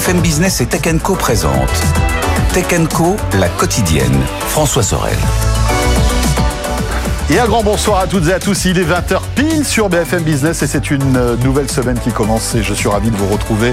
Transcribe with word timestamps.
BFM 0.00 0.20
Business 0.22 0.62
et 0.62 0.66
Tech 0.66 0.80
Co 1.02 1.14
présente 1.14 1.70
Tech 2.54 2.64
Co, 2.88 3.16
la 3.38 3.50
quotidienne. 3.50 4.18
François 4.48 4.82
Sorel. 4.82 5.16
Et 7.28 7.38
un 7.38 7.44
grand 7.46 7.62
bonsoir 7.62 8.00
à 8.00 8.06
toutes 8.06 8.26
et 8.28 8.32
à 8.32 8.40
tous. 8.40 8.64
Il 8.64 8.78
est 8.78 8.84
20h 8.84 9.20
pile 9.34 9.62
sur 9.62 9.90
BFM 9.90 10.22
Business 10.22 10.62
et 10.62 10.66
c'est 10.66 10.90
une 10.90 11.18
euh, 11.18 11.36
nouvelle 11.44 11.70
semaine 11.70 11.98
qui 11.98 12.12
commence 12.12 12.54
et 12.54 12.62
je 12.62 12.72
suis 12.72 12.88
ravi 12.88 13.10
de 13.10 13.16
vous 13.16 13.26
retrouver. 13.26 13.72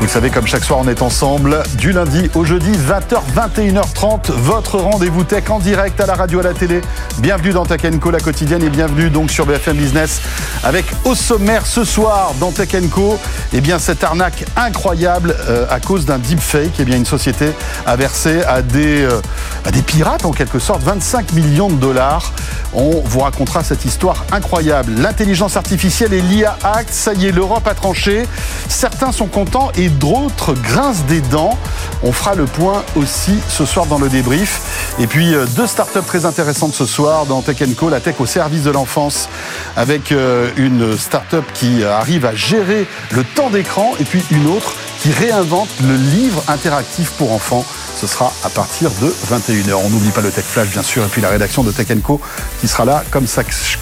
Vous 0.00 0.06
le 0.06 0.12
savez, 0.12 0.30
comme 0.30 0.46
chaque 0.46 0.64
soir, 0.64 0.80
on 0.82 0.88
est 0.88 1.02
ensemble 1.02 1.62
du 1.74 1.92
lundi 1.92 2.30
au 2.34 2.42
jeudi, 2.42 2.72
20h, 2.72 3.20
21h30. 3.36 4.32
Votre 4.32 4.78
rendez-vous 4.78 5.24
tech 5.24 5.50
en 5.50 5.58
direct 5.58 6.00
à 6.00 6.06
la 6.06 6.14
radio, 6.14 6.40
à 6.40 6.42
la 6.42 6.54
télé. 6.54 6.80
Bienvenue 7.18 7.50
dans 7.50 7.66
Tech 7.66 7.82
Co, 8.00 8.10
la 8.10 8.18
quotidienne, 8.18 8.62
et 8.62 8.70
bienvenue 8.70 9.10
donc 9.10 9.30
sur 9.30 9.44
BFM 9.44 9.76
Business 9.76 10.22
avec 10.64 10.86
au 11.04 11.14
sommaire 11.14 11.66
ce 11.66 11.84
soir 11.84 12.32
dans 12.40 12.50
Tech 12.50 12.70
Co, 12.90 13.18
eh 13.52 13.60
bien 13.60 13.78
cette 13.78 14.02
arnaque 14.02 14.46
incroyable 14.56 15.36
euh, 15.48 15.66
à 15.68 15.80
cause 15.80 16.06
d'un 16.06 16.18
deepfake. 16.18 16.80
Eh 16.80 16.84
bien 16.86 16.96
une 16.96 17.04
société 17.04 17.50
a 17.84 17.94
versé 17.94 18.42
à 18.44 18.62
des, 18.62 19.02
euh, 19.02 19.20
à 19.66 19.70
des 19.70 19.82
pirates 19.82 20.24
en 20.24 20.32
quelque 20.32 20.60
sorte 20.60 20.82
25 20.82 21.34
millions 21.34 21.68
de 21.68 21.76
dollars. 21.76 22.32
On 22.72 23.02
vous 23.04 23.20
racontera 23.20 23.64
cette 23.64 23.84
histoire 23.84 24.24
incroyable. 24.32 24.92
L'intelligence 24.96 25.58
artificielle 25.58 26.14
et 26.14 26.22
l'IA 26.22 26.56
Act, 26.62 26.90
ça 26.90 27.12
y 27.12 27.26
est, 27.26 27.32
l'Europe 27.32 27.66
a 27.66 27.74
tranché. 27.74 28.26
Certains 28.68 29.12
sont 29.12 29.26
contents 29.26 29.72
et 29.76 29.89
d'autres 29.90 30.54
grincent 30.54 31.04
des 31.06 31.20
dents. 31.20 31.58
On 32.02 32.12
fera 32.12 32.34
le 32.34 32.46
point 32.46 32.82
aussi 32.96 33.38
ce 33.48 33.64
soir 33.64 33.86
dans 33.86 33.98
le 33.98 34.08
débrief. 34.08 34.94
Et 34.98 35.06
puis 35.06 35.34
euh, 35.34 35.46
deux 35.56 35.66
startups 35.66 36.06
très 36.06 36.24
intéressantes 36.24 36.74
ce 36.74 36.86
soir 36.86 37.26
dans 37.26 37.42
Tech 37.42 37.58
Co, 37.76 37.88
la 37.88 38.00
tech 38.00 38.16
au 38.18 38.26
service 38.26 38.62
de 38.62 38.70
l'enfance, 38.70 39.28
avec 39.76 40.12
euh, 40.12 40.50
une 40.56 40.96
startup 40.96 41.44
qui 41.52 41.84
arrive 41.84 42.24
à 42.26 42.34
gérer 42.34 42.86
le 43.12 43.24
temps 43.24 43.50
d'écran 43.50 43.92
et 44.00 44.04
puis 44.04 44.24
une 44.30 44.46
autre 44.46 44.74
qui 45.00 45.12
réinvente 45.12 45.68
le 45.82 45.94
livre 45.94 46.42
interactif 46.48 47.10
pour 47.12 47.32
enfants. 47.32 47.64
Ce 47.96 48.06
sera 48.06 48.32
à 48.44 48.48
partir 48.48 48.90
de 49.02 49.14
21h. 49.30 49.74
On 49.84 49.90
n'oublie 49.90 50.10
pas 50.10 50.20
le 50.20 50.30
Tech 50.30 50.44
Flash, 50.44 50.68
bien 50.68 50.82
sûr, 50.82 51.04
et 51.04 51.08
puis 51.08 51.20
la 51.20 51.28
rédaction 51.28 51.62
de 51.62 51.70
Tech 51.70 51.88
Co 52.02 52.20
qui 52.60 52.68
sera 52.68 52.84
là 52.84 53.04
comme, 53.10 53.26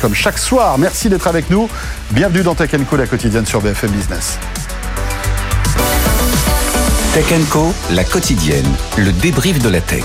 comme 0.00 0.14
chaque 0.14 0.38
soir. 0.38 0.78
Merci 0.78 1.08
d'être 1.08 1.26
avec 1.26 1.50
nous. 1.50 1.68
Bienvenue 2.10 2.42
dans 2.42 2.54
Tech 2.54 2.70
Co, 2.88 2.96
la 2.96 3.06
quotidienne 3.06 3.46
sur 3.46 3.60
BFM 3.60 3.90
Business. 3.90 4.38
Tech 7.14 7.26
Co, 7.50 7.72
la 7.90 8.04
quotidienne, 8.04 8.66
le 8.96 9.12
débrief 9.12 9.58
de 9.60 9.68
la 9.68 9.80
tech. 9.80 10.04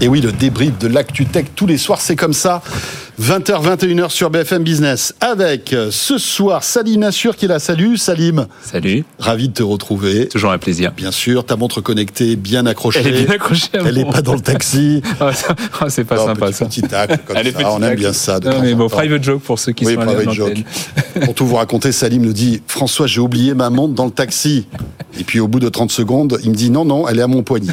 Et 0.00 0.08
oui, 0.08 0.20
le 0.20 0.32
débrief 0.32 0.76
de 0.78 0.88
l'actu 0.88 1.24
tech 1.24 1.46
tous 1.54 1.66
les 1.66 1.78
soirs, 1.78 2.00
c'est 2.00 2.16
comme 2.16 2.34
ça. 2.34 2.62
20h, 3.20 3.78
21h 3.78 4.10
sur 4.10 4.28
BFM 4.28 4.62
Business. 4.62 5.14
Avec 5.22 5.72
euh, 5.72 5.88
ce 5.90 6.18
soir 6.18 6.62
Salim 6.62 7.00
Nassur 7.00 7.34
qui 7.34 7.46
est 7.46 7.48
là. 7.48 7.58
Salut 7.58 7.96
Salim. 7.96 8.46
Salut. 8.62 9.06
Ravi 9.18 9.48
de 9.48 9.54
te 9.54 9.62
retrouver. 9.62 10.28
Toujours 10.28 10.52
un 10.52 10.58
plaisir. 10.58 10.92
Bien 10.92 11.10
sûr, 11.10 11.46
ta 11.46 11.56
montre 11.56 11.80
connectée 11.80 12.36
bien 12.36 12.66
accrochée. 12.66 13.00
Elle 13.00 13.06
est 13.06 13.24
bien 13.24 13.34
accrochée. 13.36 13.68
Elle 13.72 13.94
n'est 13.94 14.04
pas 14.04 14.20
dans 14.20 14.34
le 14.34 14.40
taxi. 14.40 15.00
oh, 15.22 15.30
c'est 15.88 16.04
pas 16.04 16.18
sympa 16.18 16.48
petit, 16.48 16.54
ça. 16.54 16.64
Petit 16.66 16.82
tac, 16.82 17.24
comme 17.24 17.38
Elle 17.38 17.52
ça. 17.52 17.72
On 17.72 17.82
aime 17.82 17.94
bien 17.94 18.12
ça. 18.12 18.38
non, 18.38 18.60
mais 18.60 18.74
bon, 18.74 18.90
private 18.90 19.24
joke 19.24 19.40
pour 19.40 19.58
ceux 19.58 19.72
qui 19.72 19.86
oui, 19.86 19.94
sont 19.94 20.00
private 20.02 20.34
joke. 20.34 20.58
pour 21.24 21.34
tout 21.34 21.46
vous 21.46 21.56
raconter, 21.56 21.92
Salim 21.92 22.22
nous 22.22 22.34
dit 22.34 22.60
François, 22.66 23.06
j'ai 23.06 23.20
oublié 23.20 23.54
ma 23.54 23.70
montre 23.70 23.94
dans 23.94 24.04
le 24.04 24.10
taxi. 24.10 24.66
Et 25.18 25.24
puis 25.24 25.40
au 25.40 25.48
bout 25.48 25.60
de 25.60 25.70
30 25.70 25.90
secondes, 25.90 26.38
il 26.44 26.50
me 26.50 26.54
dit 26.54 26.68
non, 26.68 26.84
non, 26.84 27.08
elle 27.08 27.18
est 27.18 27.22
à 27.22 27.26
mon 27.26 27.42
poignet. 27.42 27.72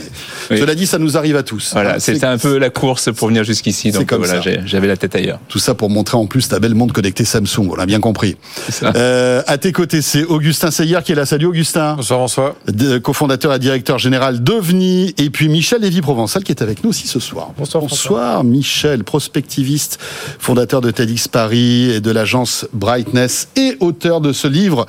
Oui. 0.49 0.57
Cela 0.57 0.75
dit, 0.75 0.87
ça 0.87 0.99
nous 0.99 1.17
arrive 1.17 1.35
à 1.35 1.43
tous. 1.43 1.71
Voilà, 1.73 1.99
c'était 1.99 2.25
un 2.25 2.37
peu 2.37 2.57
la 2.57 2.69
course 2.69 3.09
pour 3.13 3.27
venir 3.27 3.43
jusqu'ici. 3.43 3.91
Donc 3.91 4.05
comme 4.05 4.23
voilà, 4.23 4.41
j'avais 4.65 4.87
la 4.87 4.95
tête 4.95 5.15
ailleurs. 5.15 5.32
Tout 5.47 5.59
ça 5.59 5.73
pour 5.73 5.89
montrer 5.89 6.17
en 6.17 6.25
plus 6.25 6.47
ta 6.47 6.59
belle 6.59 6.75
montre 6.75 6.93
connectée 6.93 7.25
Samsung. 7.25 7.69
On 7.71 7.75
l'a 7.75 7.85
bien 7.85 7.99
compris. 7.99 8.37
Euh, 8.83 9.41
à 9.47 9.57
tes 9.57 9.71
côtés, 9.71 10.01
c'est 10.01 10.23
Augustin 10.23 10.71
Seyer 10.71 10.99
qui 11.03 11.11
est 11.11 11.15
là. 11.15 11.25
Salut 11.25 11.45
Augustin. 11.45 11.95
Bonsoir 11.95 12.19
François. 12.19 12.55
cofondateur 13.01 13.53
et 13.53 13.59
directeur 13.59 13.99
général 13.99 14.43
d'OVNI. 14.43 15.13
Et 15.17 15.29
puis 15.29 15.49
Michel 15.49 15.81
Lévy-Provençal 15.81 16.43
qui 16.43 16.51
est 16.51 16.61
avec 16.61 16.83
nous 16.83 16.89
aussi 16.89 17.07
ce 17.07 17.19
soir. 17.19 17.51
Bonsoir. 17.57 17.83
Bonsoir 17.83 18.43
Michel, 18.43 19.03
prospectiviste, 19.03 19.99
fondateur 20.39 20.81
de 20.81 20.91
TEDx 20.91 21.27
Paris 21.27 21.91
et 21.91 22.01
de 22.01 22.11
l'agence 22.11 22.67
Brightness 22.73 23.47
et 23.55 23.77
auteur 23.79 24.21
de 24.21 24.33
ce 24.33 24.47
livre 24.47 24.85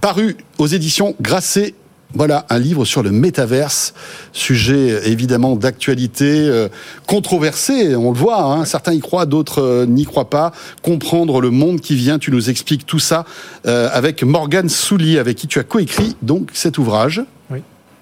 paru 0.00 0.36
aux 0.58 0.66
éditions 0.66 1.14
Grasset 1.20 1.74
voilà, 2.14 2.46
un 2.48 2.58
livre 2.58 2.84
sur 2.84 3.02
le 3.02 3.10
métaverse, 3.10 3.92
sujet 4.32 5.08
évidemment 5.08 5.56
d'actualité 5.56 6.24
euh, 6.48 6.68
controversé, 7.06 7.94
on 7.96 8.12
le 8.12 8.18
voit, 8.18 8.42
hein, 8.42 8.64
certains 8.64 8.94
y 8.94 9.00
croient, 9.00 9.26
d'autres 9.26 9.62
euh, 9.62 9.86
n'y 9.86 10.04
croient 10.04 10.30
pas. 10.30 10.52
Comprendre 10.82 11.40
le 11.40 11.50
monde 11.50 11.80
qui 11.80 11.94
vient, 11.94 12.18
tu 12.18 12.30
nous 12.30 12.48
expliques 12.48 12.86
tout 12.86 12.98
ça 12.98 13.24
euh, 13.66 13.88
avec 13.92 14.22
Morgane 14.22 14.68
Souli, 14.68 15.18
avec 15.18 15.36
qui 15.36 15.46
tu 15.46 15.58
as 15.58 15.64
coécrit 15.64 16.16
donc 16.22 16.48
cet 16.54 16.78
ouvrage. 16.78 17.22
Oui. 17.50 17.60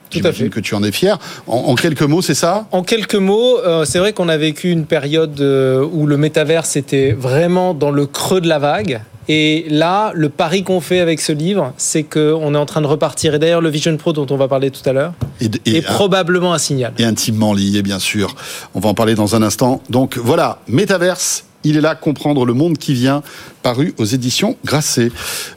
Tout 0.09 0.21
à 0.23 0.33
fait. 0.33 0.51
que 0.51 0.61
tu 0.61 0.77
en 0.77 0.85
es 0.85 0.93
fier. 0.93 1.19
En, 1.49 1.57
en 1.57 1.75
quelques 1.75 2.03
mots, 2.03 2.23
c'est 2.23 2.35
ça? 2.35 2.69
En 2.71 2.85
quelques 2.85 3.17
mots, 3.17 3.59
euh, 3.59 3.85
c'est 3.85 3.99
vrai 3.99 4.13
qu'on 4.13 4.29
a 4.29 4.37
vécu 4.37 4.71
une 4.71 4.87
période 4.87 5.41
euh, 5.41 5.85
où 5.85 6.07
le 6.07 6.17
métaverse 6.17 6.77
était 6.77 7.11
vraiment 7.11 7.75
dans 7.75 7.91
le 7.91 8.07
creux 8.07 8.41
de 8.41 8.49
la 8.49 8.61
vague. 8.61 9.01
Et 9.29 9.67
là, 9.69 10.13
le 10.15 10.29
pari 10.29 10.63
qu'on 10.63 10.81
fait 10.81 11.01
avec 11.01 11.21
ce 11.21 11.33
livre, 11.33 11.73
c'est 11.77 12.05
qu'on 12.05 12.55
est 12.55 12.59
en 12.59 12.67
train 12.67 12.81
de 12.81 12.87
repartir. 12.87 13.35
Et 13.35 13.39
d'ailleurs, 13.39 13.61
le 13.61 13.69
Vision 13.69 13.97
Pro 13.97 14.13
dont 14.13 14.27
on 14.31 14.37
va 14.37 14.49
parler 14.49 14.71
tout 14.71 14.89
à 14.89 14.93
l'heure 14.93 15.13
est 15.41 15.83
probablement 15.83 16.53
un 16.53 16.59
signal. 16.59 16.93
Et 16.99 17.05
intimement 17.05 17.53
lié, 17.53 17.83
bien 17.83 17.99
sûr. 17.99 18.35
On 18.75 18.81
va 18.81 18.89
en 18.91 18.95
parler 18.95 19.15
dans 19.15 19.35
un 19.35 19.43
instant. 19.43 19.83
Donc 19.91 20.17
voilà, 20.17 20.61
métaverse, 20.69 21.45
il 21.67 21.77
est 21.77 21.81
là, 21.81 21.95
comprendre 21.95 22.45
le 22.45 22.55
monde 22.55 22.79
qui 22.79 22.95
vient, 22.95 23.23
paru 23.63 23.95
aux 23.99 24.05
éditions 24.05 24.57
Grasset. 24.65 25.11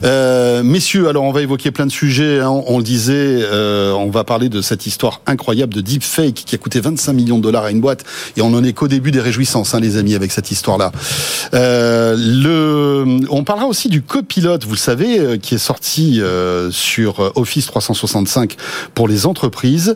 Euh, 0.04 0.64
messieurs, 0.64 1.10
alors 1.10 1.24
on 1.24 1.32
va 1.32 1.42
évoquer 1.42 1.70
plein 1.70 1.86
de 1.86 1.92
sujets. 1.92 2.40
Hein. 2.40 2.64
On 2.66 2.80
le 2.80 2.84
disait, 2.84 3.14
euh, 3.14 3.92
on 3.92 4.10
va 4.10 4.24
parler 4.24 4.50
de 4.50 4.62
cette 4.62 4.88
histoire 4.88 5.22
incroyable 5.28 5.74
de 5.76 5.82
deepfake 5.82 6.34
qui 6.34 6.56
a 6.56 6.58
coûté 6.58 6.80
25 6.80 7.14
millions 7.14 7.38
de 7.38 7.44
dollars 7.44 7.66
à 7.66 7.72
une 7.72 7.82
boîte. 7.82 8.04
Et 8.36 8.42
on 8.42 8.50
n'en 8.50 8.64
est 8.64 8.74
qu'au 8.74 8.88
début 8.88 9.12
des 9.12 9.20
réjouissances, 9.20 9.76
hein, 9.76 9.80
les 9.80 9.98
amis, 9.98 10.16
avec 10.16 10.32
cette 10.32 10.50
histoire-là. 10.50 10.92
Euh, 11.54 12.16
le, 12.18 13.20
on 13.30 13.44
parlera 13.44 13.68
aussi 13.68 13.90
du 13.90 14.02
copilote, 14.02 14.66
vous 14.66 14.74
le 14.74 14.78
savez, 14.78 15.38
qui 15.40 15.54
est 15.54 15.60
sorti 15.60 16.20
sur 16.72 17.32
Office 17.36 17.68
365 17.68 18.56
pour 18.96 19.08
les 19.08 19.28
entreprises. 19.28 19.96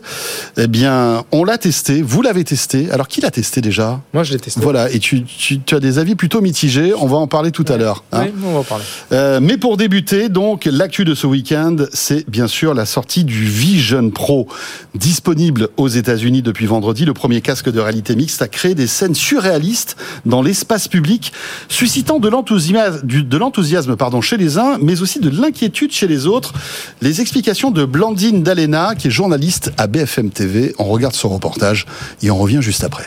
Eh 0.56 0.68
bien, 0.68 1.24
on 1.32 1.42
l'a 1.42 1.58
testé, 1.58 2.00
vous 2.00 2.22
l'avez 2.22 2.44
testé. 2.44 2.90
Alors, 2.92 3.08
qui 3.08 3.20
l'a 3.20 3.32
testé 3.32 3.60
déjà? 3.60 4.00
Moi, 4.12 4.22
je 4.22 4.32
l'ai 4.32 4.38
testé. 4.38 4.60
Voilà, 4.60 4.88
et 4.92 5.00
tu, 5.00 5.24
tu, 5.24 5.60
tu 5.60 5.74
as 5.74 5.80
des 5.80 5.98
avis 5.98 6.03
plutôt 6.14 6.42
mitigés. 6.42 6.92
On 6.94 7.06
va 7.06 7.16
en 7.16 7.26
parler 7.26 7.50
tout 7.50 7.64
à 7.68 7.78
l'heure. 7.78 8.04
Hein. 8.12 8.26
Oui, 8.26 8.32
on 8.44 8.52
va 8.52 8.58
en 8.58 8.64
parler. 8.64 8.84
Euh, 9.12 9.40
mais 9.40 9.56
pour 9.56 9.78
débuter, 9.78 10.28
donc, 10.28 10.68
l'actu 10.70 11.04
de 11.04 11.14
ce 11.14 11.26
week-end, 11.26 11.76
c'est 11.92 12.28
bien 12.28 12.46
sûr 12.46 12.74
la 12.74 12.84
sortie 12.84 13.24
du 13.24 13.44
Vision 13.44 14.10
Pro, 14.10 14.46
disponible 14.94 15.68
aux 15.78 15.88
États-Unis 15.88 16.42
depuis 16.42 16.66
vendredi. 16.66 17.06
Le 17.06 17.14
premier 17.14 17.40
casque 17.40 17.70
de 17.70 17.80
réalité 17.80 18.14
mixte 18.14 18.42
a 18.42 18.48
créé 18.48 18.74
des 18.74 18.86
scènes 18.86 19.14
surréalistes 19.14 19.96
dans 20.26 20.42
l'espace 20.42 20.88
public, 20.88 21.32
suscitant 21.68 22.18
de 22.18 22.28
l'enthousiasme, 22.28 23.00
de 23.06 23.36
l'enthousiasme 23.38 23.96
pardon, 23.96 24.20
chez 24.20 24.36
les 24.36 24.58
uns, 24.58 24.78
mais 24.82 25.00
aussi 25.00 25.20
de 25.20 25.30
l'inquiétude 25.30 25.92
chez 25.92 26.06
les 26.06 26.26
autres. 26.26 26.52
Les 27.00 27.20
explications 27.20 27.70
de 27.70 27.84
Blandine 27.84 28.42
Dalena, 28.42 28.94
qui 28.94 29.08
est 29.08 29.10
journaliste 29.10 29.72
à 29.78 29.86
BFM 29.86 30.30
TV. 30.30 30.74
On 30.78 30.84
regarde 30.84 31.14
ce 31.14 31.26
reportage 31.26 31.86
et 32.22 32.30
on 32.30 32.36
revient 32.36 32.60
juste 32.60 32.84
après. 32.84 33.06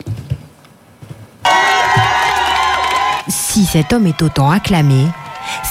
Si 3.29 3.65
cet 3.65 3.91
homme 3.91 4.07
est 4.07 4.21
autant 4.21 4.49
acclamé, 4.49 5.05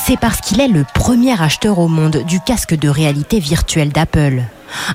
c'est 0.06 0.18
parce 0.18 0.40
qu'il 0.40 0.60
est 0.60 0.68
le 0.68 0.84
premier 0.94 1.40
acheteur 1.40 1.78
au 1.78 1.88
monde 1.88 2.22
du 2.26 2.40
casque 2.40 2.74
de 2.74 2.88
réalité 2.88 3.38
virtuelle 3.40 3.90
d'Apple. 3.90 4.42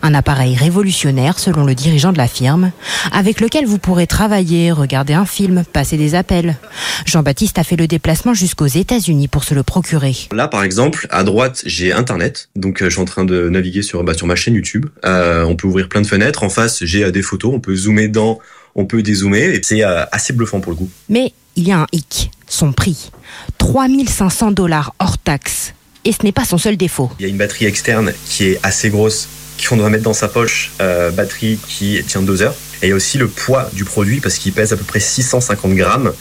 Un 0.03 0.13
appareil 0.13 0.55
révolutionnaire, 0.55 1.39
selon 1.39 1.63
le 1.63 1.73
dirigeant 1.73 2.11
de 2.11 2.17
la 2.17 2.27
firme, 2.27 2.71
avec 3.11 3.39
lequel 3.39 3.65
vous 3.65 3.79
pourrez 3.79 4.05
travailler, 4.05 4.71
regarder 4.71 5.13
un 5.13 5.25
film, 5.25 5.63
passer 5.71 5.97
des 5.97 6.13
appels. 6.13 6.57
Jean-Baptiste 7.05 7.57
a 7.57 7.63
fait 7.63 7.77
le 7.77 7.87
déplacement 7.87 8.33
jusqu'aux 8.33 8.67
États-Unis 8.67 9.27
pour 9.27 9.43
se 9.43 9.55
le 9.55 9.63
procurer. 9.63 10.15
Là, 10.31 10.47
par 10.47 10.63
exemple, 10.63 11.07
à 11.09 11.23
droite, 11.23 11.63
j'ai 11.65 11.93
Internet, 11.93 12.49
donc 12.55 12.81
euh, 12.81 12.85
je 12.85 12.91
suis 12.91 13.01
en 13.01 13.05
train 13.05 13.25
de 13.25 13.49
naviguer 13.49 13.81
sur, 13.81 14.03
bah, 14.03 14.13
sur 14.13 14.27
ma 14.27 14.35
chaîne 14.35 14.53
YouTube. 14.53 14.87
Euh, 15.05 15.43
on 15.45 15.55
peut 15.55 15.67
ouvrir 15.67 15.89
plein 15.89 16.01
de 16.01 16.07
fenêtres. 16.07 16.43
En 16.43 16.49
face, 16.49 16.83
j'ai 16.83 17.05
euh, 17.05 17.11
des 17.11 17.21
photos, 17.21 17.51
on 17.53 17.59
peut 17.59 17.75
zoomer 17.75 18.07
dans, 18.07 18.39
on 18.75 18.85
peut 18.85 19.01
dézoomer, 19.01 19.55
et 19.55 19.61
c'est 19.63 19.83
assez 19.83 20.33
bluffant 20.33 20.59
pour 20.59 20.73
le 20.73 20.77
coup. 20.77 20.89
Mais 21.09 21.33
il 21.55 21.67
y 21.67 21.71
a 21.71 21.79
un 21.79 21.87
hic, 21.91 22.31
son 22.47 22.71
prix. 22.71 23.11
3500 23.57 24.51
dollars 24.51 24.93
hors 24.99 25.17
taxe. 25.17 25.73
Et 26.03 26.11
ce 26.11 26.23
n'est 26.23 26.31
pas 26.31 26.45
son 26.45 26.57
seul 26.57 26.77
défaut. 26.77 27.11
Il 27.19 27.23
y 27.23 27.25
a 27.25 27.29
une 27.29 27.37
batterie 27.37 27.65
externe 27.65 28.13
qui 28.25 28.45
est 28.45 28.59
assez 28.63 28.89
grosse, 28.89 29.27
qu'on 29.67 29.77
doit 29.77 29.89
mettre 29.89 30.03
dans 30.03 30.13
sa 30.13 30.27
poche, 30.27 30.71
euh, 30.81 31.11
batterie 31.11 31.59
qui 31.67 32.03
tient 32.07 32.23
deux 32.23 32.41
heures. 32.41 32.55
Et 32.81 32.87
il 32.87 32.89
y 32.89 32.93
a 32.93 32.95
aussi 32.95 33.19
le 33.19 33.27
poids 33.27 33.69
du 33.73 33.85
produit 33.85 34.19
parce 34.19 34.39
qu'il 34.39 34.53
pèse 34.53 34.73
à 34.73 34.77
peu 34.77 34.83
près 34.83 34.99
650 34.99 35.75
grammes. 35.75 36.11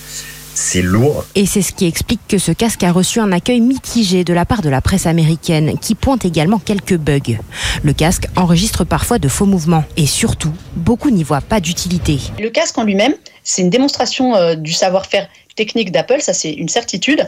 C'est 0.55 0.83
lourd. 0.83 1.25
Et 1.35 1.47
c'est 1.47 1.63
ce 1.63 1.73
qui 1.73 1.87
explique 1.87 2.21
que 2.29 2.39
ce 2.39 2.53
casque 2.53 2.83
a 2.83 2.93
reçu 2.93 3.21
un 3.21 3.33
accueil 3.33 3.61
mitigé 3.61 4.25
de 4.25 4.33
la 4.33 4.45
part 4.45 4.63
de 4.63 4.69
la 4.69 4.81
presse 4.81 5.07
américaine, 5.07 5.79
qui 5.79 5.95
pointe 5.95 6.25
également 6.25 6.59
quelques 6.59 6.97
bugs. 6.97 7.39
Le 7.83 7.93
casque 7.93 8.27
enregistre 8.37 8.85
parfois 8.85 9.19
de 9.19 9.29
faux 9.29 9.47
mouvements. 9.47 9.85
Et 9.97 10.07
surtout, 10.07 10.53
beaucoup 10.75 11.11
n'y 11.11 11.23
voient 11.23 11.41
pas 11.41 11.61
d'utilité. 11.61 12.19
Le 12.39 12.51
casque 12.51 12.79
en 12.79 12.85
lui-même, 12.85 13.15
c'est 13.45 13.63
une 13.63 13.71
démonstration 13.71 14.35
euh, 14.37 14.55
du 14.55 14.73
savoir-faire 14.73 15.29
technique 15.57 15.93
d'Apple, 15.93 16.21
ça 16.21 16.33
c'est 16.33 16.53
une 16.53 16.69
certitude. 16.69 17.27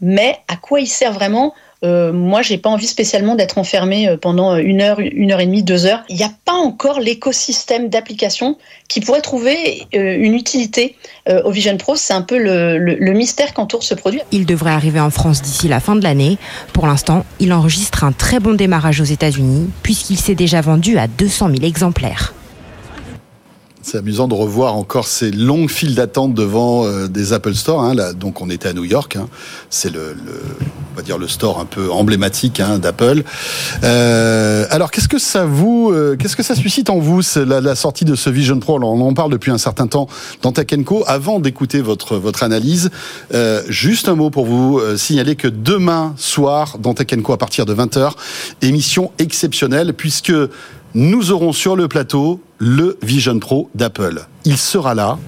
Mais 0.00 0.38
à 0.48 0.56
quoi 0.56 0.80
il 0.80 0.86
sert 0.86 1.12
vraiment 1.12 1.54
euh, 1.84 2.12
moi, 2.12 2.42
j'ai 2.42 2.58
pas 2.58 2.70
envie 2.70 2.86
spécialement 2.86 3.34
d'être 3.34 3.58
enfermé 3.58 4.08
euh, 4.08 4.16
pendant 4.16 4.56
une 4.56 4.80
heure, 4.80 5.00
une 5.00 5.30
heure 5.32 5.40
et 5.40 5.46
demie, 5.46 5.62
deux 5.62 5.86
heures. 5.86 6.02
Il 6.08 6.16
n'y 6.16 6.24
a 6.24 6.32
pas 6.44 6.54
encore 6.54 6.98
l'écosystème 6.98 7.88
d'applications 7.88 8.56
qui 8.88 9.00
pourrait 9.00 9.20
trouver 9.20 9.86
une 9.92 10.34
utilité 10.34 10.94
au 11.26 11.50
Vision 11.50 11.76
Pro. 11.76 11.96
C'est 11.96 12.12
un 12.12 12.22
peu 12.22 12.38
le, 12.38 12.78
le 12.78 13.12
mystère 13.12 13.54
qu'entoure 13.54 13.82
ce 13.82 13.94
produit. 13.94 14.20
Il 14.30 14.46
devrait 14.46 14.72
arriver 14.72 15.00
en 15.00 15.10
France 15.10 15.42
d'ici 15.42 15.68
la 15.68 15.80
fin 15.80 15.96
de 15.96 16.02
l'année. 16.02 16.38
Pour 16.72 16.86
l'instant, 16.86 17.24
il 17.40 17.52
enregistre 17.52 18.04
un 18.04 18.12
très 18.12 18.40
bon 18.40 18.54
démarrage 18.54 19.00
aux 19.00 19.04
États-Unis 19.04 19.70
puisqu'il 19.82 20.18
s'est 20.18 20.34
déjà 20.34 20.60
vendu 20.60 20.98
à 20.98 21.06
200 21.06 21.50
000 21.56 21.64
exemplaires. 21.64 22.34
C'est 23.84 23.98
amusant 23.98 24.28
de 24.28 24.34
revoir 24.34 24.76
encore 24.76 25.06
ces 25.06 25.30
longues 25.30 25.68
files 25.68 25.94
d'attente 25.94 26.32
devant 26.32 26.86
euh, 26.86 27.06
des 27.06 27.34
Apple 27.34 27.54
Store. 27.54 27.84
Hein, 27.84 27.94
donc 28.14 28.40
on 28.40 28.48
était 28.48 28.70
à 28.70 28.72
New 28.72 28.84
York. 28.84 29.16
Hein. 29.16 29.28
C'est 29.68 29.92
le, 29.92 30.16
on 30.94 30.96
va 30.96 31.02
dire 31.02 31.18
le 31.18 31.28
store 31.28 31.60
un 31.60 31.64
peu 31.64 31.90
emblématique 31.90 32.60
hein, 32.60 32.78
d'Apple. 32.78 33.24
Euh, 33.82 34.66
alors 34.70 34.90
qu'est-ce 34.90 35.08
que 35.08 35.18
ça 35.18 35.44
vous, 35.44 35.90
euh, 35.92 36.16
qu'est-ce 36.16 36.34
que 36.34 36.42
ça 36.42 36.54
suscite 36.54 36.88
en 36.88 36.98
vous 36.98 37.20
la, 37.36 37.60
la, 37.60 37.74
sortie 37.74 38.04
de 38.04 38.14
ce 38.14 38.30
Vision 38.30 38.58
Pro? 38.58 38.76
Alors, 38.76 38.92
On 38.92 39.00
en 39.00 39.12
parle 39.12 39.32
depuis 39.32 39.50
un 39.50 39.58
certain 39.58 39.86
temps 39.86 40.08
dans 40.40 40.52
Tech. 40.52 40.66
Avant 41.06 41.40
d'écouter 41.40 41.80
votre 41.80 42.16
votre 42.16 42.42
analyse, 42.42 42.90
euh, 43.34 43.62
juste 43.68 44.08
un 44.08 44.14
mot 44.14 44.30
pour 44.30 44.46
vous 44.46 44.78
euh, 44.78 44.96
signaler 44.96 45.36
que 45.36 45.48
demain 45.48 46.14
soir 46.16 46.78
dans 46.78 46.94
Tech 46.94 47.08
à 47.12 47.36
partir 47.36 47.66
de 47.66 47.74
20h, 47.74 48.12
émission 48.62 49.10
exceptionnelle 49.18 49.94
puisque 49.94 50.32
nous 50.94 51.32
aurons 51.32 51.52
sur 51.52 51.74
le 51.74 51.88
plateau 51.88 52.40
le 52.64 52.96
Vision 53.02 53.38
Pro 53.38 53.68
d'Apple. 53.74 54.24
Il 54.46 54.56
sera 54.56 54.94
là, 54.94 55.18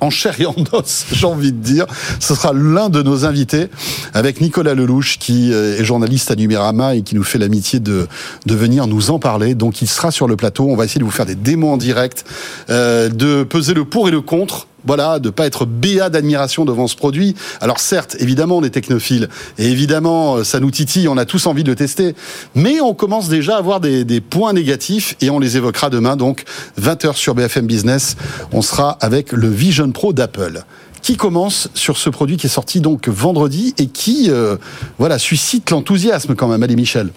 en 0.00 0.10
chair 0.10 0.40
et 0.40 0.46
en 0.46 0.56
os, 0.72 1.06
j'ai 1.12 1.24
envie 1.24 1.52
de 1.52 1.58
dire. 1.58 1.86
Ce 2.18 2.34
sera 2.34 2.52
l'un 2.52 2.88
de 2.88 3.00
nos 3.00 3.24
invités 3.24 3.68
avec 4.12 4.40
Nicolas 4.40 4.74
Lelouch, 4.74 5.18
qui 5.18 5.52
euh, 5.52 5.78
est 5.78 5.84
journaliste 5.84 6.32
à 6.32 6.34
Numérama 6.34 6.96
et 6.96 7.02
qui 7.02 7.14
nous 7.14 7.22
fait 7.22 7.38
l'amitié 7.38 7.78
de, 7.78 8.08
venir 8.46 8.88
nous 8.88 9.12
en 9.12 9.20
parler. 9.20 9.54
Donc 9.54 9.82
il 9.82 9.88
sera 9.88 10.10
sur 10.10 10.26
le 10.26 10.34
plateau. 10.34 10.66
On 10.68 10.74
va 10.74 10.84
essayer 10.84 10.98
de 10.98 11.04
vous 11.04 11.12
faire 11.12 11.26
des 11.26 11.36
démos 11.36 11.74
en 11.74 11.76
direct, 11.76 12.24
euh, 12.70 13.08
de 13.08 13.44
peser 13.44 13.74
le 13.74 13.84
pour 13.84 14.08
et 14.08 14.10
le 14.10 14.20
contre 14.20 14.66
voilà, 14.86 15.18
de 15.18 15.30
pas 15.30 15.46
être 15.46 15.66
béat 15.66 16.10
d'admiration 16.10 16.64
devant 16.64 16.86
ce 16.86 16.96
produit. 16.96 17.34
Alors 17.60 17.80
certes, 17.80 18.16
évidemment, 18.20 18.58
on 18.58 18.62
est 18.62 18.70
technophile 18.70 19.28
et 19.58 19.66
évidemment, 19.66 20.36
euh, 20.36 20.44
ça 20.44 20.60
nous 20.60 20.70
titille, 20.70 21.08
on 21.08 21.16
a 21.16 21.24
tous 21.24 21.46
envie 21.46 21.64
de 21.64 21.70
le 21.70 21.76
tester, 21.76 22.14
mais 22.54 22.80
on 22.80 22.94
commence 22.94 23.28
déjà 23.28 23.56
à 23.56 23.58
avoir 23.58 23.80
des, 23.80 24.04
points 24.20 24.52
négatifs 24.52 25.16
et 25.20 25.30
on 25.30 25.38
les 25.38 25.56
évoquera 25.56 25.90
demain. 25.90 26.16
Donc 26.16 26.44
20h 26.80 27.14
sur 27.14 27.34
BFM 27.34 27.66
Business, 27.66 28.16
on 28.52 28.62
sera 28.62 28.92
avec 29.00 29.32
le 29.32 29.48
Vision 29.48 29.90
Pro 29.90 30.12
d'Apple 30.12 30.64
qui 31.02 31.16
commence 31.16 31.68
sur 31.74 31.98
ce 31.98 32.08
produit 32.08 32.38
qui 32.38 32.46
est 32.46 32.50
sorti 32.50 32.80
donc 32.80 33.08
vendredi 33.08 33.74
et 33.76 33.88
qui 33.88 34.30
euh, 34.30 34.56
voilà 34.98 35.18
suscite 35.18 35.70
l'enthousiasme 35.70 36.34
quand 36.34 36.48
même, 36.48 36.62
allez 36.62 36.76
Michel. 36.76 37.10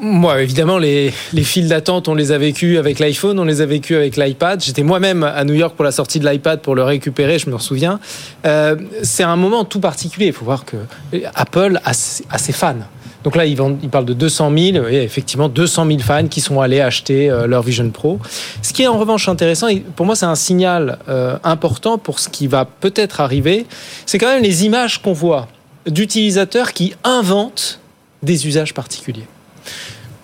Moi, 0.00 0.42
évidemment, 0.42 0.78
les, 0.78 1.12
les 1.32 1.42
files 1.42 1.68
d'attente, 1.68 2.08
on 2.08 2.14
les 2.14 2.32
a 2.32 2.38
vécues 2.38 2.78
avec 2.78 2.98
l'iPhone, 2.98 3.38
on 3.38 3.44
les 3.44 3.60
a 3.60 3.66
vécues 3.66 3.96
avec 3.96 4.16
l'iPad. 4.16 4.62
J'étais 4.62 4.82
moi-même 4.82 5.22
à 5.22 5.44
New 5.44 5.54
York 5.54 5.74
pour 5.74 5.84
la 5.84 5.92
sortie 5.92 6.20
de 6.20 6.28
l'iPad 6.28 6.60
pour 6.60 6.74
le 6.74 6.82
récupérer, 6.82 7.38
je 7.38 7.50
me 7.50 7.58
souviens. 7.58 8.00
Euh, 8.46 8.76
c'est 9.02 9.22
un 9.22 9.36
moment 9.36 9.64
tout 9.64 9.80
particulier. 9.80 10.26
Il 10.26 10.32
faut 10.32 10.44
voir 10.44 10.64
que 10.64 10.76
Apple 11.34 11.80
a, 11.84 11.92
ses 11.92 12.52
fans. 12.52 12.76
Donc 13.24 13.34
là, 13.34 13.44
il, 13.44 13.58
il 13.82 13.88
parle 13.88 14.04
de 14.04 14.14
200 14.14 14.52
000, 14.56 14.86
et 14.88 15.02
effectivement 15.02 15.48
200 15.48 15.86
000 15.86 15.98
fans 15.98 16.28
qui 16.28 16.40
sont 16.40 16.60
allés 16.60 16.80
acheter 16.80 17.30
euh, 17.30 17.46
leur 17.46 17.62
Vision 17.62 17.90
Pro. 17.90 18.20
Ce 18.62 18.72
qui 18.72 18.84
est 18.84 18.86
en 18.86 18.98
revanche 18.98 19.28
intéressant, 19.28 19.66
pour 19.96 20.06
moi 20.06 20.14
c'est 20.14 20.26
un 20.26 20.36
signal 20.36 20.98
euh, 21.08 21.36
important 21.42 21.98
pour 21.98 22.20
ce 22.20 22.28
qui 22.28 22.46
va 22.46 22.64
peut-être 22.64 23.20
arriver, 23.20 23.66
c'est 24.06 24.18
quand 24.18 24.32
même 24.32 24.42
les 24.42 24.64
images 24.64 25.02
qu'on 25.02 25.12
voit 25.12 25.48
d'utilisateurs 25.86 26.72
qui 26.72 26.94
inventent 27.02 27.80
des 28.22 28.46
usages 28.46 28.72
particuliers 28.72 29.26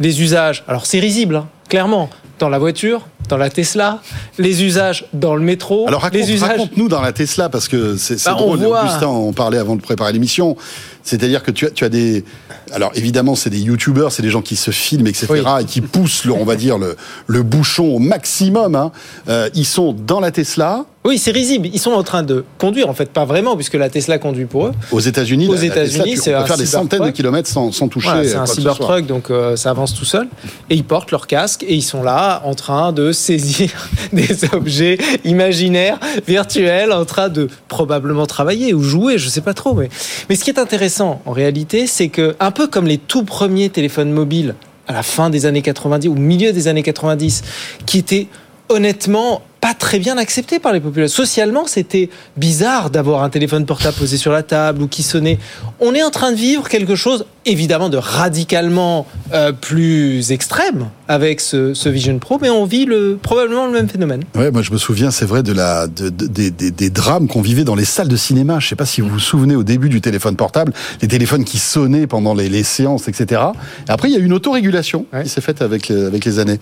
des 0.01 0.23
usages. 0.23 0.65
Alors 0.69 0.87
c'est 0.87 1.01
risible, 1.01 1.37
hein, 1.37 1.49
clairement, 1.69 2.11
dans 2.39 2.49
la 2.49 2.59
voiture, 2.59 3.07
dans 3.29 3.37
la 3.37 3.49
Tesla, 3.49 4.01
les 4.39 4.65
usages 4.65 5.07
dans 5.13 5.35
le 5.35 5.43
métro. 5.43 5.87
Alors 5.89 6.03
raconte, 6.03 6.21
les 6.21 6.33
usages... 6.33 6.51
raconte-nous 6.51 6.89
dans 6.89 7.01
la 7.01 7.13
Tesla 7.13 7.49
parce 7.49 7.69
que 7.69 7.97
c'est 7.97 8.23
bah, 8.25 8.33
drôle. 8.33 8.59
On 8.65 8.81
Augustin, 8.81 9.07
on 9.07 9.33
parlait 9.33 9.59
avant 9.59 9.77
de 9.77 9.81
préparer 9.81 10.13
l'émission. 10.13 10.57
C'est-à-dire 11.03 11.43
que 11.43 11.51
tu 11.51 11.67
as, 11.67 11.71
tu 11.71 11.85
as 11.85 11.89
des, 11.89 12.25
alors 12.73 12.91
évidemment 12.95 13.35
c'est 13.35 13.51
des 13.51 13.61
youtubeurs, 13.61 14.11
c'est 14.13 14.23
des 14.23 14.31
gens 14.31 14.43
qui 14.43 14.57
se 14.57 14.71
filment, 14.71 15.07
etc. 15.07 15.27
et 15.61 15.65
qui 15.65 15.81
poussent, 15.81 16.25
le, 16.25 16.33
on 16.33 16.45
va 16.45 16.57
dire 16.57 16.79
le, 16.79 16.97
le 17.27 17.43
bouchon 17.43 17.85
au 17.85 17.99
maximum. 17.99 18.75
Hein. 18.75 18.91
Euh, 19.29 19.49
ils 19.55 19.67
sont 19.67 19.93
dans 19.93 20.21
la 20.21 20.31
Tesla. 20.31 20.85
Oui, 21.07 21.19
c'est 21.19 21.33
risible. 21.33 21.69
Ils 21.71 21.79
sont 21.79 21.93
en 21.93 22.03
train 22.03 22.23
de 22.23 22.47
conduire, 22.57 22.89
en 22.89 22.95
fait, 22.95 23.11
pas 23.11 23.27
vraiment, 23.27 23.57
puisque 23.57 23.75
la 23.75 23.91
Tesla 23.91 24.17
conduit 24.17 24.47
pour 24.47 24.69
eux. 24.69 24.73
Aux 24.91 25.01
États-Unis, 25.01 25.49
aux 25.49 25.55
États-Unis, 25.55 26.17
c'est 26.17 26.31
faire 26.31 26.57
des 26.57 26.65
centaines 26.65 27.05
de 27.05 27.11
kilomètres 27.11 27.49
sans, 27.49 27.73
sans 27.73 27.89
toucher. 27.89 28.25
c'est 28.25 28.37
un 28.37 28.47
cybertruck, 28.47 29.07
donc 29.07 29.31
euh, 29.31 29.55
ça 29.55 29.69
avance 29.69 29.93
tout 29.93 30.07
seul. 30.07 30.29
Et 30.71 30.77
ils 30.77 30.85
portent 30.85 31.11
leur 31.11 31.27
casque 31.27 31.63
et 31.63 31.75
ils 31.75 31.83
sont 31.83 32.03
là 32.03 32.41
en 32.47 32.55
train 32.55 32.93
de 32.93 33.13
saisir 33.13 33.71
des 34.15 34.47
objets 34.55 34.97
imaginaires, 35.27 36.01
virtuels, 36.27 36.91
en 36.91 37.05
train 37.05 37.29
de 37.29 37.49
probablement 37.69 38.25
travailler 38.25 38.73
ou 38.73 38.83
jouer, 38.83 39.19
je 39.19 39.29
sais 39.29 39.43
pas 39.43 39.53
trop. 39.53 39.75
Mais, 39.75 39.91
mais 40.31 40.37
ce 40.37 40.45
qui 40.45 40.49
est 40.49 40.59
intéressant 40.59 41.21
en 41.27 41.33
réalité, 41.33 41.87
c'est 41.87 42.09
que 42.09 42.35
un 42.41 42.51
peu 42.51 42.67
comme 42.67 42.87
les 42.87 42.99
tout 42.99 43.25
premiers 43.25 43.69
téléphones 43.69 44.11
mobiles 44.11 44.55
à 44.87 44.95
la 44.95 45.03
fin 45.03 45.29
des 45.29 45.45
années 45.45 45.63
90 45.63 46.09
ou 46.09 46.15
milieu 46.15 46.53
des 46.53 46.67
années 46.67 46.83
90, 46.83 47.43
qui 47.85 47.99
étaient 47.99 48.29
honnêtement 48.71 49.43
pas 49.65 49.73
très 49.73 49.99
bien 49.99 50.19
accepté 50.19 50.59
par 50.59 50.75
les 50.75 50.81
populations. 50.81 51.25
Socialement, 51.25 51.67
c'était 51.67 52.11
bizarre 52.37 52.91
d'avoir 52.91 53.23
un 53.23 53.31
téléphone 53.31 53.65
portable 53.65 53.97
posé 53.97 54.19
sur 54.19 54.31
la 54.31 54.43
table 54.43 54.83
ou 54.83 54.89
qui 54.89 55.03
sonnait. 55.03 55.39
On 55.81 55.95
est 55.95 56.03
en 56.03 56.11
train 56.11 56.33
de 56.33 56.37
vivre 56.37 56.69
quelque 56.69 56.95
chose, 56.97 57.25
évidemment, 57.47 57.89
de 57.89 57.97
radicalement 57.97 59.07
euh, 59.33 59.53
plus 59.53 60.33
extrême 60.33 60.91
avec 61.09 61.41
ce, 61.41 61.89
Vision 61.89 62.19
Pro, 62.19 62.39
mais 62.43 62.51
on 62.51 62.67
vit 62.67 62.85
le, 62.85 63.19
probablement 63.23 63.65
le 63.65 63.73
même 63.73 63.89
phénomène. 63.89 64.25
Ouais, 64.35 64.51
moi 64.51 64.61
je 64.61 64.71
me 64.71 64.77
souviens, 64.77 65.11
c'est 65.11 65.25
vrai, 65.25 65.43
de 65.43 65.55
la, 65.55 65.87
de, 65.87 66.11
des, 66.11 66.51
des, 66.51 66.91
drames 66.91 67.27
qu'on 67.27 67.41
vivait 67.41 67.65
dans 67.65 67.75
les 67.75 67.87
salles 67.87 68.09
de 68.09 68.17
cinéma. 68.17 68.59
Je 68.61 68.69
sais 68.69 68.77
pas 68.77 68.85
si 68.85 69.01
vous 69.01 69.09
vous 69.09 69.19
souvenez 69.19 69.57
au 69.57 69.63
début 69.63 69.89
du 69.89 70.03
téléphone 70.03 70.37
portable, 70.37 70.75
les 71.01 71.09
téléphones 71.09 71.45
qui 71.45 71.57
sonnaient 71.57 72.07
pendant 72.07 72.35
les, 72.35 72.51
les 72.51 72.65
séances, 72.65 73.09
etc. 73.09 73.41
Et 73.89 73.91
après, 73.91 74.11
il 74.11 74.13
y 74.13 74.17
a 74.17 74.21
eu 74.21 74.27
une 74.27 74.35
autorégulation 74.35 75.07
qui 75.23 75.31
s'est 75.31 75.41
faite 75.41 75.63
avec, 75.63 75.91
avec 75.91 76.27
les 76.27 76.39
années. 76.39 76.61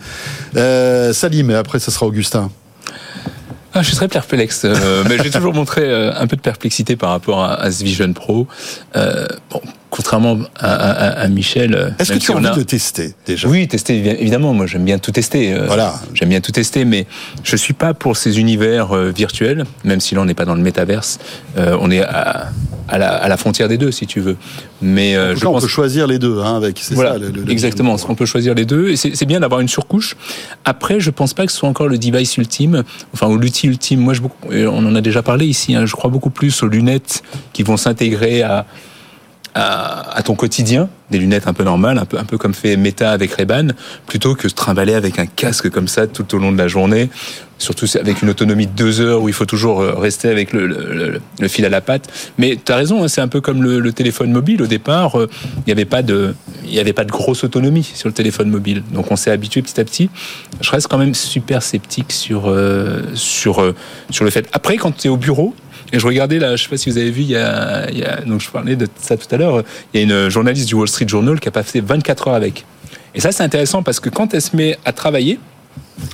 Euh, 0.56 1.12
Salim, 1.12 1.50
et 1.50 1.56
après, 1.56 1.80
ce 1.80 1.90
sera 1.90 2.06
Augustin. 2.06 2.48
Ah, 3.74 3.80
je 3.80 3.86
suis 3.86 3.96
très 3.96 4.08
perplexe, 4.08 4.62
euh, 4.64 5.02
mais 5.08 5.16
j'ai 5.22 5.30
toujours 5.30 5.54
montré 5.54 5.82
euh, 5.82 6.12
un 6.14 6.26
peu 6.26 6.36
de 6.36 6.42
perplexité 6.42 6.94
par 6.94 7.08
rapport 7.08 7.42
à, 7.42 7.70
ce 7.70 7.82
Vision 7.82 8.12
Pro. 8.12 8.46
Euh, 8.96 9.26
contrairement 9.92 10.38
à, 10.58 10.72
à, 10.72 11.08
à 11.20 11.28
Michel. 11.28 11.74
Euh, 11.74 11.90
Est-ce 11.98 12.14
que 12.14 12.18
tu 12.18 12.32
as 12.32 12.36
envie 12.36 12.56
de 12.56 12.62
tester 12.62 13.12
déjà? 13.26 13.46
Oui, 13.46 13.68
tester 13.68 13.94
évidemment. 14.20 14.54
Moi, 14.54 14.66
j'aime 14.66 14.84
bien 14.84 14.98
tout 14.98 15.12
tester. 15.12 15.52
Euh, 15.52 15.66
voilà. 15.66 15.94
J'aime 16.14 16.30
bien 16.30 16.40
tout 16.40 16.50
tester, 16.50 16.86
mais 16.86 17.06
je 17.44 17.56
suis 17.56 17.74
pas 17.74 17.92
pour 17.92 18.16
ces 18.16 18.40
univers 18.40 18.96
euh, 18.96 19.10
virtuels, 19.10 19.64
même 19.84 20.00
si 20.00 20.14
là 20.14 20.22
on 20.22 20.24
n'est 20.24 20.34
pas 20.34 20.46
dans 20.46 20.54
le 20.54 20.62
métaverse. 20.62 21.18
on 21.56 21.90
est 21.90 22.00
à, 22.00 22.48
à, 22.88 22.98
la, 22.98 23.10
à, 23.10 23.28
la, 23.28 23.36
frontière 23.36 23.68
des 23.68 23.76
deux, 23.76 23.92
si 23.92 24.06
tu 24.06 24.20
veux. 24.20 24.38
Mais 24.80 25.12
je 25.12 25.44
pense... 25.44 25.58
on 25.58 25.60
peut 25.60 25.68
choisir 25.68 26.06
les 26.06 26.18
deux, 26.18 26.40
hein, 26.40 26.56
avec. 26.56 26.80
Voilà, 26.92 27.12
ça, 27.12 27.18
le, 27.18 27.28
le 27.28 27.50
exactement. 27.50 27.94
On 28.08 28.14
peut 28.14 28.26
choisir 28.26 28.54
les 28.54 28.64
deux, 28.64 28.88
et 28.92 28.96
c'est 28.96 29.26
bien 29.26 29.40
d'avoir 29.40 29.60
une 29.60 29.68
surcouche. 29.68 30.16
Après, 30.64 31.00
je 31.00 31.10
pense 31.10 31.34
pas 31.34 31.44
que 31.44 31.52
ce 31.52 31.58
soit 31.58 31.68
encore 31.68 31.88
le 31.88 31.98
device 31.98 32.38
ultime, 32.38 32.82
enfin 33.12 33.26
ou 33.28 33.36
l'outil 33.36 33.66
ultime. 33.66 34.00
Moi, 34.00 34.14
je, 34.14 34.22
on 34.66 34.86
en 34.86 34.94
a 34.94 35.02
déjà 35.02 35.22
parlé 35.22 35.44
ici. 35.44 35.74
Hein, 35.74 35.84
je 35.84 35.92
crois 35.92 36.08
beaucoup 36.08 36.30
plus 36.30 36.62
aux 36.62 36.68
lunettes 36.68 37.22
qui 37.52 37.62
vont 37.62 37.76
s'intégrer 37.76 38.40
à 38.40 38.64
à, 39.54 40.16
à, 40.16 40.22
ton 40.22 40.34
quotidien, 40.34 40.88
des 41.10 41.18
lunettes 41.18 41.46
un 41.46 41.52
peu 41.52 41.64
normales, 41.64 41.98
un 41.98 42.04
peu, 42.04 42.18
un 42.18 42.24
peu 42.24 42.38
comme 42.38 42.54
fait 42.54 42.76
Meta 42.76 43.10
avec 43.10 43.32
Ray-Ban, 43.32 43.68
plutôt 44.06 44.34
que 44.34 44.48
se 44.48 44.54
trimballer 44.54 44.94
avec 44.94 45.18
un 45.18 45.26
casque 45.26 45.68
comme 45.70 45.88
ça 45.88 46.06
tout 46.06 46.34
au 46.34 46.38
long 46.38 46.52
de 46.52 46.58
la 46.58 46.68
journée, 46.68 47.10
surtout 47.58 47.86
avec 47.98 48.22
une 48.22 48.30
autonomie 48.30 48.66
de 48.66 48.72
deux 48.72 49.00
heures 49.00 49.22
où 49.22 49.28
il 49.28 49.34
faut 49.34 49.44
toujours 49.44 49.80
euh, 49.80 49.94
rester 49.94 50.28
avec 50.28 50.52
le, 50.52 50.66
le, 50.66 51.20
le 51.38 51.48
fil 51.48 51.64
à 51.64 51.68
la 51.68 51.80
patte. 51.80 52.08
Mais 52.38 52.58
tu 52.62 52.72
as 52.72 52.76
raison, 52.76 53.04
hein, 53.04 53.08
c'est 53.08 53.20
un 53.20 53.28
peu 53.28 53.40
comme 53.40 53.62
le, 53.62 53.78
le, 53.78 53.92
téléphone 53.92 54.32
mobile. 54.32 54.62
Au 54.62 54.66
départ, 54.66 55.18
euh, 55.18 55.28
il 55.58 55.62
n'y 55.66 55.72
avait 55.72 55.84
pas 55.84 56.02
de, 56.02 56.34
il 56.64 56.74
y 56.74 56.80
avait 56.80 56.92
pas 56.92 57.04
de 57.04 57.10
grosse 57.10 57.44
autonomie 57.44 57.84
sur 57.84 58.08
le 58.08 58.14
téléphone 58.14 58.48
mobile, 58.48 58.82
donc 58.92 59.10
on 59.10 59.16
s'est 59.16 59.30
habitué 59.30 59.62
petit 59.62 59.80
à 59.80 59.84
petit. 59.84 60.10
Je 60.60 60.70
reste 60.70 60.88
quand 60.88 60.98
même 60.98 61.14
super 61.14 61.62
sceptique 61.62 62.12
sur 62.12 62.48
euh, 62.48 63.02
sur 63.14 63.74
sur 64.10 64.24
le 64.24 64.30
fait. 64.30 64.48
Après, 64.52 64.76
quand 64.76 64.96
tu 64.96 65.08
es 65.08 65.10
au 65.10 65.16
bureau, 65.16 65.54
et 65.92 65.98
je 65.98 66.06
regardais 66.06 66.38
là, 66.38 66.56
je 66.56 66.64
sais 66.64 66.68
pas 66.68 66.76
si 66.76 66.90
vous 66.90 66.98
avez 66.98 67.10
vu, 67.10 67.22
il 67.22 67.30
y 67.30 67.36
a, 67.36 67.88
il 67.90 67.98
y 67.98 68.04
a 68.04 68.22
donc 68.22 68.40
je 68.40 68.50
parlais 68.50 68.76
de 68.76 68.88
ça 69.00 69.16
tout 69.16 69.32
à 69.32 69.36
l'heure, 69.36 69.62
il 69.92 70.00
y 70.00 70.02
a 70.02 70.06
une 70.06 70.28
journaliste 70.30 70.68
du 70.68 70.74
Wall 70.74 70.88
Street 70.88 71.08
Journal 71.08 71.38
qui 71.38 71.48
a 71.48 71.50
passé 71.50 71.80
24 71.80 72.28
heures 72.28 72.34
avec. 72.34 72.64
Et 73.14 73.20
ça, 73.20 73.30
c'est 73.30 73.42
intéressant 73.42 73.82
parce 73.82 74.00
que 74.00 74.08
quand 74.08 74.32
elle 74.32 74.40
se 74.40 74.56
met 74.56 74.78
à 74.84 74.92
travailler, 74.92 75.38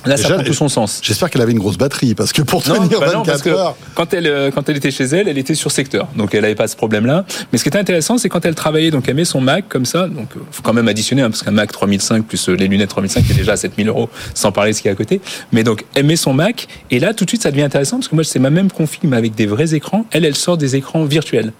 Là, 0.05 0.15
Déjà, 0.15 0.29
ça 0.29 0.33
prend 0.35 0.43
tout 0.43 0.53
son 0.53 0.69
sens. 0.69 0.99
J'espère 1.03 1.29
qu'elle 1.29 1.41
avait 1.41 1.51
une 1.51 1.59
grosse 1.59 1.77
batterie, 1.77 2.15
parce 2.15 2.33
que 2.33 2.41
pour 2.41 2.63
tenir 2.63 2.81
non, 2.81 2.99
bah 2.99 3.09
24 3.13 3.45
non, 3.45 3.51
heures... 3.53 3.75
Quand 3.95 4.13
elle, 4.13 4.27
euh, 4.27 4.51
quand 4.51 4.67
elle 4.69 4.77
était 4.77 4.91
chez 4.91 5.03
elle, 5.05 5.27
elle 5.27 5.37
était 5.37 5.55
sur 5.55 5.71
secteur, 5.71 6.07
donc 6.15 6.33
elle 6.33 6.41
n'avait 6.41 6.55
pas 6.55 6.67
ce 6.67 6.75
problème-là. 6.75 7.25
Mais 7.51 7.57
ce 7.57 7.63
qui 7.63 7.69
était 7.69 7.79
intéressant, 7.79 8.17
c'est 8.17 8.29
quand 8.29 8.45
elle 8.45 8.55
travaillait, 8.55 8.91
donc 8.91 9.07
elle 9.07 9.15
met 9.15 9.25
son 9.25 9.41
Mac 9.41 9.67
comme 9.67 9.85
ça, 9.85 10.07
donc 10.07 10.29
euh, 10.35 10.39
faut 10.51 10.61
quand 10.61 10.73
même 10.73 10.87
additionner, 10.87 11.21
hein, 11.21 11.29
parce 11.29 11.43
qu'un 11.43 11.51
Mac 11.51 11.71
3005 11.71 12.25
plus 12.25 12.49
euh, 12.49 12.53
les 12.53 12.67
lunettes 12.67 12.89
3005 12.89 13.29
est 13.29 13.33
déjà 13.33 13.53
à 13.53 13.57
7000 13.57 13.87
euros, 13.87 14.09
sans 14.33 14.51
parler 14.51 14.71
de 14.71 14.75
ce 14.75 14.81
qu'il 14.81 14.89
y 14.89 14.91
a 14.91 14.93
à 14.93 14.95
côté. 14.95 15.21
Mais 15.51 15.63
donc, 15.63 15.85
elle 15.95 16.05
met 16.05 16.15
son 16.15 16.33
Mac, 16.33 16.67
et 16.91 16.99
là, 16.99 17.13
tout 17.13 17.25
de 17.25 17.29
suite, 17.29 17.43
ça 17.43 17.51
devient 17.51 17.63
intéressant, 17.63 17.97
parce 17.97 18.07
que 18.07 18.15
moi, 18.15 18.23
c'est 18.23 18.39
ma 18.39 18.49
même 18.49 18.71
config, 18.71 19.01
mais 19.03 19.17
avec 19.17 19.35
des 19.35 19.45
vrais 19.45 19.73
écrans. 19.73 20.05
Elle, 20.11 20.25
elle 20.25 20.35
sort 20.35 20.57
des 20.57 20.75
écrans 20.75 21.03
virtuels. 21.05 21.51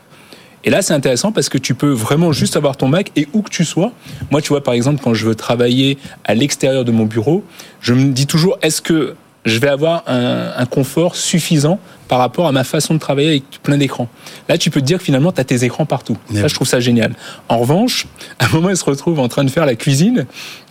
Et 0.63 0.69
là, 0.69 0.81
c'est 0.81 0.93
intéressant 0.93 1.31
parce 1.31 1.49
que 1.49 1.57
tu 1.57 1.73
peux 1.73 1.91
vraiment 1.91 2.31
juste 2.31 2.57
avoir 2.57 2.77
ton 2.77 2.87
Mac 2.87 3.11
et 3.15 3.27
où 3.33 3.41
que 3.41 3.49
tu 3.49 3.65
sois. 3.65 3.91
Moi, 4.31 4.41
tu 4.41 4.49
vois, 4.49 4.63
par 4.63 4.73
exemple, 4.73 5.01
quand 5.03 5.13
je 5.13 5.25
veux 5.25 5.35
travailler 5.35 5.97
à 6.25 6.35
l'extérieur 6.35 6.85
de 6.85 6.91
mon 6.91 7.05
bureau, 7.05 7.43
je 7.81 7.93
me 7.93 8.11
dis 8.11 8.27
toujours, 8.27 8.57
est-ce 8.61 8.81
que 8.81 9.15
je 9.45 9.57
vais 9.59 9.69
avoir 9.69 10.03
un, 10.07 10.51
un, 10.57 10.65
confort 10.65 11.15
suffisant 11.15 11.79
par 12.09 12.19
rapport 12.19 12.45
à 12.45 12.51
ma 12.51 12.65
façon 12.65 12.93
de 12.93 12.99
travailler 12.99 13.29
avec 13.29 13.43
plein 13.63 13.77
d'écrans? 13.77 14.09
Là, 14.49 14.57
tu 14.57 14.69
peux 14.69 14.81
te 14.81 14.85
dire 14.85 14.97
que 14.97 15.03
finalement, 15.03 15.31
tu 15.31 15.39
as 15.39 15.45
tes 15.45 15.63
écrans 15.63 15.85
partout. 15.85 16.17
Ça, 16.33 16.47
je 16.47 16.53
trouve 16.53 16.67
ça 16.67 16.81
génial. 16.81 17.15
En 17.47 17.57
revanche, 17.57 18.05
à 18.39 18.45
un 18.45 18.49
moment, 18.49 18.69
elle 18.69 18.77
se 18.77 18.83
retrouve 18.83 19.19
en 19.19 19.29
train 19.29 19.45
de 19.45 19.49
faire 19.49 19.65
la 19.65 19.75
cuisine. 19.75 20.25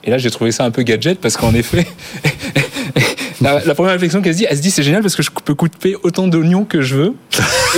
Et 0.04 0.10
là, 0.10 0.18
j'ai 0.18 0.30
trouvé 0.30 0.52
ça 0.52 0.64
un 0.64 0.70
peu 0.70 0.82
gadget 0.82 1.18
parce 1.18 1.36
qu'en 1.36 1.54
effet, 1.54 1.86
la, 3.40 3.64
la, 3.64 3.74
première 3.74 3.92
réflexion 3.92 4.20
qu'elle 4.20 4.34
se 4.34 4.38
dit, 4.38 4.46
elle 4.48 4.56
se 4.56 4.62
dit, 4.62 4.70
c'est 4.70 4.82
génial 4.82 5.02
parce 5.02 5.16
que 5.16 5.22
je 5.22 5.30
peux 5.30 5.54
couper 5.54 5.96
autant 6.02 6.28
d'oignons 6.28 6.64
que 6.64 6.82
je 6.82 6.94
veux. 6.94 7.14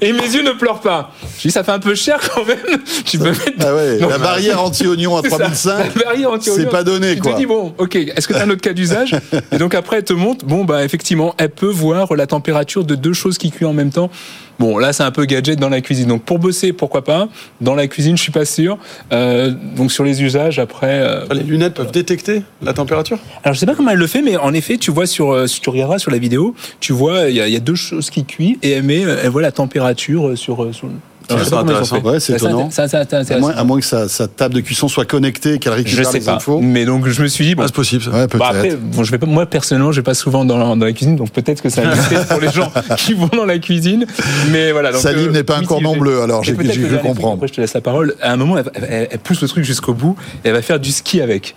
Et, 0.00 0.08
et, 0.08 0.12
mes 0.12 0.22
yeux 0.22 0.42
ne 0.42 0.52
pleurent 0.52 0.80
pas. 0.80 1.12
Je 1.36 1.42
dis, 1.42 1.50
ça 1.50 1.64
fait 1.64 1.72
un 1.72 1.78
peu 1.78 1.94
cher 1.94 2.18
quand 2.34 2.44
même. 2.44 2.58
Tu 3.04 3.18
peux 3.18 3.30
mettre... 3.30 3.52
ah 3.60 3.74
ouais, 3.74 3.98
la 3.98 4.18
barrière 4.18 4.62
anti-oignon 4.62 5.16
à 5.16 5.22
3005, 5.22 5.92
c'est 6.40 6.70
pas 6.70 6.84
donné. 6.84 7.16
Tu 7.16 7.22
quoi. 7.22 7.32
te 7.32 7.38
dis, 7.38 7.46
bon, 7.46 7.74
ok, 7.78 7.96
est-ce 7.96 8.28
que 8.28 8.34
tu 8.34 8.38
as 8.38 8.42
un 8.42 8.50
autre 8.50 8.60
cas 8.60 8.72
d'usage? 8.72 9.16
Et 9.52 9.58
donc 9.58 9.74
après, 9.74 9.98
elle 9.98 10.04
te 10.04 10.12
montre, 10.12 10.44
bon, 10.44 10.64
bah 10.64 10.84
effectivement, 10.84 11.34
elle 11.38 11.50
peut 11.50 11.70
voir 11.70 12.14
la 12.14 12.26
température 12.26 12.84
de 12.84 12.94
deux 12.94 13.12
choses 13.12 13.38
qui 13.38 13.50
cuisent 13.50 13.68
en 13.68 13.72
même 13.72 13.90
temps. 13.90 14.10
Bon, 14.58 14.76
là, 14.76 14.92
c'est 14.92 15.04
un 15.04 15.12
peu 15.12 15.24
gadget 15.24 15.56
dans 15.58 15.68
la 15.68 15.80
cuisine. 15.80 16.08
Donc, 16.08 16.24
pour 16.24 16.40
bosser, 16.40 16.72
pourquoi 16.72 17.04
pas? 17.04 17.28
Dans 17.60 17.76
la 17.76 17.86
cuisine, 17.86 18.16
je 18.16 18.22
suis 18.22 18.32
pas 18.32 18.44
sûr. 18.44 18.76
Euh, 19.12 19.52
donc, 19.76 19.92
sur 19.92 20.02
les 20.02 20.20
usages, 20.20 20.58
après. 20.58 21.00
Euh... 21.00 21.24
Les 21.32 21.44
lunettes 21.44 21.74
peuvent 21.74 21.92
détecter 21.92 22.42
la 22.60 22.72
température? 22.72 23.18
Alors, 23.44 23.54
je 23.54 23.60
sais 23.60 23.66
pas 23.66 23.76
comment 23.76 23.90
elle 23.90 23.98
le 23.98 24.06
fait, 24.08 24.20
mais 24.20 24.36
en 24.36 24.52
effet, 24.52 24.76
tu 24.76 24.90
vois 24.90 25.06
sur, 25.06 25.48
si 25.48 25.60
tu 25.60 25.70
regarderas 25.70 26.00
sur 26.00 26.10
la 26.10 26.18
vidéo, 26.18 26.56
tu 26.80 26.92
vois, 26.92 27.28
il 27.28 27.36
y, 27.36 27.50
y, 27.52 27.56
a 27.56 27.60
deux 27.60 27.76
choses 27.76 28.10
qui 28.10 28.24
cuisent 28.24 28.56
et 28.64 28.77
elle 28.78 28.84
met, 28.84 29.00
elle 29.00 29.30
voit 29.30 29.42
la 29.42 29.52
température 29.52 30.36
sur, 30.36 30.74
sur 30.74 30.88
c'est 31.28 31.54
intéressant. 31.54 32.00
Ouais, 32.00 32.20
c'est 32.20 32.34
étonnant. 32.34 32.70
Ça, 32.70 32.88
ça, 32.88 33.04
ça, 33.04 33.34
à, 33.34 33.38
moins, 33.38 33.52
à 33.52 33.64
moins 33.64 33.80
que 33.80 33.86
sa, 33.86 34.08
sa, 34.08 34.28
table 34.28 34.54
de 34.54 34.60
cuisson 34.60 34.88
soit 34.88 35.04
connectée, 35.04 35.58
qu'elle 35.58 35.72
récupère 35.72 36.04
je 36.04 36.10
sais 36.10 36.18
les 36.20 36.24
pas. 36.24 36.34
infos. 36.34 36.60
Mais 36.60 36.84
donc 36.84 37.06
je 37.06 37.22
me 37.22 37.28
suis 37.28 37.44
dit, 37.44 37.54
bon, 37.54 37.62
ah, 37.62 37.66
c'est 37.66 37.74
possible. 37.74 38.02
Ça. 38.02 38.10
Ouais, 38.10 38.26
peut-être. 38.26 38.38
Bon, 38.38 38.44
après, 38.44 38.76
bon, 38.76 39.04
je 39.04 39.10
vais 39.10 39.18
pas, 39.18 39.26
moi 39.26 39.46
personnellement, 39.46 39.92
je 39.92 40.00
vais 40.00 40.04
pas 40.04 40.14
souvent 40.14 40.44
dans 40.44 40.56
la, 40.56 40.64
dans 40.64 40.86
la 40.86 40.92
cuisine, 40.92 41.16
donc 41.16 41.30
peut-être 41.30 41.62
que 41.62 41.68
ça 41.68 41.82
va 41.82 41.90
exister 41.92 42.16
pour 42.28 42.40
les 42.40 42.50
gens 42.50 42.72
qui 42.96 43.14
vont 43.14 43.28
dans 43.28 43.44
la 43.44 43.58
cuisine. 43.58 44.06
Mais 44.50 44.72
voilà. 44.72 44.92
Donc, 44.92 45.00
Salim 45.00 45.28
euh, 45.28 45.32
n'est 45.32 45.44
pas 45.44 45.58
un 45.58 45.64
cordon 45.64 45.96
bleu, 45.96 46.22
alors 46.22 46.42
j'ai 46.42 46.54
cru 46.54 46.98
comprendre. 46.98 47.34
Après, 47.34 47.48
je 47.48 47.54
te 47.54 47.60
laisse 47.60 47.74
la 47.74 47.80
parole. 47.80 48.14
À 48.22 48.32
un 48.32 48.36
moment, 48.36 48.58
elle, 48.58 48.70
elle, 48.88 49.08
elle 49.10 49.18
pousse 49.18 49.42
le 49.42 49.48
truc 49.48 49.64
jusqu'au 49.64 49.94
bout 49.94 50.16
et 50.44 50.48
elle 50.48 50.54
va 50.54 50.62
faire 50.62 50.80
du 50.80 50.90
ski 50.90 51.20
avec. 51.20 51.54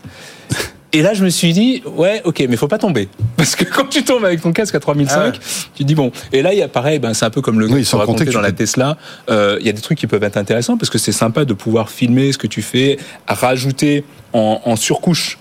Et 0.94 1.02
là, 1.02 1.14
je 1.14 1.24
me 1.24 1.30
suis 1.30 1.54
dit, 1.54 1.82
ouais, 1.86 2.22
ok, 2.26 2.44
mais 2.50 2.58
faut 2.58 2.68
pas 2.68 2.78
tomber. 2.78 3.08
Parce 3.38 3.56
que 3.56 3.64
quand 3.64 3.86
tu 3.86 4.04
tombes 4.04 4.26
avec 4.26 4.42
ton 4.42 4.52
casque 4.52 4.76
à 4.76 4.80
3005, 4.80 5.16
ah 5.16 5.26
ouais. 5.26 5.32
tu 5.74 5.84
te 5.84 5.88
dis, 5.88 5.96
bon. 5.96 6.12
Et 6.34 6.42
là, 6.42 6.54
il 6.54 6.60
y 6.60 6.62
a 6.62 6.68
pareil, 6.68 7.00
ben, 7.00 7.14
c'est 7.14 7.26
un 7.26 7.30
peu 7.30 7.42
comme 7.42 7.60
le 7.60 7.68
gars 7.68 7.76
oui, 7.76 7.84
qui 7.84 7.96
raconté 7.96 8.26
dans 8.26 8.42
la. 8.42 8.52
Tesla. 8.52 8.98
Euh, 9.30 9.58
il 9.62 9.66
y 9.66 9.70
a 9.70 9.72
des 9.72 9.82
trucs 9.82 9.98
qui 9.98 10.08
peuvent 10.08 10.24
être 10.24 10.36
intéressants 10.36 10.78
parce 10.78 10.90
que 10.90 10.98
c'est 10.98 11.14
sympa 11.14 11.46
de 11.46 11.54
pouvoir 11.54 11.90
filmer 11.90 12.34
ce 12.34 12.38
que 12.38 12.48
tu 12.48 12.62
fais, 12.62 12.98
rajouter 13.28 14.04
en, 14.34 14.62
en 14.66 14.76
surcouche 14.76 15.38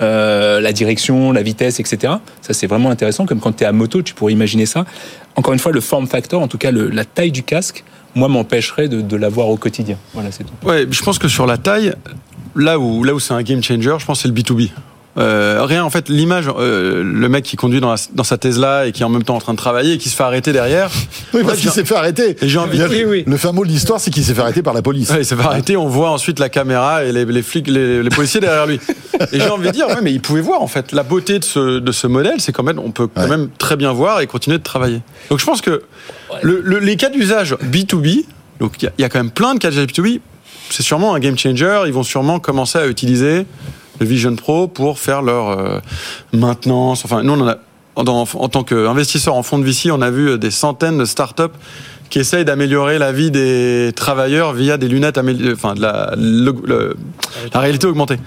euh, 0.00 0.60
la 0.60 0.72
direction, 0.72 1.30
la 1.30 1.42
vitesse, 1.42 1.78
etc. 1.78 2.14
Ça, 2.40 2.54
c'est 2.54 2.66
vraiment 2.66 2.90
intéressant. 2.90 3.26
Comme 3.26 3.40
quand 3.40 3.52
tu 3.52 3.64
es 3.64 3.66
à 3.66 3.72
moto, 3.72 4.02
tu 4.02 4.14
pourrais 4.14 4.32
imaginer 4.32 4.66
ça. 4.66 4.86
Encore 5.36 5.52
une 5.52 5.58
fois, 5.58 5.72
le 5.72 5.80
form 5.80 6.06
factor, 6.06 6.40
en 6.40 6.48
tout 6.48 6.58
cas 6.58 6.70
le, 6.70 6.88
la 6.88 7.04
taille 7.04 7.30
du 7.30 7.42
casque, 7.42 7.84
moi, 8.14 8.28
m'empêcherait 8.28 8.88
de, 8.88 9.02
de 9.02 9.16
l'avoir 9.16 9.48
au 9.48 9.56
quotidien. 9.56 9.98
Voilà, 10.14 10.32
c'est 10.32 10.44
tout. 10.44 10.54
Ouais, 10.66 10.86
je 10.90 11.02
pense 11.02 11.18
que 11.18 11.28
sur 11.28 11.46
la 11.46 11.58
taille, 11.58 11.92
là 12.56 12.78
où, 12.78 13.04
là 13.04 13.14
où 13.14 13.20
c'est 13.20 13.34
un 13.34 13.42
game 13.42 13.62
changer, 13.62 13.94
je 13.98 14.04
pense 14.04 14.22
que 14.22 14.22
c'est 14.22 14.28
le 14.28 14.34
B2B. 14.34 14.70
Euh, 15.16 15.64
rien 15.64 15.84
en 15.84 15.90
fait 15.90 16.08
l'image 16.08 16.46
euh, 16.58 17.04
le 17.04 17.28
mec 17.28 17.44
qui 17.44 17.54
conduit 17.54 17.80
dans, 17.80 17.90
la, 17.90 17.96
dans, 18.14 18.24
sa 18.24 18.36
Tesla 18.36 18.86
et 18.86 18.92
qui 18.92 19.02
est 19.02 19.04
en 19.04 19.10
même 19.10 19.22
temps 19.22 19.36
en 19.36 19.40
train 19.40 19.52
de 19.52 19.58
travailler 19.58 19.92
et 19.92 19.98
qui 19.98 20.08
se 20.08 20.16
fait 20.16 20.24
arrêter 20.24 20.52
derrière. 20.52 20.90
Oui 21.32 21.42
parce 21.44 21.58
qu'il 21.58 21.70
s'est 21.70 21.84
fait 21.84 21.96
arrêter. 21.96 22.36
et 22.40 22.48
j'ai 22.48 22.58
envie 22.58 22.78
de... 22.78 22.86
oui, 22.86 23.04
oui. 23.06 23.24
le 23.26 23.36
fameux 23.36 23.62
de 23.62 23.68
l'histoire 23.68 24.00
c'est 24.00 24.10
qu'il 24.10 24.24
s'est 24.24 24.34
fait 24.34 24.40
arrêter 24.40 24.62
par 24.62 24.74
la 24.74 24.82
police. 24.82 25.10
Ouais, 25.10 25.20
il 25.20 25.24
s'est 25.24 25.36
fait 25.36 25.42
arrêter 25.42 25.76
on 25.76 25.88
voit 25.88 26.10
ensuite 26.10 26.38
la 26.38 26.48
caméra 26.48 27.04
et 27.04 27.12
les, 27.12 27.24
les 27.24 27.42
flics 27.42 27.68
les, 27.68 28.02
les, 28.02 28.10
policiers 28.10 28.40
derrière 28.40 28.66
lui. 28.66 28.80
Et 29.32 29.40
j'ai 29.40 29.48
envie 29.48 29.68
de 29.68 29.72
dire 29.72 29.86
ouais 29.88 30.00
mais 30.02 30.12
il 30.12 30.20
pouvait 30.20 30.40
voir 30.40 30.62
en 30.62 30.66
fait. 30.66 30.92
La 30.92 31.02
beauté 31.02 31.38
de 31.38 31.44
ce, 31.44 31.78
de 31.78 31.92
ce 31.92 32.06
modèle 32.06 32.40
c'est 32.40 32.52
quand 32.52 32.62
même 32.64 32.78
on 32.78 32.90
peut 32.90 33.06
quand 33.06 33.22
ouais. 33.22 33.28
même 33.28 33.50
très 33.58 33.76
bien 33.76 33.92
voir 33.92 34.20
et 34.20 34.26
continuer 34.26 34.58
de 34.58 34.64
travailler. 34.64 35.00
Donc 35.30 35.38
je 35.38 35.44
pense 35.44 35.60
que 35.60 35.82
le, 36.42 36.60
le, 36.62 36.78
les 36.80 36.96
cas 36.96 37.08
d'usage 37.08 37.56
B2B 37.62 38.24
donc 38.60 38.82
il 38.82 38.90
y, 38.98 39.02
y, 39.02 39.04
a 39.04 39.08
quand 39.08 39.18
même 39.18 39.30
plein 39.30 39.54
de 39.54 39.60
cas 39.60 39.70
d'usage 39.70 39.86
B2B 39.86 40.20
c'est 40.70 40.82
sûrement 40.82 41.14
un 41.14 41.20
game 41.20 41.38
changer 41.38 41.82
ils 41.86 41.92
vont 41.92 42.02
sûrement 42.02 42.40
commencer 42.40 42.78
à 42.78 42.86
utiliser 42.86 43.46
le 44.00 44.06
Vision 44.06 44.34
Pro 44.36 44.66
pour 44.68 44.98
faire 44.98 45.22
leur 45.22 45.50
euh, 45.50 45.78
maintenance. 46.32 47.04
Enfin, 47.04 47.22
nous, 47.22 47.32
on 47.32 47.40
en, 47.40 47.48
a, 47.48 47.56
en, 47.96 48.04
en 48.06 48.48
tant 48.48 48.64
qu'investisseur 48.64 49.34
en 49.34 49.42
fonds 49.42 49.58
de 49.58 49.64
VC, 49.64 49.90
on 49.90 50.02
a 50.02 50.10
vu 50.10 50.38
des 50.38 50.50
centaines 50.50 50.98
de 50.98 51.04
startups 51.04 51.42
qui 52.10 52.18
essayent 52.18 52.44
d'améliorer 52.44 52.98
la 52.98 53.12
vie 53.12 53.30
des 53.30 53.92
travailleurs 53.96 54.52
via 54.52 54.76
des 54.76 54.88
lunettes, 54.88 55.18
enfin, 55.52 55.74
de 55.74 55.80
la, 55.80 56.14
le, 56.16 56.54
le, 56.64 56.96
la 57.52 57.60
réalité 57.60 57.86
augmentée. 57.86 58.18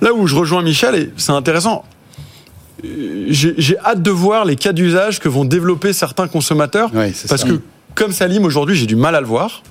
Là 0.00 0.12
où 0.12 0.26
je 0.26 0.34
rejoins 0.34 0.62
Michel, 0.62 0.94
et 0.96 1.10
c'est 1.16 1.32
intéressant, 1.32 1.84
j'ai 2.82 3.78
hâte 3.84 4.02
de 4.02 4.10
voir 4.10 4.44
les 4.44 4.56
cas 4.56 4.72
d'usage 4.72 5.20
que 5.20 5.28
vont 5.28 5.44
développer 5.44 5.92
certains 5.92 6.26
consommateurs, 6.26 6.90
oui, 6.94 7.12
parce 7.28 7.42
ça. 7.42 7.48
que 7.48 7.60
comme 7.94 8.12
Salim 8.12 8.44
aujourd'hui, 8.44 8.74
j'ai 8.74 8.86
du 8.86 8.96
mal 8.96 9.14
à 9.14 9.20
le 9.20 9.26
voir. 9.26 9.62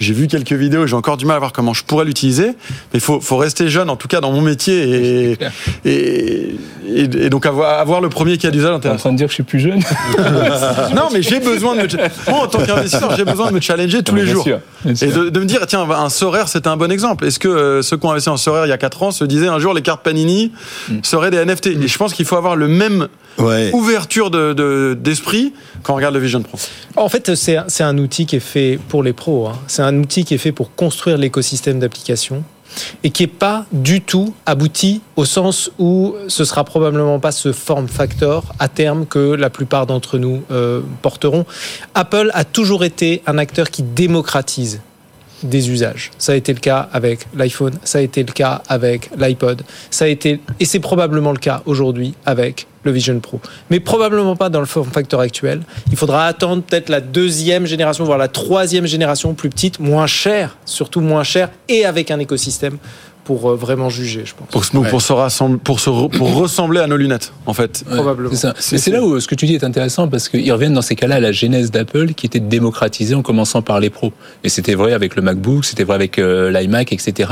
J'ai 0.00 0.14
vu 0.14 0.28
quelques 0.28 0.54
vidéos, 0.54 0.86
j'ai 0.86 0.96
encore 0.96 1.18
du 1.18 1.26
mal 1.26 1.36
à 1.36 1.38
voir 1.38 1.52
comment 1.52 1.74
je 1.74 1.84
pourrais 1.84 2.06
l'utiliser. 2.06 2.46
Mais 2.46 2.94
il 2.94 3.00
faut, 3.00 3.20
faut, 3.20 3.36
rester 3.36 3.68
jeune, 3.68 3.90
en 3.90 3.96
tout 3.96 4.08
cas 4.08 4.22
dans 4.22 4.32
mon 4.32 4.40
métier, 4.40 4.74
et, 4.74 5.38
et, 5.84 6.54
et, 6.86 7.02
et, 7.02 7.30
donc 7.30 7.44
avoir, 7.44 7.78
avoir, 7.78 8.00
le 8.00 8.08
premier 8.08 8.38
cas 8.38 8.50
d'usage 8.50 8.74
intéressant. 8.74 8.94
en 8.94 8.98
train 8.98 9.12
de 9.12 9.18
dire 9.18 9.26
que 9.26 9.32
je 9.32 9.34
suis 9.34 9.42
plus 9.42 9.60
jeune 9.60 9.80
Non, 10.96 11.08
mais 11.12 11.20
j'ai 11.20 11.38
besoin 11.38 11.76
de 11.76 11.82
me. 11.82 12.30
Moi, 12.30 12.40
en 12.40 12.46
tant 12.46 12.64
qu'investisseur, 12.64 13.14
j'ai 13.14 13.26
besoin 13.26 13.48
de 13.48 13.54
me 13.54 13.60
challenger 13.60 14.02
tous 14.02 14.12
non, 14.12 14.18
les 14.18 14.24
bien 14.24 14.32
jours. 14.32 14.44
Sûr, 14.44 14.60
bien 14.86 14.94
sûr. 14.94 15.06
Et 15.06 15.12
de, 15.12 15.28
de, 15.28 15.40
me 15.40 15.44
dire, 15.44 15.66
tiens, 15.66 15.86
un 15.90 16.08
Sorare, 16.08 16.48
c'était 16.48 16.68
un 16.68 16.78
bon 16.78 16.90
exemple. 16.90 17.26
Est-ce 17.26 17.38
que 17.38 17.48
euh, 17.48 17.82
ceux 17.82 17.98
qui 17.98 18.06
ont 18.06 18.10
investi 18.10 18.30
en 18.30 18.38
Sorare 18.38 18.64
il 18.64 18.70
y 18.70 18.72
a 18.72 18.78
4 18.78 19.02
ans 19.02 19.10
se 19.10 19.24
disaient 19.24 19.48
un 19.48 19.58
jour 19.58 19.74
les 19.74 19.82
cartes 19.82 20.02
Panini 20.02 20.50
mm. 20.88 21.00
seraient 21.02 21.30
des 21.30 21.44
NFT 21.44 21.66
Et 21.66 21.88
je 21.88 21.98
pense 21.98 22.14
qu'il 22.14 22.24
faut 22.24 22.36
avoir 22.36 22.56
le 22.56 22.68
même 22.68 23.08
ouais. 23.38 23.70
ouverture 23.72 24.30
d'esprit 24.96 25.44
de, 25.44 25.52
quand 25.82 25.92
on 25.92 25.96
regarde 25.96 26.14
le 26.14 26.20
Vision 26.20 26.42
Pro. 26.42 26.58
En 26.96 27.08
fait, 27.08 27.34
c'est 27.34 27.82
un 27.82 27.98
outil 27.98 28.26
qui 28.26 28.36
est 28.36 28.40
fait 28.40 28.78
pour 28.88 29.02
les 29.02 29.12
pros. 29.12 29.48
Hein. 29.48 29.58
C'est 29.66 29.82
un 29.82 29.96
outil 29.98 30.24
qui 30.24 30.34
est 30.34 30.38
fait 30.38 30.52
pour 30.52 30.74
construire 30.74 31.18
l'écosystème 31.18 31.78
d'applications 31.78 32.44
et 33.02 33.10
qui 33.10 33.24
n'est 33.24 33.28
pas 33.28 33.66
du 33.72 34.00
tout 34.00 34.34
abouti 34.46 35.00
au 35.16 35.24
sens 35.24 35.70
où 35.78 36.14
ce 36.28 36.44
sera 36.44 36.64
probablement 36.64 37.18
pas 37.18 37.32
ce 37.32 37.52
form 37.52 37.88
factor 37.88 38.44
à 38.58 38.68
terme 38.68 39.06
que 39.06 39.18
la 39.18 39.50
plupart 39.50 39.86
d'entre 39.86 40.18
nous 40.18 40.42
euh, 40.50 40.80
porteront. 41.02 41.46
Apple 41.94 42.30
a 42.32 42.44
toujours 42.44 42.84
été 42.84 43.22
un 43.26 43.38
acteur 43.38 43.70
qui 43.70 43.82
démocratise 43.82 44.80
des 45.42 45.70
usages. 45.70 46.10
Ça 46.18 46.32
a 46.32 46.34
été 46.34 46.52
le 46.52 46.60
cas 46.60 46.88
avec 46.92 47.26
l'iPhone, 47.34 47.74
ça 47.84 47.98
a 47.98 48.00
été 48.00 48.22
le 48.22 48.32
cas 48.32 48.62
avec 48.68 49.10
l'iPod, 49.16 49.62
ça 49.90 50.04
a 50.04 50.08
été 50.08 50.40
et 50.58 50.64
c'est 50.64 50.80
probablement 50.80 51.32
le 51.32 51.38
cas 51.38 51.62
aujourd'hui 51.66 52.14
avec 52.26 52.66
le 52.84 52.92
Vision 52.92 53.18
Pro. 53.20 53.40
Mais 53.68 53.80
probablement 53.80 54.36
pas 54.36 54.48
dans 54.48 54.60
le 54.60 54.66
form 54.66 54.90
factor 54.90 55.20
actuel. 55.20 55.62
Il 55.90 55.96
faudra 55.96 56.26
attendre 56.26 56.62
peut-être 56.62 56.88
la 56.88 57.00
deuxième 57.00 57.66
génération, 57.66 58.04
voire 58.04 58.18
la 58.18 58.28
troisième 58.28 58.86
génération 58.86 59.34
plus 59.34 59.50
petite, 59.50 59.80
moins 59.80 60.06
chère, 60.06 60.56
surtout 60.64 61.00
moins 61.00 61.24
chère, 61.24 61.50
et 61.68 61.84
avec 61.84 62.10
un 62.10 62.18
écosystème 62.18 62.78
pour 63.38 63.54
vraiment 63.54 63.88
juger, 63.90 64.24
je 64.24 64.34
pense. 64.34 64.48
Pour, 64.48 64.80
ouais. 64.80 64.90
pour, 64.90 65.00
se, 65.00 65.12
rassemble, 65.12 65.58
pour, 65.58 65.78
se 65.78 65.88
re, 65.88 66.10
pour 66.10 66.34
ressembler 66.34 66.80
à 66.80 66.88
nos 66.88 66.96
lunettes, 66.96 67.32
en 67.46 67.54
fait. 67.54 67.84
Ouais, 67.88 67.94
Probablement. 67.94 68.34
Ça. 68.34 68.54
Mais 68.72 68.78
c'est 68.78 68.90
là 68.90 69.04
où 69.04 69.20
ce 69.20 69.28
que 69.28 69.36
tu 69.36 69.46
dis 69.46 69.54
est 69.54 69.62
intéressant 69.62 70.08
parce 70.08 70.28
qu'ils 70.28 70.50
reviennent 70.52 70.74
dans 70.74 70.82
ces 70.82 70.96
cas-là 70.96 71.16
à 71.16 71.20
la 71.20 71.30
genèse 71.30 71.70
d'Apple 71.70 72.14
qui 72.14 72.26
était 72.26 72.40
de 72.40 72.48
démocratiser 72.48 73.14
en 73.14 73.22
commençant 73.22 73.62
par 73.62 73.78
les 73.78 73.88
pros. 73.88 74.12
Et 74.42 74.48
c'était 74.48 74.74
vrai 74.74 74.94
avec 74.94 75.14
le 75.14 75.22
MacBook, 75.22 75.64
c'était 75.64 75.84
vrai 75.84 75.94
avec 75.94 76.18
euh, 76.18 76.50
l'iMac, 76.50 76.92
etc. 76.92 77.30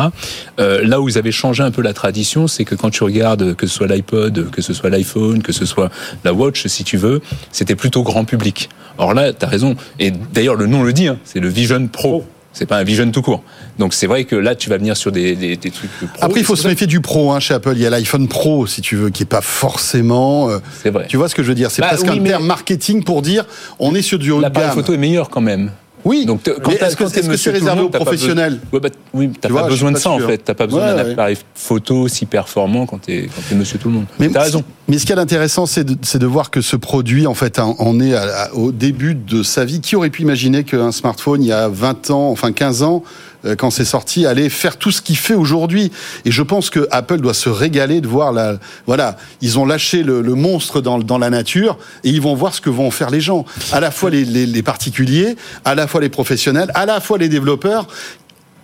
Euh, 0.60 0.82
là 0.84 1.00
où 1.00 1.08
ils 1.08 1.18
avaient 1.18 1.32
changé 1.32 1.64
un 1.64 1.72
peu 1.72 1.82
la 1.82 1.94
tradition, 1.94 2.46
c'est 2.46 2.64
que 2.64 2.76
quand 2.76 2.90
tu 2.90 3.02
regardes 3.02 3.56
que 3.56 3.66
ce 3.66 3.74
soit 3.74 3.88
l'iPod, 3.88 4.50
que 4.50 4.62
ce 4.62 4.72
soit 4.72 4.90
l'iPhone, 4.90 5.42
que 5.42 5.52
ce 5.52 5.66
soit 5.66 5.90
la 6.24 6.32
Watch, 6.32 6.64
si 6.68 6.84
tu 6.84 6.96
veux, 6.96 7.20
c'était 7.50 7.74
plutôt 7.74 8.04
grand 8.04 8.24
public. 8.24 8.68
Or 8.98 9.14
là, 9.14 9.32
tu 9.32 9.44
as 9.44 9.48
raison. 9.48 9.74
Et 9.98 10.12
d'ailleurs, 10.12 10.54
le 10.54 10.66
nom 10.66 10.84
le 10.84 10.92
dit, 10.92 11.08
hein, 11.08 11.18
c'est 11.24 11.40
le 11.40 11.48
Vision 11.48 11.88
Pro. 11.88 12.24
C'est 12.58 12.66
pas 12.66 12.78
un 12.78 12.82
Vision 12.82 13.08
tout 13.12 13.22
court. 13.22 13.44
Donc 13.78 13.94
c'est 13.94 14.08
vrai 14.08 14.24
que 14.24 14.34
là, 14.34 14.56
tu 14.56 14.68
vas 14.68 14.78
venir 14.78 14.96
sur 14.96 15.12
des, 15.12 15.36
des, 15.36 15.56
des 15.56 15.70
trucs. 15.70 15.90
Pro, 15.92 16.08
Après, 16.20 16.40
il 16.40 16.44
faut 16.44 16.56
se 16.56 16.66
méfier 16.66 16.88
du 16.88 17.00
pro 17.00 17.30
hein, 17.30 17.38
chez 17.38 17.54
Apple. 17.54 17.74
Il 17.76 17.80
y 17.82 17.86
a 17.86 17.90
l'iPhone 17.90 18.26
Pro, 18.26 18.66
si 18.66 18.80
tu 18.80 18.96
veux, 18.96 19.10
qui 19.10 19.22
est 19.22 19.26
pas 19.26 19.42
forcément. 19.42 20.50
Euh, 20.50 20.58
c'est 20.82 20.90
vrai. 20.90 21.06
Tu 21.08 21.16
vois 21.16 21.28
ce 21.28 21.36
que 21.36 21.44
je 21.44 21.48
veux 21.50 21.54
dire? 21.54 21.70
C'est 21.70 21.82
bah, 21.82 21.88
presque 21.88 22.08
oui, 22.10 22.18
un 22.18 22.22
terme 22.24 22.46
marketing 22.46 23.04
pour 23.04 23.22
dire 23.22 23.44
on 23.78 23.94
est 23.94 24.02
sur 24.02 24.18
du 24.18 24.32
haut 24.32 24.38
de 24.38 24.42
gamme. 24.42 24.52
L'appareil 24.54 24.74
photo 24.74 24.92
est 24.92 24.96
meilleur 24.96 25.30
quand 25.30 25.40
même. 25.40 25.70
Oui. 26.04 26.26
Donc 26.26 26.48
est-ce 26.48 26.96
que 26.96 27.08
c'est 27.08 27.22
-ce 27.22 27.36
c'est 27.36 27.50
réservé 27.50 27.82
aux 27.82 27.88
professionnels 27.88 28.58
ouais, 28.72 28.80
bah, 28.80 28.88
Oui, 29.12 29.30
t'as 29.40 29.48
pas 29.48 29.54
vois, 29.54 29.68
besoin 29.68 29.92
de 29.92 29.98
ça 29.98 30.10
en 30.10 30.18
fait. 30.18 30.38
T'as 30.38 30.54
pas 30.54 30.66
besoin 30.66 30.94
ouais, 30.94 31.04
d'un 31.04 31.10
appareil 31.12 31.36
ouais. 31.36 31.42
photo 31.54 32.08
si 32.08 32.26
performant 32.26 32.86
quand 32.86 32.98
t'es 32.98 33.28
quand 33.34 33.42
es 33.52 33.54
Monsieur 33.54 33.78
Tout 33.78 33.88
le 33.88 33.94
Monde. 33.94 34.06
Mais 34.18 34.28
t'as 34.28 34.42
raison. 34.42 34.62
Mais 34.88 34.98
ce 34.98 35.06
qui 35.06 35.12
est 35.12 35.18
intéressant, 35.18 35.66
c'est 35.66 35.84
de, 35.84 35.94
de, 35.94 36.26
voir 36.26 36.50
que 36.50 36.60
ce 36.60 36.76
produit 36.76 37.26
en 37.26 37.34
fait 37.34 37.58
en 37.58 38.00
est 38.00 38.14
à, 38.14 38.44
à, 38.44 38.52
au 38.54 38.72
début 38.72 39.14
de 39.14 39.42
sa 39.42 39.64
vie. 39.64 39.80
Qui 39.80 39.96
aurait 39.96 40.10
pu 40.10 40.22
imaginer 40.22 40.64
qu'un 40.64 40.92
smartphone 40.92 41.42
il 41.42 41.48
y 41.48 41.52
a 41.52 41.68
20 41.68 42.10
ans, 42.10 42.30
enfin 42.30 42.52
15 42.52 42.82
ans, 42.82 43.02
quand 43.56 43.70
c'est 43.70 43.84
sorti, 43.84 44.26
allait 44.26 44.48
faire 44.48 44.76
tout 44.76 44.90
ce 44.90 45.00
qu'il 45.00 45.16
fait 45.16 45.34
aujourd'hui. 45.34 45.92
Et 46.24 46.30
je 46.30 46.42
pense 46.42 46.70
que 46.70 46.88
Apple 46.90 47.20
doit 47.20 47.34
se 47.34 47.48
régaler 47.48 48.00
de 48.00 48.08
voir 48.08 48.32
la, 48.32 48.58
voilà, 48.86 49.16
ils 49.40 49.58
ont 49.58 49.64
lâché 49.66 50.02
le, 50.02 50.22
le 50.22 50.34
monstre 50.34 50.80
dans, 50.80 50.98
dans 50.98 51.18
la 51.18 51.30
nature 51.30 51.78
et 52.04 52.10
ils 52.10 52.20
vont 52.20 52.34
voir 52.34 52.54
ce 52.54 52.60
que 52.60 52.70
vont 52.70 52.90
faire 52.90 53.10
les 53.10 53.20
gens. 53.20 53.44
À 53.72 53.80
la 53.80 53.90
fois 53.90 54.10
les, 54.10 54.24
les, 54.24 54.46
les 54.46 54.62
particuliers, 54.62 55.36
à 55.64 55.74
la 55.74 55.86
fois 55.86 56.00
les 56.00 56.08
professionnels, 56.08 56.70
à 56.74 56.86
la 56.86 57.00
fois 57.00 57.18
les 57.18 57.28
développeurs 57.28 57.86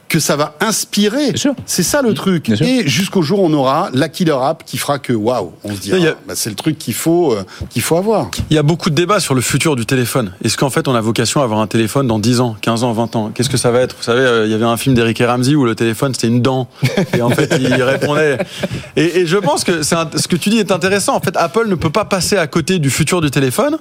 que 0.09 0.19
ça 0.21 0.37
va 0.37 0.55
inspirer. 0.61 1.33
C'est 1.67 1.83
ça 1.83 2.03
le 2.03 2.15
truc. 2.15 2.51
Et 2.61 2.87
jusqu'au 2.87 3.23
jour 3.23 3.41
où 3.41 3.47
on 3.47 3.53
aura 3.53 3.91
la 3.93 4.09
killer 4.09 4.37
app 4.41 4.63
qui 4.65 4.79
fera 4.79 4.99
que 4.99 5.13
waouh, 5.13 5.53
on 5.65 5.75
se 5.75 5.81
dira, 5.81 5.99
a- 5.99 6.15
bah, 6.27 6.35
c'est 6.37 6.51
le 6.51 6.57
truc 6.57 6.79
qu'il 6.79 6.95
faut, 6.95 7.33
euh, 7.33 7.43
qu'il 7.71 7.83
faut 7.83 7.97
avoir. 7.97 8.31
Il 8.51 8.55
y 8.55 8.59
a 8.59 8.63
beaucoup 8.63 8.91
de 8.91 8.95
débats 8.95 9.21
sur 9.21 9.35
le 9.35 9.41
futur 9.41 9.77
du 9.77 9.87
téléphone. 9.87 10.33
Est-ce 10.45 10.57
qu'en 10.57 10.71
fait, 10.71 10.87
on 10.89 10.95
a 10.95 11.01
vocation 11.01 11.41
à 11.41 11.45
avoir 11.45 11.61
un 11.61 11.67
téléphone 11.67 12.07
dans 12.07 12.19
10 12.19 12.41
ans, 12.41 12.57
15 12.61 12.85
ans, 12.85 12.93
20 12.93 13.17
ans? 13.17 13.31
Qu'est-ce 13.35 13.51
que 13.51 13.57
ça 13.57 13.71
va 13.71 13.81
être? 13.81 13.97
Vous 13.97 14.03
savez, 14.05 14.21
euh, 14.21 14.47
il 14.47 14.53
y 14.53 14.55
avait 14.55 14.65
un 14.65 14.77
film 14.77 14.95
d'Eric 14.95 15.21
et 15.21 15.27
Ramsey 15.27 15.55
où 15.55 15.65
le 15.65 15.75
téléphone, 15.75 16.15
c'était 16.15 16.29
une 16.29 16.43
dent. 16.43 16.69
Et 17.17 17.23
en 17.23 17.31
fait, 17.31 17.55
il 17.61 17.73
répondait. 17.83 18.39
Et, 18.97 19.21
et 19.21 19.27
je 19.27 19.37
pense 19.39 19.65
que 19.65 19.83
c'est 19.83 19.97
un- 19.97 20.09
ce 20.17 20.29
que 20.29 20.37
tu 20.37 20.51
dis 20.51 20.59
est 20.59 20.71
intéressant. 20.71 21.17
En 21.17 21.21
fait, 21.21 21.37
Apple 21.37 21.67
ne 21.69 21.75
peut 21.75 21.91
pas 21.91 22.05
passer 22.05 22.37
à 22.37 22.47
côté 22.47 22.79
du 22.79 22.91
futur 22.91 23.21
du 23.21 23.31
téléphone. 23.31 23.79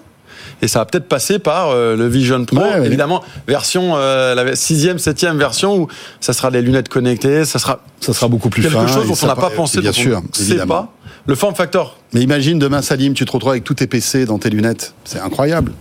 Et 0.62 0.67
ça 0.67 0.79
va 0.79 0.85
peut-être 0.85 1.07
passer 1.07 1.39
par 1.39 1.69
euh, 1.69 1.95
le 1.95 2.07
Vision 2.07 2.43
Pro, 2.45 2.57
Ouais, 2.57 2.79
ouais. 2.79 2.85
évidemment, 2.85 3.21
version, 3.47 3.93
euh, 3.95 4.35
la 4.35 4.55
sixième, 4.55 5.00
septième 5.00 5.38
version 5.38 5.77
où 5.77 5.88
ça 6.19 6.33
sera 6.33 6.51
des 6.51 6.62
lunettes 6.62 6.89
connectées, 6.89 7.45
ça 7.45 7.59
sera 7.59 7.79
Ça 8.00 8.13
sera 8.13 8.27
beaucoup 8.27 8.50
plus 8.50 8.62
quelque 8.62 8.73
fin. 8.73 8.88
chose 8.88 9.07
dont 9.07 9.15
on 9.23 9.27
n'a 9.27 9.35
pas 9.35 9.50
pensé, 9.50 9.81
Bien 9.81 9.91
sûr, 9.91 10.21
évidemment. 10.39 10.73
pas. 10.83 10.93
Le 11.25 11.35
form 11.35 11.55
factor. 11.55 11.97
Mais 12.13 12.21
imagine 12.21 12.59
demain, 12.59 12.81
Salim, 12.81 13.13
tu 13.13 13.23
te 13.25 13.31
retrouves 13.31 13.51
avec 13.51 13.63
tous 13.63 13.75
tes 13.75 13.88
PC 13.88 14.25
dans 14.25 14.38
tes 14.39 14.50
lunettes. 14.50 14.93
C'est 15.05 15.19
incroyable. 15.19 15.71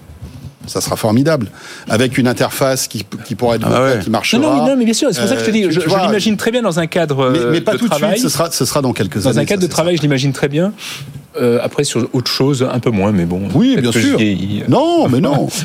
Ça 0.68 0.80
sera 0.80 0.94
formidable. 0.94 1.48
Avec 1.90 2.16
une 2.18 2.28
interface 2.28 2.86
qui, 2.86 3.04
qui 3.24 3.34
pourra 3.34 3.56
être 3.56 3.66
Ah 3.66 3.82
ouais. 3.82 3.98
qui 3.98 4.06
Non, 4.06 4.12
marchera. 4.12 4.40
non, 4.40 4.52
mais, 4.62 4.70
non, 4.70 4.76
mais 4.76 4.84
bien 4.84 4.94
sûr, 4.94 5.08
c'est 5.10 5.18
pour 5.20 5.28
ça 5.28 5.34
que 5.34 5.40
je 5.40 5.44
te 5.46 5.50
Euh, 5.50 5.52
dis, 5.52 5.62
tu- 5.62 5.72
je, 5.72 5.80
l'imagine 6.06 6.36
très 6.36 6.52
bien 6.52 6.62
dans 6.62 6.78
un 6.78 6.86
cadre 6.86 7.30
mais, 7.30 7.38
euh, 7.40 7.50
mais 7.50 7.60
pas 7.60 7.72
de 7.72 7.78
tout 7.78 7.86
de 7.86 7.90
travail. 7.90 8.12
suite, 8.18 8.22
ce 8.22 8.28
sera, 8.28 8.52
ce 8.52 8.64
sera 8.64 8.80
dans 8.80 8.92
quelques 8.92 9.20
Dans 9.24 9.30
années. 9.30 9.40
un 9.40 9.44
cadre 9.44 9.60
ça, 9.62 9.66
de 9.66 9.72
travail, 9.72 9.96
je 9.96 10.02
l'imagine 10.02 10.32
très 10.32 10.46
bien. 10.48 10.72
Euh, 11.40 11.58
après, 11.62 11.84
sur 11.84 12.08
autre 12.12 12.30
chose, 12.30 12.66
un 12.70 12.78
peu 12.78 12.90
moins, 12.90 13.10
mais 13.12 13.24
bon. 13.24 13.48
Oui, 13.54 13.76
bien 13.80 13.90
sûr. 13.92 14.18
vieillis. 14.18 14.62
Non, 14.68 15.08
mais 15.08 15.20
non. 15.20 15.48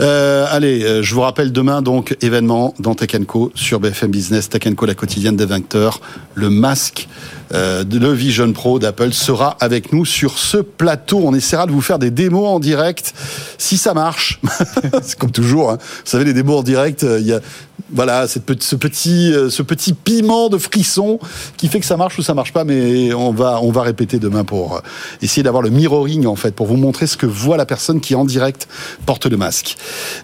Euh, 0.00 0.46
allez, 0.50 0.82
euh, 0.82 1.02
je 1.04 1.14
vous 1.14 1.20
rappelle 1.20 1.52
demain 1.52 1.80
donc 1.80 2.16
événement 2.20 2.74
dans 2.80 2.96
Tech 2.96 3.12
Co 3.28 3.52
sur 3.54 3.78
BFM 3.78 4.10
Business, 4.10 4.48
Tech 4.48 4.62
Co 4.74 4.86
la 4.86 4.94
quotidienne 4.94 5.36
des 5.36 5.46
vainqueurs. 5.46 6.00
Le 6.34 6.50
masque, 6.50 7.06
euh, 7.52 7.84
de 7.84 8.00
le 8.00 8.12
Vision 8.12 8.52
Pro 8.52 8.80
d'Apple 8.80 9.12
sera 9.12 9.56
avec 9.60 9.92
nous 9.92 10.04
sur 10.04 10.36
ce 10.38 10.56
plateau. 10.56 11.20
On 11.24 11.32
essaiera 11.32 11.66
de 11.66 11.70
vous 11.70 11.80
faire 11.80 12.00
des 12.00 12.10
démos 12.10 12.48
en 12.48 12.58
direct 12.58 13.14
si 13.56 13.76
ça 13.78 13.94
marche. 13.94 14.40
C'est 15.02 15.16
comme 15.16 15.30
toujours. 15.30 15.70
hein. 15.70 15.78
Vous 15.80 16.10
savez, 16.10 16.24
les 16.24 16.32
démos 16.34 16.58
en 16.58 16.62
direct, 16.64 17.04
euh, 17.04 17.20
il 17.20 17.26
y 17.26 17.32
a 17.32 17.40
voilà 17.90 18.26
ce 18.26 18.38
petit 18.38 19.32
euh, 19.32 19.50
ce 19.50 19.62
petit 19.62 19.92
piment 19.92 20.48
de 20.48 20.58
frisson 20.58 21.18
qui 21.56 21.68
fait 21.68 21.80
que 21.80 21.86
ça 21.86 21.96
marche 21.96 22.18
ou 22.18 22.22
ça 22.22 22.34
marche 22.34 22.52
pas. 22.52 22.64
Mais 22.64 23.12
on 23.12 23.32
va 23.32 23.60
on 23.62 23.70
va 23.70 23.82
répéter 23.82 24.18
demain 24.18 24.44
pour 24.44 24.76
euh, 24.76 24.80
essayer 25.22 25.42
d'avoir 25.42 25.62
le 25.62 25.70
mirroring 25.70 26.26
en 26.26 26.36
fait 26.36 26.54
pour 26.54 26.66
vous 26.66 26.76
montrer 26.76 27.06
ce 27.06 27.16
que 27.16 27.26
voit 27.26 27.56
la 27.56 27.66
personne 27.66 28.00
qui 28.00 28.14
en 28.14 28.24
direct 28.24 28.68
porte 29.06 29.26
le 29.26 29.36
masque. 29.36 29.76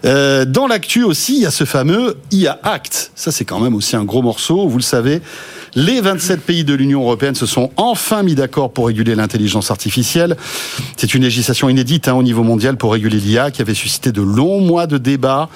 Euh, 0.05 0.45
dans 0.45 0.67
l'actu 0.67 1.03
aussi, 1.03 1.35
il 1.35 1.41
y 1.41 1.45
a 1.45 1.51
ce 1.51 1.63
fameux 1.63 2.17
IA 2.31 2.59
Act. 2.63 3.11
Ça 3.15 3.31
c'est 3.31 3.45
quand 3.45 3.59
même 3.59 3.75
aussi 3.75 3.95
un 3.95 4.03
gros 4.03 4.21
morceau. 4.21 4.67
Vous 4.67 4.77
le 4.77 4.83
savez. 4.83 5.21
Les 5.73 6.01
27 6.01 6.41
pays 6.41 6.65
de 6.65 6.73
l'Union 6.73 7.01
européenne 7.01 7.35
se 7.35 7.45
sont 7.45 7.71
enfin 7.77 8.23
mis 8.23 8.35
d'accord 8.35 8.73
pour 8.73 8.87
réguler 8.87 9.15
l'intelligence 9.15 9.71
artificielle. 9.71 10.35
C'est 10.97 11.13
une 11.13 11.23
législation 11.23 11.69
inédite 11.69 12.09
hein, 12.09 12.13
au 12.15 12.23
niveau 12.23 12.43
mondial 12.43 12.75
pour 12.75 12.91
réguler 12.91 13.19
l'IA 13.19 13.51
qui 13.51 13.61
avait 13.61 13.73
suscité 13.73 14.11
de 14.11 14.21
longs 14.21 14.59
mois 14.59 14.85
de 14.85 14.97
débats. 14.97 15.47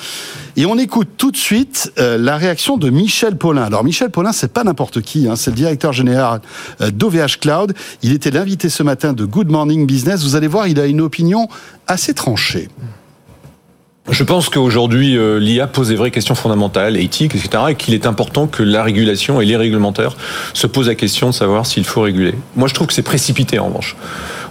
Et 0.56 0.66
on 0.66 0.78
écoute 0.78 1.10
tout 1.18 1.32
de 1.32 1.38
suite 1.38 1.85
euh, 2.00 2.18
la 2.18 2.38
réaction 2.38 2.78
de 2.78 2.90
Michel 2.90 3.38
Paulin. 3.38 3.64
Alors 3.64 3.84
Michel 3.84 4.10
Paulin, 4.10 4.32
c'est 4.32 4.52
pas 4.52 4.64
n'importe 4.64 5.02
qui, 5.02 5.28
hein, 5.28 5.36
c'est 5.36 5.52
le 5.52 5.56
directeur 5.56 5.94
général 5.94 6.42
euh, 6.82 6.92
d'OVH 6.92 7.40
Cloud. 7.42 7.74
Il 8.04 8.12
était 8.14 8.32
l'invité 8.32 8.70
ce 8.70 8.84
matin 8.84 9.14
de 9.14 9.26
Good 9.26 9.50
Morning 9.50 9.86
Business. 9.86 10.24
Vous 10.24 10.36
allez 10.36 10.48
voir, 10.48 10.68
il 10.68 10.80
a 10.80 10.86
une 10.86 11.02
opinion 11.02 11.48
assez 11.88 12.14
tranchée. 12.14 12.70
Je 14.12 14.24
pense 14.24 14.50
qu'aujourd'hui, 14.50 15.18
euh, 15.18 15.40
l'IA 15.40 15.66
pose 15.66 15.88
des 15.88 15.96
vraies 15.96 16.12
questions 16.12 16.36
fondamentales, 16.36 16.96
éthiques, 16.96 17.34
etc., 17.34 17.64
et 17.70 17.76
qu'il 17.76 17.96
est 17.96 18.06
important 18.06 18.46
que 18.46 18.62
la 18.62 18.84
régulation 18.84 19.42
et 19.42 19.46
les 19.46 19.58
réglementaires 19.58 20.16
se 20.54 20.68
posent 20.68 20.90
la 20.90 20.94
question 20.96 21.30
de 21.30 21.34
savoir 21.34 21.66
s'il 21.66 21.86
faut 21.86 22.02
réguler. 22.02 22.36
Moi, 22.56 22.68
je 22.68 22.76
trouve 22.76 22.86
que 22.86 22.94
c'est 22.94 23.02
précipité, 23.02 23.58
en 23.58 23.66
revanche. 23.66 23.96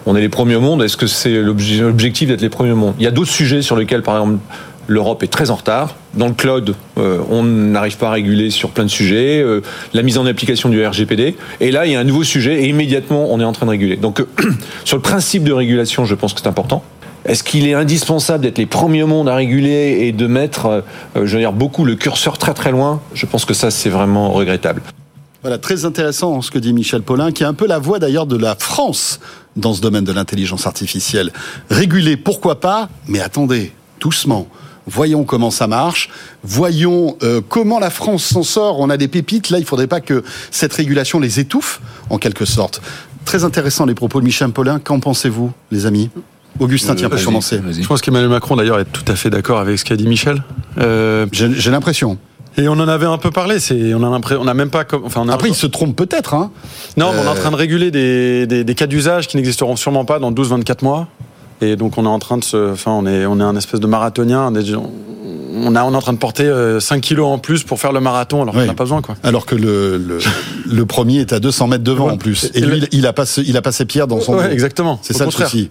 On 0.07 0.17
est 0.17 0.21
les 0.21 0.29
premiers 0.29 0.57
au 0.57 0.61
monde. 0.61 0.83
Est-ce 0.83 0.97
que 0.97 1.07
c'est 1.07 1.41
l'obje- 1.41 1.81
l'objectif 1.81 2.29
d'être 2.29 2.41
les 2.41 2.49
premiers 2.49 2.73
au 2.73 2.77
monde? 2.77 2.95
Il 2.99 3.05
y 3.05 3.07
a 3.07 3.13
d'autres 3.13 3.31
sujets 3.31 3.63
sur 3.63 3.77
lesquels, 3.77 4.03
par 4.03 4.17
exemple, 4.17 4.39
l'Europe 4.89 5.23
est 5.23 5.29
très 5.29 5.51
en 5.51 5.57
retard. 5.57 5.95
Dans 6.15 6.29
le 6.29 6.35
cloud, 6.35 6.75
euh, 6.99 7.21
on 7.31 7.43
n'arrive 7.43 7.97
pas 7.97 8.09
à 8.09 8.13
réguler 8.13 8.51
sur 8.51 8.71
plein 8.71 8.85
de 8.85 8.91
sujets. 8.91 9.43
euh, 9.43 9.61
la 9.93 10.03
mise 10.03 10.19
en 10.19 10.27
application 10.27 10.69
du 10.69 10.85
RGPD. 10.85 11.37
Et 11.61 11.71
là, 11.71 11.87
il 11.87 11.93
y 11.93 11.97
a 11.97 12.01
un 12.01 12.05
nouveau 12.05 12.25
sujet 12.25 12.65
et 12.65 12.69
immédiatement, 12.69 13.27
on 13.31 13.41
est 13.41 13.45
en 13.45 13.53
train 13.53 13.67
de 13.67 13.71
réguler. 13.71 13.97
Donc, 13.97 14.21
euh, 14.21 14.27
sur 14.85 14.97
le 14.97 15.03
principe 15.03 15.45
de 15.45 15.53
régulation, 15.53 16.05
je 16.05 16.15
pense 16.15 16.35
que 16.35 16.41
c'est 16.41 16.49
important. 16.49 16.83
Est-ce 17.25 17.43
qu'il 17.43 17.67
est 17.67 17.75
indispensable 17.75 18.45
d'être 18.45 18.59
les 18.59 18.67
premiers 18.67 19.03
au 19.03 19.07
monde 19.07 19.29
à 19.29 19.35
réguler 19.35 19.99
et 20.03 20.13
de 20.13 20.27
mettre, 20.27 20.85
je 21.17 21.21
veux 21.21 21.39
dire, 21.39 21.55
beaucoup 21.55 21.87
le 21.87 21.95
curseur 21.95 22.37
très 22.37 22.53
très 22.53 22.71
loin? 22.71 23.01
Je 23.15 23.25
pense 23.25 23.47
que 23.47 23.55
ça, 23.55 23.71
c'est 23.71 23.89
vraiment 23.89 24.31
regrettable. 24.31 24.83
Voilà, 25.45 25.59
très 25.59 25.85
intéressant 25.85 26.41
ce 26.41 26.51
que 26.51 26.59
dit 26.59 26.73
Michel 26.73 27.03
Paulin, 27.03 27.31
qui 27.31 27.43
est 27.43 27.47
un 27.47 27.53
peu 27.53 27.67
la 27.67 27.79
voix 27.79 27.99
d'ailleurs 27.99 28.25
de 28.27 28.37
la 28.37 28.55
France 28.55 29.21
dans 29.57 29.75
ce 29.75 29.83
domaine 29.83 30.05
de 30.05 30.13
l'intelligence 30.13 30.67
artificielle. 30.67 31.33
Réguler, 31.69 32.17
pourquoi 32.17 32.61
pas, 32.61 32.89
mais 33.09 33.21
attendez, 33.21 33.73
doucement. 34.01 34.49
Voyons 34.87 35.25
comment 35.25 35.51
ça 35.51 35.67
marche. 35.67 36.11
Voyons 36.43 37.17
euh, 37.23 37.41
comment 37.49 37.79
la 37.79 37.91
France 37.91 38.25
s'en 38.25 38.43
sort. 38.43 38.81
On 38.81 38.91
a 38.91 38.97
des 38.97 39.09
pépites. 39.09 39.51
Là, 39.51 39.59
il 39.59 39.65
faudrait 39.65 39.87
pas 39.87 40.01
que 40.01 40.23
cette 40.51 40.73
régulation 40.75 41.21
les 41.21 41.41
étouffe, 41.41 41.81
en 42.11 42.19
quelque 42.19 42.45
sorte. 42.45 42.83
Très 43.25 43.45
intéressant 43.45 43.87
les 43.87 43.95
propos 43.95 44.21
de 44.21 44.27
Michel 44.27 44.51
Paulin. 44.51 44.79
Qu'en 44.79 45.01
pensez-vous, 45.01 45.53
les 45.71 45.87
amis? 45.87 46.11
Augustin, 46.61 46.95
tiens, 46.95 47.09
pour 47.09 47.23
commencer. 47.23 47.61
Je 47.81 47.87
pense 47.87 48.01
qu'Emmanuel 48.01 48.29
Macron, 48.31 48.57
d'ailleurs, 48.57 48.79
est 48.79 48.85
tout 48.85 49.05
à 49.09 49.17
fait 49.17 49.31
d'accord 49.31 49.59
avec 49.59 49.79
ce 49.79 49.85
qu'a 49.85 49.97
dit 49.97 50.07
Michel. 50.07 50.45
Euh, 50.79 51.27
J'ai 51.33 51.71
l'impression. 51.71 52.17
et 52.57 52.69
on 52.69 52.73
en 52.75 52.87
avait 52.87 53.07
un 53.07 53.19
peu 53.19 53.31
parlé. 53.33 53.59
C'est, 53.59 53.93
on 53.95 54.05
a 54.05 54.11
l'impression, 54.11 54.41
on 54.43 54.47
a 54.47 54.55
même 54.55 54.71
pas, 54.71 54.85
enfin, 55.05 55.23
on 55.25 55.29
a 55.29 55.35
Après, 55.35 55.49
il 55.49 55.55
se 55.55 55.67
trompe 55.67 55.97
peut-être. 55.97 56.35
Hein. 56.35 56.53
Non, 56.97 57.11
mais 57.13 57.19
on 57.21 57.25
est 57.25 57.27
en 57.29 57.33
Euh, 57.35 57.41
train 57.41 57.51
de 57.51 57.57
réguler 57.57 57.91
des, 57.91 58.47
des, 58.47 58.63
des 58.63 58.75
cas 58.77 58.87
d'usage 58.87 59.27
qui 59.27 59.37
n'existeront 59.37 59.75
sûrement 59.75 60.05
pas 60.05 60.19
dans 60.21 60.31
12-24 60.31 60.85
mois. 60.85 61.09
Et 61.61 61.77
donc 61.77 61.97
on 61.99 62.05
est 62.05 62.09
en 62.09 62.19
train 62.19 62.37
de 62.39 62.45
se, 62.45 62.73
enfin 62.73 62.91
on 62.93 63.07
est 63.07 63.27
on 63.27 63.39
est 63.41 63.45
un 63.45 63.57
espèce 63.57 63.81
de 63.81 63.87
marathonien. 63.87 64.51
On 64.53 64.55
est, 64.55 64.75
on 64.75 65.77
a- 65.77 65.85
on 65.85 65.93
est 65.93 65.97
en 65.97 66.01
train 66.01 66.13
de 66.13 66.19
porter 66.19 66.45
euh, 66.45 66.81
5 66.81 67.01
kilos 67.01 67.27
en 67.27 67.39
plus 67.39 67.63
pour 67.63 67.79
faire 67.81 67.93
le 67.93 68.01
marathon 68.01 68.43
alors 68.43 68.55
Oui. 68.55 68.63
qu'on 68.63 68.67
n'a 68.67 68.75
pas 68.75 68.85
besoin 68.85 69.03
quoi. 69.03 69.17
Alors 69.23 69.47
que 69.47 69.55
le, 69.55 69.97
le, 69.97 70.19
le 70.71 70.87
premier 70.87 71.21
est 71.21 71.33
à 71.33 71.39
200 71.41 71.69
mètres 71.69 71.85
devant 71.85 72.07
Ouais. 72.07 72.13
en 72.13 72.17
plus. 72.19 72.51
Et 72.55 72.59
Et 72.59 72.61
lui, 72.63 72.81
le- 72.81 72.89
il 72.93 73.07
a 73.07 73.13
pas, 73.13 73.25
il 73.39 73.57
a 73.57 73.63
pas 73.63 73.73
ses 73.73 73.85
pierres 73.85 74.09
dans 74.09 74.21
son 74.21 74.35
Ouais, 74.35 74.49
dos. 74.49 74.51
exactement. 74.53 74.99
C'est 75.03 75.13
ça 75.15 75.25
contraire. 75.25 75.47
le 75.47 75.51
souci. 75.51 75.71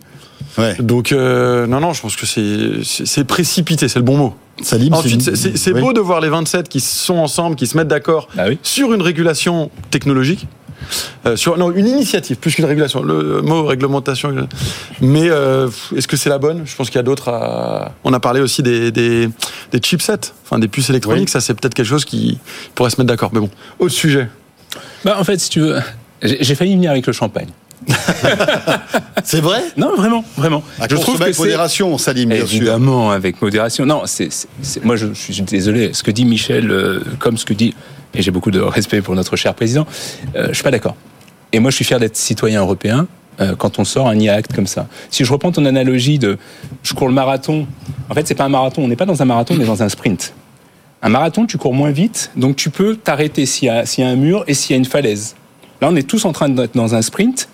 Ouais. 0.58 0.76
Donc 0.80 1.12
euh, 1.12 1.67
non 1.67 1.80
non, 1.80 1.93
je 1.93 2.02
pense 2.02 2.15
que 2.15 2.26
c'est 2.26 3.24
précipité, 3.26 3.88
c'est 3.88 4.00
le 4.00 4.06
bon 4.06 4.17
mot. 4.17 4.34
Salim, 4.62 4.93
Ensuite, 4.93 5.36
c'est 5.36 5.74
oui. 5.74 5.82
beau 5.82 5.93
de 5.93 6.00
voir 6.00 6.22
les 6.22 6.30
27 6.30 6.69
qui 6.69 6.80
sont 6.80 7.15
ensemble, 7.15 7.56
qui 7.56 7.65
se 7.67 7.76
mettent 7.76 7.88
d'accord 7.88 8.28
Bah 8.36 8.43
oui. 8.50 8.60
sur 8.62 8.93
une 8.93 9.02
régulation 9.02 9.72
technologique. 9.89 10.48
Euh, 11.26 11.36
sur 11.36 11.58
non 11.58 11.72
une 11.72 11.88
initiative 11.88 12.36
plus 12.38 12.54
qu'une 12.56 12.65
régulation 12.65 13.02
le 13.04 13.41
mot 13.41 13.63
réglementation 13.65 14.48
mais 15.02 15.30
euh, 15.30 15.69
est-ce 15.96 16.08
que 16.08 16.17
c'est 16.17 16.30
la 16.30 16.38
bonne? 16.38 16.63
Je 16.65 16.76
pense 16.76 16.88
qu'il 16.89 16.98
y 16.98 17.00
a 17.00 17.04
d'autres 17.04 17.30
à... 17.30 17.91
on 18.04 18.13
a 18.13 18.19
parlé 18.19 18.41
aussi 18.41 18.62
des, 18.63 18.91
des, 18.91 19.30
des 19.72 19.80
chipsets 19.82 20.32
enfin 20.46 20.60
des 20.60 20.67
puces 20.67 20.89
électroniques 20.89 21.28
Oui. 21.28 21.32
ça 21.32 21.41
c'est 21.41 21.54
peut-être 21.54 21.74
quelque 21.74 21.86
chose 21.88 22.06
qui 22.06 22.38
pourrait 22.76 22.89
se 22.89 23.00
mettre 23.00 23.08
d'accord 23.10 23.30
mais 23.34 23.39
bon 23.39 23.50
autre 23.80 23.93
sujet 23.93 24.28
Bah, 25.06 25.17
en 25.19 25.24
fait, 25.24 25.39
si 25.39 25.50
tu 25.50 25.60
veux, 25.60 25.80
j'ai 26.22 26.56
failli 26.56 26.74
venir 26.76 26.91
avec 26.91 27.06
le 27.06 27.13
champagne. 27.13 27.50
C'est 29.24 29.41
vrai? 29.41 29.62
Non, 29.78 29.96
vraiment, 29.96 30.24
vraiment. 30.38 30.63
À 30.80 30.88
consommer 30.88 31.24
avec 31.26 31.38
modération, 31.38 31.98
Salim, 31.98 32.30
bien 32.30 32.46
sûr. 32.46 32.56
Évidemment, 32.58 33.12
avec 33.12 33.41
modération. 33.41 33.86
Non, 33.86 34.04
c'est, 34.06 34.32
c'est- 34.32 34.48
c'est- 34.62 34.84
moi, 34.84 34.96
je, 34.96 35.08
je 35.13 35.32
suis 35.34 35.41
désolé. 35.43 35.91
Ce 35.93 36.04
que 36.04 36.12
dit 36.12 36.26
Michel, 36.26 36.72
euh, 36.72 37.02
comme 37.19 37.38
ce 37.38 37.46
que 37.46 37.54
dit, 37.54 37.74
et 38.13 38.21
j'ai 38.21 38.32
beaucoup 38.32 38.52
de 38.52 38.60
respect 38.60 39.02
pour 39.02 39.15
notre 39.15 39.36
cher 39.36 39.54
président, 39.54 39.86
euh, 40.36 40.47
je 40.49 40.54
suis 40.54 40.63
pas 40.63 40.71
d'accord. 40.71 40.95
Et 41.52 41.60
moi, 41.60 41.71
je 41.71 41.76
suis 41.76 41.86
fier 41.86 41.99
d'être 41.99 42.15
citoyen 42.15 42.62
européen 42.62 43.08
euh, 43.39 43.56
quand 43.56 43.80
on 43.80 43.84
sort 43.84 44.08
un 44.08 44.17
IA 44.17 44.36
Act 44.36 44.54
comme 44.54 44.67
ça. 44.67 44.88
Si 45.10 45.23
je 45.23 45.32
reprends 45.32 45.52
ton 45.52 45.65
analogie 45.65 46.19
de, 46.19 46.38
je 46.84 46.93
cours 46.93 47.08
le 47.08 47.13
marathon. 47.13 47.67
En 48.10 48.13
fait, 48.13 48.28
c'est 48.28 48.36
pas 48.36 48.45
un 48.45 48.49
marathon. 48.49 48.84
On 48.84 48.88
n'est 48.88 48.95
pas 48.95 49.06
dans 49.06 49.21
un 49.21 49.26
marathon, 49.26 49.56
on 49.58 49.62
est 49.62 49.65
dans 49.65 49.84
un 49.84 49.89
sprint. 49.89 50.34
Un 51.02 51.10
marathon, 51.10 51.45
tu 51.45 51.58
cours 51.58 51.73
moins 51.73 51.91
vite, 51.91 52.32
donc 52.38 52.56
tu 52.56 52.69
peux 52.69 52.95
t'arrêter 52.95 53.45
s'il 53.45 53.67
y, 53.67 54.02
y 54.02 54.04
a 54.04 54.08
un 54.08 54.15
mur 54.15 54.45
et 54.47 54.54
s'il 54.54 54.71
y 54.71 54.73
a 54.73 54.78
une 54.78 54.86
falaise. 54.86 55.36
Là, 55.82 55.89
on 55.91 55.95
est 55.95 56.08
tous 56.08 56.23
en 56.26 56.32
train 56.32 56.47
d'être 56.47 56.76
dans 56.76 56.95
un 56.95 57.02
sprint. 57.02 57.49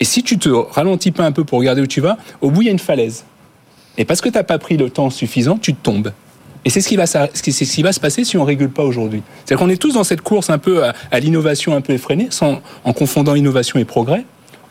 Et 0.00 0.04
si 0.04 0.24
tu 0.24 0.36
te 0.36 0.48
ralentis 0.48 1.12
pas 1.12 1.24
un 1.24 1.30
peu 1.30 1.44
pour 1.44 1.60
regarder 1.60 1.80
où 1.80 1.86
tu 1.86 2.00
vas, 2.00 2.18
au 2.40 2.50
bout, 2.50 2.62
il 2.62 2.64
y 2.64 2.68
a 2.68 2.72
une 2.72 2.80
falaise. 2.80 3.24
Et 3.98 4.04
parce 4.04 4.20
que 4.20 4.28
tu 4.28 4.34
n'as 4.34 4.42
pas 4.42 4.58
pris 4.58 4.76
le 4.76 4.90
temps 4.90 5.10
suffisant, 5.10 5.58
tu 5.58 5.74
tombes. 5.74 6.12
Et 6.64 6.70
c'est 6.70 6.80
ce 6.80 6.88
qui 6.88 6.96
va, 6.96 7.06
ce 7.06 7.42
qui 7.42 7.82
va 7.82 7.92
se 7.92 8.00
passer 8.00 8.24
si 8.24 8.36
on 8.36 8.44
régule 8.44 8.70
pas 8.70 8.84
aujourd'hui. 8.84 9.22
C'est-à-dire 9.44 9.64
qu'on 9.64 9.70
est 9.70 9.80
tous 9.80 9.94
dans 9.94 10.04
cette 10.04 10.20
course 10.20 10.50
un 10.50 10.58
peu 10.58 10.84
à, 10.84 10.94
à 11.10 11.18
l'innovation 11.18 11.74
un 11.74 11.80
peu 11.80 11.92
effrénée, 11.92 12.28
sans, 12.30 12.60
en 12.84 12.92
confondant 12.92 13.34
innovation 13.34 13.78
et 13.78 13.84
progrès. 13.84 14.24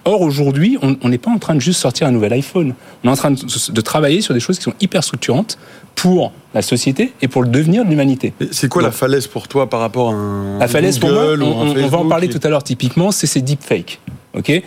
Or, 0.04 0.22
aujourd'hui, 0.22 0.80
on 0.82 1.10
n'est 1.10 1.20
pas 1.20 1.30
en 1.30 1.38
train 1.38 1.54
de 1.54 1.60
juste 1.60 1.80
sortir 1.80 2.08
un 2.08 2.12
nouvel 2.12 2.34
iPhone. 2.34 2.74
On 3.04 3.08
est 3.08 3.12
en 3.12 3.16
train 3.16 3.30
de, 3.30 3.72
de, 3.72 3.82
travailler 3.82 4.22
sur 4.22 4.34
des 4.34 4.40
choses 4.40 4.58
qui 4.58 4.64
sont 4.64 4.74
hyper 4.82 5.04
structurantes 5.04 5.60
pour 5.94 6.32
la 6.56 6.64
société 6.64 7.14
et 7.22 7.28
pour 7.28 7.44
le 7.44 7.50
devenir 7.50 7.86
de 7.86 7.90
l'humanité. 7.90 8.34
C'est 8.50 8.68
quoi 8.68 8.82
Donc, 8.82 8.92
la 8.92 8.98
falaise 8.98 9.28
pour 9.28 9.48
toi 9.48 9.70
par 9.70 9.80
rapport 9.80 10.10
à 10.10 10.14
un 10.14 10.58
La 10.58 10.68
falaise 10.68 11.00
Google 11.00 11.40
pour 11.40 11.56
moi, 11.56 11.66
on, 11.66 11.84
on, 11.84 11.88
va 11.88 11.98
en 12.00 12.08
parler 12.08 12.30
tout 12.30 12.40
à 12.42 12.50
l'heure 12.50 12.64
typiquement, 12.64 13.12
c'est 13.12 13.28
ces 13.28 13.42
deepfakes. 13.42 14.00
ok? 14.34 14.64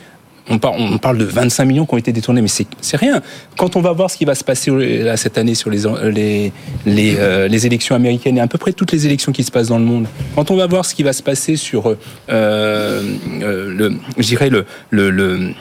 On 0.49 0.59
parle, 0.59 1.19
de 1.19 1.25
25 1.25 1.65
millions 1.65 1.87
qui 1.87 1.95
ont 1.95 1.99
été 1.99 2.13
détournés, 2.13 2.43
mais 2.43 2.49
c'est 2.49 2.97
rien. 2.97 3.23
Quand 3.57 3.77
on 3.77 3.81
va 3.81 3.93
voir 3.93 4.11
ce 4.11 4.17
qui 4.17 4.25
va 4.25 4.35
se 4.35 4.45
passer 4.45 4.71
là, 4.71 5.17
cette 5.17 5.39
année 5.39 5.55
sur 5.55 5.71
les, 5.71 6.53
euh, 6.87 7.49
élections 7.49 7.95
américaines 7.95 8.37
et 8.37 8.41
à 8.41 8.47
peu 8.47 8.59
près 8.59 8.73
toutes 8.73 8.93
les 8.93 9.07
élections 9.07 9.33
qui 9.33 9.43
se 9.43 9.51
passent 9.51 9.69
dans 9.69 9.79
le 9.79 9.85
monde, 9.85 10.07
quand 10.35 10.51
on 10.51 10.57
va 10.57 10.67
voir 10.67 10.85
ce 10.85 10.95
qui 10.95 11.03
va 11.03 11.13
se 11.13 11.23
passer 11.23 11.57
sur, 11.57 11.89
euh, 11.89 11.97
euh, 12.29 13.03
le, 13.43 13.95
je 14.19 14.27
dirais, 14.27 14.51
le, 14.91 15.55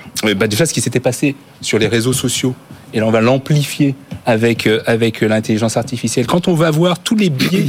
déjà 0.47 0.65
ce 0.65 0.73
qui 0.73 0.81
s'était 0.81 0.99
passé 0.99 1.35
sur 1.61 1.79
les 1.79 1.87
réseaux 1.87 2.13
sociaux, 2.13 2.53
et 2.93 2.99
là 2.99 3.07
on 3.07 3.11
va 3.11 3.21
l'amplifier 3.21 3.95
avec, 4.25 4.67
avec 4.85 5.21
l'intelligence 5.21 5.77
artificielle, 5.77 6.27
quand 6.27 6.47
on 6.47 6.55
va 6.55 6.71
voir 6.71 6.99
tous 6.99 7.15
les 7.15 7.29
biais 7.29 7.67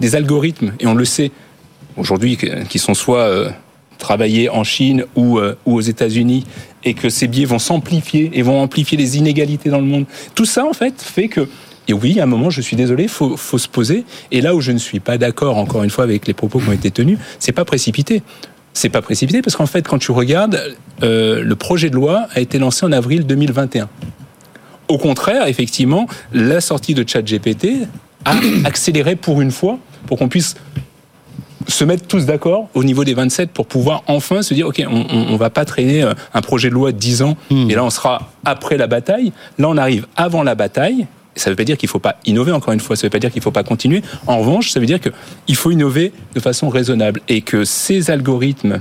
des 0.00 0.16
algorithmes, 0.16 0.72
et 0.80 0.86
on 0.86 0.94
le 0.94 1.04
sait 1.06 1.30
aujourd'hui, 1.96 2.38
qui 2.68 2.78
sont 2.78 2.94
soit 2.94 3.52
travailler 4.02 4.50
en 4.50 4.64
Chine 4.64 5.04
ou, 5.16 5.38
euh, 5.38 5.54
ou 5.64 5.76
aux 5.76 5.80
États-Unis 5.80 6.44
et 6.84 6.92
que 6.92 7.08
ces 7.08 7.28
biais 7.28 7.46
vont 7.46 7.58
s'amplifier 7.58 8.30
et 8.34 8.42
vont 8.42 8.60
amplifier 8.60 8.98
les 8.98 9.16
inégalités 9.16 9.70
dans 9.70 9.78
le 9.78 9.86
monde. 9.86 10.04
Tout 10.34 10.44
ça, 10.44 10.66
en 10.66 10.72
fait, 10.74 11.00
fait 11.00 11.28
que 11.28 11.48
et 11.88 11.92
oui, 11.92 12.20
à 12.20 12.24
un 12.24 12.26
moment, 12.26 12.50
je 12.50 12.60
suis 12.60 12.76
désolé, 12.76 13.08
faut, 13.08 13.36
faut 13.36 13.58
se 13.58 13.68
poser. 13.68 14.04
Et 14.30 14.40
là 14.40 14.54
où 14.54 14.60
je 14.60 14.70
ne 14.70 14.78
suis 14.78 15.00
pas 15.00 15.18
d'accord, 15.18 15.58
encore 15.58 15.82
une 15.82 15.90
fois, 15.90 16.04
avec 16.04 16.28
les 16.28 16.34
propos 16.34 16.60
qui 16.60 16.68
ont 16.68 16.72
été 16.72 16.90
tenus, 16.92 17.18
c'est 17.40 17.52
pas 17.52 17.64
précipité. 17.64 18.22
C'est 18.72 18.88
pas 18.88 19.02
précipité 19.02 19.42
parce 19.42 19.56
qu'en 19.56 19.66
fait, 19.66 19.86
quand 19.86 19.98
tu 19.98 20.12
regardes, 20.12 20.76
euh, 21.02 21.42
le 21.42 21.56
projet 21.56 21.90
de 21.90 21.96
loi 21.96 22.28
a 22.34 22.40
été 22.40 22.58
lancé 22.58 22.86
en 22.86 22.92
avril 22.92 23.26
2021. 23.26 23.88
Au 24.88 24.98
contraire, 24.98 25.48
effectivement, 25.48 26.06
la 26.32 26.60
sortie 26.60 26.94
de 26.94 27.06
ChatGPT 27.06 27.88
a 28.24 28.34
accéléré 28.64 29.16
pour 29.16 29.40
une 29.40 29.50
fois 29.50 29.78
pour 30.06 30.18
qu'on 30.18 30.28
puisse 30.28 30.54
se 31.68 31.84
mettre 31.84 32.06
tous 32.06 32.26
d'accord 32.26 32.68
au 32.74 32.84
niveau 32.84 33.04
des 33.04 33.14
27 33.14 33.50
pour 33.50 33.66
pouvoir 33.66 34.02
enfin 34.06 34.42
se 34.42 34.54
dire 34.54 34.68
ok 34.68 34.82
on, 34.88 35.06
on, 35.10 35.32
on 35.32 35.36
va 35.36 35.50
pas 35.50 35.64
traîner 35.64 36.02
euh, 36.02 36.14
un 36.34 36.40
projet 36.40 36.68
de 36.68 36.74
loi 36.74 36.92
de 36.92 36.98
10 36.98 37.22
ans 37.22 37.36
mmh. 37.50 37.70
et 37.70 37.74
là 37.74 37.84
on 37.84 37.90
sera 37.90 38.30
après 38.44 38.76
la 38.76 38.86
bataille 38.86 39.32
là 39.58 39.68
on 39.68 39.76
arrive 39.76 40.06
avant 40.16 40.42
la 40.42 40.54
bataille 40.54 41.06
ça 41.34 41.48
ne 41.48 41.52
veut 41.52 41.56
pas 41.56 41.64
dire 41.64 41.78
qu'il 41.78 41.86
ne 41.86 41.92
faut 41.92 41.98
pas 41.98 42.16
innover, 42.26 42.52
encore 42.52 42.74
une 42.74 42.80
fois, 42.80 42.94
ça 42.94 43.00
ne 43.00 43.06
veut 43.06 43.10
pas 43.10 43.18
dire 43.18 43.30
qu'il 43.30 43.40
ne 43.40 43.44
faut 43.44 43.50
pas 43.50 43.62
continuer. 43.62 44.02
En 44.26 44.38
revanche, 44.38 44.70
ça 44.70 44.80
veut 44.80 44.86
dire 44.86 45.00
qu'il 45.00 45.56
faut 45.56 45.70
innover 45.70 46.12
de 46.34 46.40
façon 46.40 46.68
raisonnable 46.68 47.22
et 47.26 47.40
que 47.40 47.64
ces 47.64 48.10
algorithmes 48.10 48.80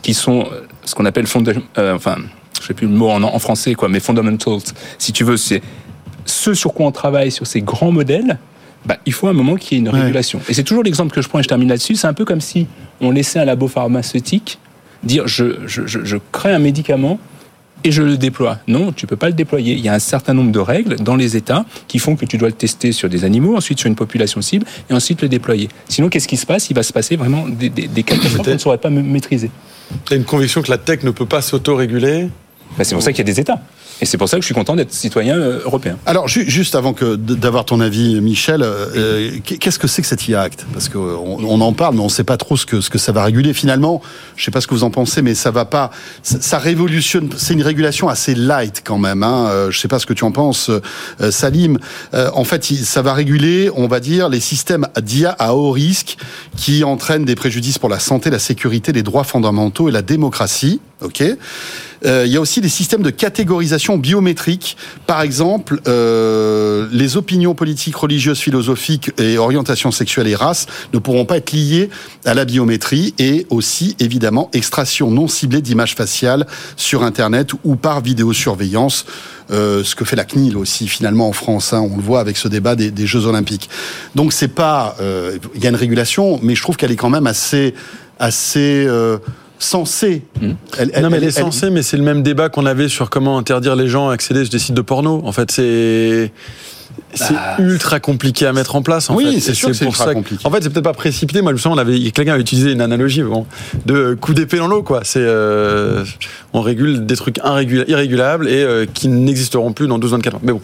qui 0.00 0.14
sont 0.14 0.46
ce 0.84 0.94
qu'on 0.94 1.04
appelle 1.04 1.26
fond 1.26 1.44
euh, 1.76 1.94
enfin, 1.94 2.16
je 2.60 2.66
sais 2.66 2.74
plus 2.74 2.86
le 2.86 2.94
mot 2.94 3.10
en, 3.10 3.22
en 3.22 3.38
français, 3.38 3.74
quoi, 3.74 3.88
mais 3.88 4.00
fundamentals, 4.00 4.60
si 4.98 5.12
tu 5.12 5.24
veux, 5.24 5.36
c'est 5.36 5.62
ce 6.24 6.54
sur 6.54 6.72
quoi 6.72 6.86
on 6.86 6.92
travaille 6.92 7.30
sur 7.30 7.46
ces 7.46 7.60
grands 7.60 7.92
modèles, 7.92 8.38
bah, 8.86 8.96
il 9.06 9.12
faut 9.12 9.28
un 9.28 9.32
moment 9.32 9.56
qu'il 9.56 9.76
y 9.76 9.80
ait 9.80 9.84
une 9.84 9.90
ouais. 9.90 10.00
régulation. 10.00 10.40
Et 10.48 10.54
c'est 10.54 10.64
toujours 10.64 10.82
l'exemple 10.82 11.14
que 11.14 11.22
je 11.22 11.28
prends 11.28 11.38
et 11.38 11.42
je 11.42 11.48
termine 11.48 11.68
là-dessus. 11.68 11.96
C'est 11.96 12.06
un 12.06 12.14
peu 12.14 12.24
comme 12.24 12.40
si 12.40 12.66
on 13.00 13.10
laissait 13.10 13.38
un 13.38 13.44
labo 13.44 13.68
pharmaceutique 13.68 14.58
dire 15.02 15.26
je, 15.26 15.66
je, 15.66 15.86
je, 15.86 16.00
je 16.04 16.16
crée 16.32 16.52
un 16.52 16.58
médicament 16.58 17.18
et 17.84 17.92
je 17.92 18.02
le 18.02 18.18
déploie. 18.18 18.58
Non, 18.68 18.92
tu 18.92 19.06
peux 19.06 19.16
pas 19.16 19.28
le 19.28 19.32
déployer. 19.32 19.72
Il 19.72 19.80
y 19.80 19.88
a 19.88 19.94
un 19.94 19.98
certain 19.98 20.34
nombre 20.34 20.52
de 20.52 20.58
règles 20.58 20.96
dans 20.96 21.16
les 21.16 21.36
États 21.36 21.64
qui 21.88 21.98
font 21.98 22.14
que 22.14 22.26
tu 22.26 22.36
dois 22.36 22.48
le 22.48 22.54
tester 22.54 22.92
sur 22.92 23.08
des 23.08 23.24
animaux, 23.24 23.56
ensuite 23.56 23.78
sur 23.78 23.88
une 23.88 23.94
population 23.94 24.42
cible, 24.42 24.66
et 24.90 24.92
ensuite 24.92 25.22
le 25.22 25.28
déployer. 25.28 25.68
Sinon, 25.88 26.10
qu'est-ce 26.10 26.28
qui 26.28 26.36
se 26.36 26.44
passe? 26.44 26.68
Il 26.68 26.74
va 26.74 26.82
se 26.82 26.92
passer 26.92 27.16
vraiment 27.16 27.48
des, 27.48 27.70
des, 27.70 27.88
des 27.88 28.02
catastrophes 28.02 28.44
qu'on 28.44 28.52
ne 28.52 28.58
saurait 28.58 28.78
pas 28.78 28.90
maîtriser. 28.90 29.50
Tu 30.04 30.12
as 30.12 30.16
une 30.16 30.24
conviction 30.24 30.60
que 30.60 30.70
la 30.70 30.76
tech 30.76 31.02
ne 31.04 31.10
peut 31.10 31.24
pas 31.24 31.40
s'auto-réguler? 31.40 32.28
Bah, 32.76 32.84
C'est 32.84 32.94
pour 32.94 33.02
ça 33.02 33.12
qu'il 33.12 33.20
y 33.26 33.28
a 33.30 33.32
des 33.32 33.40
États. 33.40 33.60
Et 34.00 34.06
c'est 34.06 34.16
pour 34.16 34.28
ça 34.28 34.36
que 34.36 34.42
je 34.42 34.46
suis 34.46 34.54
content 34.54 34.76
d'être 34.76 34.92
citoyen 34.92 35.36
européen. 35.36 35.98
Alors, 36.06 36.26
ju 36.26 36.48
juste 36.48 36.74
avant 36.74 36.94
que 36.94 37.16
d'avoir 37.16 37.64
ton 37.64 37.80
avis, 37.80 38.20
Michel, 38.20 38.62
euh, 38.62 39.30
qu'est-ce 39.44 39.78
que 39.78 39.86
c'est 39.86 40.02
que 40.02 40.08
cet 40.08 40.26
IA 40.26 40.40
Act? 40.40 40.66
Parce 40.72 40.88
qu'on 40.88 40.98
on 41.44 41.60
en 41.60 41.72
parle, 41.72 41.94
mais 41.94 42.00
on 42.00 42.04
ne 42.04 42.10
sait 42.10 42.24
pas 42.24 42.38
trop 42.38 42.56
ce 42.56 42.64
que, 42.64 42.80
ça 42.80 43.12
va 43.12 43.24
réguler. 43.24 43.52
Finalement, 43.52 44.00
je 44.36 44.42
ne 44.42 44.44
sais 44.46 44.50
pas 44.50 44.60
ce 44.60 44.66
que 44.66 44.74
vous 44.74 44.84
en 44.84 44.90
pensez, 44.90 45.22
mais 45.22 45.34
ça 45.34 45.50
va 45.50 45.64
pas. 45.64 45.90
Ça, 46.22 46.58
révolutionne. 46.58 47.28
C'est 47.36 47.54
une 47.54 47.62
régulation 47.62 48.08
assez 48.08 48.34
light 48.34 48.82
quand 48.84 48.98
même. 48.98 49.22
Hein. 49.22 49.48
Euh, 49.50 49.70
je 49.70 49.76
ne 49.76 49.80
sais 49.80 49.88
pas 49.88 49.98
ce 49.98 50.06
que 50.06 50.14
tu 50.14 50.24
en 50.24 50.32
penses, 50.32 50.70
euh, 50.70 51.30
Salim. 51.30 51.78
Euh, 52.14 52.30
en 52.34 52.44
fait, 52.44 52.64
ça 52.64 53.02
va 53.02 53.12
réguler, 53.12 53.70
on 53.74 53.86
va 53.86 54.00
dire, 54.00 54.28
les 54.28 54.40
systèmes 54.40 54.86
d'IA 55.00 55.30
à 55.38 55.54
haut 55.54 55.70
risque 55.70 56.16
qui 56.56 56.84
entraînent 56.84 57.24
des 57.24 57.34
préjudices 57.34 57.78
pour 57.78 57.88
la 57.88 57.98
santé, 57.98 58.30
la 58.30 58.38
sécurité, 58.38 58.92
les 58.92 59.02
droits 59.02 59.24
fondamentaux 59.24 59.88
et 59.88 59.92
la 59.92 60.02
démocratie. 60.02 60.80
Ok? 61.02 61.22
Euh, 62.04 62.24
il 62.26 62.32
y 62.32 62.36
a 62.36 62.40
aussi 62.40 62.60
des 62.60 62.68
systèmes 62.68 63.02
de 63.02 63.10
catégorisation 63.10 63.98
biométrique. 63.98 64.76
Par 65.06 65.22
exemple, 65.22 65.80
euh, 65.86 66.88
les 66.92 67.16
opinions 67.16 67.54
politiques, 67.54 67.96
religieuses, 67.96 68.38
philosophiques 68.38 69.10
et 69.18 69.38
orientations 69.38 69.90
sexuelles 69.90 70.28
et 70.28 70.34
races 70.34 70.66
ne 70.92 70.98
pourront 70.98 71.24
pas 71.24 71.36
être 71.36 71.52
liées 71.52 71.90
à 72.24 72.34
la 72.34 72.44
biométrie 72.44 73.14
et 73.18 73.46
aussi, 73.50 73.96
évidemment, 73.98 74.50
extraction 74.52 75.10
non 75.10 75.28
ciblée 75.28 75.62
d'images 75.62 75.94
faciales 75.94 76.46
sur 76.76 77.02
Internet 77.02 77.50
ou 77.64 77.76
par 77.76 78.00
vidéosurveillance. 78.00 79.04
Euh, 79.50 79.82
ce 79.82 79.96
que 79.96 80.04
fait 80.04 80.14
la 80.14 80.24
CNIL 80.24 80.56
aussi 80.56 80.86
finalement 80.86 81.28
en 81.28 81.32
France. 81.32 81.72
Hein, 81.72 81.80
on 81.80 81.96
le 81.96 82.02
voit 82.02 82.20
avec 82.20 82.36
ce 82.36 82.46
débat 82.46 82.76
des, 82.76 83.06
Jeux 83.06 83.26
Olympiques. 83.26 83.68
Donc 84.14 84.32
c'est 84.32 84.48
pas, 84.48 84.94
il 85.00 85.04
euh, 85.04 85.38
y 85.60 85.66
a 85.66 85.70
une 85.70 85.76
régulation, 85.76 86.38
mais 86.42 86.54
je 86.54 86.62
trouve 86.62 86.76
qu'elle 86.76 86.92
est 86.92 86.96
quand 86.96 87.10
même 87.10 87.26
assez, 87.26 87.74
assez 88.20 88.84
euh, 88.86 89.18
censée. 89.60 90.22
Mmh. 90.40 90.48
Elle, 90.78 90.90
elle, 90.94 91.02
non, 91.02 91.10
mais 91.10 91.18
elle, 91.18 91.22
elle 91.22 91.28
est 91.28 91.32
censée, 91.32 91.70
mais 91.70 91.82
c'est 91.82 91.96
le 91.96 92.02
même 92.02 92.22
débat 92.22 92.48
qu'on 92.48 92.66
avait 92.66 92.88
sur 92.88 93.10
comment 93.10 93.38
interdire 93.38 93.76
les 93.76 93.86
gens 93.86 94.08
à 94.08 94.14
accéder 94.14 94.42
sur 94.44 94.50
des 94.50 94.58
sites 94.58 94.74
de 94.74 94.80
porno. 94.80 95.22
En 95.24 95.32
fait, 95.32 95.52
c'est 95.52 96.32
c'est 97.14 97.34
bah, 97.34 97.56
ultra 97.58 98.00
compliqué 98.00 98.46
à 98.46 98.52
mettre 98.52 98.76
en 98.76 98.82
place. 98.82 99.10
En 99.10 99.16
oui, 99.16 99.40
c'est 99.40 99.54
sûr 99.54 99.68
que 99.68 99.74
c'est 99.74 99.84
ultra 99.84 100.12
compliqué. 100.14 100.46
En 100.46 100.50
fait, 100.50 100.62
c'est 100.62 100.70
peut-être 100.70 100.84
pas 100.84 100.92
précipité. 100.92 101.42
Moi, 101.42 101.52
je 101.52 101.54
me 101.54 101.58
souviens, 101.58 101.76
on 101.76 101.80
avait 101.80 102.10
quelqu'un 102.10 102.34
a 102.34 102.38
utilisé 102.38 102.72
une 102.72 102.80
analogie 102.80 103.22
bon, 103.22 103.46
de 103.86 104.14
coup 104.14 104.34
d'épée 104.34 104.58
dans 104.58 104.68
l'eau. 104.68 104.82
Quoi. 104.82 105.00
C'est 105.04 105.20
euh, 105.22 106.04
on 106.52 106.60
régule 106.60 107.06
des 107.06 107.16
trucs 107.16 107.38
irrégulables 107.38 108.48
et 108.48 108.62
euh, 108.62 108.86
qui 108.92 109.08
n'existeront 109.08 109.72
plus 109.72 109.88
dans 109.88 109.98
12-24 109.98 110.36
ans. 110.36 110.40
Mais 110.42 110.52
bon. 110.52 110.62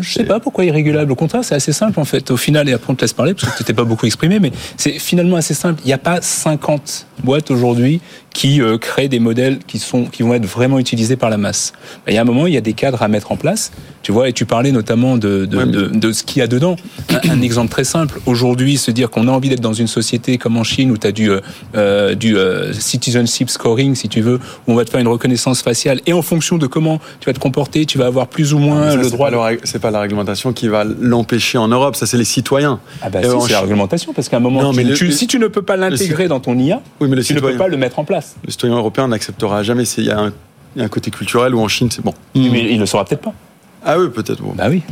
Je 0.00 0.12
sais 0.12 0.24
pas 0.24 0.40
pourquoi 0.40 0.64
irrégulable. 0.64 1.12
Au 1.12 1.16
contraire, 1.16 1.44
c'est 1.44 1.54
assez 1.54 1.72
simple 1.72 2.00
en 2.00 2.04
fait. 2.04 2.30
Au 2.30 2.36
final, 2.36 2.68
et 2.68 2.72
après 2.72 2.92
on 2.92 2.96
te 2.96 3.02
laisse 3.02 3.12
parler 3.12 3.34
parce 3.34 3.52
que 3.52 3.58
tu 3.58 3.64
t'es 3.64 3.74
pas 3.74 3.84
beaucoup 3.84 4.06
exprimé, 4.06 4.38
mais 4.38 4.52
c'est 4.76 4.98
finalement 4.98 5.36
assez 5.36 5.54
simple. 5.54 5.80
Il 5.84 5.86
n'y 5.86 5.92
a 5.92 5.98
pas 5.98 6.20
50 6.20 7.05
boîtes 7.24 7.50
aujourd'hui 7.50 8.00
qui 8.32 8.60
euh, 8.60 8.76
créent 8.76 9.08
des 9.08 9.18
modèles 9.18 9.58
qui 9.66 9.78
sont 9.78 10.04
qui 10.04 10.22
vont 10.22 10.34
être 10.34 10.44
vraiment 10.44 10.78
utilisés 10.78 11.16
par 11.16 11.30
la 11.30 11.38
masse. 11.38 11.72
Il 12.06 12.12
y 12.12 12.18
a 12.18 12.20
un 12.20 12.24
moment, 12.24 12.46
il 12.46 12.52
y 12.52 12.58
a 12.58 12.60
des 12.60 12.74
cadres 12.74 13.02
à 13.02 13.08
mettre 13.08 13.32
en 13.32 13.36
place. 13.36 13.72
Tu 14.02 14.12
vois, 14.12 14.28
et 14.28 14.32
tu 14.32 14.44
parlais 14.44 14.72
notamment 14.72 15.16
de 15.16 15.46
de, 15.46 15.56
ouais, 15.56 15.66
de, 15.66 15.86
de 15.86 16.12
ce 16.12 16.22
qu'il 16.22 16.40
y 16.40 16.42
a 16.42 16.46
dedans. 16.46 16.76
Un, 17.08 17.30
un, 17.30 17.42
exemple 17.42 17.70
très 17.70 17.84
simple. 17.84 18.20
Aujourd'hui, 18.26 18.76
se 18.76 18.90
dire 18.90 19.10
qu'on 19.10 19.26
a 19.26 19.30
envie 19.30 19.48
d'être 19.48 19.60
dans 19.60 19.72
une 19.72 19.86
société 19.86 20.38
comme 20.38 20.56
en 20.56 20.64
Chine 20.64 20.90
où 20.90 20.98
tu 20.98 21.06
as 21.06 21.12
du 21.12 21.30
euh, 21.74 22.14
du 22.14 22.36
euh, 22.36 22.72
citizenship 22.72 23.48
scoring, 23.48 23.94
si 23.94 24.08
tu 24.08 24.20
veux, 24.20 24.38
où 24.66 24.72
on 24.72 24.74
va 24.74 24.84
te 24.84 24.90
faire 24.90 25.00
une 25.00 25.08
reconnaissance 25.08 25.62
faciale 25.62 26.00
et 26.06 26.12
en 26.12 26.22
fonction 26.22 26.58
de 26.58 26.66
comment 26.66 27.00
tu 27.20 27.26
vas 27.26 27.32
te 27.32 27.38
comporter, 27.38 27.86
tu 27.86 27.98
vas 27.98 28.06
avoir 28.06 28.28
plus 28.28 28.52
ou 28.52 28.58
moins 28.58 28.90
ça, 28.90 28.96
le 28.96 29.10
droit. 29.10 29.30
C'est 29.64 29.80
pas 29.80 29.90
la 29.90 30.00
réglementation 30.00 30.52
qui 30.52 30.68
va 30.68 30.84
l'empêcher 30.84 31.58
en 31.58 31.68
Europe, 31.68 31.96
ça 31.96 32.06
c'est 32.06 32.18
les 32.18 32.24
citoyens. 32.24 32.80
Ah 33.02 33.08
bah 33.08 33.20
si, 33.22 33.28
c'est 33.46 33.52
la 33.52 33.60
réglementation 33.60 34.12
parce 34.12 34.28
qu'à 34.28 34.36
un 34.36 34.40
moment, 34.40 34.62
non, 34.62 34.72
tu, 34.72 34.76
mais 34.76 34.92
tu, 34.94 35.06
le, 35.06 35.10
si 35.10 35.26
tu 35.26 35.38
ne 35.38 35.48
peux 35.48 35.62
pas 35.62 35.76
l'intégrer 35.76 36.28
dans 36.28 36.40
ton 36.40 36.58
IA, 36.58 36.82
oui, 37.00 37.05
mais 37.08 37.22
tu 37.22 37.34
ne 37.34 37.40
peux 37.40 37.56
pas 37.56 37.68
le 37.68 37.76
mettre 37.76 37.98
en 37.98 38.04
place. 38.04 38.36
Le 38.44 38.50
citoyen 38.50 38.76
européen 38.76 39.08
n'acceptera 39.08 39.62
jamais. 39.62 39.84
Il 39.84 40.04
y, 40.04 40.10
a 40.10 40.18
un, 40.18 40.32
y 40.76 40.80
a 40.80 40.84
un 40.84 40.88
côté 40.88 41.10
culturel 41.10 41.54
où 41.54 41.60
en 41.60 41.68
Chine 41.68 41.90
c'est 41.90 42.04
bon. 42.04 42.14
Mais 42.34 42.72
il 42.72 42.78
le 42.78 42.86
saura 42.86 43.04
peut-être 43.04 43.22
pas. 43.22 43.34
Ah 43.88 44.00
oui, 44.00 44.08
peut-être. 44.08 44.42
Bon. 44.42 44.52
Bah 44.56 44.66
oui. 44.68 44.82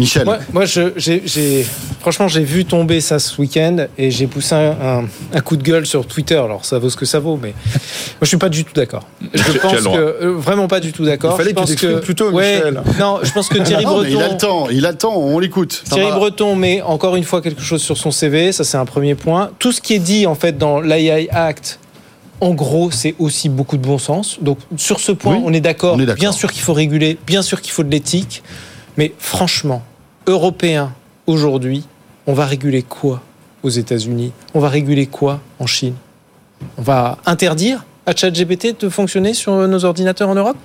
Michel. 0.00 0.24
Moi, 0.24 0.38
moi 0.52 0.64
je, 0.64 0.92
j'ai, 0.96 1.64
franchement, 2.00 2.26
j'ai 2.26 2.42
vu 2.42 2.64
tomber 2.64 3.00
ça 3.00 3.20
ce 3.20 3.40
week-end 3.40 3.86
et 3.96 4.10
j'ai 4.10 4.26
poussé 4.26 4.56
un, 4.56 4.70
un, 4.70 5.04
un, 5.32 5.40
coup 5.40 5.56
de 5.56 5.62
gueule 5.62 5.86
sur 5.86 6.04
Twitter. 6.06 6.34
Alors, 6.34 6.64
ça 6.64 6.80
vaut 6.80 6.90
ce 6.90 6.96
que 6.96 7.06
ça 7.06 7.20
vaut, 7.20 7.38
mais 7.40 7.50
moi, 7.50 8.22
je 8.22 8.26
suis 8.26 8.36
pas 8.36 8.48
du 8.48 8.64
tout 8.64 8.72
d'accord. 8.74 9.06
Je 9.32 9.58
pense 9.58 9.74
que 9.74 9.98
euh, 9.98 10.34
vraiment 10.36 10.66
pas 10.66 10.80
du 10.80 10.92
tout 10.92 11.04
d'accord. 11.04 11.34
Il 11.34 11.36
fallait 11.36 11.50
je 11.50 11.54
pense 11.54 11.74
que, 11.76 11.86
que 11.86 12.00
plutôt, 12.00 12.30
ouais, 12.30 12.56
Michel. 12.56 12.82
Non, 12.98 13.20
je 13.22 13.30
pense 13.30 13.48
que 13.48 13.58
Thierry 13.62 13.84
non, 13.84 13.92
Breton. 13.92 14.08
Il 14.10 14.22
a 14.22 14.28
le 14.28 14.36
temps. 14.36 14.68
Il 14.70 14.86
a 14.86 14.90
le 14.90 14.98
temps. 14.98 15.16
On 15.16 15.38
l'écoute. 15.38 15.84
Thierry 15.88 16.10
Breton 16.10 16.56
met 16.56 16.82
encore 16.82 17.14
une 17.14 17.24
fois 17.24 17.40
quelque 17.40 17.62
chose 17.62 17.80
sur 17.80 17.96
son 17.96 18.10
CV. 18.10 18.50
Ça, 18.50 18.64
c'est 18.64 18.76
un 18.78 18.86
premier 18.86 19.14
point. 19.14 19.50
Tout 19.60 19.70
ce 19.70 19.80
qui 19.80 19.94
est 19.94 20.00
dit 20.00 20.26
en 20.26 20.34
fait 20.34 20.58
dans 20.58 20.80
l'AI 20.80 21.28
Act 21.30 21.78
en 22.40 22.54
gros, 22.54 22.90
c'est 22.90 23.14
aussi 23.18 23.48
beaucoup 23.48 23.76
de 23.76 23.82
bon 23.86 23.98
sens. 23.98 24.38
Donc, 24.40 24.58
sur 24.76 25.00
ce 25.00 25.12
point, 25.12 25.36
oui, 25.36 25.42
on 25.44 25.52
est 25.52 25.60
d'accord. 25.60 25.96
Bien 25.96 26.32
sûr 26.32 26.50
qu'il 26.52 26.62
faut 26.62 26.72
réguler, 26.72 27.18
bien 27.26 27.42
sûr 27.42 27.60
qu'il 27.60 27.72
faut 27.72 27.82
de 27.82 27.90
l'éthique. 27.90 28.42
Mais 28.96 29.12
franchement, 29.18 29.82
Européens, 30.26 30.92
aujourd'hui, 31.26 31.84
on 32.26 32.32
va 32.32 32.46
réguler 32.46 32.82
quoi 32.82 33.22
aux 33.62 33.68
États-Unis? 33.68 34.32
On 34.54 34.60
va 34.60 34.68
réguler 34.68 35.06
quoi 35.06 35.40
en 35.58 35.66
Chine? 35.66 35.94
On 36.76 36.82
va 36.82 37.18
interdire 37.26 37.84
à 38.06 38.14
ChatGPT 38.14 38.80
de 38.80 38.88
fonctionner 38.88 39.34
sur 39.34 39.52
nos 39.68 39.84
ordinateurs 39.84 40.28
en 40.28 40.34
Europe? 40.34 40.56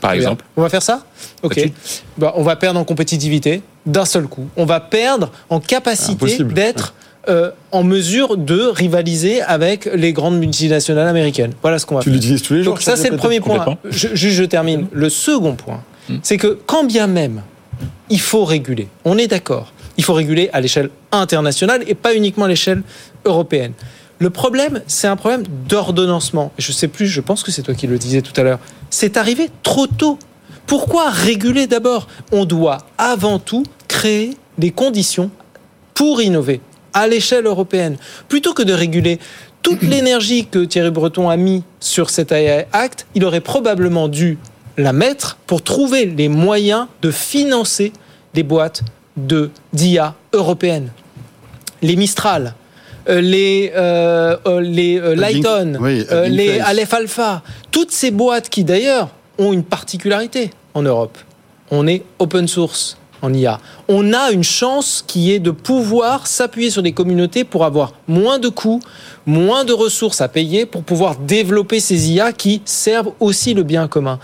Par 0.00 0.12
exemple. 0.12 0.44
On 0.56 0.62
va 0.62 0.68
faire 0.68 0.82
ça? 0.82 1.04
Ok. 1.42 1.70
Bah, 2.16 2.32
on 2.36 2.42
va 2.42 2.56
perdre 2.56 2.80
en 2.80 2.84
compétitivité 2.84 3.62
d'un 3.84 4.04
seul 4.04 4.26
coup. 4.26 4.46
On 4.56 4.64
va 4.64 4.80
perdre 4.80 5.30
en 5.50 5.60
capacité 5.60 6.42
d'être 6.44 6.94
euh, 7.28 7.50
en 7.70 7.84
mesure 7.84 8.36
de 8.36 8.60
rivaliser 8.62 9.42
avec 9.42 9.88
les 9.94 10.12
grandes 10.12 10.38
multinationales 10.38 11.06
américaines. 11.08 11.52
Voilà 11.62 11.78
ce 11.78 11.86
qu'on 11.86 11.94
va 11.94 12.00
Tu 12.02 12.10
faire. 12.10 12.14
l'utilises 12.14 12.42
tous 12.42 12.54
les 12.54 12.62
jours. 12.64 12.74
Donc 12.74 12.82
ça, 12.82 12.96
c'est 12.96 13.10
le 13.10 13.16
premier 13.16 13.40
point. 13.40 13.78
Je, 13.84 14.08
juste, 14.14 14.36
je 14.36 14.44
termine. 14.44 14.86
Le 14.92 15.08
second 15.08 15.54
point, 15.54 15.82
Hmm. 16.08 16.16
c'est 16.24 16.36
que 16.36 16.58
quand 16.66 16.82
bien 16.82 17.06
même 17.06 17.42
il 18.10 18.18
faut 18.18 18.44
réguler, 18.44 18.88
on 19.04 19.18
est 19.18 19.28
d'accord, 19.28 19.72
il 19.96 20.02
faut 20.02 20.14
réguler 20.14 20.50
à 20.52 20.60
l'échelle 20.60 20.90
internationale 21.12 21.84
et 21.86 21.94
pas 21.94 22.12
uniquement 22.16 22.46
à 22.46 22.48
l'échelle 22.48 22.82
européenne. 23.24 23.72
Le 24.18 24.28
problème, 24.30 24.82
c'est 24.88 25.06
un 25.06 25.14
problème 25.14 25.44
d'ordonnancement. 25.68 26.50
Je 26.58 26.72
sais 26.72 26.88
plus, 26.88 27.06
je 27.06 27.20
pense 27.20 27.44
que 27.44 27.52
c'est 27.52 27.62
toi 27.62 27.74
qui 27.74 27.86
le 27.86 27.98
disais 27.98 28.20
tout 28.20 28.32
à 28.40 28.42
l'heure. 28.42 28.58
C'est 28.90 29.16
arrivé 29.16 29.48
trop 29.62 29.86
tôt. 29.86 30.18
Pourquoi 30.66 31.08
réguler 31.10 31.68
d'abord? 31.68 32.08
On 32.32 32.44
doit 32.46 32.78
avant 32.98 33.38
tout 33.38 33.62
créer 33.86 34.36
des 34.58 34.72
conditions 34.72 35.30
pour 35.94 36.20
innover 36.20 36.60
à 36.92 37.06
l'échelle 37.06 37.46
européenne. 37.46 37.96
Plutôt 38.28 38.54
que 38.54 38.62
de 38.62 38.72
réguler 38.72 39.18
toute 39.62 39.82
l'énergie 39.92 40.46
que 40.46 40.64
Thierry 40.64 40.90
Breton 40.90 41.28
a 41.28 41.36
mis 41.36 41.62
sur 41.80 42.10
cet 42.10 42.32
AI 42.32 42.66
Act, 42.72 43.06
il 43.14 43.24
aurait 43.24 43.40
probablement 43.40 44.08
dû 44.08 44.38
la 44.76 44.92
mettre 44.92 45.36
pour 45.46 45.62
trouver 45.62 46.06
les 46.06 46.28
moyens 46.28 46.86
de 47.02 47.10
financer 47.10 47.92
des 48.34 48.42
boîtes 48.42 48.82
de 49.16 49.50
d'IA 49.72 50.14
européennes. 50.32 50.88
Les 51.82 51.96
Mistral, 51.96 52.54
euh, 53.08 53.20
les, 53.20 53.72
euh, 53.74 54.36
euh, 54.46 54.60
les 54.60 54.98
euh, 54.98 55.14
Lighton, 55.14 55.76
oui, 55.80 56.04
les. 56.28 56.60
Aleph 56.60 56.94
Alpha, 56.94 57.42
toutes 57.70 57.90
ces 57.90 58.10
boîtes 58.10 58.48
qui 58.48 58.64
d'ailleurs 58.64 59.10
ont 59.38 59.52
une 59.52 59.64
particularité 59.64 60.50
en 60.74 60.82
Europe. 60.82 61.18
On 61.70 61.86
est 61.86 62.04
open 62.18 62.46
source 62.46 62.96
en 63.22 63.32
IA. 63.32 63.60
On 63.88 64.12
a 64.12 64.30
une 64.30 64.42
chance 64.42 65.02
qui 65.06 65.32
est 65.32 65.38
de 65.38 65.50
pouvoir 65.50 66.26
s'appuyer 66.26 66.70
sur 66.70 66.82
des 66.82 66.92
communautés 66.92 67.44
pour 67.44 67.64
avoir 67.64 67.94
moins 68.08 68.38
de 68.38 68.48
coûts, 68.48 68.80
moins 69.26 69.64
de 69.64 69.72
ressources 69.72 70.20
à 70.20 70.28
payer 70.28 70.66
pour 70.66 70.82
pouvoir 70.82 71.16
développer 71.16 71.80
ces 71.80 72.10
IA 72.12 72.32
qui 72.32 72.60
servent 72.64 73.12
aussi 73.20 73.54
le 73.54 73.62
bien 73.62 73.88
commun. 73.88 74.18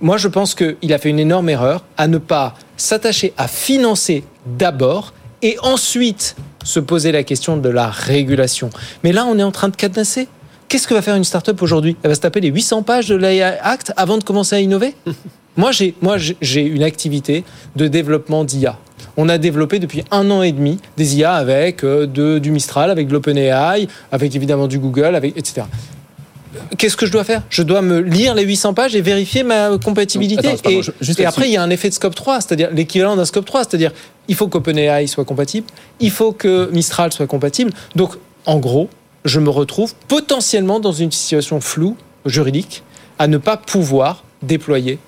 Moi, 0.00 0.16
je 0.16 0.28
pense 0.28 0.54
qu'il 0.54 0.92
a 0.92 0.98
fait 0.98 1.10
une 1.10 1.18
énorme 1.18 1.48
erreur 1.48 1.84
à 1.96 2.08
ne 2.08 2.18
pas 2.18 2.54
s'attacher 2.76 3.32
à 3.36 3.48
financer 3.48 4.24
d'abord 4.58 5.12
et 5.42 5.56
ensuite 5.62 6.36
se 6.64 6.80
poser 6.80 7.12
la 7.12 7.22
question 7.22 7.56
de 7.56 7.68
la 7.68 7.88
régulation. 7.88 8.70
Mais 9.04 9.12
là, 9.12 9.26
on 9.26 9.38
est 9.38 9.42
en 9.42 9.52
train 9.52 9.68
de 9.68 9.76
cadenasser. 9.76 10.28
Qu'est-ce 10.68 10.86
que 10.86 10.94
va 10.94 11.02
faire 11.02 11.16
une 11.16 11.24
start-up 11.24 11.60
aujourd'hui? 11.62 11.96
Elle 12.02 12.10
va 12.10 12.14
se 12.14 12.20
taper 12.20 12.40
les 12.40 12.48
800 12.48 12.82
pages 12.82 13.08
de 13.08 13.16
l'AI 13.16 13.42
Act 13.42 13.92
avant 13.96 14.18
de 14.18 14.24
commencer 14.24 14.56
à 14.56 14.60
innover? 14.60 14.94
Moi, 15.56 15.72
j'ai, 15.72 15.94
moi, 16.00 16.16
j'ai- 16.18 16.62
une 16.62 16.82
activité 16.82 17.44
de 17.76 17.88
développement 17.88 18.44
d'IA. 18.44 18.78
On 19.16 19.28
a 19.28 19.38
développé 19.38 19.78
depuis 19.78 20.04
un 20.10 20.30
an 20.30 20.42
et 20.42 20.52
demi 20.52 20.78
des 20.96 21.16
IA 21.16 21.34
avec 21.34 21.84
euh, 21.84 22.06
de, 22.06 22.38
du 22.38 22.50
Mistral, 22.50 22.90
avec 22.90 23.08
de 23.08 23.12
l'OpenAI, 23.12 23.88
avec 24.12 24.34
évidemment 24.36 24.68
du 24.68 24.78
Google, 24.78 25.14
avec, 25.14 25.36
etc. 25.36 25.62
Qu'est-ce 26.78 26.96
que 26.96 27.06
je 27.06 27.12
dois 27.12 27.22
faire? 27.24 27.42
Je 27.48 27.62
dois 27.62 27.80
me 27.82 28.00
lire 28.00 28.34
les 28.34 28.42
800 28.44 28.74
pages 28.74 28.96
et 28.96 29.00
vérifier 29.00 29.42
ma 29.44 29.78
compatibilité. 29.78 30.48
Attends, 30.48 30.56
pardon, 30.62 30.78
et 30.78 30.82
je- 30.82 30.90
juste 31.00 31.20
et 31.20 31.24
après, 31.26 31.48
il 31.48 31.52
y 31.52 31.56
a 31.56 31.62
un 31.62 31.70
effet 31.70 31.88
de 31.88 31.94
scope 31.94 32.14
3, 32.14 32.40
c'est-à-dire 32.40 32.70
l'équivalent 32.72 33.14
d'un 33.16 33.24
scope 33.24 33.44
3, 33.44 33.64
c'est-à-dire 33.64 33.92
il 34.28 34.34
faut 34.34 34.48
qu'OpenAI 34.48 35.06
soit 35.06 35.24
compatible, 35.24 35.66
il 36.00 36.10
faut 36.10 36.32
que 36.32 36.68
Mistral 36.72 37.12
soit 37.12 37.26
compatible. 37.26 37.72
Donc, 37.94 38.14
en 38.46 38.58
gros, 38.58 38.88
je 39.24 39.38
me 39.38 39.50
retrouve 39.50 39.94
potentiellement 40.08 40.80
dans 40.80 40.92
une 40.92 41.12
situation 41.12 41.60
floue 41.60 41.96
juridique 42.26 42.82
à 43.18 43.26
ne 43.28 43.38
pas 43.38 43.56
pouvoir 43.56 44.24
déployer 44.42 44.98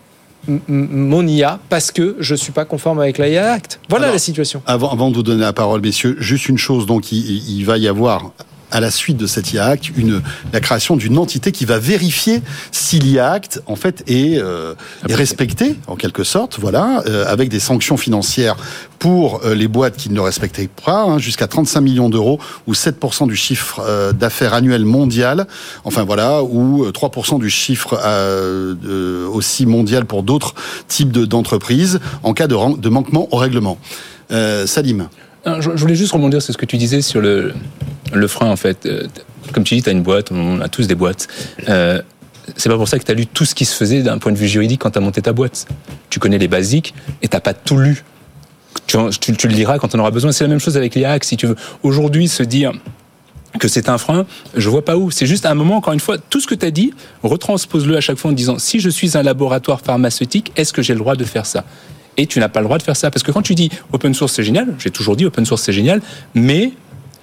mon 0.68 1.26
IA 1.26 1.58
parce 1.68 1.90
que 1.90 2.16
je 2.18 2.34
suis 2.34 2.52
pas 2.52 2.64
conforme 2.64 3.00
avec 3.00 3.18
l'IA 3.18 3.52
Act. 3.52 3.80
Voilà 3.88 4.06
Alors, 4.06 4.14
la 4.14 4.18
situation. 4.18 4.62
Avant, 4.66 4.90
avant 4.90 5.10
de 5.10 5.14
vous 5.14 5.22
donner 5.22 5.42
la 5.42 5.52
parole, 5.52 5.80
messieurs, 5.80 6.16
juste 6.18 6.48
une 6.48 6.58
chose. 6.58 6.86
Donc, 6.86 7.12
il, 7.12 7.48
il 7.58 7.64
va 7.64 7.78
y 7.78 7.88
avoir 7.88 8.32
à 8.72 8.80
la 8.80 8.90
suite 8.90 9.16
de 9.16 9.26
cet 9.26 9.52
IA 9.52 9.66
Act 9.66 9.90
une, 9.96 10.22
la 10.52 10.60
création 10.60 10.96
d'une 10.96 11.18
entité 11.18 11.52
qui 11.52 11.64
va 11.64 11.78
vérifier 11.78 12.42
si 12.72 12.98
l'IA 12.98 13.30
Act 13.30 13.62
en 13.66 13.76
fait 13.76 14.02
est, 14.08 14.38
euh, 14.38 14.74
est 15.08 15.14
respecté 15.14 15.76
en 15.86 15.96
quelque 15.96 16.24
sorte, 16.24 16.58
voilà, 16.58 17.02
euh, 17.06 17.24
avec 17.28 17.48
des 17.48 17.60
sanctions 17.60 17.96
financières 17.96 18.56
pour 18.98 19.42
euh, 19.44 19.54
les 19.54 19.68
boîtes 19.68 19.96
qui 19.96 20.08
ne 20.10 20.14
le 20.14 20.20
respectaient 20.22 20.68
pas, 20.84 21.02
hein, 21.04 21.18
jusqu'à 21.18 21.46
35 21.46 21.80
millions 21.80 22.08
d'euros 22.08 22.38
ou 22.66 22.72
7% 22.72 23.26
du 23.28 23.36
chiffre 23.36 23.80
euh, 23.86 24.12
d'affaires 24.12 24.54
annuel 24.54 24.84
mondial, 24.84 25.46
enfin 25.84 26.04
voilà, 26.04 26.42
ou 26.42 26.84
euh, 26.84 26.90
3% 26.92 27.38
du 27.40 27.50
chiffre 27.50 27.98
euh, 28.04 29.26
aussi 29.28 29.66
mondial 29.66 30.04
pour 30.06 30.22
d'autres 30.22 30.54
types 30.88 31.12
de- 31.12 31.24
d'entreprises 31.26 32.00
en 32.22 32.32
cas 32.32 32.46
de, 32.46 32.56
de 32.78 32.88
manquement 32.88 33.28
au 33.32 33.36
règlement. 33.36 33.78
Euh, 34.30 34.66
Salim. 34.66 35.08
Non, 35.46 35.60
Je, 35.60 35.70
voulais 35.70 35.94
juste 35.94 36.12
rebondir 36.12 36.40
sur 36.40 36.52
ce 36.52 36.58
que 36.58 36.66
tu 36.66 36.76
disais 36.76 37.02
sur 37.02 37.20
le, 37.20 37.54
le 38.12 38.28
frein, 38.28 38.50
en 38.50 38.56
fait. 38.56 38.86
Euh, 38.86 39.06
Comme 39.52 39.64
tu 39.64 39.74
dis, 39.74 39.82
tu 39.82 39.88
as 39.88 39.92
une 39.92 40.02
boîte, 40.02 40.30
on 40.30 40.60
a 40.60 40.68
tous 40.68 40.86
des 40.86 40.94
boîtes. 40.94 41.28
Euh, 41.68 42.00
c'est 42.56 42.68
pas 42.68 42.76
pour 42.76 42.88
ça 42.88 42.98
que 42.98 43.04
tu 43.04 43.10
as 43.10 43.14
lu 43.14 43.26
tout 43.26 43.44
ce 43.44 43.54
qui 43.54 43.64
se 43.64 43.74
faisait 43.74 44.02
d'un 44.02 44.18
point 44.18 44.32
de 44.32 44.38
vue 44.38 44.48
juridique 44.48 44.80
quand 44.80 44.90
tu 44.90 44.98
as 44.98 45.00
monté 45.00 45.22
ta 45.22 45.32
boîte. 45.32 45.66
Tu 46.10 46.18
connais 46.18 46.38
les 46.38 46.48
basiques 46.48 46.94
et 47.22 47.28
t'as 47.28 47.40
pas 47.40 47.54
tout 47.54 47.76
lu. 47.76 48.04
Tu, 48.86 48.96
le 48.96 49.54
liras 49.54 49.78
quand 49.78 49.94
on 49.94 49.98
aura 49.98 50.10
besoin. 50.10 50.32
C'est 50.32 50.44
la 50.44 50.48
même 50.48 50.58
chose 50.58 50.76
avec 50.76 50.94
l'IAC, 50.94 51.24
si 51.24 51.36
tu 51.36 51.46
veux. 51.46 51.56
Aujourd'hui, 51.82 52.28
se 52.28 52.42
dire 52.42 52.72
que 53.58 53.68
c'est 53.68 53.88
un 53.88 53.98
frein, 53.98 54.26
je 54.56 54.68
vois 54.68 54.84
pas 54.84 54.96
où. 54.96 55.10
C'est 55.10 55.26
juste 55.26 55.46
un 55.46 55.54
moment, 55.54 55.76
encore 55.76 55.92
une 55.92 56.00
fois, 56.00 56.16
tout 56.18 56.40
ce 56.40 56.46
que 56.46 56.54
tu 56.54 56.66
as 56.66 56.70
dit, 56.70 56.92
retranspose-le 57.22 57.96
à 57.96 58.00
chaque 58.00 58.18
fois 58.18 58.30
en 58.30 58.34
disant 58.34 58.58
si 58.58 58.80
je 58.80 58.88
suis 58.88 59.16
un 59.16 59.22
laboratoire 59.22 59.80
pharmaceutique, 59.80 60.52
est-ce 60.56 60.72
que 60.72 60.82
j'ai 60.82 60.94
le 60.94 61.00
droit 61.00 61.16
de 61.16 61.24
faire 61.24 61.46
ça? 61.46 61.64
Et 62.16 62.26
tu 62.26 62.38
n'as 62.40 62.48
pas 62.48 62.60
le 62.60 62.64
droit 62.66 62.78
de 62.78 62.82
faire 62.82 62.96
ça. 62.96 63.10
Parce 63.10 63.22
que 63.22 63.32
quand 63.32 63.42
tu 63.42 63.54
dis 63.54 63.70
open 63.92 64.12
source, 64.14 64.32
c'est 64.34 64.44
génial, 64.44 64.68
j'ai 64.78 64.90
toujours 64.90 65.16
dit 65.16 65.24
open 65.24 65.44
source, 65.46 65.62
c'est 65.62 65.72
génial, 65.72 66.00
mais 66.34 66.72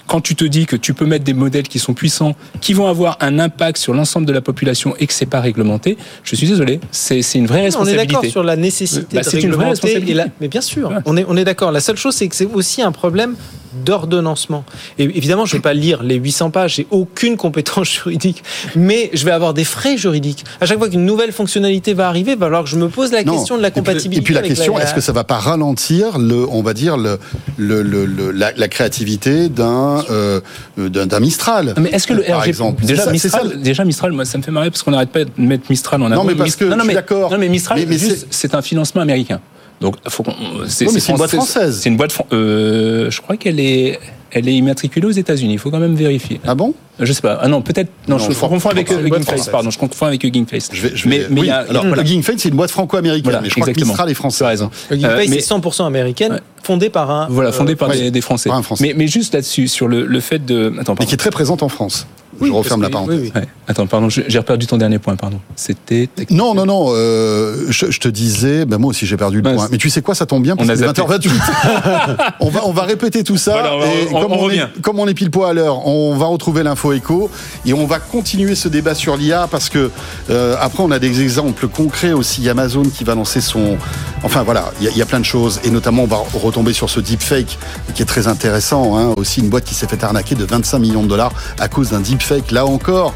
quand 0.07 0.21
tu 0.21 0.33
te 0.35 0.43
dis 0.43 0.65
que 0.65 0.75
tu 0.75 0.95
peux 0.95 1.05
mettre 1.05 1.23
des 1.23 1.35
modèles 1.35 1.67
qui 1.67 1.77
sont 1.77 1.93
puissants, 1.93 2.35
qui 2.61 2.73
vont 2.73 2.87
avoir 2.87 3.15
un 3.21 3.37
impact 3.37 3.77
sur 3.77 3.93
l'ensemble 3.93 4.25
de 4.25 4.33
la 4.33 4.41
population 4.41 4.95
et 4.99 5.05
que 5.05 5.13
c'est 5.13 5.27
pas 5.27 5.39
réglementé, 5.39 5.97
je 6.23 6.35
suis 6.35 6.47
désolé, 6.47 6.79
c'est 6.89 7.21
une 7.35 7.45
vraie 7.45 7.59
On 7.59 7.61
est 7.61 7.65
responsabilité. 7.65 8.07
d'accord 8.07 8.25
sur 8.25 8.43
la 8.43 8.55
nécessité 8.55 9.05
Bah, 9.15 9.21
de 9.21 9.29
c'est 9.29 9.39
une 9.43 9.51
vraie 9.51 9.69
responsabilité. 9.69 10.13
la- 10.15 10.25
Mais 10.41 10.47
bien 10.47 10.61
sûr, 10.61 10.89
Ouais. 10.89 10.95
on 11.05 11.15
est, 11.15 11.25
on 11.27 11.37
est 11.37 11.43
d'accord. 11.45 11.71
La 11.71 11.79
seule 11.79 11.97
chose, 11.97 12.15
c'est 12.15 12.27
que 12.27 12.35
c'est 12.35 12.47
aussi 12.51 12.81
un 12.81 12.91
problème 12.91 13.35
d'ordonnancement. 13.73 14.63
Et 14.97 15.03
évidemment, 15.03 15.45
je 15.45 15.55
ne 15.55 15.59
vais 15.59 15.61
pas 15.61 15.73
lire 15.73 16.03
les 16.03 16.15
800 16.15 16.49
pages, 16.51 16.75
j'ai 16.75 16.87
aucune 16.91 17.37
compétence 17.37 17.89
juridique, 18.03 18.43
mais 18.75 19.09
je 19.13 19.25
vais 19.25 19.31
avoir 19.31 19.53
des 19.53 19.63
frais 19.63 19.97
juridiques. 19.97 20.45
À 20.61 20.65
chaque 20.65 20.77
fois 20.77 20.89
qu'une 20.89 21.05
nouvelle 21.05 21.31
fonctionnalité 21.31 21.93
va 21.93 22.07
arriver, 22.07 22.33
il 22.33 22.37
va 22.37 22.45
falloir 22.47 22.63
que 22.63 22.69
je 22.69 22.75
me 22.77 22.87
pose 22.89 23.11
la 23.11 23.23
Non. 23.23 23.33
question 23.33 23.57
de 23.57 23.61
la 23.61 23.67
Et 23.69 23.71
puis- 23.71 23.81
compatibilité. 23.81 24.21
Et 24.21 24.23
puis, 24.23 24.33
la 24.33 24.39
avec 24.41 24.51
question, 24.55 24.77
est-ce 24.79 24.93
que 24.93 25.01
ça 25.01 25.11
va 25.11 25.23
pas 25.23 25.37
ralentir 25.39 26.17
le, 26.19 26.47
on 26.49 26.61
va 26.61 26.73
dire 26.73 26.97
le, 26.97 27.19
le, 27.57 27.81
le- 27.81 28.05
le- 28.05 28.31
la, 28.31 28.51
la 28.55 28.67
créativité 28.67 29.49
d'un 29.49 30.03
euh, 30.09 30.41
d'un 30.77 31.19
Mistral? 31.19 31.73
Mais 31.79 31.89
est-ce 31.89 32.07
que 32.07 32.13
le 32.13 32.23
par 32.23 32.37
RGPD 32.39 32.49
exemple 32.49 32.85
déjà 32.85 33.03
C'est 33.03 33.05
ça- 33.05 33.11
c'est 33.17 33.29
ça 33.29 33.43
Mistral, 33.43 33.61
déjà 33.61 33.85
Mistral, 33.85 34.11
moi 34.13 34.25
ça 34.25 34.37
me 34.37 34.43
fait 34.43 34.51
marrer 34.51 34.69
parce 34.69 34.83
qu'on 34.83 34.91
n'arrête 34.91 35.09
pas 35.11 35.23
de 35.25 35.31
mettre 35.37 35.63
Mistral 35.69 36.01
en 36.01 36.05
avant. 36.11 36.23
Non, 36.23 36.23
mais 36.29 36.35
parce 36.35 36.55
que 36.55 36.65
je 36.69 36.73
suis 36.77 36.87
mais- 36.87 36.93
d'accord. 36.93 37.31
Non 37.31 37.37
mais 37.37 37.49
Mistral, 37.49 37.79
Mais- 37.79 37.85
mais 37.85 37.97
juste, 37.97 38.27
c'est 38.29 38.55
un 38.55 38.61
financement 38.61 39.01
américain. 39.01 39.39
Donc 39.81 39.95
faut 40.07 40.23
qu'on. 40.23 40.33
C'est 40.67 40.85
Oui, 40.87 40.91
mais 40.93 40.99
c'est 40.99 41.11
une 41.11 41.17
boîte 41.17 41.31
française. 41.31 41.79
C'est 41.81 41.89
une 41.89 41.97
boîte. 41.97 42.11
fran- 42.11 42.25
Euh, 42.33 43.09
je 43.09 43.21
crois 43.21 43.37
qu'elle 43.37 43.59
est. 43.59 43.99
Elle 44.31 44.47
est 44.47 44.53
immatriculée 44.53 45.07
aux 45.07 45.11
États-Unis. 45.11 45.53
Il 45.53 45.57
faut 45.59 45.71
quand 45.71 45.79
même 45.79 45.95
vérifier. 45.95 46.39
Ah 46.45 46.53
bon? 46.53 46.75
Je 46.99 47.11
sais 47.13 47.21
pas. 47.21 47.39
Ah 47.41 47.47
non, 47.47 47.63
peut-être. 47.63 47.87
Non, 48.07 48.17
Non, 48.17 48.23
je, 48.23 48.29
je 48.31 48.35
crois- 48.37 48.49
confonds 48.49 48.69
avec 48.69 48.91
euh, 48.91 48.95
boîte 48.97 49.05
Hugging 49.05 49.15
Face. 49.23 49.25
française. 49.25 49.51
Pardon, 49.51 49.71
je 49.71 49.79
confonds 49.79 50.05
avec 50.05 50.23
Hugging 50.23 50.45
Face. 50.45 50.69
je 50.71 50.81
vais, 50.87 50.95
je 50.95 51.07
mais 51.09 51.17
vais- 51.19 51.27
mais 51.31 51.35
il 51.37 51.39
oui, 51.41 51.47
y 51.47 51.49
a. 51.49 51.65
alors, 51.67 51.87
voilà. 51.87 52.03
Hugging 52.03 52.21
Face, 52.21 52.35
c'est 52.37 52.49
une 52.49 52.55
boîte 52.55 52.69
franco-américaine, 52.69 53.23
Voilà, 53.23 53.41
mais 53.41 53.49
je 53.49 53.55
crois 53.55 53.65
que 53.65 53.71
exactement. 53.71 53.93
Mistral 53.93 54.09
est 54.09 54.11
Tu 54.11 54.15
français. 54.17 54.43
as 54.45 54.47
raison. 54.49 54.69
Hugging 54.91 55.05
Euh, 55.07 55.17
Face, 55.17 55.29
mais- 55.29 55.39
c'est 55.39 55.47
100% 55.47 55.85
américaine, 55.87 56.33
Ouais. 56.33 56.39
fondée 56.61 56.89
par 56.91 57.09
un. 57.09 57.27
Voilà, 57.31 57.51
fondé 57.51 57.73
euh, 57.73 57.75
par 57.75 57.89
ouais, 57.89 57.97
des, 57.97 58.11
des 58.11 58.21
Français. 58.21 58.49
par 58.49 58.59
un 58.59 58.61
Français. 58.61 58.85
Mais, 58.85 58.93
mais 58.95 59.07
juste 59.07 59.33
là-dessus, 59.33 59.67
sur 59.67 59.87
le, 59.87 60.05
le 60.05 60.19
fait 60.19 60.45
de. 60.45 60.73
Attends, 60.79 60.93
Mais 60.99 61.07
qui 61.07 61.15
est 61.15 61.17
très 61.17 61.31
présente 61.31 61.63
en 61.63 61.69
France. 61.69 62.05
Oui, 62.41 62.47
je 62.49 62.53
referme 62.53 62.81
la 62.81 62.87
que- 62.87 62.93
parenthèse. 62.93 63.19
oui, 63.19 63.31
oui. 63.35 63.41
Ouais. 63.41 63.47
Attends, 63.67 63.85
pardon, 63.87 64.09
j'ai 64.09 64.41
perdu 64.41 64.65
ton 64.67 64.77
dernier 64.77 64.99
point, 64.99 65.15
pardon. 65.15 65.39
C'était. 65.55 66.09
Non, 66.31 66.53
non, 66.55 66.65
non. 66.65 66.87
euh, 66.89 67.65
je, 67.69 67.91
je 67.91 67.99
te 67.99 68.07
disais, 68.07 68.65
ben 68.65 68.77
moi 68.77 68.89
aussi 68.89 69.05
j'ai 69.05 69.17
perdu 69.17 69.41
le 69.41 69.43
point. 69.55 69.67
Mais 69.71 69.77
tu 69.77 69.89
sais 69.89 70.01
quoi, 70.01 70.15
ça 70.15 70.25
tombe 70.25 70.43
bien 70.43 70.55
parce 70.55 70.67
On 70.69 70.75
zappé. 70.75 71.01
20h28. 71.01 71.29
on 72.39 72.49
va, 72.49 72.61
on 72.65 72.71
va 72.71 72.83
répéter 72.83 73.23
tout 73.23 73.37
ça. 73.37 73.51
Voilà, 73.51 73.75
on 73.75 73.79
va- 73.79 73.85
et 73.87 74.07
on- 74.11 74.21
comme 74.21 74.31
on 74.33 74.49
est, 74.49 74.81
comme 74.81 74.99
on 74.99 75.07
est 75.07 75.13
pile 75.13 75.31
poids 75.31 75.49
à 75.49 75.53
l'heure, 75.53 75.85
on 75.87 76.15
va 76.15 76.25
retrouver 76.25 76.63
l'info 76.63 76.93
écho 76.93 77.29
et 77.65 77.73
on 77.73 77.85
va 77.85 77.99
continuer 77.99 78.55
ce 78.55 78.67
débat 78.67 78.95
sur 78.95 79.17
l'IA 79.17 79.47
parce 79.49 79.69
que 79.69 79.91
euh, 80.29 80.55
après 80.59 80.83
on 80.83 80.91
a 80.91 80.99
des 80.99 81.21
exemples 81.21 81.67
concrets 81.67 82.11
aussi. 82.13 82.41
Il 82.41 82.45
y 82.45 82.49
a 82.49 82.51
Amazon 82.51 82.83
qui 82.83 83.03
va 83.03 83.15
lancer 83.15 83.41
son. 83.41 83.77
Enfin 84.23 84.43
voilà, 84.43 84.71
il 84.79 84.85
y, 84.85 84.87
a- 84.87 84.91
il 84.91 84.97
y 84.97 85.01
a 85.01 85.05
plein 85.05 85.19
de 85.19 85.25
choses 85.25 85.59
et 85.63 85.69
notamment 85.69 86.03
on 86.03 86.07
va 86.07 86.17
retomber 86.33 86.73
sur 86.73 86.89
ce 86.89 86.99
deepfake 86.99 87.57
qui 87.93 88.01
est 88.01 88.05
très 88.05 88.27
intéressant. 88.27 88.97
Hein. 88.97 89.13
Aussi 89.17 89.39
une 89.41 89.49
boîte 89.49 89.65
qui 89.65 89.75
s'est 89.75 89.87
fait 89.87 90.03
arnaquer 90.03 90.35
de 90.35 90.45
25 90.45 90.79
millions 90.79 91.03
de 91.03 91.07
dollars 91.07 91.33
à 91.59 91.67
cause 91.67 91.89
d'un 91.91 91.99
deepfake. 91.99 92.28
Là 92.51 92.65
encore. 92.65 93.13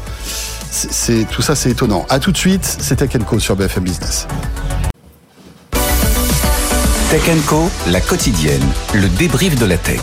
C'est, 0.70 0.92
c'est- 0.92 1.24
tout 1.30 1.40
ça, 1.42 1.54
c'est 1.54 1.70
étonnant. 1.70 2.04
À 2.08 2.18
tout 2.18 2.32
de 2.32 2.36
suite, 2.36 2.64
c'était 2.80 3.06
Kenko 3.06 3.38
sur 3.38 3.54
BFM 3.54 3.84
Business. 3.84 4.26
Tech 7.10 7.22
Co, 7.46 7.70
la 7.86 8.00
quotidienne, 8.00 8.62
le 8.92 9.08
débrief 9.08 9.56
de 9.56 9.66
la 9.66 9.78
tech. 9.78 10.00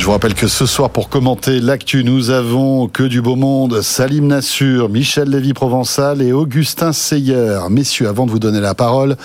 Je 0.00 0.06
vous 0.06 0.12
rappelle 0.12 0.32
que 0.32 0.48
ce 0.48 0.64
soir, 0.64 0.88
pour 0.88 1.10
commenter 1.10 1.60
l'actu, 1.60 2.04
nous 2.04 2.30
avons 2.30 2.88
que 2.88 3.02
du 3.02 3.20
beau 3.20 3.36
monde. 3.36 3.82
Salim 3.82 4.28
Nassur, 4.28 4.88
Michel 4.88 5.28
Lévy-Provençal 5.28 6.22
et 6.22 6.32
Augustin 6.32 6.94
Seyer. 6.94 7.58
Messieurs, 7.68 8.08
avant 8.08 8.24
de 8.24 8.30
vous 8.30 8.38
donner 8.38 8.60
la 8.60 8.74
parole, 8.74 9.18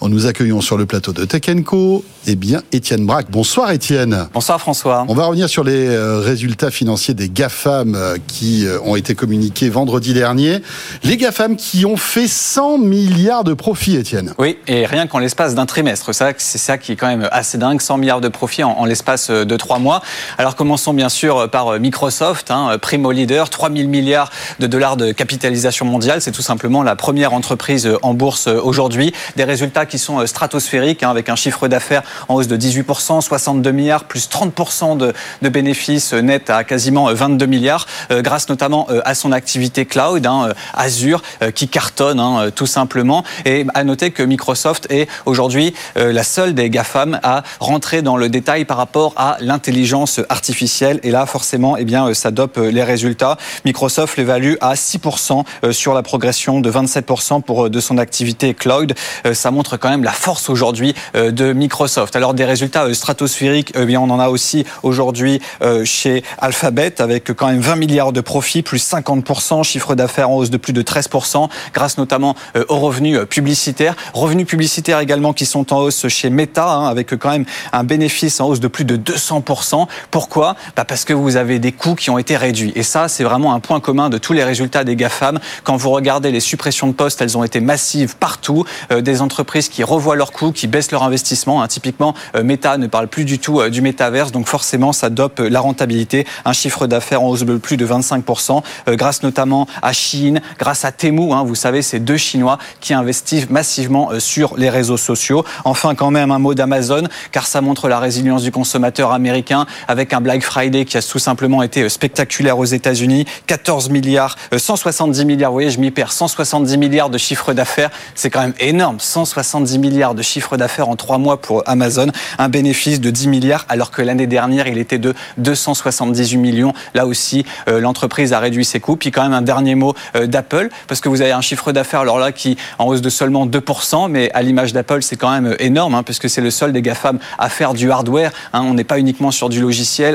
nous 0.00 0.26
accueillons 0.26 0.60
sur 0.60 0.78
le 0.78 0.86
plateau 0.86 1.12
de 1.12 1.24
Tech 1.24 1.42
Co, 1.64 2.04
eh 2.28 2.36
bien, 2.36 2.62
Étienne 2.70 3.06
Braque. 3.06 3.28
Bonsoir, 3.28 3.72
Étienne. 3.72 4.28
Bonsoir, 4.32 4.60
François. 4.60 5.04
On 5.08 5.14
va 5.14 5.26
revenir 5.26 5.48
sur 5.48 5.64
les 5.64 5.88
euh, 5.88 6.20
résultats 6.20 6.70
financiers 6.70 7.14
des 7.14 7.28
GAFAM 7.28 7.96
euh, 7.96 8.16
qui 8.28 8.66
euh, 8.66 8.78
ont 8.84 8.94
été 8.94 9.16
communiqués 9.16 9.68
vendredi 9.68 10.14
dernier. 10.14 10.58
Les 11.02 11.16
GAFAM 11.16 11.56
qui 11.56 11.86
ont 11.86 11.96
fait 11.96 12.28
100 12.28 12.78
milliards 12.78 13.42
de 13.42 13.54
profits, 13.54 13.96
Étienne. 13.96 14.32
Oui, 14.38 14.58
et 14.68 14.86
rien 14.86 15.08
qu'en 15.08 15.18
l'espace 15.18 15.56
d'un 15.56 15.66
trimestre. 15.66 16.14
C'est 16.14 16.58
ça 16.58 16.78
qui 16.78 16.92
est 16.92 16.96
quand 16.96 17.08
même 17.08 17.28
assez 17.32 17.58
dingue. 17.58 17.80
100 17.80 17.98
milliards 17.98 18.20
de 18.20 18.28
profits 18.28 18.62
en, 18.62 18.72
en 18.72 18.84
l'espace 18.84 19.30
de 19.30 19.56
trois 19.56 19.80
mois. 19.80 20.02
Alors 20.38 20.56
commençons 20.56 20.94
bien 20.94 21.08
sûr 21.08 21.48
par 21.50 21.78
Microsoft, 21.78 22.50
hein, 22.50 22.78
primo 22.80 23.12
leader, 23.12 23.50
3000 23.50 23.88
milliards 23.88 24.30
de 24.58 24.66
dollars 24.66 24.96
de 24.96 25.12
capitalisation 25.12 25.86
mondiale. 25.86 26.22
C'est 26.22 26.32
tout 26.32 26.42
simplement 26.42 26.82
la 26.82 26.96
première 26.96 27.32
entreprise 27.32 27.90
en 28.02 28.14
bourse 28.14 28.46
aujourd'hui. 28.46 29.12
Des 29.36 29.44
résultats 29.44 29.86
qui 29.86 29.98
sont 29.98 30.26
stratosphériques, 30.26 31.02
hein, 31.02 31.10
avec 31.10 31.28
un 31.28 31.36
chiffre 31.36 31.68
d'affaires 31.68 32.02
en 32.28 32.34
hausse 32.34 32.48
de 32.48 32.56
18%, 32.56 33.20
62 33.20 33.70
milliards, 33.72 34.04
plus 34.04 34.28
30% 34.28 34.96
de, 34.96 35.12
bénéfices 35.48 36.12
nets 36.12 36.50
à 36.50 36.64
quasiment 36.64 37.12
22 37.12 37.46
milliards, 37.46 37.86
euh, 38.10 38.22
grâce 38.22 38.48
notamment 38.48 38.86
euh, 38.90 39.00
à 39.04 39.14
son 39.14 39.32
activité 39.32 39.86
cloud, 39.86 40.24
hein, 40.26 40.48
euh, 40.48 40.54
Azure, 40.74 41.22
qui 41.54 41.68
cartonne 41.68 42.50
tout 42.54 42.66
simplement. 42.66 43.24
Et 43.44 43.66
à 43.74 43.84
noter 43.84 44.10
que 44.10 44.22
Microsoft 44.22 44.86
est 44.90 45.08
aujourd'hui 45.26 45.74
la 45.96 46.22
seule 46.22 46.54
des 46.54 46.70
GAFAM 46.70 47.18
à 47.22 47.42
rentrer 47.58 48.02
dans 48.02 48.16
le 48.16 48.28
détail 48.28 48.64
par 48.64 48.76
rapport 48.76 49.14
à 49.16 49.36
l'intelligence 49.40 49.99
artificielle. 50.28 51.00
Et 51.02 51.10
là, 51.10 51.26
forcément, 51.26 51.76
eh 51.76 51.84
bien, 51.84 52.12
ça 52.14 52.30
dope 52.30 52.56
les 52.56 52.82
résultats. 52.82 53.36
Microsoft 53.64 54.16
l'évalue 54.16 54.54
à 54.60 54.74
6% 54.74 55.72
sur 55.72 55.94
la 55.94 56.02
progression 56.02 56.60
de 56.60 56.70
27% 56.70 57.42
pour 57.42 57.70
de 57.70 57.80
son 57.80 57.98
activité 57.98 58.54
cloud. 58.54 58.94
Ça 59.32 59.50
montre 59.50 59.76
quand 59.76 59.90
même 59.90 60.04
la 60.04 60.12
force 60.12 60.48
aujourd'hui 60.48 60.94
de 61.14 61.52
Microsoft. 61.52 62.16
Alors 62.16 62.34
des 62.34 62.44
résultats 62.44 62.84
euh, 62.84 62.94
stratosphériques, 62.94 63.72
eh 63.74 63.84
bien 63.84 64.00
on 64.00 64.10
en 64.10 64.20
a 64.20 64.28
aussi 64.28 64.64
aujourd'hui 64.82 65.40
euh, 65.62 65.84
chez 65.84 66.22
Alphabet 66.38 67.00
avec 67.00 67.32
quand 67.32 67.46
même 67.46 67.60
20 67.60 67.76
milliards 67.76 68.12
de 68.12 68.20
profits, 68.20 68.62
plus 68.62 68.82
50%, 68.82 69.64
chiffre 69.64 69.94
d'affaires 69.94 70.30
en 70.30 70.36
hausse 70.36 70.50
de 70.50 70.56
plus 70.56 70.72
de 70.72 70.82
13%, 70.82 71.48
grâce 71.72 71.98
notamment 71.98 72.34
euh, 72.56 72.64
aux 72.68 72.78
revenus 72.78 73.18
publicitaires. 73.28 73.96
Revenus 74.14 74.46
publicitaires 74.46 75.00
également 75.00 75.32
qui 75.32 75.46
sont 75.46 75.72
en 75.72 75.78
hausse 75.78 76.08
chez 76.08 76.30
Meta, 76.30 76.70
hein, 76.70 76.86
avec 76.88 77.16
quand 77.16 77.30
même 77.30 77.44
un 77.72 77.84
bénéfice 77.84 78.40
en 78.40 78.48
hausse 78.48 78.60
de 78.60 78.68
plus 78.68 78.84
de 78.84 78.96
200%. 78.96 79.86
Pourquoi? 80.10 80.56
Bah 80.76 80.84
Parce 80.84 81.04
que 81.04 81.12
vous 81.12 81.36
avez 81.36 81.58
des 81.58 81.72
coûts 81.72 81.94
qui 81.94 82.10
ont 82.10 82.18
été 82.18 82.36
réduits. 82.36 82.72
Et 82.74 82.82
ça, 82.82 83.08
c'est 83.08 83.24
vraiment 83.24 83.54
un 83.54 83.60
point 83.60 83.80
commun 83.80 84.10
de 84.10 84.18
tous 84.18 84.32
les 84.32 84.44
résultats 84.44 84.84
des 84.84 84.96
GAFAM. 84.96 85.38
Quand 85.64 85.76
vous 85.76 85.90
regardez 85.90 86.30
les 86.30 86.40
suppressions 86.40 86.86
de 86.86 86.92
postes, 86.92 87.20
elles 87.20 87.36
ont 87.36 87.44
été 87.44 87.60
massives 87.60 88.16
partout. 88.16 88.64
des 88.90 89.22
entreprises 89.22 89.68
qui 89.68 89.84
revoient 89.84 90.16
leurs 90.16 90.32
coûts, 90.32 90.52
qui 90.52 90.66
baissent 90.66 90.92
leur 90.92 91.02
investissement. 91.02 91.62
Hein, 91.62 91.68
typiquement, 91.68 92.14
Meta 92.42 92.76
ne 92.78 92.86
parle 92.86 93.08
plus 93.08 93.24
du 93.24 93.38
tout 93.38 93.68
du 93.68 93.82
métaverse, 93.82 94.32
donc 94.32 94.46
forcément, 94.46 94.92
ça 94.92 95.10
dope 95.10 95.40
la 95.40 95.60
rentabilité. 95.60 96.26
Un 96.44 96.52
chiffre 96.52 96.86
d'affaires 96.86 97.22
en 97.22 97.28
hausse 97.28 97.44
de 97.44 97.56
plus 97.56 97.76
de 97.76 97.86
25%, 97.86 98.62
grâce 98.88 99.22
notamment 99.22 99.66
à 99.82 99.92
Chine, 99.92 100.40
grâce 100.58 100.84
à 100.84 100.92
Temu. 100.92 101.32
Hein, 101.32 101.44
vous 101.44 101.54
savez, 101.54 101.82
ces 101.82 102.00
deux 102.00 102.16
Chinois 102.16 102.58
qui 102.80 102.94
investissent 102.94 103.50
massivement 103.50 104.10
sur 104.18 104.56
les 104.56 104.70
réseaux 104.70 104.96
sociaux. 104.96 105.44
Enfin, 105.64 105.94
quand 105.94 106.10
même, 106.10 106.30
un 106.30 106.38
mot 106.38 106.54
d'Amazon, 106.54 107.04
car 107.32 107.46
ça 107.46 107.60
montre 107.60 107.88
la 107.88 107.98
résilience 107.98 108.42
du 108.42 108.52
consommateur 108.52 109.12
américain 109.12 109.66
avec 109.88 110.12
un 110.12 110.20
Black 110.20 110.42
Friday 110.42 110.84
qui 110.84 110.96
a 110.96 111.02
tout 111.02 111.18
simplement 111.18 111.62
été 111.62 111.88
spectaculaire 111.88 112.58
aux 112.58 112.64
États-Unis. 112.64 113.24
14 113.46 113.90
milliards, 113.90 114.36
170 114.56 115.24
milliards, 115.24 115.50
vous 115.50 115.56
voyez, 115.56 115.70
je 115.70 115.80
m'y 115.80 115.90
perds, 115.90 116.12
170 116.12 116.76
milliards 116.78 117.10
de 117.10 117.18
chiffre 117.18 117.52
d'affaires. 117.52 117.90
C'est 118.14 118.30
quand 118.30 118.40
même 118.40 118.54
énorme. 118.60 118.98
170 118.98 119.78
milliards 119.78 120.14
de 120.14 120.22
chiffre 120.22 120.56
d'affaires 120.56 120.88
en 120.88 120.96
trois 120.96 121.18
mois 121.18 121.40
pour 121.40 121.62
Amazon 121.66 122.08
un 122.38 122.48
bénéfice 122.48 123.00
de 123.00 123.10
10 123.10 123.28
milliards, 123.28 123.64
alors 123.68 123.90
que 123.90 124.02
l'année 124.02 124.26
dernière, 124.26 124.66
il 124.66 124.78
était 124.78 124.98
de 124.98 125.14
278 125.38 126.36
millions. 126.36 126.72
Là 126.94 127.06
aussi, 127.06 127.44
euh, 127.68 127.80
l'entreprise 127.80 128.32
a 128.32 128.38
réduit 128.38 128.64
ses 128.64 128.80
coûts. 128.80 128.96
Puis 128.96 129.10
quand 129.10 129.22
même 129.22 129.32
un 129.32 129.42
dernier 129.42 129.74
mot 129.74 129.94
euh, 130.16 130.26
d'Apple, 130.26 130.68
parce 130.86 131.00
que 131.00 131.08
vous 131.08 131.22
avez 131.22 131.32
un 131.32 131.40
chiffre 131.40 131.72
d'affaires, 131.72 132.00
alors 132.00 132.18
là, 132.18 132.32
qui 132.32 132.56
en 132.78 132.86
hausse 132.86 133.00
de 133.00 133.10
seulement 133.10 133.46
2%, 133.46 134.10
mais 134.10 134.30
à 134.32 134.42
l'image 134.42 134.72
d'Apple, 134.72 135.02
c'est 135.02 135.16
quand 135.16 135.30
même 135.30 135.46
euh, 135.46 135.62
énorme, 135.62 135.94
hein, 135.94 136.02
puisque 136.02 136.28
c'est 136.28 136.40
le 136.40 136.50
seul 136.50 136.72
des 136.72 136.82
GAFAM 136.82 137.18
à 137.38 137.48
faire 137.48 137.74
du 137.74 137.90
hardware. 137.90 138.32
Hein. 138.52 138.62
on 138.64 138.74
n'est 138.74 138.84
pas 138.84 138.98
uniquement 138.98 139.30
sur 139.30 139.48
du 139.48 139.60
logiciel, 139.60 139.69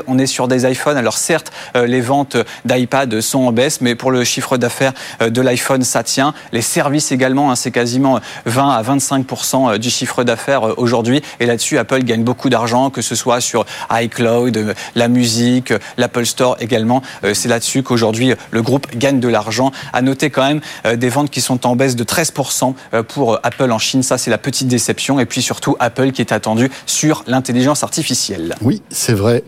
on 0.07 0.17
est 0.17 0.25
sur 0.25 0.47
des 0.47 0.69
iPhones. 0.69 0.97
Alors 0.97 1.17
certes, 1.17 1.51
les 1.75 2.01
ventes 2.01 2.37
d'iPad 2.65 3.21
sont 3.21 3.39
en 3.39 3.51
baisse, 3.51 3.81
mais 3.81 3.95
pour 3.95 4.11
le 4.11 4.23
chiffre 4.23 4.57
d'affaires 4.57 4.93
de 5.21 5.41
l'iPhone, 5.41 5.83
ça 5.83 6.03
tient. 6.03 6.33
Les 6.51 6.61
services 6.61 7.11
également, 7.11 7.51
hein, 7.51 7.55
c'est 7.55 7.71
quasiment 7.71 8.19
20 8.45 8.69
à 8.69 8.83
25% 8.83 9.77
du 9.77 9.89
chiffre 9.89 10.23
d'affaires 10.23 10.77
aujourd'hui. 10.77 11.21
Et 11.39 11.45
là-dessus, 11.45 11.77
Apple 11.77 12.03
gagne 12.03 12.23
beaucoup 12.23 12.49
d'argent, 12.49 12.89
que 12.89 13.01
ce 13.01 13.15
soit 13.15 13.41
sur 13.41 13.65
iCloud, 13.91 14.57
euh, 14.57 14.73
la 14.95 15.07
musique, 15.07 15.71
euh, 15.71 15.79
l'Apple 15.97 16.25
Store 16.25 16.57
également. 16.59 17.01
Euh, 17.23 17.33
c'est 17.33 17.49
là-dessus 17.49 17.83
qu'aujourd'hui 17.83 18.33
le 18.51 18.61
groupe 18.61 18.87
gagne 18.95 19.19
de 19.19 19.27
l'argent. 19.27 19.71
À 19.93 20.01
noter 20.01 20.29
quand 20.29 20.45
même 20.45 20.61
des 20.97 21.09
ventes 21.09 21.29
qui 21.29 21.41
sont 21.41 21.65
en 21.65 21.75
baisse 21.75 21.95
de 21.95 22.03
13% 22.03 22.73
pour 23.07 23.39
Apple 23.43 23.71
en 23.71 23.79
Chine. 23.79 24.03
Ça, 24.03 24.17
c'est 24.17 24.29
la 24.31 24.37
petite 24.37 24.67
déception. 24.67 25.19
Et 25.19 25.25
puis 25.25 25.41
surtout 25.41 25.75
Apple 25.79 26.11
qui 26.11 26.21
est 26.21 26.31
attendu 26.31 26.69
sur 26.85 27.23
l'intelligence 27.27 27.83
artificielle. 27.83 28.55
Oui, 28.61 28.81
c'est 28.89 29.13
vrai. 29.13 29.43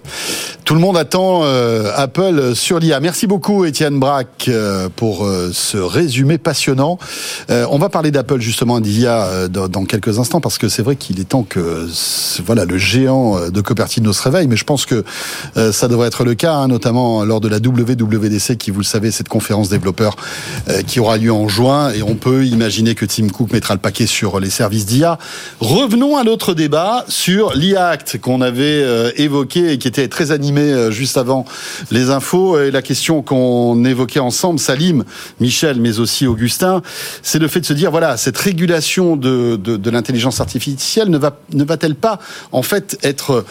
Tout 0.66 0.74
le 0.74 0.80
monde 0.82 0.98
attend 0.98 1.44
Apple 1.96 2.54
sur 2.54 2.80
l'IA. 2.80 3.00
Merci 3.00 3.26
beaucoup, 3.26 3.64
Étienne 3.64 4.00
Braque, 4.00 4.50
pour 4.98 5.26
ce 5.54 5.78
résumé 5.78 6.38
passionnant. 6.38 6.98
on 7.50 7.78
va 7.78 7.88
parler 7.90 8.12
d'Apple 8.12 8.42
justement 8.42 8.82
d'IA 8.82 9.48
dans 9.48 9.86
quelques 9.86 10.20
instants 10.20 10.42
parce 10.42 10.58
que 10.58 10.68
c'est 10.68 10.82
vrai 10.82 10.98
qu'il 10.98 11.20
est 11.20 11.30
temps 11.30 11.44
que 11.44 11.88
voilà, 12.46 12.66
le 12.66 12.78
géant 12.78 13.38
euh, 13.38 13.50
de 13.50 13.62
Cupertino 13.62 14.14
se 14.14 14.22
réveille, 14.22 14.48
mais 14.48 14.56
je 14.56 14.64
pense 14.64 14.86
que 14.86 15.04
euh, 15.58 15.72
ça 15.72 15.88
devrait 15.88 16.08
être 16.08 16.24
le 16.24 16.36
cas, 16.36 16.54
hein, 16.54 16.68
notamment 16.68 17.24
lors 17.24 17.42
de 17.42 17.48
la 17.48 17.58
WWDC, 17.58 18.58
qui, 18.58 18.72
vous 18.72 18.80
le 18.80 18.86
savez, 18.86 19.12
cette 19.12 19.30
conférence 19.30 19.70
développeur 19.70 20.16
euh, 20.70 20.82
qui 20.82 21.00
aura 21.00 21.18
lieu 21.18 21.32
en 21.32 21.48
juin, 21.48 21.92
et 21.92 22.04
on 22.04 22.16
peut 22.16 22.46
imaginer 22.46 22.96
que 22.96 23.06
Tim 23.06 23.30
Cook 23.30 23.52
mettra 23.52 23.74
le 23.74 23.80
paquet 23.80 24.08
sur 24.08 24.40
les 24.40 24.50
services 24.50 24.86
d'IA. 24.86 25.18
Revenons 25.60 26.18
à 26.18 26.24
notre 26.24 26.54
débat 26.54 27.06
sur 27.08 27.54
l'IA 27.54 27.88
Act 27.88 28.20
qu'on 28.20 28.42
avait 28.42 28.84
évoqué 29.16 29.74
et 29.74 29.78
qui 29.78 29.87
était 29.88 30.08
très 30.08 30.32
animé 30.32 30.91
juste 30.91 31.17
avant 31.17 31.45
les 31.89 32.10
infos, 32.12 32.60
et 32.60 32.69
la 32.71 32.82
question 32.82 33.21
qu'on 33.21 33.84
évoquait 33.86 34.19
ensemble, 34.19 34.60
Salim, 34.60 35.04
Michel, 35.39 35.80
mais 35.82 36.00
aussi 36.00 36.28
Augustin, 36.28 36.82
c'est 37.23 37.39
le 37.39 37.47
fait 37.47 37.62
de 37.62 37.65
se 37.65 37.73
dire, 37.73 37.89
voilà, 37.89 38.17
cette 38.17 38.38
régulation 38.38 39.15
de, 39.15 39.56
de, 39.56 39.78
de 39.78 39.89
l'intelligence 39.89 40.41
artificielle 40.41 41.10
ne 41.10 41.17
va 41.17 41.39
ne 41.54 41.63
va-t-elle 41.63 41.95
pas 41.95 42.19
en 42.52 42.62
fait 42.62 42.97
être 43.04 43.45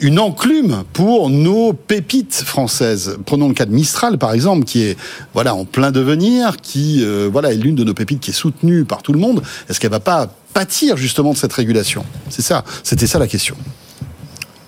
une 0.00 0.18
enclume 0.18 0.84
pour 0.92 1.28
nos 1.30 1.72
pépites 1.72 2.34
françaises? 2.34 3.16
Prenons 3.26 3.48
le 3.48 3.54
cas 3.54 3.66
de 3.66 3.72
Mistral 3.72 4.18
par 4.18 4.32
exemple, 4.32 4.64
qui 4.64 4.82
est 4.82 4.96
voilà 5.34 5.54
en 5.54 5.64
plein 5.64 5.90
devenir, 5.90 6.56
qui 6.56 7.02
euh, 7.02 7.28
voilà 7.30 7.52
est 7.52 7.56
l'une 7.56 7.74
de 7.74 7.84
nos 7.84 7.94
pépites 7.94 8.20
qui 8.20 8.30
est 8.30 8.34
soutenue 8.34 8.84
par 8.84 9.02
tout 9.02 9.12
le 9.12 9.18
monde. 9.18 9.42
Est-ce 9.68 9.80
qu'elle 9.80 9.90
va 9.90 10.00
pas 10.00 10.28
pâtir 10.54 10.96
justement 10.96 11.32
de 11.32 11.38
cette 11.38 11.52
régulation? 11.52 12.04
C'est 12.30 12.42
ça, 12.42 12.64
c'était 12.82 13.06
ça 13.06 13.18
la 13.18 13.26
question. 13.26 13.56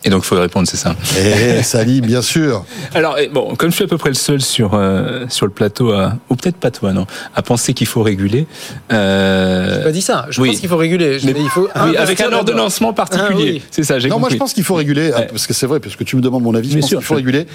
Et 0.09 0.11
donc, 0.11 0.23
il 0.25 0.27
faut 0.27 0.41
répondre, 0.41 0.67
c'est 0.67 0.79
ça. 0.79 0.97
Eh, 1.19 1.63
Sally, 1.63 2.01
bien 2.01 2.23
sûr. 2.23 2.65
Alors, 2.95 3.19
bon, 3.31 3.55
comme 3.57 3.69
je 3.69 3.75
suis 3.75 3.85
à 3.85 3.87
peu 3.87 3.99
près 3.99 4.09
le 4.09 4.15
seul 4.15 4.41
sur 4.41 4.73
euh, 4.73 5.27
sur 5.29 5.45
le 5.45 5.53
plateau, 5.53 5.93
ou 6.31 6.35
peut-être 6.35 6.57
pas 6.57 6.71
toi, 6.71 6.95
non, 6.95 7.07
à 7.37 7.43
penser 7.43 7.75
qu'il 7.75 7.87
faut 7.87 8.03
réguler. 8.03 8.47
Euh... 8.91 9.77
J'ai 9.77 9.83
pas 9.83 9.93
dit 9.93 10.01
ça. 10.01 10.25
Je 10.31 10.43
pense 10.43 10.61
qu'il 10.61 10.69
faut 10.71 10.79
réguler. 10.79 11.19
Mais, 11.25 11.35
il 11.37 11.51
faut 11.51 11.69
oui, 11.85 11.95
avec 11.99 12.23
un 12.23 12.33
ordonnancement 12.33 12.95
particulier. 12.95 13.61
Ah, 13.63 13.69
c'est 13.71 13.83
ça. 13.83 13.99
J'ai 13.99 14.09
non, 14.09 14.19
moi 14.19 14.31
je 14.31 14.37
pense 14.37 14.55
qu'il 14.55 14.65
faut 14.65 14.77
réguler 14.77 15.11
parce 15.11 15.47
que 15.47 15.53
c'est 15.53 15.67
vrai, 15.67 15.79
parce 15.79 15.95
que 15.95 16.05
tu 16.05 16.17
me 16.17 16.23
demandes 16.23 16.43
mon 16.43 16.55
avis. 16.55 16.71
Je 16.71 16.79
pense 16.79 16.89
qu'il 16.89 17.03
faut 17.03 17.15
réguler. 17.15 17.47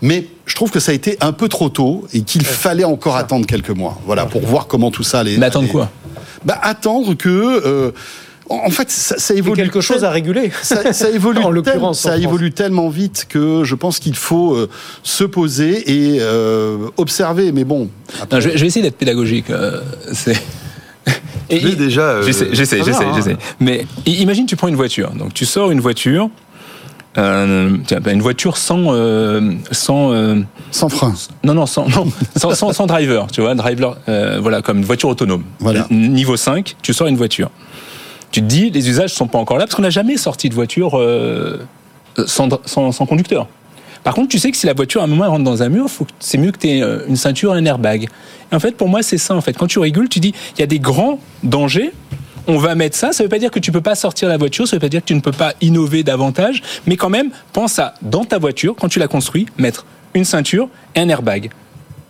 Mais 0.00 0.28
je 0.44 0.54
trouve 0.54 0.70
que 0.70 0.78
ça 0.78 0.92
a 0.92 0.94
été 0.94 1.16
un 1.20 1.32
peu 1.32 1.48
trop 1.48 1.70
tôt 1.70 2.06
et 2.12 2.20
qu'il 2.20 2.44
fallait 2.44 2.84
encore 2.84 3.16
attendre 3.16 3.46
quelques 3.46 3.70
mois. 3.70 3.98
Voilà, 4.06 4.26
pour 4.26 4.42
voir 4.42 4.68
comment 4.68 4.92
tout 4.92 5.02
ça 5.02 5.20
allait. 5.20 5.38
Mais 5.38 5.46
attendre 5.46 5.68
quoi? 5.72 5.90
Bah 6.44 6.56
attendre 6.62 7.14
que. 7.14 7.66
Euh, 7.66 7.90
en 8.48 8.70
fait, 8.70 8.90
ça, 8.90 9.18
ça 9.18 9.34
évolue. 9.34 9.56
quelque 9.56 9.80
chose 9.80 10.04
à 10.04 10.10
réguler. 10.10 10.52
Ça, 10.62 10.92
ça 10.92 11.10
évolue. 11.14 11.40
en 11.40 11.50
l'occurrence, 11.50 12.00
ça 12.00 12.16
évolue 12.16 12.52
tellement 12.52 12.88
vite 12.88 13.26
que 13.28 13.64
je 13.64 13.74
pense 13.74 13.98
qu'il 13.98 14.16
faut 14.16 14.54
euh, 14.54 14.68
se 15.02 15.24
poser 15.24 15.90
et 15.90 16.18
euh, 16.20 16.88
observer. 16.96 17.52
Mais 17.52 17.64
bon. 17.64 17.88
Après... 18.20 18.36
Non, 18.36 18.40
je, 18.40 18.48
vais 18.48 18.66
essayer 18.66 18.82
d'être 18.82 18.98
pédagogique. 18.98 19.50
Euh, 19.50 19.80
c'est. 20.12 20.40
Et 21.50 21.58
il, 21.58 21.76
déjà. 21.76 22.02
Euh, 22.02 22.22
j'essaie, 22.22 22.48
j'essaie, 22.52 22.82
j'essaie, 22.82 23.04
hein. 23.04 23.12
j'essaie. 23.14 23.36
Mais 23.60 23.86
imagine, 24.04 24.46
tu 24.46 24.56
prends 24.56 24.66
une 24.66 24.74
voiture. 24.74 25.10
Donc, 25.10 25.32
tu 25.32 25.46
sors 25.46 25.70
une 25.70 25.80
voiture. 25.80 26.28
Euh, 27.18 27.76
tiens, 27.86 28.00
une 28.12 28.20
voiture 28.20 28.56
sans 28.58 28.92
euh, 28.92 29.52
sans 29.70 30.12
euh, 30.12 30.40
sans 30.70 30.88
frein. 30.90 31.14
Non 31.44 31.54
non 31.54 31.64
sans 31.64 31.88
non 31.88 32.06
sans, 32.36 32.54
sans, 32.54 32.72
sans, 32.74 32.86
driver, 32.86 33.26
tu 33.32 33.40
vois, 33.40 33.54
driver 33.54 33.96
euh, 34.08 34.38
voilà 34.40 34.60
comme 34.60 34.78
une 34.78 34.84
voiture 34.84 35.08
autonome. 35.08 35.42
Voilà. 35.60 35.86
Niveau 35.90 36.36
5, 36.36 36.76
tu 36.82 36.92
sors 36.92 37.06
une 37.06 37.16
voiture 37.16 37.50
tu 38.30 38.40
te 38.40 38.46
dis, 38.46 38.70
les 38.70 38.88
usages 38.88 39.10
sont 39.10 39.26
pas 39.26 39.38
encore 39.38 39.58
là 39.58 39.64
parce 39.64 39.74
qu'on 39.74 39.82
n'a 39.82 39.90
jamais 39.90 40.16
sorti 40.16 40.48
de 40.48 40.54
voiture 40.54 40.98
euh, 40.98 41.58
sans, 42.26 42.48
conducteur. 43.06 43.46
Par 44.04 44.14
contre, 44.14 44.28
tu 44.28 44.38
sais 44.38 44.50
que 44.50 44.56
si 44.56 44.66
la 44.66 44.74
voiture 44.74 45.00
à 45.00 45.04
un 45.04 45.08
moment 45.08 45.24
elle 45.24 45.30
rentre 45.30 45.44
dans 45.44 45.62
un 45.62 45.68
mur, 45.68 45.86
c'est 46.20 46.38
mieux 46.38 46.52
que 46.52 46.58
tu 46.58 46.68
aies 46.68 46.82
une 47.08 47.16
ceinture, 47.16 47.52
un 47.52 47.64
airbag. 47.64 48.08
Et 48.52 48.54
en 48.54 48.60
fait, 48.60 48.76
pour 48.76 48.88
moi, 48.88 49.02
c'est 49.02 49.18
ça. 49.18 49.34
En 49.34 49.40
fait, 49.40 49.54
quand 49.54 49.66
tu 49.66 49.78
régules, 49.78 50.08
tu 50.08 50.20
dis 50.20 50.32
il 50.56 50.60
y 50.60 50.62
a 50.62 50.66
des 50.66 50.78
grands 50.78 51.18
dangers. 51.42 51.92
On 52.46 52.58
va 52.58 52.76
mettre 52.76 52.96
ça. 52.96 53.12
Ça 53.12 53.24
veut 53.24 53.28
pas 53.28 53.40
dire 53.40 53.50
que 53.50 53.58
tu 53.58 53.72
peux 53.72 53.80
pas 53.80 53.96
sortir 53.96 54.28
la 54.28 54.36
voiture. 54.36 54.68
Ça 54.68 54.76
veut 54.76 54.80
pas 54.80 54.88
dire 54.88 55.00
que 55.00 55.06
tu 55.06 55.14
ne 55.14 55.20
peux 55.20 55.32
pas 55.32 55.54
innover 55.60 56.04
davantage. 56.04 56.62
Mais 56.86 56.96
quand 56.96 57.10
même, 57.10 57.30
pense 57.52 57.80
à 57.80 57.94
dans 58.02 58.24
ta 58.24 58.38
voiture 58.38 58.76
quand 58.78 58.88
tu 58.88 59.00
la 59.00 59.08
construis, 59.08 59.46
mettre 59.58 59.84
une 60.14 60.24
ceinture 60.24 60.68
et 60.94 61.00
un 61.00 61.08
airbag. 61.08 61.50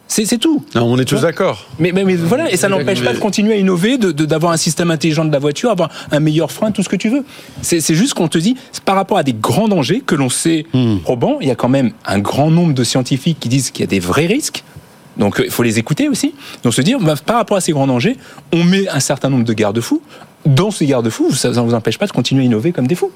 C'est 0.09 0.39
tout. 0.39 0.65
Non, 0.75 0.85
on 0.85 0.99
est 0.99 1.05
tous 1.05 1.21
d'accord. 1.23 1.67
Mais, 1.79 1.91
mais, 1.93 2.05
mais 2.05 2.15
voilà, 2.15 2.51
et 2.51 2.57
ça 2.57 2.69
n'empêche 2.69 2.99
pas 3.03 3.13
de 3.13 3.19
continuer 3.19 3.55
à 3.55 3.57
innover, 3.57 3.99
de- 3.99 4.13
de- 4.13 4.25
d'avoir 4.25 4.53
un 4.53 4.57
système 4.57 4.91
intelligent 4.91 5.25
de 5.25 5.33
la 5.33 5.39
voiture, 5.41 5.71
avoir 5.71 5.91
un 6.13 6.21
meilleur 6.21 6.53
frein, 6.53 6.71
tout 6.71 6.83
ce 6.83 6.89
que 6.89 6.97
tu 6.97 7.09
veux. 7.09 7.25
C'est 7.61 7.81
juste 7.95 8.15
qu'on 8.15 8.29
te 8.29 8.39
dit, 8.39 8.57
par 8.85 8.95
rapport 8.95 9.19
à 9.19 9.23
des 9.25 9.33
grands 9.35 9.69
dangers 9.69 10.01
que 10.07 10.15
l'on 10.15 10.29
sait 10.31 10.65
probants, 11.03 11.39
il 11.41 11.49
y 11.49 11.51
a 11.51 11.55
quand 11.57 11.69
même 11.69 11.91
un 12.07 12.19
grand 12.21 12.51
nombre 12.51 12.73
de 12.73 12.85
scientifiques 12.85 13.39
qui 13.41 13.49
disent 13.49 13.71
qu'il 13.71 13.81
y 13.81 13.85
a 13.85 13.89
des 13.89 14.01
vrais 14.01 14.27
risques. 14.27 14.63
Donc 15.17 15.41
euh, 15.41 15.45
il 15.47 15.51
faut 15.51 15.63
les 15.63 15.79
écouter 15.79 16.09
aussi. 16.09 16.35
Donc 16.63 16.73
se 16.75 16.83
dire, 16.83 16.99
bah, 17.01 17.15
par 17.25 17.37
rapport 17.37 17.57
à 17.57 17.61
ces 17.61 17.73
grands 17.73 17.87
dangers, 17.87 18.17
on 18.53 18.63
met 18.65 18.87
un 18.89 19.01
certain 19.01 19.29
nombre 19.29 19.45
de 19.45 19.53
garde-fous. 19.55 20.03
Dans 20.45 20.71
ces 20.71 20.87
garde-fous, 20.87 21.33
ça 21.33 21.49
ne 21.51 21.61
vous 21.61 21.75
empêche 21.75 21.99
pas 21.99 22.07
de 22.07 22.13
continuer 22.13 22.43
à 22.43 22.47
innover 22.47 22.71
comme 22.73 22.87
des 22.87 22.95
fous. 22.95 23.11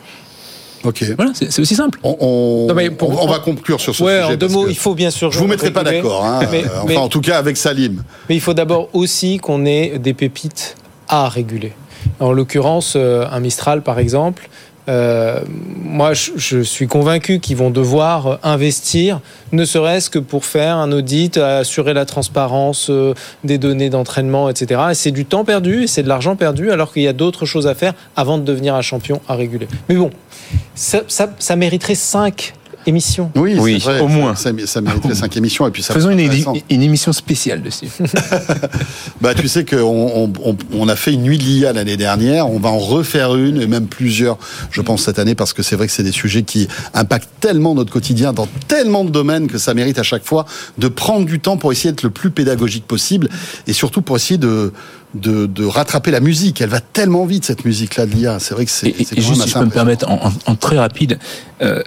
Ok. 0.84 1.04
Voilà, 1.16 1.32
c'est 1.34 1.58
aussi 1.60 1.74
simple. 1.74 1.98
On, 2.02 2.16
on- 2.20 2.66
Non, 2.68 2.74
mais 2.74 2.90
pour- 2.90 3.10
on- 3.10 3.24
on 3.24 3.30
va 3.30 3.38
conclure 3.38 3.80
sur 3.80 3.94
ce 3.94 4.02
Ouais, 4.02 4.20
sujet. 4.22 4.32
en 4.34 4.36
deux 4.36 4.48
mots, 4.48 4.66
il 4.68 4.76
faut 4.76 4.94
bien 4.94 5.10
sûr. 5.10 5.30
Je 5.30 5.38
vous 5.38 5.46
mettrai 5.46 5.70
pas 5.70 5.84
d'accord. 5.84 6.24
hein. 6.24 6.40
Mais- 6.50 6.64
Euh, 6.64 6.68
enfin, 6.76 6.84
mais- 6.88 6.96
en 6.96 7.08
tout 7.08 7.20
cas, 7.20 7.38
avec 7.38 7.56
Salim. 7.56 8.02
Mais 8.28 8.36
il 8.36 8.40
faut 8.40 8.54
d'abord 8.54 8.88
aussi 8.94 9.38
qu'on 9.38 9.64
ait 9.66 9.98
des 9.98 10.14
pépites 10.14 10.76
à 11.08 11.28
réguler. 11.28 11.72
En 12.18 12.32
l'occurrence, 12.32 12.94
euh, 12.96 13.26
un 13.30 13.40
Mistral, 13.40 13.82
par 13.82 13.98
exemple, 13.98 14.48
euh, 14.88 15.40
moi, 15.84 16.14
je, 16.14 16.30
je 16.36 16.60
suis 16.62 16.86
convaincu 16.88 17.38
qu'ils 17.40 17.56
vont 17.58 17.70
devoir 17.70 18.38
investir, 18.42 19.20
ne 19.52 19.64
serait-ce 19.64 20.08
que 20.08 20.18
pour 20.18 20.44
faire 20.46 20.76
un 20.76 20.90
audit, 20.92 21.36
assurer 21.36 21.92
la 21.94 22.06
transparence 22.06 22.88
euh, 22.90 23.12
des 23.44 23.58
données 23.58 23.90
d'entraînement, 23.90 24.48
etc. 24.48 24.80
Et 24.90 24.94
c'est 24.94 25.10
du 25.10 25.26
temps 25.26 25.44
perdu 25.44 25.82
et 25.82 25.86
c'est 25.86 26.02
de 26.02 26.08
l'argent 26.08 26.36
perdu, 26.36 26.70
alors 26.70 26.92
qu'il 26.92 27.02
y 27.02 27.08
a 27.08 27.12
d'autres 27.12 27.44
choses 27.44 27.66
à 27.66 27.74
faire 27.74 27.92
avant 28.16 28.38
de 28.38 28.42
devenir 28.44 28.74
un 28.74 28.82
champion 28.82 29.20
à 29.28 29.34
réguler. 29.34 29.68
Mais 29.88 29.96
bon, 29.96 30.10
ça, 30.74 31.02
ça- 31.08 31.34
ça 31.38 31.56
mériterait 31.56 31.94
cinq 31.94 32.54
émissions. 32.86 33.30
Oui, 33.36 33.56
Oui, 33.60 33.78
c'est 33.78 33.90
vrai, 33.90 34.00
au 34.00 34.08
moins. 34.08 34.34
Ça, 34.34 34.52
ça 34.64 34.80
mériterait 34.80 35.14
cinq 35.14 35.36
émissions 35.36 35.66
et 35.66 35.70
puis 35.70 35.82
ça. 35.82 35.92
Faisons 35.92 36.10
une, 36.10 36.18
émission 36.82 37.12
spéciale 37.12 37.60
dessus. 37.62 37.88
Bah, 39.20 39.34
tu 39.34 39.48
sais 39.48 39.66
qu'on 39.66 39.76
on, 39.76 40.32
on- 40.42 40.56
on 40.72 40.88
a 40.88 40.96
fait 40.96 41.12
une 41.12 41.22
nuit 41.22 41.36
de 41.36 41.42
l'IA 41.42 41.74
l'année 41.74 41.98
dernière. 41.98 42.48
On 42.48 42.58
va 42.58 42.70
en 42.70 42.78
refaire 42.78 43.36
une 43.36 43.60
et 43.60 43.66
même 43.66 43.86
plusieurs, 43.86 44.38
je 44.70 44.80
pense, 44.80 45.02
cette 45.02 45.18
année 45.18 45.34
parce 45.34 45.52
que 45.52 45.62
c'est 45.62 45.76
vrai 45.76 45.86
que 45.88 45.92
c'est 45.92 46.02
des 46.02 46.10
sujets 46.12 46.42
qui 46.42 46.68
impactent 46.94 47.28
tellement 47.40 47.74
notre 47.74 47.92
quotidien 47.92 48.32
dans 48.32 48.48
tellement 48.66 49.04
de 49.04 49.10
domaines 49.10 49.46
que 49.46 49.58
ça 49.58 49.74
mérite 49.74 49.98
à 49.98 50.02
chaque 50.02 50.24
fois 50.24 50.46
de 50.78 50.88
prendre 50.88 51.26
du 51.26 51.38
temps 51.38 51.58
pour 51.58 51.70
essayer 51.72 51.90
d'être 51.90 52.02
le 52.02 52.10
plus 52.10 52.30
pédagogique 52.30 52.86
possible 52.86 53.28
et 53.66 53.74
surtout 53.74 54.00
pour 54.00 54.16
essayer 54.16 54.38
de, 54.38 54.72
de, 55.14 55.46
de 55.46 55.64
rattraper 55.64 56.10
la 56.10 56.20
musique. 56.20 56.60
Elle 56.60 56.68
va 56.70 56.80
tellement 56.80 57.24
vite, 57.26 57.44
cette 57.44 57.64
musique-là 57.64 58.06
de 58.06 58.12
l'IA. 58.14 58.38
C'est 58.38 58.54
vrai 58.54 58.64
que 58.64 58.70
c'est 58.70 58.94
juste 59.20 59.42
si 59.42 59.48
je 59.48 59.54
peux 59.54 59.64
me 59.64 59.70
permettre, 59.74 60.08
en, 60.10 60.26
en- 60.28 60.32
en 60.52 60.54
très 60.54 60.78
rapide, 60.78 61.18
euh, 61.62 61.82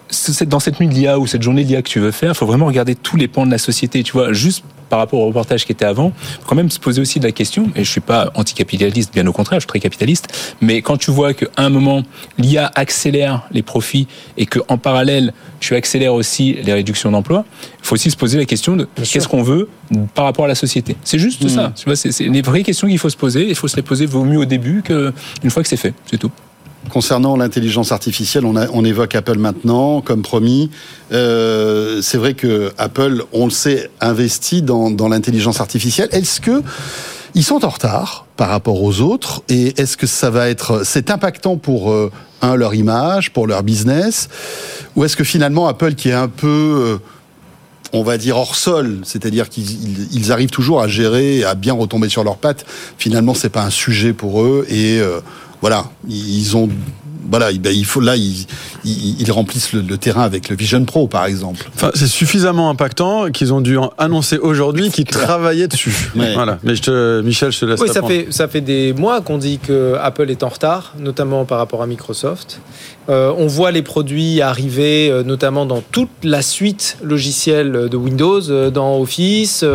dans 0.48 0.60
cette 0.60 0.80
nuit 0.80 0.88
de 0.88 0.94
l'IA 0.94 1.20
ou 1.20 1.28
cette 1.28 1.42
journée 1.42 1.64
de 1.64 1.70
l'IA 1.70 1.82
que 1.82 1.90
tu 1.90 2.00
veux 2.00 2.12
faire, 2.12 2.32
il 2.32 2.36
faut 2.36 2.46
vraiment 2.46 2.66
regarder 2.66 2.96
tous 2.96 3.16
les 3.18 3.28
pans 3.28 3.46
de 3.46 3.52
la 3.52 3.58
société. 3.58 4.04
Tu 4.04 4.12
vois, 4.14 4.34
juste 4.34 4.64
par 4.90 5.00
rapport 5.00 5.20
au 5.20 5.28
reportage 5.28 5.66
qui 5.66 5.72
était 5.72 5.86
avant, 5.86 6.12
quand 6.48 6.56
même 6.56 6.70
se 6.70 6.80
poser 6.80 7.02
aussi 7.02 7.20
de 7.20 7.26
la 7.26 7.32
question, 7.32 7.72
et 7.76 7.84
je 7.84 7.90
suis 7.90 8.02
pas 8.02 8.32
anticapitaliste, 8.36 9.14
bien 9.14 9.26
au 9.28 9.34
contraire, 9.34 9.60
je 9.60 9.64
suis 9.64 9.68
très 9.68 9.80
capitaliste, 9.80 10.56
mais 10.62 10.82
quand 10.82 10.98
tu 10.98 11.12
vois 11.12 11.34
qu'à 11.34 11.48
un 11.58 11.70
moment, 11.70 12.04
l'IA 12.38 12.72
accélère 12.76 13.48
les 13.52 13.62
profits 13.62 14.08
et 14.38 14.46
qu'en 14.46 14.78
parallèle, 14.78 15.34
tu 15.60 15.76
accélères 15.76 16.14
aussi 16.14 16.58
les 16.64 16.74
réductions 16.74 17.12
d'emplois, 17.12 17.46
il 17.80 17.86
faut 17.86 17.96
aussi 17.96 18.12
se 18.12 18.18
poser 18.18 18.38
la 18.38 18.46
question 18.46 18.76
de 18.76 18.88
qu'est-ce 18.96 19.28
qu'on 19.28 19.44
veut 19.44 19.70
par 20.14 20.26
rapport 20.26 20.46
à 20.46 20.48
la 20.48 20.56
société. 20.56 20.96
C'est 21.04 21.20
juste 21.20 21.48
ça. 21.48 21.72
Tu 21.76 21.86
vois, 21.86 21.96
c'est 21.96 22.18
les 22.20 22.42
vraies 22.42 22.64
questions 22.64 22.88
qu'il 22.88 23.00
faut 23.00 23.10
se 23.10 23.18
poser, 23.18 23.44
et 23.44 23.50
il 23.50 23.56
faut 23.56 23.68
se 23.68 23.76
les 23.76 23.82
poser 23.82 24.06
vaut 24.06 24.24
mieux 24.24 24.40
au 24.40 24.46
début 24.46 24.84
qu'une 24.84 25.50
fois 25.50 25.64
que 25.64 25.70
c'est 25.70 25.78
fait, 25.78 25.94
c'est 26.10 26.18
tout. 26.18 26.32
Concernant 26.90 27.38
l'intelligence 27.38 27.92
artificielle, 27.92 28.46
on, 28.46 28.56
a- 28.56 28.68
on 28.72 28.84
évoque 28.86 29.16
Apple 29.16 29.38
maintenant, 29.38 30.02
comme 30.02 30.22
promis. 30.22 30.70
Euh, 31.12 32.02
c'est 32.02 32.18
vrai 32.18 32.34
que 32.34 32.72
Apple, 32.78 33.24
on 33.32 33.46
le 33.46 33.52
sait, 33.52 33.90
investit 34.02 34.62
dans, 34.62 34.92
dans 34.92 35.08
l'intelligence 35.10 35.60
artificielle. 35.62 36.10
Est-ce 36.12 36.40
que 36.42 36.62
ils 37.36 37.44
sont 37.44 37.66
en 37.66 37.70
retard 37.70 38.28
par 38.38 38.50
rapport 38.50 38.84
aux 38.84 39.02
autres 39.02 39.42
Et 39.50 39.80
est-ce 39.82 39.98
que 39.98 40.06
ça 40.06 40.30
va 40.30 40.50
être, 40.50 40.86
c'est 40.86 41.10
impactant 41.10 41.58
pour 41.58 41.92
euh, 41.92 42.12
un 42.44 42.56
leur 42.56 42.76
image, 42.76 43.32
pour 43.34 43.48
leur 43.48 43.64
business, 43.64 44.30
ou 44.96 45.04
est-ce 45.04 45.16
que 45.16 45.24
finalement 45.24 45.68
Apple, 45.68 45.96
qui 45.96 46.10
est 46.10 46.14
un 46.14 46.28
peu 46.28 46.48
euh, 46.48 46.98
on 47.96 48.04
va 48.04 48.18
dire 48.18 48.38
hors 48.38 48.56
sol, 48.56 49.00
c'est-à-dire 49.04 49.50
qu'ils 49.50 49.70
ils- 49.72 50.08
ils 50.16 50.32
arrivent 50.32 50.50
toujours 50.52 50.82
à 50.82 50.88
gérer, 50.88 51.44
à 51.44 51.56
bien 51.56 51.74
retomber 51.74 52.10
sur 52.10 52.24
leurs 52.24 52.38
pattes. 52.38 52.66
Finalement, 52.98 53.34
c'est 53.34 53.50
pas 53.50 53.64
un 53.64 53.70
sujet 53.72 54.14
pour 54.14 54.44
eux 54.44 54.66
et 54.70 55.00
euh, 55.00 55.20
voilà, 55.64 55.86
ils 56.10 56.58
ont 56.58 56.68
voilà, 57.32 57.52
il- 57.52 57.62
ben, 57.62 57.74
il 57.74 57.86
faut 57.86 58.02
là 58.02 58.18
ils, 58.18 58.46
ils, 58.84 59.22
ils 59.22 59.32
remplissent 59.32 59.72
le, 59.72 59.80
le 59.80 59.98
terrain 59.98 60.24
avec 60.24 60.50
le 60.50 60.58
Vision 60.58 60.84
Pro 60.84 61.08
par 61.08 61.26
exemple. 61.26 61.66
Enfin, 61.74 61.90
c'est 61.96 62.08
suffisamment 62.08 62.70
impactant 62.70 63.32
qu'ils 63.32 63.54
ont 63.54 63.62
dû 63.62 63.78
en 63.78 63.94
annoncer 63.98 64.38
aujourd'hui 64.38 64.92
qu'ils 64.92 65.06
travaillaient 65.06 65.70
dessus. 65.70 65.96
Ouais. 66.18 66.34
Voilà. 66.34 66.60
Mais 66.64 66.76
je 66.76 66.82
te, 66.82 67.22
Michel, 67.22 67.52
je 67.54 67.60
te 67.62 67.66
laisse 67.66 67.80
Oui, 67.80 67.88
ça 67.88 68.04
fait, 68.04 68.28
ça 68.30 68.48
fait 68.50 68.60
des 68.62 68.92
mois 68.94 69.22
qu'on 69.22 69.38
dit 69.38 69.58
que 69.58 69.96
Apple 70.02 70.30
est 70.30 70.44
en 70.44 70.50
retard, 70.50 70.94
notamment 71.00 71.46
par 71.46 71.60
rapport 71.60 71.82
à 71.82 71.88
Microsoft. 71.88 72.60
Euh, 73.10 73.34
on 73.38 73.48
voit 73.48 73.72
les 73.72 73.82
produits 73.82 74.42
arriver, 74.42 75.10
euh, 75.10 75.24
notamment 75.24 75.66
dans 75.66 75.82
toute 75.82 76.10
la 76.24 76.42
suite 76.42 76.98
logicielle 77.04 77.90
de 77.90 77.98
Windows, 77.98 78.50
euh, 78.50 78.70
dans 78.70 79.00
Office, 79.00 79.66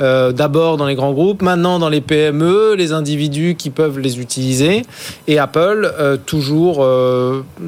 d'abord 0.00 0.76
dans 0.76 0.86
les 0.86 0.94
grands 0.94 1.12
groupes, 1.12 1.42
maintenant 1.42 1.78
dans 1.78 1.88
les 1.88 2.00
PME, 2.00 2.74
les 2.76 2.92
individus 2.92 3.54
qui 3.56 3.70
peuvent 3.70 3.98
les 3.98 4.20
utiliser. 4.20 4.82
Et 5.28 5.38
Apple, 5.38 5.92
toujours 6.26 6.86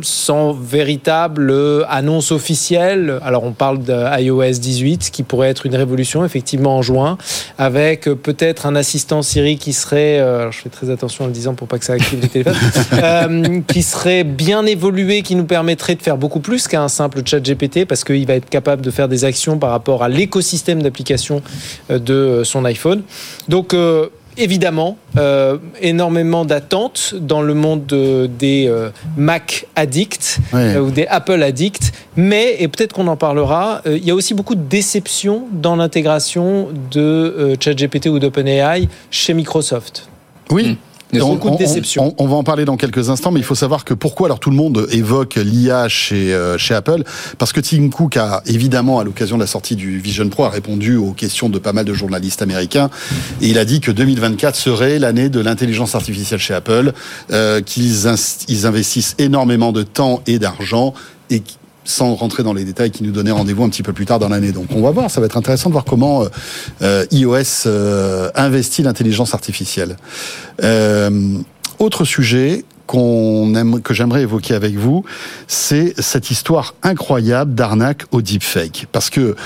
sans 0.03 0.53
véritable 0.53 1.53
annonce 1.89 2.33
officielle. 2.33 3.19
Alors 3.23 3.45
on 3.45 3.53
parle 3.53 3.79
d'iOS 3.79 4.59
18, 4.59 5.11
qui 5.11 5.23
pourrait 5.23 5.49
être 5.49 5.67
une 5.67 5.77
révolution, 5.77 6.25
effectivement, 6.25 6.79
en 6.79 6.83
juin, 6.83 7.19
avec 7.59 8.05
peut-être 8.05 8.67
un 8.67 8.77
assistant 8.77 9.23
Siri 9.23 9.59
qui 9.59 9.73
serait, 9.73 10.19
je 10.51 10.59
fais 10.59 10.71
très 10.71 10.91
attention 10.91 11.25
en 11.25 11.27
le 11.29 11.33
disant 11.33 11.55
pour 11.55 11.69
pas 11.69 11.79
que 11.79 11.85
ça 11.85 11.95
active 11.95 12.21
les 12.21 12.29
téléphones, 12.29 13.65
qui 13.67 13.83
serait 13.83 14.25
bien 14.25 14.67
évolué, 14.67 14.96
qui 15.23 15.35
nous 15.37 15.45
permettrait 15.45 15.95
de 15.95 16.03
faire 16.03 16.17
beaucoup 16.17 16.41
plus 16.41 16.67
qu'un 16.69 16.89
simple 16.89 17.23
chat 17.25 17.41
GPT, 17.41 17.85
parce 17.87 18.05
qu'il 18.05 18.27
va 18.27 18.35
être 18.35 18.49
capable 18.49 18.83
de 18.83 18.91
faire 18.91 19.09
des 19.09 19.25
actions 19.25 19.59
par 19.59 19.71
rapport 19.71 20.03
à 20.03 20.09
l'écosystème 20.09 20.83
d'application 20.83 21.43
euh, 21.91 21.99
de 21.99 22.15
euh, 22.15 22.45
son 22.45 22.65
iPhone. 22.65 23.03
Donc 23.49 23.75
euh, 23.75 24.09
évidemment, 24.39 24.99
euh, 25.17 25.57
énormément 25.81 26.45
d'attentes 26.45 27.15
dans 27.19 27.41
le 27.41 27.55
monde 27.55 27.87
de- 27.87 28.27
des 28.39 28.67
euh, 28.69 28.91
Mac 29.17 29.67
addicts 29.77 30.39
euh, 30.77 30.81
ou 30.81 30.91
des 30.91 31.07
Apple 31.07 31.43
addicts, 31.43 31.93
mais, 32.17 32.57
et 32.59 32.69
peut-être 32.69 32.93
qu'on 32.93 33.07
en 33.09 33.17
parlera, 33.17 33.81
euh, 33.87 33.97
il 33.97 34.05
y 34.05 34.11
a 34.11 34.15
aussi 34.15 34.35
beaucoup 34.35 34.55
de 34.55 34.61
déception 34.69 35.45
dans 35.53 35.77
l'intégration 35.77 36.69
de 36.91 37.01
euh, 37.01 37.55
ChatGPT 37.59 38.07
ou 38.09 38.19
d'OpenAI 38.19 38.89
chez 39.11 39.33
Microsoft. 39.33 40.09
Oui. 40.51 40.77
On, 41.15 41.19
Beaucoup 41.35 41.51
de 41.51 41.55
on- 41.55 41.57
déception. 41.57 42.15
on- 42.19 42.25
on 42.25 42.27
va 42.27 42.35
en 42.35 42.43
parler 42.43 42.65
dans 42.65 42.77
quelques 42.77 43.11
instants, 43.11 43.31
mais 43.31 43.39
il 43.41 43.45
faut 43.45 43.55
savoir 43.55 43.85
que 43.85 43.95
pourquoi 43.95 44.27
alors 44.27 44.41
tout 44.41 44.51
le 44.51 44.57
monde 44.57 44.87
évoque 44.91 45.37
l'IA 45.37 45.89
chez, 45.89 46.35
euh, 46.35 46.59
chez 46.59 46.75
Apple? 46.75 47.05
Parce 47.39 47.53
que 47.53 47.61
Tim 47.61 47.89
Cook 47.91 48.17
a 48.17 48.43
évidemment, 48.45 48.99
à 48.99 49.05
l'occasion 49.05 49.37
de 49.37 49.43
la 49.43 49.47
sortie 49.47 49.77
du 49.77 49.99
Vision 50.01 50.29
Pro, 50.29 50.45
a 50.45 50.51
répondu 50.51 50.97
aux 50.97 51.13
questions 51.13 51.49
de 51.49 51.59
pas 51.61 51.73
mal 51.73 51.85
de 51.85 51.95
journalistes 51.95 52.43
américains 52.43 52.91
et 53.41 53.49
il 53.49 53.59
a 53.59 53.65
dit 53.65 53.81
que 53.81 53.93
2024 53.93 54.57
serait 54.57 54.99
l'année 54.99 55.29
de 55.29 55.39
l'intelligence 55.41 55.95
artificielle 55.95 56.41
chez 56.41 56.55
Apple, 56.55 56.93
euh, 57.31 57.61
qu'ils 57.61 58.07
ils 58.49 58.67
investissent 58.67 59.15
énormément 59.19 59.71
de 59.73 59.85
temps 59.85 60.23
et 60.27 60.39
d'argent 60.41 60.93
et 61.31 61.41
sans 61.87 62.15
rentrer 62.15 62.43
dans 62.43 62.53
les 62.53 62.65
détails, 62.65 62.91
qui 62.91 63.03
nous 63.05 63.13
donnait 63.13 63.31
rendez-vous 63.31 63.65
un 63.65 63.69
petit 63.69 63.83
peu 63.83 63.93
plus 63.93 64.07
tard 64.07 64.19
dans 64.19 64.29
l'année. 64.29 64.53
Donc 64.53 64.67
on 64.75 64.83
va 64.83 64.91
voir, 64.91 65.11
ça 65.11 65.21
va 65.21 65.27
être 65.27 65.37
intéressant 65.37 65.71
de 65.71 65.73
voir 65.73 65.85
comment 65.85 66.23
euh, 66.23 66.29
euh, 66.83 67.07
iOS 67.13 67.67
euh, 67.67 68.31
investit 68.35 68.83
l'intelligence 68.83 69.35
artificielle. 69.35 69.97
Autre 71.79 72.05
sujet 72.05 72.65
qu'on 72.87 73.55
aime, 73.55 73.81
que 73.83 73.95
j'aimerais 73.95 74.23
évoquer 74.23 74.55
avec 74.55 74.77
vous, 74.77 75.05
c'est 75.47 76.01
cette 76.01 76.31
histoire 76.31 76.75
incroyable 76.83 77.55
d'arnaque 77.55 78.05
au 78.13 78.23
deepfake. 78.23 78.87
Parce 78.93 79.11
que 79.11 79.37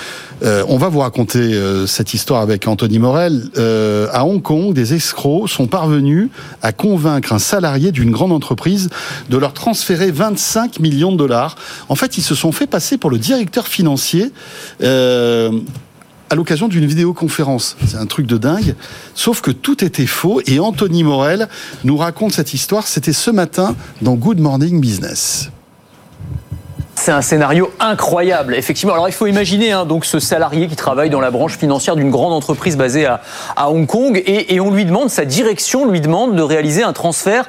euh, 0.43 0.64
on 0.68 0.78
va 0.78 0.88
vous 0.88 1.01
raconter 1.01 1.38
euh, 1.38 1.86
cette 1.86 2.14
histoire 2.14 2.41
avec 2.41 2.66
Anthony 2.66 2.99
Morel. 2.99 3.51
Euh, 3.59 4.09
à 4.12 4.24
Hong 4.24 4.43
Kong, 4.43 4.72
des 4.72 4.95
escrocs 4.95 5.49
sont 5.49 5.66
parvenus 5.66 6.28
à 6.62 6.72
convaincre 6.72 7.32
un 7.32 7.38
salarié 7.38 7.93
d'une 7.93 8.11
grande 8.11 8.32
entreprise 8.32 8.91
de 9.28 9.36
leur 9.36 9.53
transférer 9.53 10.11
25 10.11 10.80
millions 10.80 11.12
de 11.12 11.16
dollars. 11.16 11.57
En 11.88 11.95
fait, 11.95 12.18
ils 12.18 12.22
se 12.22 12.34
sont 12.34 12.53
fait 12.53 12.66
passer 12.66 12.99
pour 12.99 13.11
le 13.11 13.18
directeur 13.18 13.66
financier. 13.66 14.32
À 16.31 16.37
l'occasion 16.37 16.68
d'une 16.68 16.87
vidéoconférence. 16.87 17.76
C'est 17.89 17.97
un 17.97 18.07
truc 18.07 18.26
de 18.26 18.39
dingue. 18.39 18.76
Sauf 19.14 19.41
que 19.41 19.51
tout 19.51 19.85
était 19.85 20.07
faux 20.07 20.41
et 20.47 20.61
Anthony 20.61 21.03
Morel 21.03 21.49
nous 21.83 21.97
raconte 21.97 22.33
cette 22.33 22.55
histoire. 22.55 22.87
C'était 22.87 23.12
ce 23.12 23.33
matin 23.33 23.74
dans 24.01 24.14
Good 24.14 24.39
Morning 24.39 24.81
Business. 24.81 25.51
C'est 26.95 27.11
un 27.11 27.22
scénario 27.22 27.72
incroyable, 27.81 28.55
effectivement. 28.55 28.93
Alors 28.93 29.09
il 29.09 29.12
faut 29.12 29.26
imaginer 29.26 29.72
hein, 29.72 29.87
donc 29.87 30.05
ce 30.05 30.20
salarié 30.20 30.68
qui 30.68 30.76
travaille 30.76 31.11
dans 31.11 31.20
la 31.20 31.33
branche 31.33 31.57
financière 31.57 31.97
d'une 31.97 32.11
grande 32.11 32.33
entreprise 32.33 32.76
basée 32.76 33.07
à, 33.07 33.20
Hong 33.68 33.87
Kong 33.87 34.22
et, 34.24 34.55
et 34.55 34.61
on 34.61 34.70
lui 34.70 34.85
demande, 34.85 35.11
sa 35.11 35.24
direction 35.24 35.91
lui 35.91 36.01
demande 36.01 36.37
de 36.37 36.43
réaliser 36.43 36.85
un 36.85 36.93
transfert 36.93 37.49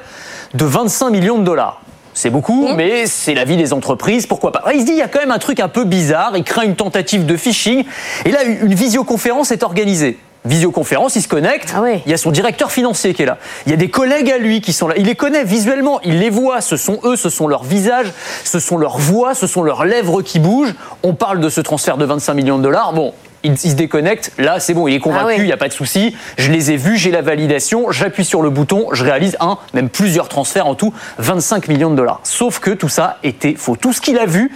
de 0.54 0.64
25 0.64 1.10
millions 1.10 1.38
de 1.38 1.44
dollars. 1.44 1.82
C'est 2.14 2.30
beaucoup, 2.30 2.68
mais 2.74 3.06
c'est 3.06 3.34
la 3.34 3.44
vie 3.44 3.56
des 3.56 3.72
entreprises, 3.72 4.26
pourquoi 4.26 4.52
pas. 4.52 4.62
Il 4.74 4.80
se 4.80 4.86
dit, 4.86 4.92
il 4.92 4.98
y 4.98 5.02
a 5.02 5.08
quand 5.08 5.20
même 5.20 5.30
un 5.30 5.38
truc 5.38 5.60
un 5.60 5.68
peu 5.68 5.84
bizarre, 5.84 6.32
il 6.36 6.44
craint 6.44 6.62
une 6.62 6.76
tentative 6.76 7.24
de 7.24 7.36
phishing, 7.36 7.84
et 8.24 8.30
là, 8.30 8.44
une 8.44 8.74
visioconférence 8.74 9.50
est 9.50 9.62
organisée. 9.62 10.18
Visioconférence, 10.44 11.14
il 11.14 11.22
se 11.22 11.28
connecte, 11.28 11.72
il 12.04 12.10
y 12.10 12.14
a 12.14 12.16
son 12.16 12.32
directeur 12.32 12.72
financier 12.72 13.14
qui 13.14 13.22
est 13.22 13.26
là. 13.26 13.38
Il 13.64 13.70
y 13.70 13.74
a 13.74 13.76
des 13.76 13.88
collègues 13.88 14.28
à 14.28 14.38
lui 14.38 14.60
qui 14.60 14.72
sont 14.72 14.88
là. 14.88 14.96
Il 14.98 15.06
les 15.06 15.14
connaît 15.14 15.44
visuellement, 15.44 16.00
il 16.02 16.18
les 16.18 16.30
voit, 16.30 16.60
ce 16.60 16.76
sont 16.76 16.98
eux, 17.04 17.14
ce 17.14 17.30
sont 17.30 17.46
leurs 17.46 17.62
visages, 17.62 18.12
ce 18.42 18.58
sont 18.58 18.76
leurs 18.76 18.98
voix, 18.98 19.34
ce 19.34 19.46
sont 19.46 19.62
leurs 19.62 19.84
lèvres 19.84 20.20
qui 20.20 20.40
bougent. 20.40 20.74
On 21.04 21.14
parle 21.14 21.38
de 21.38 21.48
ce 21.48 21.60
transfert 21.60 21.96
de 21.96 22.04
25 22.04 22.34
millions 22.34 22.58
de 22.58 22.64
dollars. 22.64 22.92
Bon, 22.92 23.14
il, 23.44 23.52
il 23.52 23.58
se 23.58 23.74
déconnecte, 23.74 24.32
là 24.38 24.60
c'est 24.60 24.74
bon, 24.74 24.88
il 24.88 24.94
est 24.94 25.00
convaincu, 25.00 25.26
Ah 25.28 25.34
il 25.34 25.40
ouais. 25.40 25.46
n'y 25.46 25.52
a 25.52 25.56
pas 25.56 25.68
de 25.68 25.72
souci, 25.72 26.16
je 26.38 26.50
les 26.50 26.70
ai 26.72 26.76
vus, 26.76 26.96
j'ai 26.96 27.10
la 27.10 27.22
validation, 27.22 27.90
j'appuie 27.90 28.24
sur 28.24 28.42
le 28.42 28.50
bouton, 28.50 28.86
je 28.92 29.04
réalise 29.04 29.36
un, 29.40 29.58
même 29.74 29.88
plusieurs 29.88 30.28
transferts 30.28 30.66
en 30.66 30.74
tout, 30.74 30.92
25 31.18 31.68
millions 31.68 31.90
de 31.90 31.96
dollars. 31.96 32.20
Sauf 32.24 32.58
que 32.58 32.70
tout 32.70 32.88
ça 32.88 33.18
était 33.22 33.54
faux. 33.54 33.76
Tout 33.76 33.92
ce 33.92 34.00
qu'il 34.00 34.18
a 34.18 34.26
vu, 34.26 34.52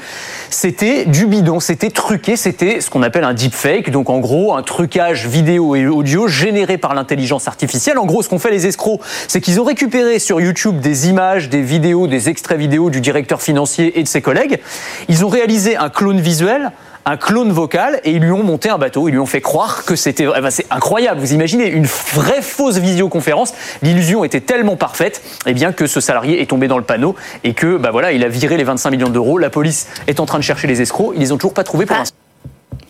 c'était 0.50 1.04
du 1.04 1.26
bidon, 1.26 1.60
c'était 1.60 1.90
truqué, 1.90 2.36
c'était 2.36 2.80
ce 2.80 2.90
qu'on 2.90 3.02
appelle 3.02 3.24
un 3.24 3.34
deepfake, 3.34 3.90
donc 3.90 4.10
en 4.10 4.18
gros 4.18 4.54
un 4.54 4.62
trucage 4.62 5.26
vidéo 5.26 5.74
et 5.76 5.86
audio 5.86 6.28
généré 6.28 6.78
par 6.78 6.94
l'intelligence 6.94 7.48
artificielle. 7.48 7.98
En 7.98 8.06
gros, 8.06 8.22
ce 8.22 8.28
qu'ont 8.28 8.38
fait 8.38 8.50
les 8.50 8.66
escrocs, 8.66 9.00
c'est 9.28 9.40
qu'ils 9.40 9.60
ont 9.60 9.64
récupéré 9.64 10.18
sur 10.18 10.40
YouTube 10.40 10.80
des 10.80 11.08
images, 11.08 11.48
des 11.48 11.62
vidéos, 11.62 12.06
des 12.06 12.28
extraits 12.28 12.58
vidéo 12.58 12.90
du 12.90 13.00
directeur 13.00 13.42
financier 13.42 13.98
et 13.98 14.02
de 14.02 14.08
ses 14.08 14.22
collègues. 14.22 14.60
Ils 15.08 15.24
ont 15.24 15.28
réalisé 15.28 15.76
un 15.76 15.90
clone 15.90 16.20
visuel 16.20 16.72
un 17.06 17.16
clone 17.16 17.52
vocal 17.52 18.00
et 18.04 18.10
ils 18.10 18.20
lui 18.20 18.32
ont 18.32 18.42
monté 18.42 18.68
un 18.68 18.78
bateau. 18.78 19.08
Ils 19.08 19.12
lui 19.12 19.20
ont 19.20 19.26
fait 19.26 19.40
croire 19.40 19.84
que 19.84 19.94
c'était. 19.94 20.26
eh 20.36 20.40
ben, 20.40 20.50
c'est 20.50 20.66
incroyable. 20.70 21.20
Vous 21.20 21.32
imaginez 21.32 21.68
une 21.68 21.86
vraie 21.86 22.42
fausse 22.42 22.78
visioconférence. 22.78 23.54
L'illusion 23.82 24.24
était 24.24 24.40
tellement 24.40 24.76
parfaite, 24.76 25.22
eh 25.46 25.54
bien 25.54 25.72
que 25.72 25.86
ce 25.86 26.00
salarié 26.00 26.42
est 26.42 26.46
tombé 26.46 26.66
dans 26.66 26.78
le 26.78 26.84
panneau 26.84 27.14
et 27.44 27.54
que 27.54 27.76
bah 27.76 27.90
voilà, 27.92 28.12
il 28.12 28.24
a 28.24 28.28
viré 28.28 28.56
les 28.56 28.64
25 28.64 28.90
millions 28.90 29.08
d'euros. 29.08 29.38
La 29.38 29.50
police 29.50 29.86
est 30.08 30.18
en 30.18 30.26
train 30.26 30.38
de 30.38 30.44
chercher 30.44 30.66
les 30.66 30.82
escrocs. 30.82 31.12
Ils 31.14 31.20
les 31.20 31.32
ont 31.32 31.38
toujours 31.38 31.54
pas 31.54 31.64
trouvés 31.64 31.86
pour 31.86 31.96
l'instant. 31.96 32.16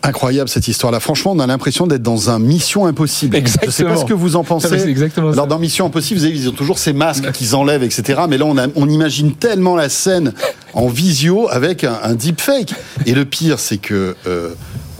Incroyable 0.03 0.47
cette 0.47 0.67
histoire-là. 0.67 0.99
Franchement, 0.99 1.31
on 1.35 1.39
a 1.39 1.47
l'impression 1.47 1.87
d'être 1.87 2.03
dans 2.03 2.29
un 2.29 2.39
Mission 2.39 2.85
Impossible. 2.85 3.35
Je 3.43 3.47
sais 3.51 3.57
pas 3.57 3.65
Exactement. 3.65 3.97
ce 3.97 4.05
que 4.05 4.13
vous 4.13 4.35
en 4.35 4.43
pensez. 4.43 4.73
exactement 4.87 5.29
ça. 5.29 5.33
Alors 5.33 5.47
dans 5.47 5.59
Mission 5.59 5.85
Impossible, 5.87 6.19
vous 6.19 6.25
avez, 6.25 6.35
ils 6.35 6.47
ont 6.47 6.53
toujours 6.53 6.77
ces 6.79 6.93
masques 6.93 7.31
qu'ils 7.31 7.55
enlèvent, 7.55 7.83
etc. 7.83 8.21
Mais 8.29 8.37
là, 8.37 8.45
on, 8.45 8.57
a- 8.57 8.67
on 8.75 8.87
imagine 8.89 9.33
tellement 9.33 9.75
la 9.75 9.89
scène 9.89 10.33
en 10.73 10.87
visio 10.87 11.49
avec 11.49 11.83
un, 11.83 11.97
un 12.03 12.13
deepfake. 12.13 12.73
Et 13.05 13.13
le 13.13 13.25
pire, 13.25 13.59
c'est 13.59 13.77
que 13.77 14.15
euh, 14.27 14.53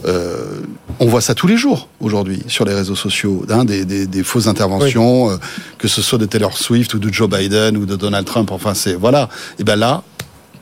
euh, 0.04 0.60
on 1.00 1.06
voit 1.06 1.20
ça 1.20 1.34
tous 1.34 1.46
les 1.46 1.56
jours 1.56 1.88
aujourd'hui 2.00 2.42
sur 2.48 2.64
les 2.64 2.74
réseaux 2.74 2.96
sociaux, 2.96 3.44
hein, 3.50 3.64
des, 3.64 3.84
des- 3.84 4.06
des 4.06 4.22
fausses 4.24 4.46
interventions, 4.48 5.30
euh, 5.30 5.36
que 5.78 5.88
ce 5.88 6.02
soit 6.02 6.18
de 6.18 6.26
Taylor 6.26 6.56
Swift 6.58 6.92
ou 6.94 6.98
de 6.98 7.12
Joe 7.12 7.30
Biden 7.30 7.76
ou 7.76 7.86
de 7.86 7.94
Donald 7.96 8.26
Trump. 8.26 8.50
Enfin, 8.50 8.74
c'est 8.74 8.94
voilà. 8.94 9.28
Et 9.58 9.64
ben 9.64 9.76
là, 9.76 10.02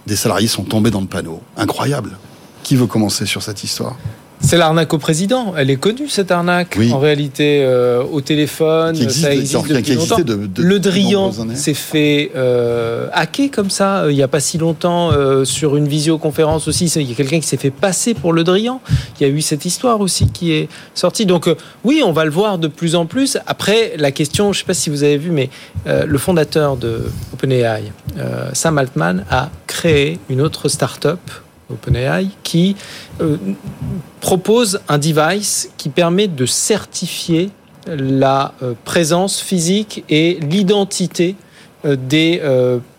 des 0.07 0.15
salariés 0.17 0.47
sont 0.49 0.63
tombés 0.65 0.91
dans 0.91 1.01
le 1.01 1.07
panneau. 1.07 1.41
Incroyable. 1.57 2.19
Qui 2.63 2.77
veut 2.77 2.87
commencer 2.87 3.27
sur 3.27 3.43
cette 3.43 3.63
histoire? 3.65 3.97
C'est 4.41 4.59
l'arnaque 4.59 4.93
au 4.95 4.99
président. 4.99 5.55
Elle 5.57 5.71
est 5.71 5.77
connue 5.77 6.09
cette 6.09 6.31
arnaque. 6.31 6.77
Oui. 6.79 6.93
En 6.93 6.99
réalité, 6.99 7.63
euh, 7.65 8.03
au 8.05 8.21
téléphone, 8.21 8.95
Qui 8.95 9.03
existe- 9.05 9.23
ça 9.23 9.35
existe 9.35 9.69
depuis 9.69 9.95
longtemps. 9.95 10.19
de- 10.19 10.47
de- 10.47 10.63
le 10.63 10.79
Drian 10.79 11.33
s'est 11.55 11.75
fait 11.75 12.31
euh, 12.37 13.09
hacker 13.13 13.51
comme 13.51 13.71
ça. 13.71 14.03
euh, 14.05 14.13
Il 14.13 14.15
n'y 14.15 14.23
a 14.23 14.29
pas 14.29 14.39
si 14.41 14.59
longtemps 14.59 15.11
euh, 15.13 15.45
sur 15.45 15.77
une 15.77 15.89
visioconférence 15.89 16.69
aussi. 16.69 16.87
Il 16.87 17.09
y 17.09 17.13
a 17.13 17.15
quelqu'un 17.17 17.41
qui 17.41 17.47
s'est 17.47 17.57
fait 17.57 17.71
passer 17.71 18.15
pour 18.15 18.33
le 18.33 18.45
Drian. 18.45 18.81
Il 19.19 19.27
y 19.27 19.31
a 19.31 19.33
eu 19.33 19.41
cette 19.41 19.65
histoire 19.65 20.01
aussi 20.01 20.29
qui 20.31 20.53
est 20.53 20.69
sortie. 20.95 21.27
Donc 21.27 21.49
oui, 21.83 22.03
on 22.05 22.13
va 22.13 22.25
le 22.25 22.31
voir 22.31 22.59
de 22.59 22.69
plus 22.69 22.95
en 22.95 23.07
plus. 23.07 23.39
Après, 23.47 23.95
la 23.97 24.13
question, 24.13 24.53
je 24.53 24.59
ne 24.59 24.63
sais 24.63 24.67
pas 24.67 24.75
si 24.75 24.91
vous 24.91 25.03
avez 25.03 25.17
vu, 25.19 25.31
mais 25.31 25.51
le 25.87 26.19
fondateur 26.19 26.77
de 26.77 27.05
OpenAI, 27.33 27.85
Sam 28.53 28.79
Altman, 28.79 29.25
a 29.31 29.51
créé 29.67 30.19
une 30.31 30.41
autre 30.41 30.69
start-up 30.69 31.19
OpenAI, 31.71 32.29
qui 32.43 32.77
euh, 33.21 33.37
propose 34.21 34.81
un 34.89 34.99
device 34.99 35.71
qui 35.77 35.89
permet 35.89 36.29
de 36.29 36.47
certifier 36.47 37.51
la 37.87 38.55
euh, 38.63 38.75
présence 38.85 39.41
physique 39.41 40.05
et 40.09 40.39
l'identité 40.41 41.37
euh, 41.85 41.97
des 41.97 42.43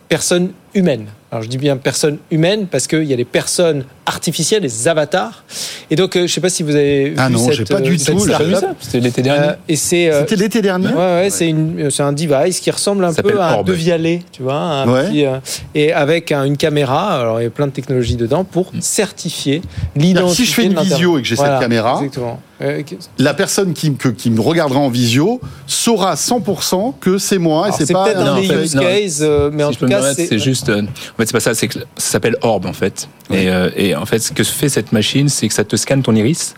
personnes 0.10 0.52
humaines. 0.74 1.08
Alors 1.32 1.44
je 1.44 1.50
dis 1.50 1.58
bien 1.58 1.76
personnes 1.78 2.20
humaines 2.32 2.68
parce 2.68 2.88
qu'il 2.88 3.04
y 3.04 3.14
a 3.14 3.18
des 3.18 3.26
personnes 3.26 3.84
artificielles, 4.08 4.62
des 4.64 4.88
avatars. 4.88 5.44
Et 5.92 5.96
donc 5.96 6.16
euh, 6.16 6.20
je 6.20 6.24
ne 6.24 6.28
sais 6.28 6.42
pas 6.42 6.50
si 6.50 6.64
vous 6.64 6.76
avez 6.76 7.14
Ah 7.18 7.28
vu 7.28 7.34
non, 7.36 7.52
cette, 7.52 7.68
pas 7.70 7.76
euh, 7.76 7.80
du 7.82 7.98
cette 8.00 8.16
tout, 8.16 8.26
startup. 8.26 8.48
vu. 8.48 8.56
C'était 8.80 9.00
l'été 9.02 9.22
dernier. 9.22 9.48
Euh, 9.50 9.54
et 9.68 9.76
c'est 9.76 10.10
euh, 10.12 10.22
C'était 10.22 10.36
l'été 10.38 10.62
dernier 10.62 10.88
Ouais, 10.88 10.94
ouais, 10.96 11.28
c'est 11.30 11.48
une- 11.48 11.92
c'est 11.92 12.04
un 12.04 12.14
device 12.14 12.60
qui 12.60 12.72
ressemble 12.72 13.06
un 13.06 13.14
peu 13.14 13.40
à 13.40 13.60
un 13.60 13.64
devialet, 13.64 14.22
tu 14.32 14.42
vois, 14.44 14.56
un 14.56 14.88
Ouais. 14.90 15.08
petit, 15.10 15.26
euh, 15.26 15.38
et 15.76 15.94
avec 15.94 16.32
un- 16.32 16.46
une 16.46 16.58
caméra. 16.58 17.20
Alors 17.20 17.40
il 17.40 17.44
y 17.44 17.48
a 17.48 17.50
plein 17.50 17.68
de 17.68 17.72
technologies 17.72 18.16
dedans 18.16 18.44
pour 18.44 18.72
certifier 18.80 19.62
l'identité. 19.96 20.44
Si 20.44 20.46
je 20.46 20.54
fais 20.54 20.66
une 20.66 20.80
visio 20.80 21.18
et 21.20 21.22
que 21.22 21.28
j'ai 21.28 21.36
cette 21.36 21.60
caméra, 21.60 21.96
exactement. 21.98 22.40
Euh, 22.60 22.82
la 23.20 23.36
personne 23.36 23.74
qui, 23.74 23.92
me- 23.92 23.98
que- 23.98 24.08
qui 24.10 24.32
me 24.32 24.42
regardera 24.42 24.80
en 24.80 24.90
visio 24.90 25.40
saura 25.68 26.16
100% 26.16 26.96
que 27.00 27.20
c'est 27.20 27.38
moi 27.38 27.70
et 27.70 27.72
c'est 27.72 27.86
c'est 27.86 27.94
pas 27.94 28.06
peut-être 28.06 28.20
un 28.20 28.40
des 28.42 28.48
use 28.48 28.74
cases, 28.74 29.20
euh, 29.22 29.52
mais 29.54 29.64
en 29.64 29.68
si 29.68 29.74
je 29.76 29.80
tout 29.80 29.86
peux 29.86 29.86
me 29.86 29.92
cas, 29.92 30.00
permettre, 30.02 30.22
c'est 30.28 30.40
juste. 30.40 30.70
euh, 30.70 30.82
en 30.82 30.86
fait, 31.18 31.26
c'est 31.28 31.34
pas 31.34 31.40
ça. 31.40 31.54
C'est 31.54 31.68
que 31.68 31.78
ça 31.78 31.86
s'appelle 31.98 32.36
Orb 32.42 32.66
en 32.66 32.74
fait. 32.74 33.08
Et, 33.32 33.50
euh, 33.50 33.70
et 33.76 33.94
en 33.98 34.06
fait, 34.06 34.20
ce 34.20 34.32
que 34.32 34.44
fait 34.44 34.70
cette 34.70 34.92
machine, 34.92 35.30
c'est 35.30 35.48
que 35.48 35.54
ça 35.54 35.64
te 35.64 35.76
scanne 35.76 36.02
ton 36.02 36.16
iris. 36.16 36.56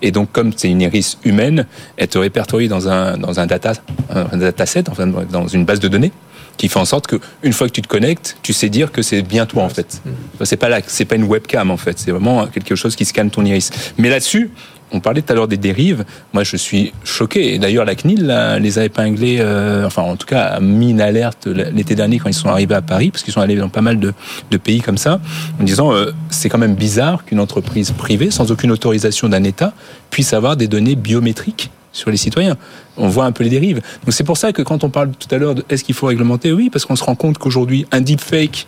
Et 0.00 0.10
donc, 0.12 0.30
comme 0.32 0.52
c'est 0.56 0.68
une 0.68 0.80
iris 0.80 1.18
humaine, 1.24 1.66
elle 1.96 2.08
te 2.08 2.18
répertorie 2.18 2.68
dans 2.68 2.88
un 2.88 3.16
dans 3.18 3.40
un 3.40 3.46
data 3.46 3.72
un 4.10 4.36
dataset, 4.36 4.88
enfin 4.88 5.06
dans 5.06 5.48
une 5.48 5.64
base 5.64 5.80
de 5.80 5.88
données, 5.88 6.12
qui 6.56 6.68
fait 6.68 6.78
en 6.78 6.84
sorte 6.84 7.06
que 7.06 7.16
une 7.42 7.52
fois 7.52 7.66
que 7.66 7.72
tu 7.72 7.82
te 7.82 7.88
connectes, 7.88 8.36
tu 8.42 8.52
sais 8.52 8.68
dire 8.68 8.92
que 8.92 9.02
c'est 9.02 9.22
bien 9.22 9.46
toi 9.46 9.64
en 9.64 9.68
fait. 9.68 10.02
C'est 10.42 10.56
pas 10.56 10.68
là, 10.68 10.80
c'est 10.86 11.04
pas 11.04 11.16
une 11.16 11.24
webcam 11.24 11.70
en 11.70 11.76
fait. 11.76 11.98
C'est 11.98 12.10
vraiment 12.10 12.46
quelque 12.46 12.74
chose 12.74 12.96
qui 12.96 13.04
scanne 13.04 13.30
ton 13.30 13.44
iris. 13.44 13.70
Mais 13.98 14.08
là-dessus. 14.08 14.50
On 14.92 15.00
parlait 15.00 15.22
tout 15.22 15.32
à 15.32 15.36
l'heure 15.36 15.48
des 15.48 15.56
dérives. 15.56 16.04
Moi, 16.32 16.44
je 16.44 16.56
suis 16.56 16.92
choqué. 17.04 17.58
D'ailleurs, 17.58 17.84
la 17.84 17.94
CNIL 17.94 18.34
les 18.60 18.78
a 18.78 18.84
épinglés, 18.84 19.38
euh, 19.40 19.86
enfin, 19.86 20.02
en 20.02 20.16
tout 20.16 20.26
cas, 20.26 20.44
a 20.44 20.60
mis 20.60 20.90
une 20.90 21.00
alerte 21.00 21.46
l'été 21.46 21.94
dernier 21.94 22.18
quand 22.18 22.28
ils 22.28 22.34
sont 22.34 22.48
arrivés 22.48 22.74
à 22.74 22.82
Paris, 22.82 23.10
parce 23.10 23.22
qu'ils 23.22 23.34
sont 23.34 23.40
allés 23.40 23.56
dans 23.56 23.68
pas 23.68 23.82
mal 23.82 24.00
de, 24.00 24.14
de 24.50 24.56
pays 24.56 24.80
comme 24.80 24.98
ça, 24.98 25.20
en 25.60 25.64
disant 25.64 25.92
euh, 25.92 26.12
c'est 26.30 26.48
quand 26.48 26.58
même 26.58 26.74
bizarre 26.74 27.24
qu'une 27.24 27.40
entreprise 27.40 27.92
privée, 27.92 28.30
sans 28.30 28.50
aucune 28.50 28.70
autorisation 28.70 29.28
d'un 29.28 29.44
État, 29.44 29.72
puisse 30.10 30.32
avoir 30.32 30.56
des 30.56 30.68
données 30.68 30.96
biométriques 30.96 31.70
sur 31.92 32.10
les 32.10 32.16
citoyens. 32.16 32.56
On 32.96 33.08
voit 33.08 33.24
un 33.24 33.32
peu 33.32 33.44
les 33.44 33.50
dérives. 33.50 33.80
Donc 34.04 34.12
c'est 34.12 34.24
pour 34.24 34.36
ça 34.36 34.52
que 34.52 34.62
quand 34.62 34.84
on 34.84 34.90
parle 34.90 35.10
tout 35.10 35.32
à 35.34 35.38
l'heure 35.38 35.54
de 35.54 35.64
est-ce 35.68 35.84
qu'il 35.84 35.94
faut 35.94 36.06
réglementer, 36.06 36.52
oui, 36.52 36.70
parce 36.70 36.84
qu'on 36.84 36.96
se 36.96 37.04
rend 37.04 37.14
compte 37.14 37.38
qu'aujourd'hui, 37.38 37.86
un 37.92 38.00
deepfake, 38.00 38.66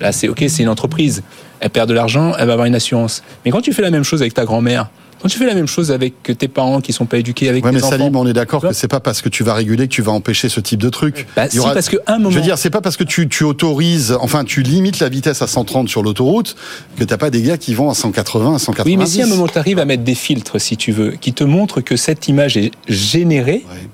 là 0.00 0.12
c'est 0.12 0.28
ok, 0.28 0.44
c'est 0.48 0.62
une 0.62 0.68
entreprise, 0.68 1.22
elle 1.60 1.70
perd 1.70 1.88
de 1.88 1.94
l'argent, 1.94 2.34
elle 2.38 2.46
va 2.46 2.54
avoir 2.54 2.66
une 2.66 2.74
assurance. 2.74 3.22
Mais 3.44 3.50
quand 3.50 3.60
tu 3.60 3.72
fais 3.72 3.82
la 3.82 3.90
même 3.90 4.04
chose 4.04 4.20
avec 4.22 4.34
ta 4.34 4.44
grand-mère, 4.44 4.88
quand 5.24 5.30
tu 5.30 5.38
fais 5.38 5.46
la 5.46 5.54
même 5.54 5.66
chose 5.66 5.90
avec 5.90 6.22
tes 6.36 6.48
parents 6.48 6.82
qui 6.82 6.92
sont 6.92 7.06
pas 7.06 7.16
éduqués, 7.16 7.48
avec 7.48 7.64
Ouais, 7.64 7.70
tes 7.70 7.76
mais 7.76 7.82
enfants, 7.82 7.92
Salim, 7.96 8.14
on 8.14 8.26
est 8.26 8.34
d'accord 8.34 8.60
que 8.60 8.74
c'est 8.74 8.88
pas 8.88 9.00
parce 9.00 9.22
que 9.22 9.30
tu 9.30 9.42
vas 9.42 9.54
réguler 9.54 9.88
que 9.88 9.92
tu 9.94 10.02
vas 10.02 10.12
empêcher 10.12 10.50
ce 10.50 10.60
type 10.60 10.82
de 10.82 10.90
truc. 10.90 11.26
Bah, 11.34 11.46
Il 11.50 11.56
y 11.56 11.62
si, 11.62 11.66
parce 11.72 11.88
qu'à 11.88 11.96
un 12.08 12.18
moment- 12.18 12.28
Je 12.28 12.36
veux 12.36 12.42
dire, 12.42 12.58
c'est 12.58 12.68
pas 12.68 12.82
parce 12.82 12.98
que 12.98 13.04
tu, 13.04 13.26
tu 13.26 13.42
autorises, 13.42 14.14
enfin, 14.20 14.44
tu 14.44 14.60
limites 14.60 14.98
la 15.00 15.08
vitesse 15.08 15.40
à 15.40 15.46
130 15.46 15.88
sur 15.88 16.02
l'autoroute 16.02 16.56
que 16.98 17.04
t'as 17.04 17.16
pas 17.16 17.30
des 17.30 17.40
gars 17.40 17.56
qui 17.56 17.72
vont 17.72 17.88
à 17.88 17.94
180, 17.94 18.56
à 18.56 18.58
190. 18.58 18.90
Oui, 18.90 18.98
mais 18.98 19.06
si 19.06 19.22
à 19.22 19.24
un 19.24 19.28
moment 19.28 19.48
tu 19.48 19.56
arrives 19.56 19.78
à 19.78 19.86
mettre 19.86 20.02
des 20.04 20.14
filtres, 20.14 20.60
si 20.60 20.76
tu 20.76 20.92
veux, 20.92 21.12
qui 21.12 21.32
te 21.32 21.42
montrent 21.42 21.80
que 21.80 21.96
cette 21.96 22.28
image 22.28 22.58
est 22.58 22.72
générée, 22.86 23.64
Ouais. 23.66 23.88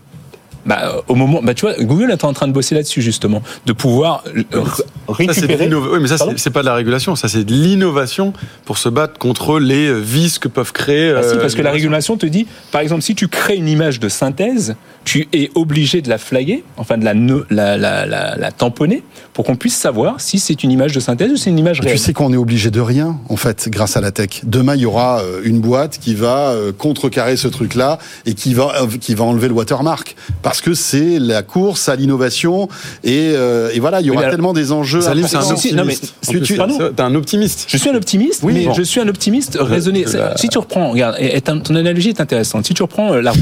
Bah, 0.71 1.03
au 1.09 1.17
moment, 1.17 1.41
bah, 1.43 1.53
tu 1.55 1.63
vois, 1.63 1.75
Google 1.81 2.11
est 2.13 2.23
en 2.25 2.33
train 2.33 2.47
de 2.47 2.53
bosser 2.53 2.75
là-dessus 2.77 3.03
justement, 3.03 3.43
de 3.67 3.73
pouvoir 3.73 4.23
euh, 4.37 4.43
r- 4.53 4.77
Ça, 4.77 4.85
c'est 5.09 5.25
de 5.27 5.47
récupérer. 5.47 5.65
l'innova- 5.69 5.89
oui, 5.93 5.99
mais 6.01 6.09
ça, 6.09 6.17
c'est- 6.37 6.51
pas 6.51 6.61
de 6.61 6.67
la 6.67 6.75
régulation, 6.75 7.17
ça, 7.17 7.27
c'est 7.29 7.43
de 7.45 7.53
l'innovation 7.53 8.33
pour 8.65 8.79
se 8.79 8.89
battre 8.89 9.19
contre 9.19 9.59
les 9.59 9.89
euh, 9.89 9.99
vices 9.99 10.39
que 10.39 10.47
peuvent 10.49 10.73
créer. 10.73 11.13
Ah 11.17 11.23
si, 11.25 11.35
euh, 11.35 11.41
parce 11.41 11.55
que 11.57 11.63
la 11.63 11.73
régulation 11.73 12.17
te 12.17 12.27
dit, 12.27 12.47
par 12.71 12.81
exemple, 12.83 13.03
si 13.03 13.15
tu 13.17 13.27
crées 13.29 13.57
une 13.57 13.69
image 13.69 13.99
de 14.01 14.09
synthèse, 14.09 14.77
tu 15.05 15.29
es 15.33 15.51
obligé 15.55 16.03
de 16.03 16.09
la 16.11 16.19
flaguer, 16.19 16.63
enfin 16.77 16.99
de 16.99 17.05
la, 17.05 17.15
ne- 17.15 17.45
la, 17.51 17.77
la, 17.77 18.05
la, 18.07 18.37
la 18.37 18.53
tamponner, 18.53 19.03
pour 19.33 19.45
qu'on 19.47 19.57
puisse 19.57 19.77
savoir 19.77 20.21
si 20.21 20.39
c'est 20.39 20.63
une 20.63 20.71
image 20.71 20.93
de 20.93 21.01
synthèse 21.01 21.33
ou 21.33 21.37
c'est 21.37 21.51
une 21.51 21.59
image 21.59 21.79
Tu 21.81 21.87
réelle. 21.87 21.99
sais 21.99 22.13
qu'on 22.13 22.33
est 22.33 22.37
obligé 22.37 22.71
de 22.71 22.81
rien, 22.81 23.19
en 23.29 23.37
fait, 23.37 23.69
grâce 23.71 23.97
à 23.97 24.01
la 24.03 24.11
tech. 24.13 24.43
Demain, 24.45 24.75
il 24.77 24.83
y 24.83 24.87
aura 24.87 25.23
une 25.43 25.61
boîte 25.61 25.99
qui 25.99 26.15
va 26.15 26.55
contrecarrer 26.79 27.37
ce 27.39 27.49
truc-là 27.49 27.99
et 28.27 28.35
qui 28.35 28.53
va, 28.55 28.73
qui 29.01 29.15
va 29.15 29.25
enlever 29.25 29.49
le 29.49 29.55
watermark. 29.55 30.15
Parce 30.43 30.60
que 30.63 30.75
c'est 30.75 31.19
la 31.19 31.43
course 31.43 31.89
à 31.89 31.97
l'innovation 31.97 32.69
et, 33.05 33.33
euh, 33.35 33.71
et 33.73 33.81
voilà, 33.81 34.01
il 34.01 34.07
y 34.07 34.11
aura 34.11 34.21
alors- 34.21 34.31
tellement 34.33 34.53
des 34.53 34.73
enjeux. 34.73 35.01
Salim, 35.01 35.27
c'est 35.27 35.37
un 35.37 35.51
optimiste. 35.51 36.15
si 36.23 36.41
tu- 36.41 36.57
T'es 36.97 37.03
un 37.03 37.15
optimiste. 37.15 37.67
Je 37.69 37.77
suis 37.77 37.89
un 37.91 37.95
optimiste, 37.95 38.41
Oui, 38.43 38.53
mais 38.55 38.65
bon. 38.67 38.75
je 38.75 38.83
suis 38.83 39.01
un 39.01 39.09
optimiste 39.09 39.59
raisonné. 39.61 40.05
la- 40.05 40.37
Si 40.37 40.49
tu 40.49 40.59
reprends, 40.59 40.91
regarde, 40.91 41.17
et, 41.19 41.41
ton 41.41 41.61
analogie 41.75 42.11
est 42.11 42.21
intéressante. 42.21 42.67
Si 42.67 42.75
tu 42.75 42.83
reprends 42.83 43.13
euh, 43.15 43.21
la 43.21 43.33
route, 43.33 43.41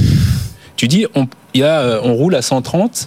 tu 0.76 0.88
dis, 0.88 1.06
on, 1.14 1.26
il 1.54 1.60
y 1.60 1.64
a, 1.64 1.80
euh, 1.80 2.00
on 2.04 2.14
roule 2.14 2.34
à 2.34 2.42
130, 2.42 3.06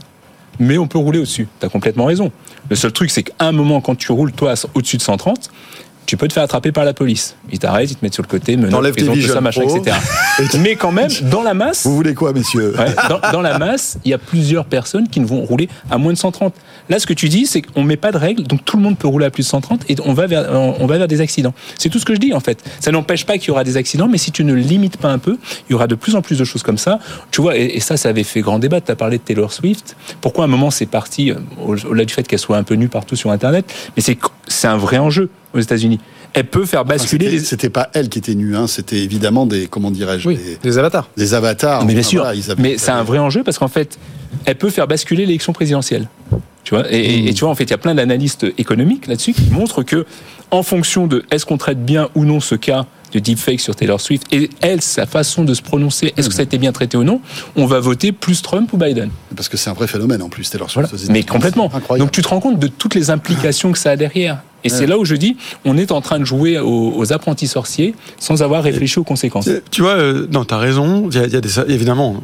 mais 0.59 0.78
on 0.78 0.88
peut 0.88 0.97
rouler 0.97 1.20
au-dessus. 1.20 1.47
Tu 1.59 1.66
as 1.66 1.70
complètement 1.70 2.05
raison. 2.05 2.32
Le 2.70 2.76
seul 2.76 2.91
truc, 2.91 3.09
c'est 3.12 3.24
qu'à 3.24 3.34
un 3.39 3.51
moment, 3.51 3.82
quand 3.82 3.95
tu 3.95 4.12
roules, 4.12 4.32
toi, 4.32 4.53
au-dessus 4.76 4.97
de 4.97 5.01
130, 5.01 5.49
tu 6.12 6.18
peux 6.18 6.28
te 6.28 6.34
faire 6.34 6.43
attraper 6.43 6.74
par 6.74 6.84
la 6.84 6.93
police. 6.93 7.38
Ils 7.53 7.57
t'arrêtent, 7.59 7.89
ils 7.89 7.95
te 7.95 8.03
mettent 8.03 8.16
sur 8.16 8.22
le 8.22 8.28
côté, 8.28 8.57
tes 8.57 8.91
prison, 8.91 9.14
tout 9.14 9.22
ça, 9.22 9.39
machin, 9.39 9.62
Pro. 9.62 9.78
etc. 9.78 9.95
Mais 10.59 10.76
quand 10.76 10.91
même, 10.91 11.09
dans 11.32 11.41
la 11.41 11.53
masse, 11.53 11.86
Vous 11.88 11.95
voulez 11.95 12.14
quoi, 12.14 12.34
messieurs? 12.34 12.76
Ouais, 12.78 12.93
dans, 13.07 13.32
dans 13.32 13.39
la 13.41 13.57
masse, 13.57 13.97
il 14.03 14.12
y 14.12 14.14
a 14.14 14.18
plusieurs 14.18 14.66
personnes 14.66 15.07
qui 15.07 15.22
ne 15.22 15.26
vont 15.26 15.39
rouler 15.45 15.70
à 15.89 15.97
moins 15.97 16.12
de 16.12 16.18
130. 16.18 16.53
Là, 16.89 16.99
ce 16.99 17.05
que 17.07 17.13
tu 17.13 17.29
dis, 17.29 17.45
c'est 17.45 17.61
qu'on 17.61 17.84
met 17.84 17.97
pas 17.97 18.11
de 18.11 18.17
règles, 18.17 18.43
donc 18.43 18.65
tout 18.65 18.77
le 18.77 18.84
monde 18.84 18.97
peut 18.97 19.07
rouler 19.07 19.25
à 19.25 19.29
plus 19.29 19.43
de 19.43 19.47
130 19.47 19.89
et 19.89 19.95
on 20.05 20.13
va 20.13 20.27
vers, 20.27 20.49
on 20.51 20.86
va 20.88 20.97
vers 20.97 21.07
des 21.07 21.21
accidents. 21.21 21.53
C'est 21.77 21.89
tout 21.89 21.99
ce 21.99 22.05
que 22.05 22.13
je 22.15 22.19
dis 22.19 22.34
en 22.34 22.39
fait. 22.39 22.63
Ça 22.79 22.91
n'empêche 22.91 23.25
pas 23.25 23.38
qu'il 23.38 23.49
y 23.49 23.51
aura 23.51 23.63
des 23.63 23.77
accidents, 23.77 24.07
mais 24.07 24.17
si 24.17 24.32
tu 24.32 24.43
ne 24.43 24.53
limites 24.53 24.97
pas 24.97 25.09
un 25.09 25.17
peu, 25.19 25.38
il 25.69 25.71
y 25.71 25.75
aura 25.75 25.88
de 25.88 25.95
plus 25.95 26.15
en 26.15 26.21
plus 26.21 26.38
de 26.38 26.43
choses 26.43 26.63
comme 26.63 26.77
ça. 26.77 26.99
Tu 27.32 27.41
vois, 27.41 27.57
et, 27.57 27.65
et 27.75 27.79
ça, 27.79 27.97
ça 27.97 28.09
avait 28.09 28.23
fait 28.23 28.41
grand 28.41 28.59
débat. 28.59 28.82
Tu 28.82 28.91
as 28.91 28.95
parlé 28.95 29.17
de 29.17 29.23
Taylor 29.23 29.51
Swift. 29.53 29.95
Pourquoi 30.21 30.43
à 30.43 30.47
un 30.47 30.49
moment 30.49 30.71
c'est 30.71 30.86
parti, 30.86 31.32
euh, 31.32 31.36
au- 31.65 31.75
au-delà 31.75 32.05
du 32.05 32.13
fait 32.13 32.27
qu'elle 32.27 32.39
soit 32.39 32.57
un 32.57 32.63
peu 32.63 32.75
nue 32.75 32.89
partout 32.89 33.15
sur 33.15 33.32
Internet, 33.32 33.65
mais 33.95 34.01
c'est 34.03 34.17
c'est 34.47 34.67
un 34.67 34.77
vrai 34.77 34.97
enjeu 34.97 35.29
aux 35.53 35.59
États-Unis. 35.59 35.99
Elle 36.34 36.45
peut 36.45 36.65
faire 36.65 36.82
Enfin, 36.82 36.89
basculer 36.89 37.25
c'était- 37.25 37.38
les. 37.38 37.43
C'était 37.43 37.69
pas 37.69 37.89
elle 37.93 38.09
qui 38.09 38.19
était 38.19 38.36
nue, 38.36 38.55
hein, 38.55 38.67
c'était 38.67 38.99
évidemment 38.99 39.45
des, 39.45 39.67
comment 39.67 39.91
dirais-je, 39.91 40.27
Oui, 40.27 40.38
des, 40.38 40.57
des 40.69 40.77
avatars. 40.77 41.09
des 41.17 41.34
avatars. 41.34 41.86
Mais 41.86 41.93
bien 41.93 42.01
Enfin, 42.01 42.09
sûr, 42.09 42.21
voilà, 42.23 42.36
ils 42.38 42.51
avaient- 42.51 42.61
mais 42.61 42.77
c'est 42.77 42.91
un 42.91 43.03
vrai 43.03 43.17
enjeu 43.19 43.43
parce 43.43 43.57
qu'en 43.57 43.67
fait, 43.67 43.97
elle 44.45 44.55
peut 44.57 44.69
faire 44.69 44.88
basculer 44.88 45.25
l'élection 45.25 45.51
présidentielle. 45.53 46.07
Tu 46.64 46.76
vois, 46.76 46.86
et, 46.91 47.24
Mm. 47.24 47.28
et 47.28 47.34
tu 47.34 47.41
vois, 47.41 47.49
en 47.49 47.55
fait, 47.55 47.64
il 47.66 47.72
y 47.72 47.74
a 47.74 47.78
plein 47.78 47.95
d'analystes 47.95 48.45
économiques 48.57 49.07
là-dessus 49.07 49.34
qui 49.34 49.49
montrent 49.51 49.84
que, 49.84 50.05
en 50.51 50.64
fonction 50.64 51.07
de 51.07 51.24
est-ce 51.32 51.45
qu'on 51.45 51.57
traite 51.57 51.84
bien 51.84 52.09
ou 52.16 52.24
non 52.26 52.39
ce 52.39 52.55
cas 52.55 52.86
de 53.14 53.20
deepfake 53.20 53.59
sur 53.59 53.76
Taylor 53.76 53.99
Swift 53.99 54.26
et 54.32 54.49
elle, 54.62 54.82
sa 54.82 55.05
façon 55.05 55.43
de 55.43 55.53
se 55.53 55.62
prononcer, 55.62 56.14
est-ce 56.16 56.30
que 56.30 56.34
ça 56.36 56.41
a 56.41 56.43
été 56.43 56.57
bien 56.57 56.72
traité 56.72 56.95
ou 56.97 57.03
non, 57.03 57.20
on 57.57 57.66
va 57.66 57.80
voter 57.82 58.12
plus 58.14 58.41
Trump 58.41 58.72
ou 58.72 58.78
Biden. 58.78 59.09
Parce 59.36 59.49
que 59.49 59.57
c'est 59.57 59.70
un 59.70 59.74
vrai 59.74 59.88
phénomène 59.88 60.22
en 60.22 60.30
plus, 60.30 60.49
Taylor. 60.49 60.70
Swift. 60.72 60.89
Mais 61.09 61.24
complètement. 61.24 61.70
Donc 61.97 62.12
tu 62.12 62.22
te 62.22 62.28
rends 62.30 62.39
compte 62.39 62.59
de 62.59 62.68
toutes 62.68 62.95
les 62.95 63.09
implications 63.09 63.72
que 63.72 63.78
ça 63.78 63.91
a 63.91 63.95
derrière. 63.97 64.41
Et 64.64 64.70
c'est 64.70 64.86
là 64.86 64.97
où 64.99 65.05
je 65.05 65.16
dis, 65.16 65.38
on 65.66 65.76
est 65.78 65.91
en 65.91 66.01
train 66.01 66.20
de 66.20 66.26
jouer 66.26 66.59
aux, 66.59 66.93
aux 66.95 67.12
apprentis 67.14 67.47
sorciers 67.47 67.95
sans 68.20 68.43
avoir 68.43 68.62
réfléchi 68.64 68.99
aux 68.99 69.03
conséquences. 69.03 69.45
Tu- 69.45 69.62
Tu 69.72 69.82
vois, 69.82 69.95
euh, 69.95 70.28
non, 70.32 70.45
t'as 70.45 70.59
raison. 70.59 71.09
Il 71.09 71.16
y 71.16 71.20
a, 71.20 71.26
il 71.26 71.34
y 71.34 71.36
a 71.36 71.41
des, 71.41 71.59
évidemment. 71.74 72.22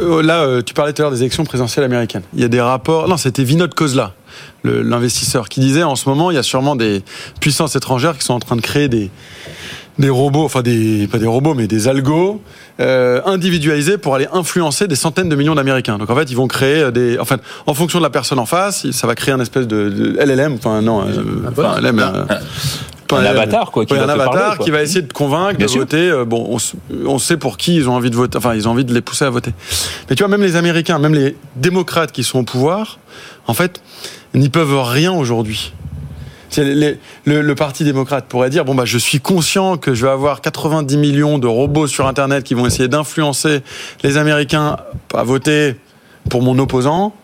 Euh, 0.00 0.22
Là, 0.22 0.42
euh, 0.42 0.62
tu 0.62 0.74
parlais 0.74 0.92
tout 0.92 1.02
à 1.02 1.04
l'heure 1.04 1.12
des 1.12 1.20
élections 1.20 1.44
présidentielles 1.44 1.84
américaines. 1.84 2.22
Il 2.34 2.40
y 2.40 2.44
a 2.44 2.48
des 2.48 2.60
rapports. 2.60 3.08
Non, 3.08 3.16
c'était 3.16 3.44
Vinod 3.44 3.74
Kozla, 3.74 4.14
l'investisseur, 4.64 5.48
qui 5.48 5.60
disait 5.60 5.82
en 5.82 5.96
ce 5.96 6.08
moment, 6.08 6.30
il 6.30 6.34
y 6.34 6.38
a 6.38 6.42
sûrement 6.42 6.76
des 6.76 7.02
puissances 7.40 7.76
étrangères 7.76 8.16
qui 8.16 8.24
sont 8.24 8.34
en 8.34 8.40
train 8.40 8.56
de 8.56 8.60
créer 8.60 8.88
des 8.88 9.10
des 9.98 10.10
robots, 10.10 10.44
enfin 10.44 10.62
des 10.62 11.08
pas 11.08 11.18
des 11.18 11.26
robots, 11.26 11.54
mais 11.54 11.66
des 11.66 11.88
algos 11.88 12.40
euh, 12.80 13.20
individualisés 13.26 13.98
pour 13.98 14.14
aller 14.14 14.28
influencer 14.32 14.86
des 14.86 14.94
centaines 14.94 15.28
de 15.28 15.34
millions 15.34 15.56
d'Américains. 15.56 15.98
Donc 15.98 16.08
en 16.10 16.14
fait, 16.14 16.30
ils 16.30 16.36
vont 16.36 16.46
créer 16.46 16.82
euh, 16.82 16.90
des, 16.90 17.18
enfin, 17.18 17.38
en 17.66 17.74
fonction 17.74 17.98
de 17.98 18.04
la 18.04 18.10
personne 18.10 18.38
en 18.38 18.46
face, 18.46 18.88
ça 18.92 19.06
va 19.06 19.14
créer 19.16 19.34
un 19.34 19.40
espèce 19.40 19.66
de, 19.66 19.88
de 19.88 20.18
LLM, 20.20 20.54
enfin 20.54 20.82
non, 20.82 21.02
euh, 21.02 21.50
enfin, 21.50 21.80
LLM, 21.80 21.98
euh, 21.98 22.24
Un 23.16 23.24
avatar, 23.24 23.70
quoi, 23.70 23.86
qui 23.86 23.92
Ouais, 23.94 23.98
va 23.98 24.04
un 24.04 24.08
te 24.08 24.12
avatar 24.12 24.34
parler, 24.34 24.64
qui 24.64 24.70
va 24.70 24.82
essayer 24.82 25.02
de 25.02 25.12
convaincre 25.12 25.56
Bien 25.56 25.66
de 25.66 25.70
sûr. 25.70 25.80
voter. 25.80 26.10
euh, 26.10 26.24
bon, 26.24 26.58
on, 27.06 27.18
sait 27.18 27.36
pour 27.36 27.56
qui 27.56 27.76
ils 27.76 27.88
ont 27.88 27.94
envie 27.94 28.10
de 28.10 28.16
voter. 28.16 28.36
Enfin, 28.38 28.54
ils 28.54 28.68
ont 28.68 28.72
envie 28.72 28.84
de 28.84 28.92
les 28.92 29.00
pousser 29.00 29.24
à 29.24 29.30
voter. 29.30 29.52
Mais 30.10 30.16
tu 30.16 30.22
vois, 30.22 30.28
même 30.28 30.42
les 30.42 30.56
Américains, 30.56 30.98
même 30.98 31.14
les 31.14 31.36
démocrates 31.56 32.12
qui 32.12 32.24
sont 32.24 32.40
au 32.40 32.42
pouvoir, 32.44 32.98
en 33.46 33.54
fait, 33.54 33.80
n'y 34.34 34.48
peuvent 34.48 34.78
rien 34.82 35.12
aujourd'hui. 35.12 35.72
Les- 36.56 36.98
le, 37.26 37.42
le 37.42 37.54
Parti 37.54 37.84
démocrate 37.84 38.24
pourrait 38.26 38.48
dire 38.48 38.64
bon 38.64 38.74
bah 38.74 38.86
je 38.86 38.96
suis 38.96 39.20
conscient 39.20 39.76
que 39.76 39.92
je 39.92 40.06
vais 40.06 40.10
avoir 40.10 40.40
90 40.40 40.96
millions 40.96 41.38
de 41.38 41.46
robots 41.46 41.86
sur 41.86 42.06
Internet 42.06 42.42
qui 42.42 42.54
vont 42.54 42.64
essayer 42.66 42.88
d'influencer 42.88 43.60
les 44.02 44.16
Américains 44.16 44.78
à 45.14 45.22
voter 45.24 45.76
pour 46.30 46.40
mon 46.42 46.58
opposant. 46.58 47.14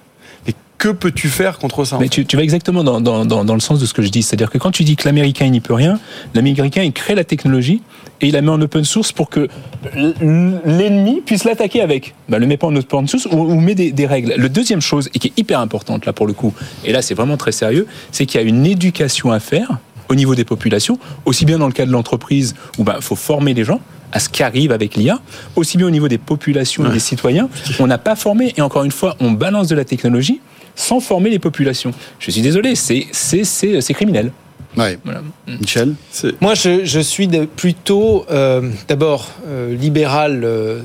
Que 0.78 0.88
peux-tu 0.88 1.28
faire 1.28 1.58
contre 1.58 1.84
ça 1.84 1.98
Mais 2.00 2.08
tu, 2.08 2.26
tu 2.26 2.36
vas 2.36 2.42
exactement 2.42 2.84
dans, 2.84 3.00
dans, 3.00 3.24
dans, 3.24 3.44
dans 3.44 3.54
le 3.54 3.60
sens 3.60 3.80
de 3.80 3.86
ce 3.86 3.94
que 3.94 4.02
je 4.02 4.08
dis. 4.08 4.22
C'est-à-dire 4.22 4.50
que 4.50 4.58
quand 4.58 4.70
tu 4.70 4.84
dis 4.84 4.96
que 4.96 5.06
l'Américain 5.06 5.48
n'y 5.48 5.60
peut 5.60 5.74
rien, 5.74 5.98
l'Américain 6.34 6.82
il 6.82 6.92
crée 6.92 7.14
la 7.14 7.24
technologie 7.24 7.80
et 8.20 8.26
il 8.28 8.32
la 8.32 8.42
met 8.42 8.50
en 8.50 8.60
open 8.60 8.84
source 8.84 9.12
pour 9.12 9.30
que 9.30 9.48
l'ennemi 9.94 11.22
puisse 11.24 11.44
l'attaquer 11.44 11.80
avec. 11.80 12.14
Ben, 12.28 12.38
le 12.38 12.46
met 12.46 12.56
pas 12.56 12.66
en 12.66 12.76
open 12.76 13.08
source 13.08 13.26
ou, 13.26 13.36
ou 13.36 13.60
met 13.60 13.74
des, 13.74 13.92
des 13.92 14.06
règles. 14.06 14.34
Le 14.36 14.48
deuxième 14.48 14.80
chose, 14.80 15.08
et 15.14 15.18
qui 15.18 15.28
est 15.28 15.38
hyper 15.38 15.60
importante 15.60 16.06
là 16.06 16.12
pour 16.12 16.26
le 16.26 16.32
coup, 16.32 16.52
et 16.84 16.92
là 16.92 17.02
c'est 17.02 17.14
vraiment 17.14 17.36
très 17.36 17.52
sérieux, 17.52 17.86
c'est 18.12 18.26
qu'il 18.26 18.40
y 18.40 18.44
a 18.44 18.46
une 18.46 18.66
éducation 18.66 19.30
à 19.30 19.40
faire 19.40 19.78
au 20.08 20.14
niveau 20.14 20.34
des 20.34 20.44
populations, 20.44 20.98
aussi 21.24 21.44
bien 21.44 21.58
dans 21.58 21.66
le 21.66 21.72
cas 21.72 21.86
de 21.86 21.92
l'entreprise 21.92 22.54
où 22.78 22.84
il 22.84 23.02
faut 23.02 23.16
former 23.16 23.54
les 23.54 23.64
gens 23.64 23.80
à 24.12 24.20
ce 24.20 24.28
qui 24.28 24.42
arrive 24.42 24.70
avec 24.70 24.96
l'IA, 24.96 25.18
aussi 25.56 25.76
bien 25.76 25.86
au 25.86 25.90
niveau 25.90 26.08
des 26.08 26.18
populations 26.18 26.86
et 26.86 26.92
des 26.92 27.00
citoyens. 27.00 27.48
On 27.80 27.86
n'a 27.86 27.98
pas 27.98 28.14
formé, 28.14 28.52
et 28.56 28.60
encore 28.60 28.84
une 28.84 28.92
fois, 28.92 29.16
on 29.18 29.32
balance 29.32 29.66
de 29.66 29.74
la 29.74 29.84
technologie 29.84 30.40
sans 30.74 31.00
former 31.00 31.30
les 31.30 31.38
populations. 31.38 31.92
Je 32.18 32.30
suis 32.30 32.42
désolé, 32.42 32.74
c'est 32.74 33.06
c'est- 33.12 33.44
c'est- 33.44 33.80
c'est 33.80 33.94
criminel. 33.94 34.32
Ouais. 34.76 34.98
Voilà. 35.04 35.22
Michel 35.46 35.94
Moi, 36.40 36.54
je, 36.54 36.84
je 36.84 36.98
suis 36.98 37.28
de- 37.28 37.44
plutôt 37.44 38.26
euh, 38.28 38.70
d'abord 38.88 39.28
euh, 39.46 39.72
libéral 39.76 40.42
euh, 40.42 40.80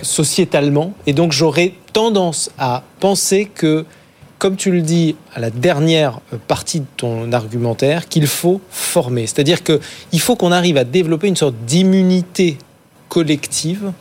sociétalement, 0.00 0.94
et 1.06 1.12
donc 1.12 1.32
j'aurais 1.32 1.74
tendance 1.92 2.50
à 2.58 2.82
penser 3.00 3.50
que, 3.54 3.84
comme 4.38 4.56
tu 4.56 4.70
le 4.70 4.80
dis 4.80 5.16
à 5.34 5.40
la 5.40 5.50
dernière 5.50 6.20
euh, 6.32 6.36
partie 6.48 6.80
de 6.80 6.86
ton 6.96 7.32
argumentaire, 7.32 8.08
qu'il 8.08 8.26
faut 8.26 8.62
former. 8.70 9.26
C'est-à-dire 9.26 9.62
qu'il 9.62 10.20
faut 10.20 10.36
qu'on 10.36 10.52
arrive 10.52 10.78
à 10.78 10.84
développer 10.84 11.28
une 11.28 11.36
sorte 11.36 11.54
d'immunité 11.66 12.56
collective, 13.10 13.92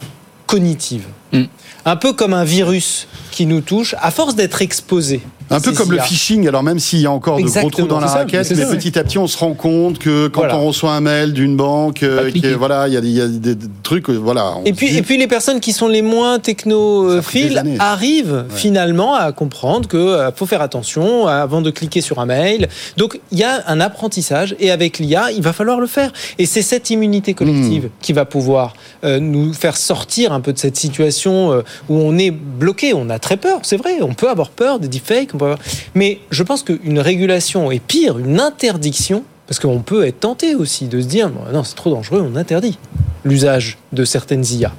cognitive. 0.48 1.06
Mm. 1.34 1.44
Un 1.86 1.96
peu 1.98 2.14
comme 2.14 2.34
un 2.34 2.46
virus 2.46 3.08
qui 3.32 3.46
nous 3.46 3.62
touche, 3.62 3.94
à 4.00 4.10
force 4.12 4.36
d'être 4.36 4.62
exposé. 4.62 5.20
Un 5.50 5.60
peu 5.60 5.72
comme 5.74 5.92
le 5.92 6.00
phishing, 6.00 6.48
alors 6.48 6.64
même 6.64 6.80
s'il 6.80 7.00
y 7.00 7.06
a 7.06 7.12
encore 7.12 7.38
de 7.38 7.44
gros 7.44 7.70
trous 7.70 7.86
dans 7.88 8.00
la 8.00 8.08
ça, 8.08 8.20
raquette, 8.20 8.52
mais 8.56 8.66
petit 8.66 8.98
à 8.98 9.04
petit 9.04 9.18
on 9.18 9.28
se 9.28 9.38
rend 9.38 9.54
compte 9.54 10.00
que 10.00 10.28
quand 10.28 10.42
Voilà. 10.42 10.58
on 10.58 10.68
reçoit 10.68 10.94
un 10.94 11.02
mail 11.02 11.34
d'une 11.34 11.56
banque, 11.56 12.02
euh, 12.04 12.32
qui 12.32 12.42
voilà, 12.54 12.88
il 12.88 12.94
y 12.94 12.98
a, 12.98 13.02
des- 13.02 13.08
il 13.10 13.16
y 13.18 13.22
a 13.22 13.28
des 13.28 13.56
des 13.56 13.68
trucs, 13.84 14.10
euh, 14.10 14.14
voilà. 14.16 14.56
Et 14.66 14.74
puis, 14.74 14.90
dit- 14.90 14.98
et 14.98 15.02
puis 15.02 15.18
les 15.18 15.28
personnes 15.28 15.60
qui 15.60 15.74
sont 15.74 15.88
les 15.88 16.02
moins 16.02 16.40
technophiles 16.40 17.62
arrivent 17.80 18.46
finalement 18.50 19.16
à 19.16 19.32
comprendre 19.32 19.88
que 19.88 19.98
euh, 19.98 20.32
faut 20.32 20.46
faire 20.46 20.62
attention 20.62 21.28
avant 21.28 21.62
de 21.62 21.70
cliquer 21.72 22.02
sur 22.02 22.20
un 22.20 22.26
mail. 22.26 22.68
Donc 22.98 23.20
il 23.32 23.40
y 23.40 23.44
a 23.44 23.64
un 23.68 23.80
apprentissage 23.80 24.56
et 24.60 24.72
avec 24.72 25.00
l'IA, 25.00 25.32
il 25.32 25.42
va 25.42 25.54
falloir 25.54 25.80
le 25.80 25.88
faire. 25.88 26.12
Et 26.40 26.46
c'est 26.46 26.62
cette 26.62 26.90
immunité 26.90 27.34
Hmm. 27.34 27.36
collective 27.36 27.90
qui 28.02 28.14
va 28.14 28.26
pouvoir 28.26 28.74
euh, 29.04 29.20
nous 29.20 29.54
faire 29.54 29.76
sortir 29.78 30.34
un 30.34 30.40
peu 30.42 30.54
de 30.54 30.60
cette 30.60 30.76
situation 30.78 31.52
euh, 31.52 31.62
où 31.90 31.96
on 31.98 32.18
est 32.18 32.32
bloqué. 32.32 32.94
On 32.94 33.10
a 33.10 33.20
très 33.20 33.38
peur, 33.38 33.60
c'est 33.64 33.78
vrai. 33.78 33.98
On 34.02 34.14
peut 34.14 34.30
avoir 34.30 34.50
peur 34.50 34.80
des 34.80 34.88
deepfakes. 34.88 35.33
Mais 35.96 36.20
je 36.32 36.44
pense 36.44 36.64
qu'une 36.64 37.00
régulation 37.00 37.72
est 37.72 37.80
pire, 37.80 38.18
une 38.18 38.40
interdiction. 38.40 39.24
Parce 39.48 39.60
qu'on 39.60 39.82
peut 39.82 40.08
être 40.08 40.22
tenté 40.22 40.56
aussi 40.56 40.88
de 40.88 41.02
se 41.02 41.06
dire 41.06 41.30
non, 41.30 41.64
c'est 41.64 41.76
trop 41.76 41.90
dangereux, 41.90 42.26
on 42.26 42.38
interdit 42.38 42.80
l'usage 43.26 43.78
de 43.92 44.06
certaines 44.06 44.46
IA. 44.46 44.72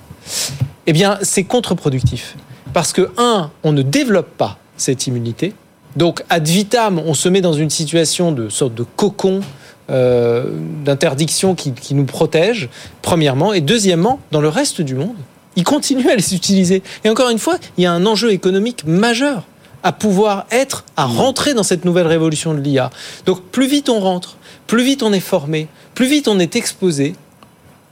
Eh 0.86 0.92
bien, 0.92 1.18
c'est 1.22 1.44
contre-productif. 1.44 2.36
Parce 2.72 2.92
que, 2.92 3.10
un, 3.18 3.50
on 3.62 3.72
ne 3.72 3.82
développe 3.82 4.30
pas 4.36 4.58
cette 4.76 5.06
immunité. 5.06 5.52
Donc, 5.96 6.24
ad 6.28 6.46
vitam, 6.46 6.98
on 6.98 7.14
se 7.14 7.28
met 7.28 7.40
dans 7.40 7.52
une 7.52 7.70
situation 7.70 8.32
de 8.32 8.48
sorte 8.48 8.74
de 8.74 8.82
cocon 8.82 9.42
euh, 9.90 10.46
d'interdiction 10.84 11.54
qui 11.54 11.94
nous 11.94 12.04
protège, 12.04 12.68
premièrement. 13.02 13.52
Et 13.52 13.60
deuxièmement, 13.60 14.18
dans 14.32 14.40
le 14.40 14.48
reste 14.48 14.80
du 14.80 14.94
monde, 14.94 15.16
ils 15.56 15.64
continuent 15.64 16.08
à 16.08 16.16
les 16.16 16.34
utiliser. 16.34 16.82
Et 17.04 17.10
encore 17.10 17.30
une 17.30 17.38
fois, 17.38 17.58
il 17.78 17.84
y 17.84 17.86
a 17.86 17.92
un 17.92 18.06
enjeu 18.06 18.32
économique 18.32 18.84
majeur 18.86 19.44
à 19.84 19.92
pouvoir 19.92 20.46
être, 20.50 20.84
à 20.96 21.04
rentrer 21.04 21.54
dans 21.54 21.62
cette 21.62 21.84
nouvelle 21.84 22.06
révolution 22.06 22.54
de 22.54 22.60
l'IA. 22.60 22.90
Donc, 23.26 23.42
plus 23.42 23.68
vite 23.68 23.88
on 23.88 24.00
rentre, 24.00 24.36
plus 24.66 24.82
vite 24.82 25.02
on 25.02 25.12
est 25.12 25.20
formé, 25.20 25.68
plus 25.94 26.06
vite 26.06 26.26
on 26.26 26.40
est 26.40 26.56
exposé, 26.56 27.14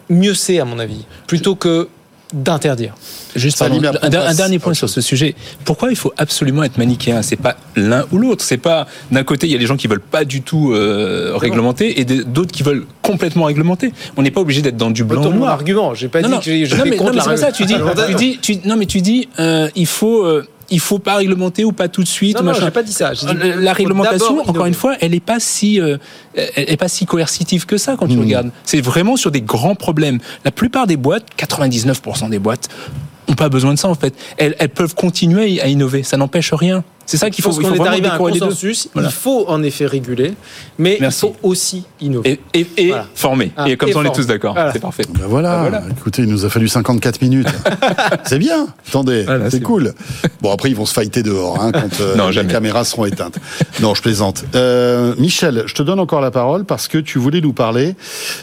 mieux 0.08 0.34
c'est, 0.34 0.58
à 0.58 0.64
mon 0.64 0.78
avis, 0.78 1.04
plutôt 1.26 1.54
que 1.54 1.88
d'interdire. 2.32 2.94
Juste 3.36 3.58
pardon, 3.58 3.80
un, 4.02 4.34
dernier 4.34 4.58
point 4.58 4.74
sur 4.74 4.88
ce 4.88 5.00
sujet. 5.00 5.34
Pourquoi 5.64 5.90
il 5.90 5.96
faut 5.96 6.12
absolument 6.16 6.62
être 6.62 6.78
manichéen? 6.78 7.22
C'est 7.22 7.36
pas 7.36 7.56
l'un 7.76 8.04
ou 8.10 8.18
l'autre. 8.18 8.44
C'est 8.44 8.58
pas 8.58 8.86
d'un 9.10 9.24
côté 9.24 9.46
il 9.46 9.52
y 9.52 9.54
a 9.54 9.58
des 9.58 9.66
gens 9.66 9.76
qui 9.76 9.86
veulent 9.86 10.00
pas 10.00 10.24
du 10.24 10.42
tout 10.42 10.72
euh, 10.72 11.32
réglementer 11.36 12.00
et 12.00 12.04
d'autres 12.04 12.52
qui 12.52 12.62
veulent 12.62 12.86
complètement 13.02 13.44
réglementer. 13.44 13.92
On 14.16 14.22
n'est 14.22 14.30
pas 14.30 14.40
obligé 14.40 14.62
d'être 14.62 14.76
dans 14.76 14.90
du 14.90 15.04
blanc 15.04 15.24
ou 15.26 15.32
noir. 15.32 15.52
argument. 15.52 15.94
J'ai 15.94 16.08
pas 16.08 16.20
non, 16.20 16.28
dit 16.28 16.34
non, 16.34 16.40
que 16.40 16.64
je, 16.64 16.76
non, 16.76 16.84
mais, 16.84 16.96
non, 16.96 17.12
mais 17.12 17.20
c'est 17.20 17.28
pas 17.28 17.36
ça. 17.36 17.52
Tu 17.52 17.64
dis, 17.64 17.74
réglementation. 17.74 18.18
tu 18.18 18.24
dis, 18.24 18.38
tu- 18.38 18.68
non 18.68 18.76
mais 18.76 18.86
tu 18.86 19.00
dis, 19.00 19.28
euh, 19.38 19.68
il 19.74 19.86
faut, 19.86 20.24
euh, 20.24 20.46
il 20.70 20.80
faut 20.80 20.98
pas 20.98 21.16
réglementer 21.16 21.64
ou 21.64 21.72
pas 21.72 21.88
tout 21.88 22.02
de 22.02 22.08
suite. 22.08 22.36
Non, 22.38 22.44
non, 22.44 22.54
j'ai 22.54 22.70
pas 22.70 22.82
dit 22.82 22.92
ça. 22.92 23.12
Dit 23.12 23.26
Euh, 23.26 23.60
La 23.60 23.72
réglementation, 23.72 24.40
encore 24.48 24.66
une 24.66 24.74
fois, 24.74 24.96
elle 25.00 25.12
n'est 25.12 25.20
pas 25.20 25.40
si, 25.40 25.80
euh, 25.80 25.96
elle 26.34 26.70
est 26.70 26.76
pas 26.76 26.88
si 26.88 27.06
coercitive 27.06 27.66
que 27.66 27.76
ça 27.76 27.96
quand 27.98 28.06
tu 28.06 28.18
regardes. 28.18 28.50
C'est 28.64 28.80
vraiment 28.80 29.16
sur 29.16 29.30
des 29.30 29.42
grands 29.42 29.74
problèmes. 29.74 30.18
La 30.44 30.50
plupart 30.50 30.86
des 30.86 30.96
boîtes, 30.96 31.26
99% 31.38 32.28
des 32.30 32.38
boîtes, 32.38 32.68
ont 33.28 33.34
pas 33.34 33.48
besoin 33.48 33.74
de 33.74 33.78
ça 33.78 33.88
en 33.88 33.94
fait. 33.94 34.14
Elles, 34.36 34.56
elles 34.58 34.68
peuvent 34.68 34.94
continuer 34.94 35.60
à 35.60 35.68
innover. 35.68 36.02
Ça 36.02 36.16
n'empêche 36.16 36.52
rien. 36.52 36.84
C'est 37.06 37.16
ça 37.16 37.30
qu'il 37.30 37.42
faut, 37.42 37.50
qu'on 37.50 37.62
faut 37.74 37.84
est 37.84 37.86
arrivé 37.88 38.06
à 38.08 38.14
un 38.14 38.18
consensus. 38.18 38.88
Voilà. 38.94 39.08
Il 39.08 39.12
faut 39.12 39.44
en 39.48 39.62
effet 39.62 39.86
réguler, 39.86 40.34
mais 40.78 40.98
Merci. 41.00 41.18
il 41.26 41.28
faut 41.28 41.36
aussi 41.42 41.84
innover. 42.00 42.40
Et, 42.54 42.60
et, 42.60 42.66
et 42.76 42.88
Voilà. 42.88 43.06
former. 43.14 43.52
Ah, 43.56 43.68
et 43.68 43.76
comme 43.76 43.88
et 43.88 43.92
ça, 43.92 43.98
on 43.98 44.04
est 44.04 44.14
tous 44.14 44.26
d'accord. 44.26 44.54
Voilà. 44.54 44.72
C'est 44.72 44.78
parfait. 44.78 45.04
Ben 45.18 45.26
voilà. 45.28 45.52
Ah, 45.58 45.60
voilà. 45.62 45.82
écoutez, 45.90 46.22
il 46.22 46.28
nous 46.28 46.44
a 46.44 46.48
fallu 46.50 46.68
54 46.68 47.20
minutes. 47.22 47.48
c'est 48.24 48.38
bien. 48.38 48.68
Attendez, 48.88 49.24
Voilà, 49.24 49.50
c'est 49.50 49.60
cool. 49.60 49.94
Bon, 50.40 50.52
après, 50.52 50.70
ils 50.70 50.76
vont 50.76 50.86
se 50.86 50.94
fighter 50.94 51.22
dehors 51.22 51.60
hein, 51.60 51.72
quand 51.72 52.00
euh, 52.00 52.14
Non, 52.16 52.28
les 52.28 52.46
caméras 52.46 52.84
seront 52.84 53.04
éteintes. 53.04 53.38
Non, 53.80 53.94
je 53.94 54.02
plaisante. 54.02 54.44
Euh, 54.54 55.14
Michel, 55.18 55.64
je 55.66 55.74
te 55.74 55.82
donne 55.82 56.00
encore 56.00 56.20
la 56.20 56.30
parole 56.30 56.64
parce 56.64 56.88
que 56.88 56.98
tu 56.98 57.18
voulais 57.18 57.40
nous 57.40 57.52
parler 57.52 57.94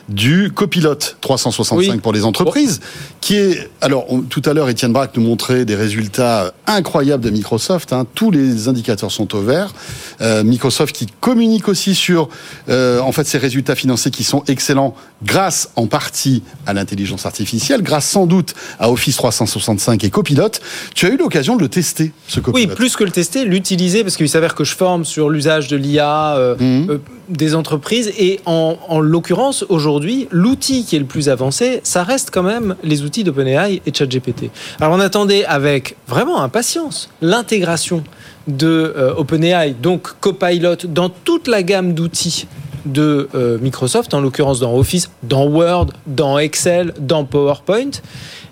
du 0.10 0.52
copilote 0.54 1.18
365 1.22 1.92
Oui. 1.94 2.00
pour 2.00 2.14
les 2.14 2.26
entreprises, 2.26 2.80
qui 3.22 3.36
est... 3.36 3.70
Alors, 3.82 4.06
on- 4.12 4.22
tout 4.22 4.42
à 4.46 4.54
l'heure, 4.54 4.70
Étienne 4.70 4.94
Braque 4.94 5.16
nous 5.16 5.24
montrait 5.24 5.66
des 5.66 5.76
résultats 5.76 6.54
incroyables 6.68 7.24
de 7.24 7.30
Microsoft. 7.30 7.94
hein. 7.94 8.06
Tous 8.16 8.32
les 8.32 8.49
indicateurs 8.68 9.12
sont 9.12 9.36
au 9.36 9.42
vert. 9.42 9.74
Euh, 10.22 10.44
Microsoft 10.44 10.96
qui 10.96 11.08
communique 11.20 11.68
aussi 11.68 11.96
sur 11.96 12.30
euh, 12.70 13.00
en 13.02 13.12
fait 13.12 13.26
ses 13.28 13.38
résultats 13.38 13.76
financiers 13.76 14.12
qui 14.12 14.24
sont 14.24 14.44
excellents 14.48 14.96
grâce 15.24 15.70
en 15.76 15.88
partie 15.88 16.44
à 16.66 16.74
l'intelligence 16.74 17.26
artificielle, 17.26 17.82
grâce 17.82 18.08
sans 18.08 18.26
doute 18.26 18.54
à 18.80 18.90
Office 18.92 19.16
365 19.18 20.04
et 20.04 20.10
Copilot. 20.10 20.50
Tu 20.96 21.06
as 21.06 21.10
eu 21.10 21.18
l'occasion 21.18 21.56
de 21.56 21.62
le 21.62 21.70
tester, 21.70 22.12
ce 22.28 22.40
Oui, 22.40 22.44
Copilot. 22.44 22.76
plus 22.76 22.96
que 22.96 23.04
le 23.04 23.12
tester, 23.12 23.44
l'utiliser, 23.46 24.04
parce 24.04 24.16
qu'il 24.18 24.30
s'avère 24.30 24.56
que 24.56 24.64
je 24.64 24.76
forme 24.76 25.06
sur 25.06 25.30
l'usage 25.30 25.68
de 25.68 25.76
l'IA 25.78 26.36
euh, 26.38 26.56
Mhm. 26.60 26.90
euh, 26.90 26.98
des 27.30 27.54
entreprises. 27.54 28.12
Et 28.18 28.40
en, 28.46 28.78
en 28.88 29.00
l'occurrence, 29.00 29.64
aujourd'hui, 29.70 30.28
l'outil 30.32 30.84
qui 30.86 30.96
est 30.96 31.00
le 31.00 31.06
plus 31.06 31.30
avancé, 31.30 31.80
ça 31.84 32.04
reste 32.04 32.30
quand 32.32 32.44
même 32.44 32.76
les 32.84 33.04
outils 33.04 33.24
d'OpenAI 33.24 33.82
et 33.86 33.94
ChatGPT. 33.94 34.50
Alors 34.80 34.94
on 34.94 35.00
attendait 35.00 35.46
avec 35.46 35.96
vraiment 36.08 36.42
impatience 36.42 37.10
l'intégration 37.22 38.04
de 38.50 38.94
euh, 38.96 39.14
OpenAI, 39.16 39.74
donc 39.74 40.20
Copilot, 40.20 40.76
dans 40.88 41.10
toute 41.10 41.48
la 41.48 41.64
gamme 41.64 41.94
d'outils 41.94 42.48
de 42.86 43.30
euh, 43.36 43.58
Microsoft, 43.60 44.14
en 44.14 44.22
l'occurrence 44.22 44.60
dans 44.60 44.76
Office, 44.76 45.10
dans 45.24 45.46
Word, 45.46 45.88
dans 46.08 46.38
Excel, 46.38 46.94
dans 47.00 47.26
PowerPoint. 47.26 47.92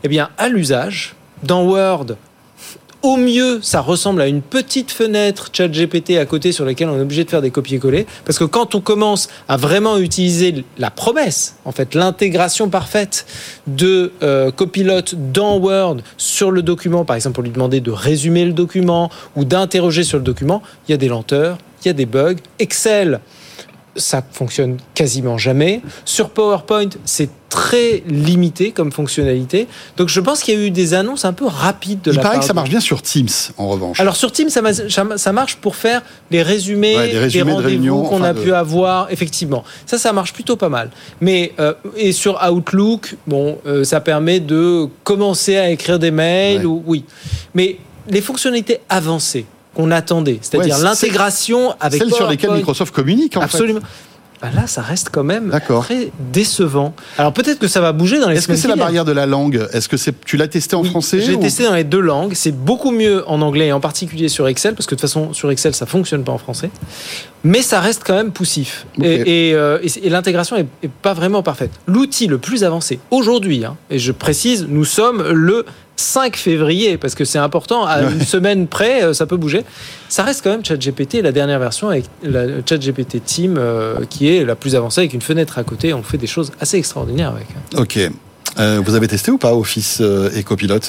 Eh 0.04 0.08
bien, 0.08 0.30
à 0.38 0.50
l'usage, 0.50 1.16
dans 1.44 1.64
Word, 1.64 2.16
au 3.02 3.18
mieux, 3.18 3.60
ça 3.62 3.82
ressemble 3.82 4.22
à 4.22 4.28
une 4.28 4.42
petite 4.42 4.92
fenêtre 4.92 5.50
ChatGPT 5.54 6.18
à 6.18 6.26
côté 6.26 6.52
sur 6.52 6.66
laquelle 6.66 6.90
on 6.90 6.98
est 6.98 7.02
obligé 7.02 7.24
de 7.24 7.30
faire 7.30 7.42
des 7.42 7.52
copier-coller. 7.52 8.06
Parce 8.26 8.40
que 8.40 8.44
quand 8.44 8.76
on 8.76 8.82
commence 8.82 9.30
à 9.48 9.58
vraiment 9.58 9.98
utiliser 9.98 10.66
la 10.78 10.90
promesse, 10.90 11.56
en 11.66 11.72
fait, 11.72 11.96
l'intégration 11.96 12.70
parfaite 12.70 13.26
de 13.68 14.12
euh, 14.24 14.52
Copilot 14.52 15.02
dans 15.14 15.58
Word 15.58 15.98
sur 16.18 16.52
le 16.52 16.62
document, 16.62 17.06
par 17.06 17.16
exemple, 17.16 17.36
pour 17.36 17.44
lui 17.44 17.52
demander 17.52 17.82
de 17.82 17.92
résumer 17.92 18.46
le 18.46 18.54
document 18.54 19.10
ou 19.36 19.46
d'interroger 19.46 20.04
sur 20.04 20.18
le 20.18 20.24
document, 20.24 20.62
il 20.88 20.92
y 20.92 20.94
a 20.94 20.98
des 20.98 21.08
lenteurs, 21.08 21.58
il 21.84 21.88
y 21.88 21.92
a 21.92 21.94
des 21.94 22.06
bugs. 22.06 22.36
Excel, 22.60 23.20
ça 23.98 24.24
fonctionne 24.32 24.78
quasiment 24.94 25.38
jamais. 25.38 25.82
Sur 26.06 26.30
PowerPoint, 26.30 26.90
c'est 27.06 27.30
très 27.50 28.04
limité 28.08 28.72
comme 28.72 28.92
fonctionnalité. 28.92 29.68
Donc 29.96 30.10
je 30.10 30.20
pense 30.20 30.42
qu'il 30.44 30.54
y 30.54 30.62
a 30.62 30.66
eu 30.66 30.72
des 30.72 30.94
annonces 30.94 31.24
un 31.26 31.32
peu 31.34 31.46
rapides 31.46 32.02
de 32.02 32.12
Il 32.12 32.16
la 32.18 32.22
paraît 32.22 32.34
part 32.36 32.42
que 32.42 32.48
ça 32.48 32.54
marche 32.54 32.70
bien 32.70 32.82
sur 32.82 33.02
Teams, 33.02 33.28
en 33.58 33.70
revanche. 33.70 34.00
alors 34.02 34.16
sur 34.18 34.32
Teams, 34.34 34.50
ça, 34.50 34.62
ma- 34.62 35.18
ça 35.18 35.32
marche 35.34 35.56
pour 35.56 35.76
faire 35.78 36.02
les 36.30 36.42
résumés, 36.44 36.96
Ouais, 36.98 37.12
des 37.12 37.18
résumés 37.20 37.52
de 37.52 37.56
rendez-vous 37.56 38.04
qu'on 38.04 38.16
enfin, 38.18 38.24
a 38.26 38.34
de- 38.34 38.42
pu 38.42 38.54
avoir, 38.54 39.12
effectivement. 39.12 39.64
Ça, 39.86 39.98
ça 39.98 40.12
marche 40.14 40.34
plutôt 40.34 40.58
pas 40.58 40.70
mal. 40.70 40.90
Mais 41.22 41.54
euh, 41.60 41.74
et 41.96 42.12
sur 42.12 42.38
Outlook, 42.52 43.16
bon, 43.28 43.58
euh, 43.66 43.84
ça 43.86 44.02
permet 44.02 44.40
de 44.42 44.88
commencer 45.06 45.56
à 45.58 45.70
écrire 45.70 46.00
des 46.00 46.12
mails 46.12 46.60
Ouais. 46.60 46.66
ou 46.66 46.84
oui. 46.86 47.06
Mais 47.56 47.78
les 48.10 48.22
fonctionnalités 48.22 48.80
avancées 48.90 49.46
qu'on 49.78 49.92
attendait, 49.92 50.40
c'est-à-dire 50.42 50.76
Ouais, 50.76 50.84
l'intégration 50.84 51.76
avec 51.80 52.02
Celles 52.02 52.12
sur 52.14 52.28
lesquelles 52.28 52.52
Microsoft 52.52 52.94
communique, 52.94 53.38
en 53.38 53.42
absolument. 53.42 53.80
Bah 54.40 54.50
là, 54.56 54.68
ça 54.68 54.84
reste 54.84 55.10
quand 55.12 55.24
même 55.24 55.52
très 55.82 56.12
décevant. 56.32 56.94
Alors 57.18 57.34
peut-être 57.34 57.58
que 57.58 57.68
ça 57.68 57.82
va 57.82 57.92
bouger 57.92 58.20
dans 58.20 58.26
fait. 58.28 58.34
les 58.34 58.38
Est-ce 58.38 58.48
que 58.48 58.56
c'est 58.56 58.68
la 58.68 58.76
barrière 58.76 59.04
de 59.04 59.12
la 59.12 59.26
langue? 59.26 59.68
Est-ce 59.74 59.90
que 59.90 59.98
c'est 59.98 60.14
tu 60.26 60.38
l'as 60.38 60.48
testé 60.48 60.76
en 60.76 60.82
Oui, 60.84 60.90
français 60.92 61.22
J'ai 61.22 61.34
ou- 61.34 61.40
testé 61.42 61.64
dans 61.64 61.74
les 61.74 61.84
deux 61.84 62.00
langues. 62.00 62.34
C'est 62.36 62.52
beaucoup 62.52 62.92
mieux 62.92 63.28
en 63.28 63.42
anglais 63.42 63.68
et 63.68 63.72
en 63.72 63.80
particulier 63.80 64.30
sur 64.30 64.48
Excel 64.48 64.76
parce 64.76 64.86
que 64.86 64.94
de 64.94 65.00
toute 65.00 65.10
façon 65.10 65.34
sur 65.34 65.50
Excel 65.50 65.74
ça 65.74 65.88
fonctionne 65.88 66.24
pas 66.24 66.32
en 66.34 66.38
français. 66.38 66.70
Mais 67.44 67.62
ça 67.62 67.80
reste 67.80 68.02
quand 68.06 68.16
même 68.16 68.32
poussif 68.32 68.86
Ok. 68.98 69.06
et, 69.06 69.50
et, 69.50 69.54
euh, 69.54 69.80
et 70.04 70.10
l'intégration 70.10 70.56
est, 70.58 70.66
est 70.84 70.90
pas 70.90 71.14
vraiment 71.14 71.44
parfaite. 71.44 71.72
L'outil 71.86 72.28
le 72.28 72.38
plus 72.38 72.64
avancé 72.64 73.00
aujourd'hui, 73.12 73.64
hein, 73.64 73.78
et 73.90 74.00
je 74.00 74.12
précise, 74.12 74.66
nous 74.68 74.86
sommes 74.86 75.24
le 75.32 75.66
5 76.00 76.36
février 76.36 76.98
parce 76.98 77.16
que 77.16 77.26
c'est 77.26 77.40
important. 77.40 77.86
À 77.86 78.02
une 78.02 78.22
semaine 78.22 78.68
près, 78.68 79.04
euh, 79.04 79.14
ça 79.14 79.26
peut 79.26 79.38
bouger. 79.38 79.64
Ça 80.10 80.24
reste 80.24 80.44
quand 80.44 80.52
même 80.52 80.64
ChatGPT, 80.64 81.22
la 81.24 81.32
dernière 81.32 81.60
version 81.60 81.90
avec 81.90 82.06
la 82.24 82.46
ChatGPT 82.68 83.24
Team 83.24 83.56
euh, 83.58 83.96
qui 84.10 84.30
est 84.30 84.46
la 84.46 84.56
plus 84.56 84.76
avancée 84.76 85.02
avec 85.02 85.14
une 85.14 85.22
fenêtre 85.22 85.58
à 85.58 85.64
côté. 85.64 85.94
On 85.94 86.04
fait 86.04 86.18
des 86.20 86.28
choses 86.28 86.52
assez 86.60 86.78
extraordinaires 86.78 87.34
avec. 87.36 87.48
Ok. 87.76 88.00
Euh, 88.60 88.82
vous 88.86 88.96
avez 88.96 89.08
testé 89.08 89.32
ou 89.32 89.38
pas 89.38 89.54
Office 89.56 90.02
et 90.36 90.44
Copilot 90.44 90.80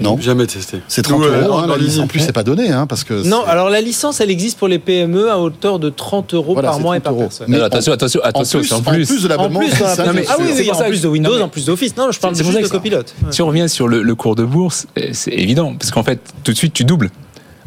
Non 0.00 0.18
Jamais 0.20 0.46
testé. 0.46 0.80
C'est 0.88 1.02
30 1.02 1.20
Nous, 1.20 1.24
euros, 1.26 1.54
hein, 1.58 1.64
en 1.64 1.66
la 1.66 1.76
licence. 1.76 2.04
En 2.04 2.06
plus, 2.06 2.20
c'est 2.20 2.32
pas 2.32 2.42
donné, 2.42 2.70
hein, 2.70 2.86
parce 2.86 3.04
que. 3.04 3.26
Non, 3.26 3.44
alors 3.46 3.70
la 3.70 3.80
licence, 3.80 4.20
elle 4.20 4.30
existe 4.30 4.58
pour 4.58 4.68
les 4.68 4.78
PME 4.78 5.30
à 5.30 5.38
hauteur 5.38 5.78
de 5.78 5.88
30 5.90 6.34
euros 6.34 6.54
Voilà, 6.54 6.70
par 6.70 6.80
mois 6.80 6.96
et 6.96 7.00
30 7.00 7.04
par 7.04 7.12
euros. 7.12 7.22
personne. 7.22 7.46
Mais 7.48 7.56
Alors, 7.56 7.66
en- 7.66 7.68
attention, 7.68 7.92
attention, 7.92 8.20
attention, 8.24 8.58
plus, 8.60 8.68
c'est 8.68 8.74
en 8.74 8.78
en 8.78 8.82
plus. 8.82 9.06
plus 9.06 9.22
de 9.22 9.26
En 9.26 9.30
l'abonnement, 9.30 9.60
plus, 9.60 9.70
ça, 9.70 9.78
dans 9.78 9.86
la- 9.86 9.94
ça, 9.96 10.04
Non, 10.06 10.12
mais 10.14 10.24
ah 10.28 10.36
oui, 10.40 10.46
oui, 10.56 10.70
en 10.70 10.74
ça 10.74 10.84
plus 10.84 11.00
de 11.02 11.08
Windows, 11.08 11.40
en 11.40 11.48
plus 11.48 11.66
d'Office. 11.66 11.96
Non, 11.96 12.10
je 12.10 12.18
parle 12.20 12.34
juste 12.34 12.50
de 12.52 12.58
que- 12.62 12.68
Copilot. 12.68 12.98
Si 13.30 13.42
on 13.42 13.46
revient 13.46 13.68
sur 13.68 13.86
le, 13.88 14.02
le 14.02 14.14
cours 14.14 14.34
de 14.34 14.44
bourse, 14.44 14.86
euh, 14.98 15.08
c'est 15.12 15.32
évident, 15.32 15.74
parce 15.78 15.90
qu'en 15.90 16.02
fait, 16.02 16.18
tout 16.42 16.52
de 16.52 16.56
suite, 16.56 16.72
tu 16.74 16.84
doubles. 16.84 17.10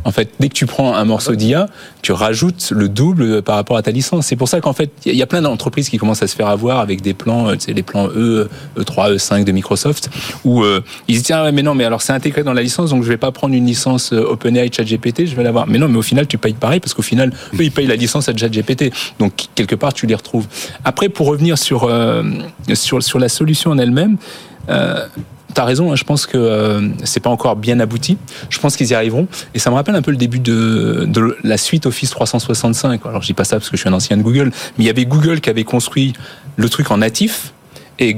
En 0.04 0.12
fait, 0.12 0.30
dès 0.40 0.50
que 0.50 0.54
tu 0.54 0.66
prends 0.66 0.96
un 0.96 1.06
morceau 1.06 1.36
d'IA, 1.36 1.68
tu 2.02 2.12
rajoutes 2.12 2.72
le 2.72 2.88
double 2.88 3.42
par 3.42 3.56
rapport 3.56 3.78
à 3.78 3.82
ta 3.82 3.92
licence. 3.92 4.28
C'est 4.28 4.36
pour 4.36 4.48
ça 4.48 4.62
qu'en 4.62 4.74
fait, 4.74 4.92
il 5.06 5.16
y 5.16 5.22
a 5.22 5.28
plein 5.28 5.42
d'entreprises 5.42 5.90
qui 5.90 5.98
commencent 5.98 6.24
à 6.24 6.28
se 6.28 6.36
faire 6.36 6.48
avoir 6.48 6.80
avec 6.80 7.02
des 7.02 7.14
plans, 7.14 7.50
euh, 7.50 7.54
tu 7.56 7.62
sais, 7.62 7.74
les 7.74 7.84
plans 7.84 8.08
E, 8.08 8.50
E3, 8.78 9.16
E5 9.16 9.44
de 9.44 9.52
Microsoft, 9.52 10.10
où 10.46 10.64
euh, 10.64 10.82
ils 11.08 11.18
se 11.18 11.24
disent 11.24 11.32
ah 11.32 11.44
ouais, 11.44 11.52
mais 11.52 11.64
non, 11.64 11.76
mais 11.76 11.84
alors 11.84 12.02
c'est 12.02 12.14
intégré 12.14 12.44
dans 12.44 12.54
la 12.54 12.62
licence, 12.62 12.92
donc 12.92 13.04
je 13.04 13.10
vais 13.10 13.18
pas 13.18 13.32
prendre 13.32 13.54
une 13.54 13.66
licence 13.66 14.14
euh, 14.14 14.32
OpenAI 14.32 14.72
ChatGPT, 14.72 15.26
je 15.26 15.36
vais 15.36 15.44
l'avoir. 15.44 15.68
Mais 15.68 15.78
non, 15.78 15.88
mais 15.88 15.98
au 15.98 16.04
final, 16.04 16.28
tu 16.28 16.38
payes 16.38 16.54
pareil 16.54 16.80
parce 16.80 16.94
qu'au 16.94 17.02
final, 17.02 17.34
eux, 17.54 17.64
ils 17.64 17.72
payent 17.72 17.88
la 17.88 17.96
licence 17.96 18.30
à 18.30 18.36
ChatGPT. 18.36 18.94
Donc 19.20 19.34
quelque 19.56 19.76
part, 19.76 19.94
tu 19.94 20.06
les 20.06 20.16
retrouves. 20.16 20.48
Après, 20.86 21.10
pour 21.10 21.28
revenir 21.28 21.58
sur 21.58 21.84
euh, 21.84 22.24
sur 22.74 23.04
sur 23.04 23.20
la 23.20 23.30
solution 23.30 23.72
en 23.72 23.78
elle-même. 23.78 24.18
Euh, 24.70 25.06
T'as 25.54 25.64
raison, 25.64 25.92
hein, 25.92 25.96
je 25.96 26.04
pense 26.04 26.26
que 26.26 26.38
euh, 26.38 26.90
c'est 27.04 27.20
pas 27.20 27.30
encore 27.30 27.56
bien 27.56 27.80
abouti. 27.80 28.18
Je 28.50 28.60
pense 28.60 28.76
qu'ils 28.76 28.90
y 28.90 28.94
arriveront. 28.94 29.28
Et 29.54 29.60
ça 29.60 29.70
me 29.70 29.76
rappelle 29.76 29.96
un 29.96 30.02
peu 30.02 30.12
le 30.12 30.18
début 30.18 30.40
de, 30.40 31.06
de 31.08 31.38
la 31.44 31.58
suite 31.58 31.86
Office 31.86 32.10
365. 32.10 33.06
Alors 33.06 33.22
je 33.22 33.28
dis 33.28 33.34
pas 33.34 33.44
ça 33.44 33.58
parce 33.58 33.70
que 33.70 33.78
je 33.78 33.82
suis 33.82 33.90
un 33.90 33.94
ancien 33.94 34.18
de 34.18 34.24
Google, 34.24 34.52
mais 34.78 34.84
il 34.84 34.88
y 34.88 34.90
avait 34.90 35.06
Google 35.06 35.40
qui 35.42 35.50
avait 35.50 35.64
construit 35.64 36.14
le 36.58 36.70
truc 36.70 36.92
en 36.92 36.98
natif 36.98 37.54
et 38.00 38.18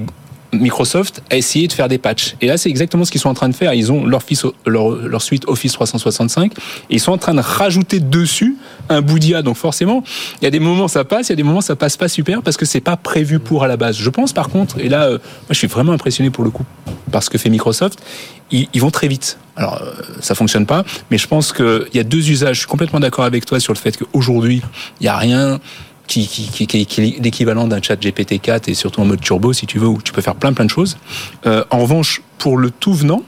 Microsoft 0.51 1.21
a 1.29 1.37
essayé 1.37 1.67
de 1.67 1.73
faire 1.73 1.87
des 1.87 1.97
patchs. 1.97 2.35
Et 2.41 2.47
là, 2.47 2.57
c'est 2.57 2.69
exactement 2.69 3.05
ce 3.05 3.11
qu'ils 3.11 3.21
sont 3.21 3.29
en 3.29 3.33
train 3.33 3.49
de 3.49 3.55
faire. 3.55 3.73
Ils 3.73 3.91
ont 3.91 4.05
leur, 4.05 4.21
leur, 4.65 4.89
leur 4.91 5.21
suite 5.21 5.43
Office 5.47 5.73
365 5.73 6.51
et 6.53 6.55
ils 6.89 6.99
sont 6.99 7.11
en 7.11 7.17
train 7.17 7.33
de 7.33 7.41
rajouter 7.41 7.99
dessus 7.99 8.57
un 8.89 9.01
bout 9.01 9.19
d'IA. 9.19 9.41
Donc 9.41 9.57
forcément, 9.57 10.03
il 10.41 10.45
y 10.45 10.47
a 10.47 10.51
des 10.51 10.59
moments 10.59 10.87
ça 10.87 11.03
passe, 11.03 11.29
il 11.29 11.31
y 11.31 11.33
a 11.33 11.35
des 11.35 11.43
moments 11.43 11.61
ça 11.61 11.75
passe 11.75 11.97
pas 11.97 12.07
super 12.07 12.41
parce 12.41 12.57
que 12.57 12.65
c'est 12.65 12.81
pas 12.81 12.97
prévu 12.97 13.39
pour 13.39 13.63
à 13.63 13.67
la 13.67 13.77
base. 13.77 13.97
Je 13.97 14.09
pense 14.09 14.33
par 14.33 14.49
contre, 14.49 14.79
et 14.79 14.89
là, 14.89 15.03
euh, 15.03 15.11
moi 15.11 15.49
je 15.51 15.57
suis 15.57 15.67
vraiment 15.67 15.93
impressionné 15.93 16.29
pour 16.29 16.43
le 16.43 16.49
coup 16.49 16.65
par 17.11 17.23
ce 17.23 17.29
que 17.29 17.37
fait 17.37 17.49
Microsoft, 17.49 17.99
ils, 18.51 18.67
ils 18.73 18.81
vont 18.81 18.91
très 18.91 19.07
vite. 19.07 19.37
Alors 19.55 19.81
euh, 19.81 19.91
ça 20.21 20.35
fonctionne 20.35 20.65
pas, 20.65 20.83
mais 21.11 21.17
je 21.17 21.27
pense 21.27 21.53
qu'il 21.53 21.89
y 21.93 21.99
a 21.99 22.03
deux 22.03 22.29
usages. 22.29 22.55
Je 22.55 22.59
suis 22.61 22.67
complètement 22.67 22.99
d'accord 22.99 23.25
avec 23.25 23.45
toi 23.45 23.59
sur 23.59 23.73
le 23.73 23.79
fait 23.79 23.97
qu'aujourd'hui, 23.97 24.61
il 24.99 25.05
y 25.05 25.09
a 25.09 25.17
rien 25.17 25.59
qui, 26.09 26.27
qui, 26.27 26.47
qui, 26.49 26.67
qui- 26.67 26.85
qui 26.85 27.01
est 27.01 27.23
l'équivalent 27.23 27.67
d'un 27.67 27.81
chat 27.81 27.95
GPT-4 27.95 28.69
et 28.69 28.73
surtout 28.73 28.99
en 29.01 29.05
mode 29.05 29.21
turbo 29.21 29.53
si 29.53 29.65
tu 29.67 29.79
veux 29.79 29.87
où 29.87 30.01
tu 30.01 30.11
peux 30.11 30.21
faire 30.21 30.35
plein 30.35 30.51
plein 30.53 30.65
de 30.65 30.69
choses. 30.69 30.97
Euh, 31.45 31.63
en 31.69 31.79
revanche, 31.79 32.21
pour 32.39 32.57
le 32.57 32.71
tout 32.71 32.93
venant, 32.93 33.21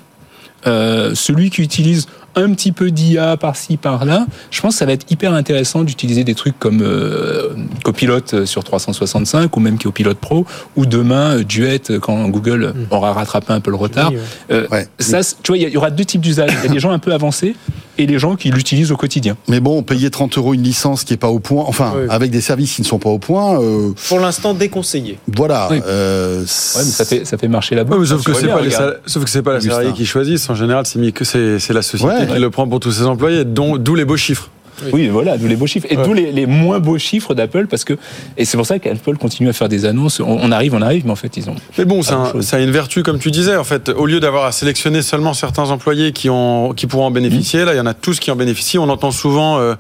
euh, 0.68 1.16
celui 1.16 1.50
qui 1.50 1.62
utilise 1.62 2.08
un 2.36 2.54
petit 2.54 2.72
peu 2.72 2.92
d'IA 2.92 3.36
par-ci 3.36 3.76
par-là, 3.76 4.26
je 4.52 4.62
pense 4.62 4.76
que 4.76 4.80
ça 4.80 4.86
va 4.86 4.94
être 4.94 5.12
hyper 5.12 5.34
intéressant 5.34 5.84
d'utiliser 5.84 6.24
des 6.24 6.34
trucs 6.36 6.58
comme 6.60 6.82
euh, 6.82 7.50
Copilot 7.84 8.20
euh, 8.34 8.46
sur 8.46 8.64
365 8.64 9.58
ou 9.58 9.60
même 9.60 9.78
Copilot 9.78 10.16
Pro 10.16 10.46
ou 10.78 10.86
demain 10.86 11.42
Duet 11.42 11.82
quand 12.02 12.30
Google 12.30 12.74
aura 12.90 13.12
rattrapé 13.14 13.52
un 13.52 13.60
peu 13.60 13.70
le 13.72 13.76
retard. 13.78 14.12
Oui, 14.12 14.18
ouais. 14.18 14.56
Euh, 14.56 14.68
Ouais. 14.72 14.88
ça, 15.00 15.20
tu 15.44 15.52
vois, 15.52 15.58
il 15.58 15.68
y 15.68 15.72
y 15.72 15.78
aura 15.78 15.90
deux 15.92 16.06
types 16.06 16.22
d'usages. 16.22 16.52
Il 16.64 16.68
y 16.68 16.70
a 16.70 16.74
des 16.74 16.80
gens 16.80 16.92
un 16.92 17.00
peu 17.00 17.12
avancés 17.12 17.56
et 18.02 18.08
les 18.08 18.20
gens 18.20 18.36
qui 18.36 18.50
l'utilisent 18.52 18.92
au 18.92 18.98
quotidien. 18.98 19.38
Mais 19.48 19.60
bon, 19.60 19.84
payer 19.84 20.10
30 20.10 20.38
euros 20.38 20.54
une 20.54 20.64
licence 20.64 21.04
qui 21.04 21.14
est 21.14 21.18
pas 21.18 21.30
au 21.30 21.40
point, 21.40 21.64
enfin, 21.68 21.94
Oui. 21.96 22.04
avec 22.10 22.32
des 22.32 22.42
services 22.42 22.74
qui 22.76 22.82
ne 22.82 22.88
sont 22.88 23.00
pas 23.00 23.10
au 23.10 23.20
point, 23.20 23.62
euh, 23.62 23.92
Pour 24.10 24.20
l'instant, 24.20 24.54
déconseillé. 24.54 25.20
voilà. 25.36 25.68
Oui. 25.72 25.82
euh, 25.86 26.40
Ouais, 26.42 26.46
mais 26.78 26.84
ça 26.92 27.06
fait, 27.06 27.26
ça 27.26 27.38
fait 27.38 27.48
marcher 27.48 27.76
la 27.76 27.84
boîte. 27.84 28.00
mais 28.00 28.06
sauf, 28.06 28.24
que 28.24 28.34
c'est 28.34 28.48
pas 28.48 28.62
les 28.62 28.68
regarde. 28.68 28.74
sal- 28.94 29.00
sauf 29.06 29.24
que 29.24 29.30
c'est 29.30 29.42
pas 29.42 29.56
les 29.56 29.62
salariés 29.62 29.94
qui 29.94 30.06
choisissent. 30.06 30.50
En 30.50 30.56
général, 30.56 30.86
c'est 30.86 31.00
mis 31.00 31.14
c'est 31.22 31.60
c'est 31.60 31.74
la 31.74 31.82
société 31.82 32.14
Ouais. 32.14 32.28
qui 32.28 32.40
le 32.40 32.50
prend 32.50 32.68
pour 32.68 32.80
tous 32.80 32.92
ses 32.92 33.04
employés, 33.06 33.46
dont 33.46 33.78
d'où 33.78 33.96
les 33.96 34.06
beaux 34.06 34.18
chiffres. 34.18 34.50
Oui, 34.94 35.08
voilà, 35.08 35.38
d'où 35.38 35.48
les 35.48 35.56
beaux 35.56 35.68
chiffres. 35.68 35.88
Et 35.90 35.98
Ouais. 35.98 36.04
d'où 36.04 36.14
les, 36.14 36.32
les 36.32 36.46
moins 36.46 36.80
beaux 36.80 36.98
chiffres 36.98 37.34
d'Apple, 37.34 37.68
parce 37.68 37.84
que. 37.84 37.94
Et 38.38 38.46
c'est 38.46 38.58
pour 38.58 38.66
ça 38.66 38.80
qu'Apple 38.80 39.18
continue 39.18 39.50
à 39.50 39.54
faire 39.54 39.70
des 39.70 39.86
annonces. 39.86 40.20
On, 40.20 40.26
on 40.42 40.52
arrive, 40.52 40.74
on 40.74 40.82
arrive, 40.82 41.06
mais 41.06 41.12
en 41.12 41.16
fait, 41.16 41.36
ils 41.38 41.50
ont. 41.50 41.56
Mais 41.78 41.86
bon, 41.86 42.02
ça, 42.02 42.14
a- 42.14 42.18
grand-chose. 42.18 42.46
ça 42.46 42.58
a 42.58 42.60
une 42.60 42.72
vertu, 42.72 43.04
comme 43.04 43.20
tu 43.20 43.32
disais, 43.32 43.56
en 43.56 43.64
fait. 43.64 43.90
Au 43.90 44.06
lieu 44.06 44.20
d'avoir 44.20 44.46
à 44.46 44.52
sélectionner 44.52 45.02
seulement 45.02 45.34
certains 45.34 45.70
employés 45.70 46.12
qui, 46.12 46.30
ont, 46.30 46.74
qui 46.74 46.88
pourront 46.88 47.06
en 47.06 47.12
bénéficier, 47.12 47.66
là, 47.66 47.74
il 47.74 47.78
y 47.78 47.82
en 47.82 47.86
a 47.86 47.94
tous 47.94 48.20
qui 48.20 48.32
en 48.32 48.36
bénéficient. 48.36 48.78
On 48.80 48.90
entend 48.90 49.12
souvent 49.12 49.60
euh, 49.60 49.76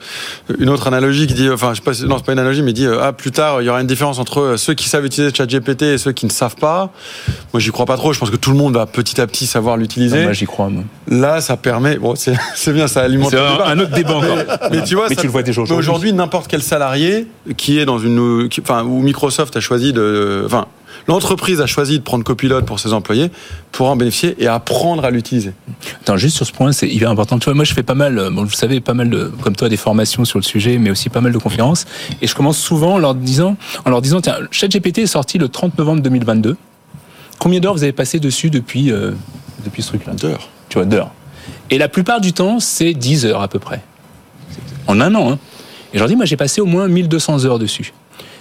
une 0.59 0.69
autre 0.69 0.87
analogie 0.87 1.27
qui 1.27 1.33
dit, 1.33 1.49
enfin, 1.49 1.73
je 1.73 1.81
sais 1.81 1.81
pas, 2.01 2.07
non, 2.07 2.17
c'est 2.17 2.25
pas 2.25 2.33
une 2.33 2.39
analogie, 2.39 2.61
mais 2.61 2.73
dit, 2.73 2.85
euh, 2.85 2.99
ah, 3.01 3.13
plus 3.13 3.31
tard, 3.31 3.61
il 3.61 3.65
y 3.65 3.69
aura 3.69 3.81
une 3.81 3.87
différence 3.87 4.19
entre 4.19 4.39
euh, 4.41 4.57
ceux 4.57 4.73
qui 4.73 4.87
savent 4.89 5.05
utiliser 5.05 5.33
ChatGPT 5.33 5.83
et 5.83 5.97
ceux 5.97 6.11
qui 6.11 6.25
ne 6.25 6.31
savent 6.31 6.55
pas. 6.55 6.91
Moi, 7.53 7.59
j'y 7.59 7.69
crois 7.71 7.85
pas 7.85 7.97
trop. 7.97 8.13
Je 8.13 8.19
pense 8.19 8.29
que 8.29 8.35
tout 8.37 8.51
le 8.51 8.57
monde 8.57 8.73
va 8.75 8.85
petit 8.85 9.19
à 9.21 9.27
petit 9.27 9.45
savoir 9.47 9.77
l'utiliser. 9.77 10.23
Moi, 10.23 10.33
j'y 10.33 10.45
crois, 10.45 10.69
moi. 10.69 10.83
Là, 11.07 11.41
ça 11.41 11.57
permet, 11.57 11.97
bon, 11.97 12.15
c'est 12.15 12.33
c'est 12.55 12.73
bien, 12.73 12.87
ça 12.87 13.01
alimente 13.01 13.33
un, 13.33 13.63
un 13.65 13.79
autre 13.79 13.91
débat 13.91 14.15
encore. 14.15 14.37
Mais 14.71 14.81
tu 14.91 14.95
vois, 14.95 15.07
mais 15.09 15.15
ça- 15.15 15.21
tu 15.21 15.27
le 15.27 15.31
vois 15.31 15.43
déjà 15.43 15.61
aujourd'hui. 15.61 15.79
aujourd'hui, 15.83 16.13
n'importe 16.13 16.47
quel 16.49 16.61
salarié 16.61 17.27
qui 17.57 17.79
est 17.79 17.85
dans 17.85 17.97
une, 17.99 18.49
qui- 18.49 18.61
enfin, 18.61 18.83
où 18.83 19.01
Microsoft 19.01 19.55
a 19.55 19.59
choisi 19.61 19.93
de, 19.93 20.43
enfin, 20.45 20.65
l'entreprise 21.07 21.61
a 21.61 21.65
choisi 21.65 21.97
de 21.97 22.03
prendre 22.03 22.23
copilote 22.23 22.65
pour 22.65 22.79
ses 22.79 22.91
employés 22.93 23.31
pourra 23.71 23.91
en 23.91 23.95
bénéficier 23.95 24.35
et 24.37 24.47
apprendre 24.47 25.05
à 25.05 25.09
l'utiliser. 25.11 25.53
Attends, 26.01 26.17
juste 26.17 26.35
sur 26.35 26.45
ce 26.45 26.51
point, 26.51 26.71
c'est 26.73 26.89
hyper 26.89 27.09
important. 27.09 27.39
Tu 27.39 27.45
vois, 27.45 27.53
moi, 27.53 27.63
je 27.63 27.73
fais 27.73 27.83
pas 27.83 27.95
mal, 27.95 28.19
euh, 28.19 28.29
bon, 28.29 28.43
vous 28.43 28.51
savez, 28.51 28.81
pas 28.81 28.93
mal 28.93 29.09
de, 29.09 29.31
comme 29.41 29.55
toi, 29.55 29.69
des 29.69 29.77
formations 29.77 30.25
sur 30.25 30.37
le 30.37 30.43
sujet, 30.43 30.77
mais 30.77 30.91
aussi 30.91 31.09
pas 31.09 31.21
mal 31.21 31.31
de 31.31 31.37
conférences. 31.37 31.85
Et 32.21 32.27
je 32.27 32.35
commence 32.35 32.57
souvent 32.57 32.95
en 32.95 32.99
leur 32.99 33.15
disant, 33.15 33.55
en 33.85 33.89
leur 33.89 34.01
disant, 34.01 34.19
tiens, 34.21 34.35
ChatGPT 34.51 34.99
est 34.99 35.07
sorti 35.07 35.37
le 35.37 35.47
30 35.47 35.77
novembre 35.77 36.01
2022. 36.01 36.57
Combien 37.39 37.59
d'heures 37.59 37.73
vous 37.73 37.83
avez 37.83 37.93
passé 37.93 38.19
dessus 38.19 38.49
depuis, 38.49 38.91
euh, 38.91 39.11
depuis 39.65 39.81
ce 39.81 39.87
truc-là? 39.87 40.13
D'heures. 40.13 40.49
Tu 40.69 40.77
vois, 40.77 40.85
d'heures. 40.85 41.11
Et 41.69 41.77
la 41.77 41.87
plupart 41.87 42.21
du 42.21 42.33
temps, 42.33 42.59
c'est 42.59 42.93
10 42.93 43.25
heures 43.25 43.41
à 43.41 43.47
peu 43.47 43.57
près. 43.57 43.81
En 44.87 44.99
un 44.99 45.13
an, 45.15 45.31
hein. 45.31 45.39
Et 45.93 45.97
je 45.97 45.99
leur 45.99 46.07
dis, 46.07 46.15
moi, 46.15 46.25
j'ai 46.25 46.37
passé 46.37 46.61
au 46.61 46.65
moins 46.65 46.87
1200 46.87 47.45
heures 47.45 47.59
dessus. 47.59 47.93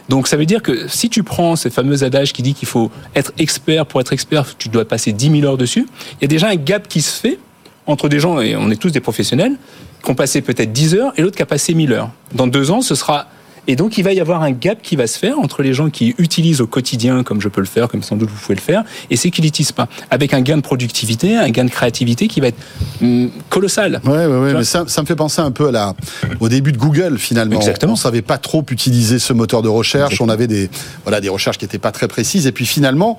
Donc 0.08 0.26
ça 0.26 0.36
veut 0.36 0.46
dire 0.46 0.62
que 0.62 0.88
si 0.88 1.08
tu 1.08 1.22
prends 1.22 1.54
ce 1.54 1.68
fameux 1.68 2.02
adage 2.02 2.32
qui 2.32 2.42
dit 2.42 2.54
qu'il 2.54 2.66
faut 2.66 2.90
être 3.14 3.32
expert 3.38 3.86
pour 3.86 4.00
être 4.00 4.12
expert, 4.12 4.56
tu 4.58 4.68
dois 4.68 4.84
passer 4.84 5.12
10 5.12 5.40
000 5.40 5.44
heures 5.44 5.56
dessus, 5.56 5.86
il 6.14 6.22
y 6.22 6.24
a 6.24 6.28
déjà 6.28 6.48
un 6.48 6.56
gap 6.56 6.88
qui 6.88 7.00
se 7.00 7.20
fait 7.20 7.38
entre 7.86 8.08
des 8.08 8.18
gens, 8.18 8.40
et 8.40 8.56
on 8.56 8.70
est 8.70 8.76
tous 8.76 8.90
des 8.90 9.00
professionnels, 9.00 9.56
qui 10.02 10.10
ont 10.10 10.14
passé 10.14 10.42
peut-être 10.42 10.72
10 10.72 10.94
heures 10.94 11.12
et 11.16 11.22
l'autre 11.22 11.36
qui 11.36 11.42
a 11.42 11.46
passé 11.46 11.74
1000 11.74 11.92
heures. 11.92 12.10
Dans 12.34 12.46
deux 12.46 12.70
ans, 12.70 12.82
ce 12.82 12.94
sera... 12.94 13.26
Et 13.66 13.76
donc 13.76 13.98
il 13.98 14.04
va 14.04 14.12
y 14.12 14.20
avoir 14.20 14.42
un 14.42 14.50
gap 14.52 14.82
qui 14.82 14.96
va 14.96 15.06
se 15.06 15.18
faire 15.18 15.38
entre 15.38 15.62
les 15.62 15.74
gens 15.74 15.90
qui 15.90 16.14
utilisent 16.18 16.60
au 16.60 16.66
quotidien, 16.66 17.22
comme 17.22 17.40
je 17.40 17.48
peux 17.48 17.60
le 17.60 17.66
faire, 17.66 17.88
comme 17.88 18.02
sans 18.02 18.16
doute 18.16 18.28
vous 18.30 18.40
pouvez 18.40 18.56
le 18.56 18.60
faire, 18.60 18.84
et 19.10 19.16
ceux 19.16 19.30
qui 19.30 19.42
l'utilisent 19.42 19.72
pas. 19.72 19.88
Avec 20.10 20.34
un 20.34 20.40
gain 20.40 20.56
de 20.56 20.62
productivité, 20.62 21.36
un 21.36 21.50
gain 21.50 21.64
de 21.64 21.70
créativité 21.70 22.28
qui 22.28 22.40
va 22.40 22.48
être 22.48 22.58
hum, 23.02 23.30
colossal. 23.48 24.00
Ouais, 24.04 24.26
ouais, 24.26 24.38
ouais, 24.38 24.54
mais 24.54 24.64
ça, 24.64 24.84
ça 24.86 25.02
me 25.02 25.06
fait 25.06 25.16
penser 25.16 25.40
un 25.40 25.50
peu 25.50 25.68
à 25.68 25.72
la, 25.72 25.94
au 26.40 26.48
début 26.48 26.72
de 26.72 26.78
Google 26.78 27.18
finalement. 27.18 27.56
Exactement. 27.56 27.92
On 27.92 27.96
savait 27.96 28.22
pas 28.22 28.38
trop 28.38 28.64
utiliser 28.70 29.18
ce 29.18 29.32
moteur 29.32 29.62
de 29.62 29.68
recherche. 29.68 30.12
Exactement. 30.12 30.30
On 30.30 30.32
avait 30.32 30.46
des, 30.46 30.70
voilà, 31.04 31.20
des 31.20 31.28
recherches 31.28 31.58
qui 31.58 31.64
étaient 31.64 31.78
pas 31.78 31.92
très 31.92 32.08
précises. 32.08 32.46
Et 32.46 32.52
puis 32.52 32.66
finalement, 32.66 33.18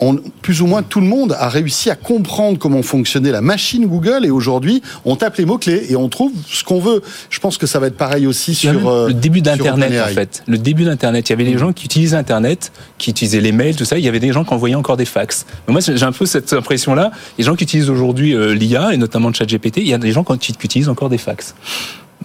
on, 0.00 0.16
plus 0.16 0.62
ou 0.62 0.66
moins 0.66 0.82
tout 0.82 1.00
le 1.00 1.06
monde 1.06 1.36
a 1.38 1.48
réussi 1.48 1.90
à 1.90 1.96
comprendre 1.96 2.58
comment 2.58 2.82
fonctionnait 2.82 3.30
la 3.30 3.40
machine 3.40 3.86
Google. 3.86 4.24
Et 4.24 4.30
aujourd'hui, 4.30 4.82
on 5.04 5.16
tape 5.16 5.36
les 5.36 5.44
mots 5.44 5.58
clés 5.58 5.86
et 5.90 5.96
on 5.96 6.08
trouve 6.08 6.32
ce 6.48 6.64
qu'on 6.64 6.80
veut. 6.80 7.02
Je 7.28 7.38
pense 7.38 7.58
que 7.58 7.66
ça 7.66 7.78
va 7.78 7.88
être 7.88 7.96
pareil 7.96 8.26
aussi 8.26 8.54
sur 8.54 8.88
euh, 8.88 9.08
le 9.08 9.14
début 9.14 9.42
d'Internet, 9.42 9.92
en 10.02 10.12
fait. 10.14 10.42
Le 10.46 10.58
début 10.58 10.84
d'Internet. 10.84 11.28
Il 11.28 11.32
y 11.32 11.34
avait 11.34 11.44
des 11.44 11.58
gens 11.58 11.72
qui 11.72 11.84
utilisaient 11.84 12.16
Internet, 12.16 12.72
qui 12.98 13.10
utilisaient 13.10 13.40
les 13.40 13.52
mails, 13.52 13.76
tout 13.76 13.84
ça. 13.84 13.98
Il 13.98 14.04
y 14.04 14.08
avait 14.08 14.20
des 14.20 14.32
gens 14.32 14.44
qui 14.44 14.54
envoyaient 14.54 14.74
encore 14.74 14.96
des 14.96 15.04
fax. 15.04 15.46
Mais 15.66 15.72
moi, 15.72 15.80
j'ai 15.80 16.02
un 16.02 16.12
peu 16.12 16.26
cette 16.26 16.52
impression-là. 16.52 17.10
Les 17.38 17.44
gens 17.44 17.54
qui 17.54 17.64
utilisent 17.64 17.90
aujourd'hui 17.90 18.34
euh, 18.34 18.54
l'IA, 18.54 18.94
et 18.94 18.96
notamment 18.96 19.32
ChatGPT, 19.32 19.78
il 19.78 19.88
y 19.88 19.94
a 19.94 19.98
des 19.98 20.12
gens 20.12 20.24
qui 20.24 20.52
utilisent 20.52 20.88
encore 20.88 21.08
des 21.08 21.18
fax. 21.18 21.54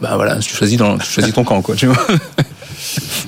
Bah 0.01 0.15
voilà, 0.15 0.37
tu 0.39 0.53
choisis, 0.53 0.77
dans, 0.77 0.97
tu 0.97 1.09
choisis 1.09 1.33
ton 1.33 1.43
camp, 1.43 1.61
quoi. 1.61 1.75
Tu 1.75 1.87
vois 1.87 1.97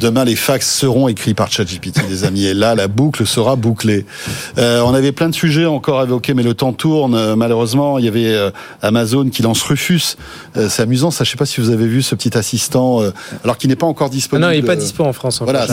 Demain, 0.02 0.24
les 0.26 0.36
fax 0.36 0.70
seront 0.70 1.08
écrits 1.08 1.34
par 1.34 1.52
ChatGPT, 1.52 2.02
les 2.10 2.24
amis. 2.24 2.46
Et 2.46 2.54
là, 2.54 2.76
la 2.76 2.88
boucle 2.88 3.26
sera 3.26 3.56
bouclée. 3.56 4.06
Euh, 4.58 4.82
on 4.82 4.94
avait 4.94 5.12
plein 5.12 5.30
de 5.30 5.36
sujets 5.36 5.66
encore 5.66 6.00
à 6.00 6.04
évoquer, 6.04 6.34
mais 6.34 6.44
le 6.44 6.54
temps 6.54 6.74
tourne. 6.74 7.16
Euh, 7.16 7.36
malheureusement, 7.36 7.98
il 7.98 8.06
y 8.06 8.08
avait 8.08 8.28
euh, 8.34 8.52
Amazon 8.82 9.30
qui 9.30 9.42
lance 9.42 9.62
Rufus. 9.64 10.16
Euh, 10.56 10.70
c'est 10.70 10.84
amusant, 10.84 11.12
ça. 11.12 11.24
Je 11.24 11.32
sais 11.32 11.38
pas 11.38 11.46
si 11.46 11.62
vous 11.62 11.70
avez 11.70 11.88
vu 11.88 12.02
ce 12.02 12.16
petit 12.16 12.38
assistant, 12.38 13.02
euh, 13.02 13.12
alors 13.44 13.58
qu'il 13.58 13.70
n'est 13.70 13.76
pas 13.76 13.88
encore 13.88 14.08
Ah 14.12 14.14
disponible. 14.14 14.46
non, 14.48 14.52
il 14.54 14.62
n'est 14.62 14.66
pas 14.66 14.74
euh, 14.74 14.76
dispo 14.76 15.04
en 15.04 15.14
France. 15.14 15.42
encore, 15.42 15.54
Voilà, 15.54 15.68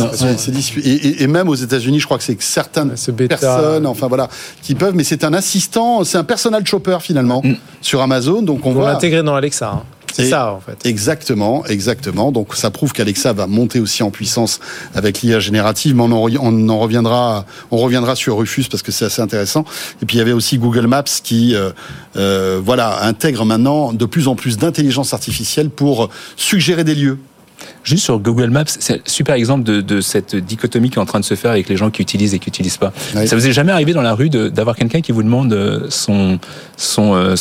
et, 0.85 0.91
et- 0.91 1.23
et 1.23 1.27
même 1.27 1.49
aux 1.49 1.55
États-Unis, 1.55 2.01
je 2.01 2.07
crois 2.07 2.19
que 2.19 2.25
c'est 2.25 2.41
certaines 2.43 2.97
Ce 2.97 3.11
bêta. 3.11 3.37
personnes, 3.37 3.87
enfin 3.87 4.07
voilà, 4.09 4.29
qui 4.63 4.75
peuvent. 4.75 4.95
Mais 4.95 5.05
c'est 5.05 5.25
un 5.25 5.33
assistant, 5.35 6.05
c'est 6.05 6.19
un 6.19 6.25
personal 6.25 6.67
shopper 6.67 6.99
finalement 7.01 7.43
sur 7.81 8.01
Amazon. 8.01 8.43
Donc 8.43 8.65
on 8.67 8.73
va 8.73 8.93
l'intégrer 8.93 9.23
dans 9.23 9.35
Alexa. 9.35 9.71
hein. 9.71 9.83
C'est 10.17 10.31
ça, 10.31 10.53
en 10.53 10.61
fait. 10.61 10.87
Exactement, 10.87 11.67
exactement. 11.67 12.31
Donc 12.31 12.55
ça 12.55 12.71
prouve 12.71 12.93
qu'Alexa 12.93 13.33
va 13.33 13.47
monter 13.49 13.81
aussi 13.81 14.03
en 14.05 14.11
puissance 14.11 14.61
avec 14.95 15.23
l'IA 15.23 15.41
générative, 15.41 15.97
mais 15.97 16.03
on 16.03 16.13
en, 16.13 16.29
re- 16.29 16.39
on 16.41 16.69
en 16.69 16.79
reviendra, 16.79 17.47
on 17.73 17.79
reviendra 17.79 18.15
sur 18.15 18.37
Rufus 18.39 18.67
parce 18.71 18.83
que 18.83 18.93
c'est 18.93 19.07
assez 19.07 19.23
intéressant. 19.23 19.65
Et 20.03 20.07
puis 20.07 20.17
il 20.17 20.19
y 20.19 20.23
avait 20.23 20.33
aussi 20.33 20.59
Google 20.59 20.87
Maps 20.87 21.03
qui, 21.03 21.55
euh, 21.57 21.71
euh, 22.17 22.61
voilà, 22.65 23.05
intègre 23.05 23.45
maintenant 23.45 23.93
de 23.93 24.05
plus 24.05 24.29
en 24.29 24.37
plus 24.37 24.57
d'intelligence 24.57 25.13
artificielle 25.15 25.69
pour 25.69 26.11
suggérer 26.37 26.85
des 26.85 26.95
lieux. 26.95 27.19
Juste 27.85 28.05
sur 28.05 28.19
Google 28.19 28.49
Maps, 28.49 28.65
c'est 28.67 28.95
un 28.95 28.99
super 29.05 29.35
exemple 29.35 29.63
de, 29.63 29.81
de 29.81 30.01
cette 30.01 30.35
dichotomie 30.35 30.91
qui 30.91 30.97
est 30.97 31.03
en 31.03 31.07
train 31.07 31.21
de 31.21 31.25
se 31.25 31.35
faire 31.35 31.51
avec 31.51 31.69
les 31.69 31.77
gens 31.77 31.91
qui 31.91 32.01
utilisent 32.03 32.35
et 32.35 32.39
qui 32.39 32.49
n'utilisent 32.49 32.79
pas. 32.79 32.93
Oui. 33.15 33.29
Ça 33.29 33.37
vous 33.37 33.47
est 33.47 33.53
jamais 33.53 33.73
arrivé 33.73 33.93
dans 33.93 34.03
la 34.03 34.15
rue 34.15 34.31
d'avoir 34.31 34.75
quelqu'un 34.75 35.03
qui 35.03 35.13
vous 35.13 35.23
demande 35.23 35.53
euh, 35.53 35.87
son, 35.91 36.39
son, 36.77 37.15
euh, 37.15 37.37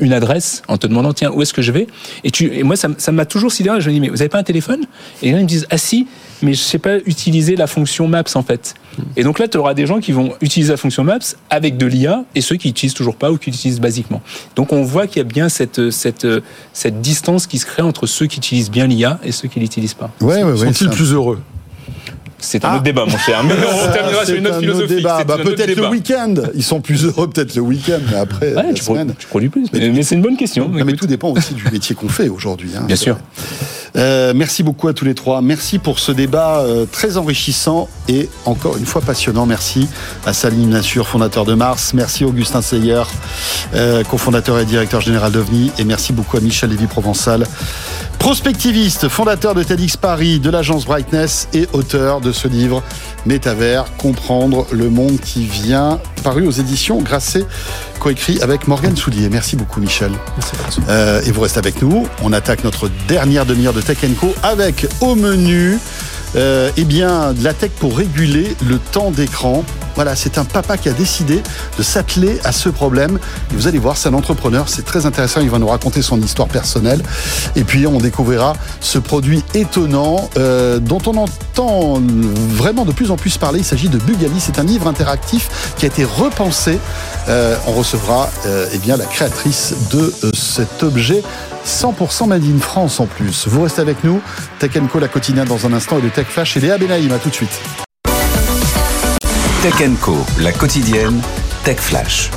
une 0.00 0.12
adresse 0.12 0.62
en 0.68 0.78
te 0.78 0.86
demandant 0.86 1.12
tiens 1.12 1.30
où 1.32 1.42
est-ce 1.42 1.52
que 1.52 1.62
je 1.62 1.72
vais? 1.72 1.88
Et, 2.22 2.30
tu, 2.30 2.54
et 2.54 2.62
moi 2.62 2.76
ça 2.76 3.12
m'a 3.12 3.26
toujours 3.26 3.50
sidéré. 3.50 3.80
Je 3.80 3.88
me 3.88 3.94
dis 3.94 4.00
mais 4.00 4.08
vous 4.08 4.22
avez 4.22 4.28
pas 4.28 4.38
un 4.38 4.44
téléphone? 4.44 4.84
Et 5.22 5.26
les 5.26 5.32
gens 5.32 5.38
ils 5.38 5.42
me 5.42 5.48
disent 5.48 5.66
ah 5.70 5.78
si 5.78 6.06
mais 6.42 6.54
je 6.54 6.62
sais 6.62 6.78
pas 6.78 6.96
utiliser 7.04 7.54
la 7.54 7.66
fonction 7.66 8.08
Maps 8.08 8.22
en 8.34 8.42
fait. 8.42 8.74
Et 9.16 9.24
donc 9.24 9.38
là 9.38 9.48
tu 9.48 9.58
auras 9.58 9.74
des 9.74 9.86
gens 9.86 10.00
qui 10.00 10.12
vont 10.12 10.32
utiliser 10.40 10.72
la 10.72 10.76
fonction 10.78 11.04
Maps 11.04 11.18
avec 11.50 11.76
de 11.76 11.86
l'IA 11.86 12.24
et 12.34 12.40
ceux 12.40 12.56
qui 12.56 12.68
utilisent 12.68 12.94
toujours 12.94 13.16
pas 13.16 13.30
ou 13.30 13.36
qui 13.36 13.50
utilisent 13.50 13.80
basiquement. 13.80 14.22
Donc 14.56 14.72
on 14.72 14.82
voit 14.82 15.06
qu'il 15.06 15.18
y 15.18 15.20
a 15.20 15.24
bien 15.24 15.48
cette 15.48 15.90
cette 15.90 16.26
cette 16.72 17.00
distance 17.00 17.46
qui 17.46 17.58
se 17.58 17.66
crée 17.66 17.82
entre 17.82 18.06
ceux 18.06 18.26
qui 18.26 18.38
utilisent 18.38 18.70
bien 18.70 18.86
l'IA 18.86 19.18
et 19.24 19.32
ceux 19.32 19.39
qui 19.48 19.60
l'utilisent 19.60 19.94
pas. 19.94 20.10
Ouais, 20.20 20.42
ouais, 20.42 20.52
ouais. 20.52 20.56
Sont-ils 20.58 20.74
c'est 20.74 20.84
un- 20.86 20.88
plus 20.90 21.12
heureux 21.12 21.40
C'est 22.42 22.64
un 22.64 22.68
Ah. 22.70 22.74
autre 22.76 22.84
débat, 22.84 23.04
mon 23.06 23.18
cher. 23.18 23.44
Mais 23.44 23.52
on 23.52 23.92
terminera 23.92 24.20
c'est 24.24 24.32
sur 24.32 24.36
une 24.36 24.46
autre. 24.46 24.86
C'est 24.88 25.02
Bah, 25.02 25.36
peut-être 25.44 25.76
le 25.76 25.88
week-end. 25.88 26.34
Ils 26.54 26.62
sont 26.64 26.80
plus 26.80 27.04
heureux 27.04 27.28
peut-être 27.28 27.54
le 27.54 27.60
week-end, 27.60 27.98
mais 28.10 28.16
après 28.16 28.54
Ouais, 28.54 28.62
la 28.68 28.72
tu, 28.72 28.82
pro- 28.82 28.94
semaine. 28.94 29.14
tu 29.18 29.26
produis 29.26 29.50
plus. 29.50 29.66
Mais, 29.74 29.90
mais 29.90 30.02
c'est 30.02 30.14
une 30.14 30.22
bonne 30.22 30.38
question. 30.38 30.68
Non, 30.70 30.82
mais 30.84 30.94
tout 30.94 31.06
dépend 31.06 31.28
aussi 31.28 31.52
du 31.52 31.64
métier 31.70 31.94
qu'on 31.94 32.08
fait 32.08 32.28
aujourd'hui. 32.30 32.70
hein. 32.78 32.84
Bien 32.86 32.96
sûr. 32.96 33.18
Euh, 33.96 34.32
merci 34.34 34.62
beaucoup 34.62 34.86
à 34.88 34.94
tous 34.94 35.04
les 35.04 35.14
trois. 35.14 35.42
Merci 35.42 35.78
pour 35.80 35.98
ce 35.98 36.12
débat 36.12 36.60
euh, 36.60 36.86
très 36.90 37.16
enrichissant 37.18 37.88
et 38.08 38.28
encore 38.46 38.76
une 38.78 38.86
fois 38.86 39.02
passionnant. 39.02 39.44
Merci 39.46 39.88
à 40.24 40.32
Salim 40.32 40.70
Nassur, 40.70 41.08
fondateur 41.08 41.44
de 41.44 41.52
Mars. 41.54 41.92
Merci 41.92 42.24
Augustin 42.24 42.62
Seyer, 42.62 43.02
euh, 43.74 44.02
cofondateur 44.04 44.58
et 44.60 44.64
directeur 44.64 45.00
général 45.02 45.32
d'OVNI. 45.32 45.72
Et 45.78 45.84
merci 45.84 46.12
beaucoup 46.12 46.36
à 46.36 46.40
Michel 46.40 46.70
Lévy-Provençal, 46.70 47.44
prospectiviste, 48.20 49.08
fondateur 49.08 49.54
de 49.54 49.62
TEDx 49.62 49.96
Paris, 49.96 50.38
de 50.38 50.50
l'agence 50.50 50.84
Brightness 50.84 51.48
et 51.54 51.66
auteur 51.72 52.20
de 52.20 52.30
ce 52.30 52.46
livre 52.46 52.82
Métavers, 53.26 53.96
comprendre 53.96 54.66
le 54.70 54.90
monde 54.90 55.18
qui 55.20 55.46
vient, 55.46 55.98
paru 56.22 56.46
aux 56.46 56.50
éditions 56.50 57.00
Grasset, 57.00 57.44
coécrit 57.98 58.40
avec 58.42 58.68
Morgane 58.68 58.96
Soulier. 58.96 59.28
Merci 59.30 59.56
beaucoup 59.56 59.80
Michel. 59.80 60.12
Euh, 60.88 61.22
et 61.22 61.32
vous 61.32 61.40
restez 61.40 61.58
avec 61.58 61.82
nous. 61.82 62.06
On 62.22 62.32
attaque 62.32 62.62
notre 62.62 62.88
dernière 63.08 63.46
demi-heure 63.46 63.72
de 63.72 63.80
Tech 63.80 63.98
Co 64.20 64.34
avec 64.42 64.86
au 65.00 65.14
menu 65.14 65.78
euh, 66.36 66.70
eh 66.76 66.84
bien, 66.84 67.32
de 67.32 67.42
la 67.42 67.54
tech 67.54 67.70
pour 67.78 67.96
réguler 67.96 68.56
le 68.66 68.78
temps 68.78 69.10
d'écran. 69.10 69.64
Voilà, 69.96 70.14
c'est 70.14 70.38
un 70.38 70.44
papa 70.44 70.76
qui 70.78 70.88
a 70.88 70.92
décidé 70.92 71.42
de 71.76 71.82
s'atteler 71.82 72.38
à 72.44 72.52
ce 72.52 72.68
problème. 72.68 73.18
Vous 73.50 73.66
allez 73.66 73.78
voir, 73.78 73.96
c'est 73.96 74.08
un 74.08 74.14
entrepreneur, 74.14 74.68
c'est 74.68 74.84
très 74.84 75.04
intéressant. 75.04 75.40
Il 75.40 75.50
va 75.50 75.58
nous 75.58 75.66
raconter 75.66 76.00
son 76.00 76.20
histoire 76.20 76.48
personnelle. 76.48 77.02
Et 77.56 77.64
puis, 77.64 77.86
on 77.86 77.98
découvrira 77.98 78.54
ce 78.80 78.98
produit 78.98 79.42
étonnant 79.54 80.30
euh, 80.36 80.78
dont 80.78 81.02
on 81.06 81.16
entend 81.16 82.00
vraiment 82.50 82.84
de 82.84 82.92
plus 82.92 83.10
en 83.10 83.16
plus 83.16 83.36
parler. 83.36 83.60
Il 83.60 83.64
s'agit 83.64 83.88
de 83.88 83.98
Bugali. 83.98 84.38
C'est 84.38 84.58
un 84.58 84.64
livre 84.64 84.86
interactif 84.86 85.74
qui 85.76 85.86
a 85.86 85.88
été 85.88 86.04
repensé. 86.04 86.78
Euh, 87.28 87.56
on 87.66 87.72
recevra 87.72 88.30
eh 88.72 88.78
bien, 88.78 88.96
la 88.96 89.06
créatrice 89.06 89.74
de 89.92 90.12
cet 90.34 90.82
objet 90.82 91.22
100% 91.66 92.28
Made 92.28 92.44
in 92.44 92.58
France 92.58 93.00
en 93.00 93.06
plus. 93.06 93.46
Vous 93.46 93.62
restez 93.62 93.80
avec 93.80 94.02
nous. 94.04 94.20
Tech 94.58 94.72
Co, 94.92 94.98
la 94.98 95.08
quotidienne 95.08 95.46
dans 95.46 95.66
un 95.66 95.72
instant 95.72 95.98
et 95.98 96.02
le 96.02 96.10
Tech 96.20 96.28
Flash 96.28 96.58
et 96.58 96.60
Léa 96.60 96.76
Benaïm. 96.76 97.10
À 97.12 97.18
tout 97.18 97.30
de 97.30 97.34
suite. 97.34 97.62
Tech 99.62 99.90
Co, 100.02 100.18
la 100.38 100.52
quotidienne, 100.52 101.18
Tech 101.64 101.78
Flash. 101.78 102.30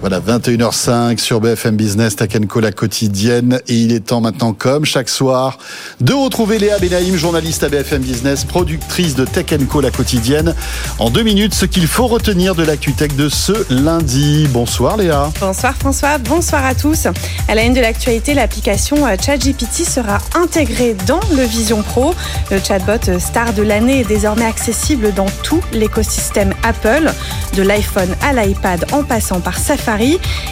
Voilà, 0.00 0.20
21h05 0.20 1.18
sur 1.18 1.40
BFM 1.40 1.74
Business, 1.74 2.16
Takenko 2.16 2.60
la 2.60 2.70
quotidienne. 2.70 3.60
Et 3.66 3.74
il 3.74 3.92
est 3.92 4.00
temps 4.00 4.20
maintenant, 4.20 4.52
comme 4.52 4.84
chaque 4.84 5.08
soir, 5.08 5.58
de 6.00 6.12
retrouver 6.12 6.58
Léa 6.58 6.78
Benaïm, 6.78 7.16
journaliste 7.16 7.64
à 7.64 7.70
BFM 7.70 8.02
Business, 8.02 8.44
productrice 8.44 9.14
de 9.14 9.24
Takenko 9.24 9.80
la 9.80 9.90
quotidienne. 9.90 10.54
En 10.98 11.08
deux 11.08 11.22
minutes, 11.22 11.54
ce 11.54 11.64
qu'il 11.64 11.86
faut 11.86 12.06
retenir 12.06 12.54
de 12.54 12.62
l'actu-tech 12.62 13.16
de 13.16 13.30
ce 13.30 13.52
lundi. 13.72 14.46
Bonsoir 14.50 14.98
Léa. 14.98 15.30
Bonsoir 15.40 15.74
François, 15.74 16.18
bonsoir 16.18 16.64
à 16.66 16.74
tous. 16.74 17.06
À 17.48 17.54
la 17.54 17.64
une 17.64 17.72
de 17.72 17.80
l'actualité, 17.80 18.34
l'application 18.34 19.06
euh, 19.06 19.16
ChatGPT 19.18 19.84
sera 19.84 20.18
intégrée 20.34 20.94
dans 21.06 21.20
le 21.34 21.42
Vision 21.42 21.82
Pro. 21.82 22.14
Le 22.50 22.58
chatbot 22.58 23.08
euh, 23.08 23.18
star 23.18 23.54
de 23.54 23.62
l'année 23.62 24.00
est 24.00 24.08
désormais 24.08 24.44
accessible 24.44 25.14
dans 25.14 25.30
tout 25.42 25.62
l'écosystème 25.72 26.52
Apple, 26.62 27.10
de 27.54 27.62
l'iPhone 27.62 28.14
à 28.22 28.34
l'iPad 28.34 28.84
en 28.92 29.02
passant 29.02 29.40
par 29.40 29.56
Safari 29.58 29.85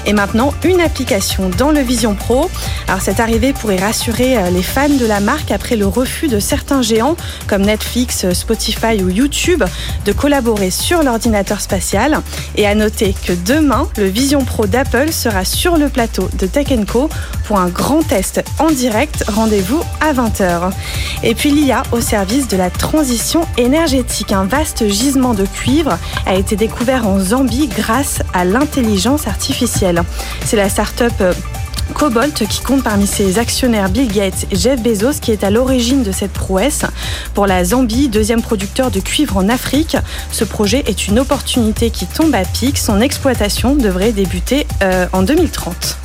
et 0.07 0.13
maintenant 0.13 0.55
une 0.63 0.81
application 0.81 1.49
dans 1.49 1.73
le 1.73 1.81
Vision 1.81 2.15
Pro. 2.15 2.49
Alors 2.87 3.01
cette 3.01 3.19
arrivée 3.19 3.53
pourrait 3.53 3.79
rassurer 3.79 4.37
euh, 4.37 4.51
les 4.51 4.63
fans 4.63 4.89
de 4.89 5.07
la 5.07 5.19
marque 5.19 5.51
après 5.51 5.75
le 5.75 5.89
refus 5.89 6.29
de 6.29 6.39
certains 6.39 6.83
géants 6.83 7.17
comme 7.49 7.63
Netflix, 7.63 8.31
Spotify 8.33 9.03
ou 9.03 9.09
YouTube 9.09 9.65
de 10.05 10.13
collaborer 10.13 10.71
sur 10.71 11.03
l'ordinateur 11.03 11.61
spatial. 11.61 12.21
Et 12.57 12.67
à 12.67 12.77
noter 12.77 13.15
que 13.27 13.33
demain, 13.33 13.89
le 13.97 14.05
Vision 14.05 14.45
Pro 14.45 14.67
d'Apple 14.67 15.11
sera 15.13 15.45
sur 15.45 15.79
le 15.79 15.89
plateau 15.89 16.29
de 16.39 16.47
Tech 16.47 16.69
Co 16.87 17.09
pour 17.45 17.59
un 17.59 17.69
grand 17.69 18.03
test 18.03 18.45
en 18.61 18.71
direct. 18.71 19.25
Rendez-vous 19.27 19.83
à 20.01 20.13
20h. 20.13 20.71
Et 21.25 21.35
puis 21.35 21.51
l'IA 21.51 21.83
au 21.91 22.01
service 22.01 22.47
de 22.47 22.57
la 22.57 22.71
transition 22.71 23.43
énergétique. 23.59 24.33
Un 24.33 24.45
vaste 24.45 24.89
gisement 24.89 25.35
de 25.35 25.45
cuivre 25.45 25.99
a 26.27 26.35
été 26.35 26.55
découvert 26.55 27.09
en 27.09 27.19
Zambie 27.19 27.69
grâce 27.69 28.21
à 28.33 28.45
l'intelligence 28.45 29.24
artificielle. 29.27 30.03
C'est 30.45 30.57
la 30.57 30.69
start-up 30.69 31.13
euh, 31.21 31.33
Cobalt, 31.93 32.47
qui 32.49 32.61
compte 32.61 32.83
parmi 32.83 33.07
ses 33.07 33.39
actionnaires 33.39 33.89
Bill 33.89 34.11
Gates 34.11 34.47
et 34.51 34.57
Jeff 34.57 34.83
Bezos, 34.83 35.21
qui 35.21 35.33
est 35.33 35.45
à 35.45 35.51
l'origine 35.51 36.03
de 36.03 36.13
cette 36.13 36.33
prouesse. 36.33 36.85
Pour 37.35 37.47
la 37.47 37.65
Zambie, 37.65 38.09
deuxième 38.09 38.43
producteur 38.43 38.91
de 38.91 39.01
cuivre 39.01 39.37
en 39.37 39.49
Afrique, 39.49 39.97
ce 40.31 40.45
projet 40.45 40.85
est 40.87 41.09
une 41.09 41.19
opportunité 41.19 41.91
qui 41.91 42.07
tombe 42.07 42.35
à 42.35 42.45
pic. 42.45 42.79
Son 42.79 43.01
exploitation 43.01 43.75
devrait 43.75 44.13
débuter 44.13 44.67
euh, 44.83 45.07
en 45.13 45.23
2030. 45.23 45.99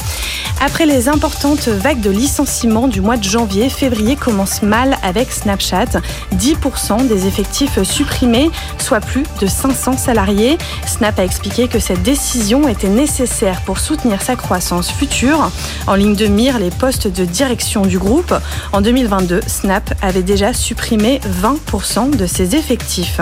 Après 0.62 0.86
les 0.86 1.08
importantes 1.08 1.70
vagues 1.70 2.02
de 2.02 2.10
licenciements 2.10 2.90
du 2.90 3.00
mois 3.00 3.16
de 3.16 3.24
janvier, 3.24 3.70
février 3.70 4.18
commence 4.18 4.62
mal 4.62 4.98
avec 5.04 5.32
Snapchat. 5.32 6.02
10% 6.36 7.08
des 7.08 7.28
effectifs 7.28 7.82
supprimés, 7.84 8.52
soit 8.78 9.00
plus 9.00 9.24
de 9.40 9.48
500 9.48 9.98
salariés. 9.98 10.58
Snap 10.86 11.18
a 11.18 11.24
expliqué 11.24 11.70
que 11.70 11.80
cette 11.80 12.04
décision 12.04 12.68
était 12.68 12.90
nécessaire 12.90 13.62
pour 13.62 13.80
soutenir 13.80 14.22
sa 14.22 14.36
croissance 14.36 14.92
future. 14.92 15.50
En 15.88 15.96
ligne 15.96 16.16
de 16.16 16.28
mire, 16.28 16.60
les 16.60 16.70
postes 16.70 17.08
de 17.08 17.26
direction 17.26 17.84
du 17.84 17.98
groupe. 17.98 18.34
En 18.74 18.82
2022, 18.82 19.42
Snap 19.48 19.94
avait 20.02 20.24
déjà 20.24 20.54
supprimé 20.54 21.20
20% 21.42 22.16
de 22.16 22.26
ses 22.26 22.56
effectifs. 22.56 23.22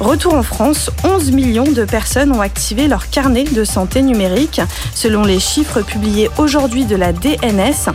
Retour 0.00 0.34
en 0.34 0.42
France, 0.42 0.90
11 1.04 1.30
millions 1.30 1.70
de 1.70 1.84
personnes 1.84 2.32
ont 2.32 2.40
activé 2.40 2.88
leur 2.88 3.10
carnet 3.10 3.44
de 3.44 3.64
santé 3.64 4.02
numérique, 4.02 4.60
selon 4.94 5.24
les 5.24 5.40
chiffres 5.40 5.82
publiés 5.82 6.30
aujourd'hui 6.38 6.84
de 6.84 6.96
la 6.96 7.12
DNS. 7.12 7.92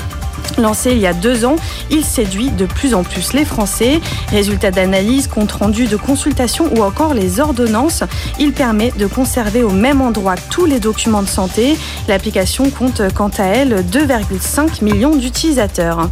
Lancé 0.57 0.91
il 0.91 0.99
y 0.99 1.07
a 1.07 1.13
deux 1.13 1.45
ans, 1.45 1.55
il 1.89 2.03
séduit 2.03 2.49
de 2.49 2.65
plus 2.65 2.93
en 2.93 3.03
plus 3.03 3.33
les 3.33 3.45
Français. 3.45 3.99
Résultats 4.29 4.71
d'analyse, 4.71 5.27
compte 5.27 5.51
rendu 5.51 5.87
de 5.87 5.95
consultation 5.95 6.69
ou 6.75 6.83
encore 6.83 7.13
les 7.13 7.39
ordonnances, 7.39 8.03
il 8.39 8.53
permet 8.53 8.91
de 8.97 9.07
conserver 9.07 9.63
au 9.63 9.71
même 9.71 10.01
endroit 10.01 10.35
tous 10.49 10.65
les 10.65 10.79
documents 10.79 11.21
de 11.21 11.27
santé. 11.27 11.77
L'application 12.07 12.69
compte 12.69 13.01
quant 13.13 13.31
à 13.37 13.43
elle 13.43 13.85
2,5 13.85 14.83
millions 14.83 15.15
d'utilisateurs. 15.15 16.09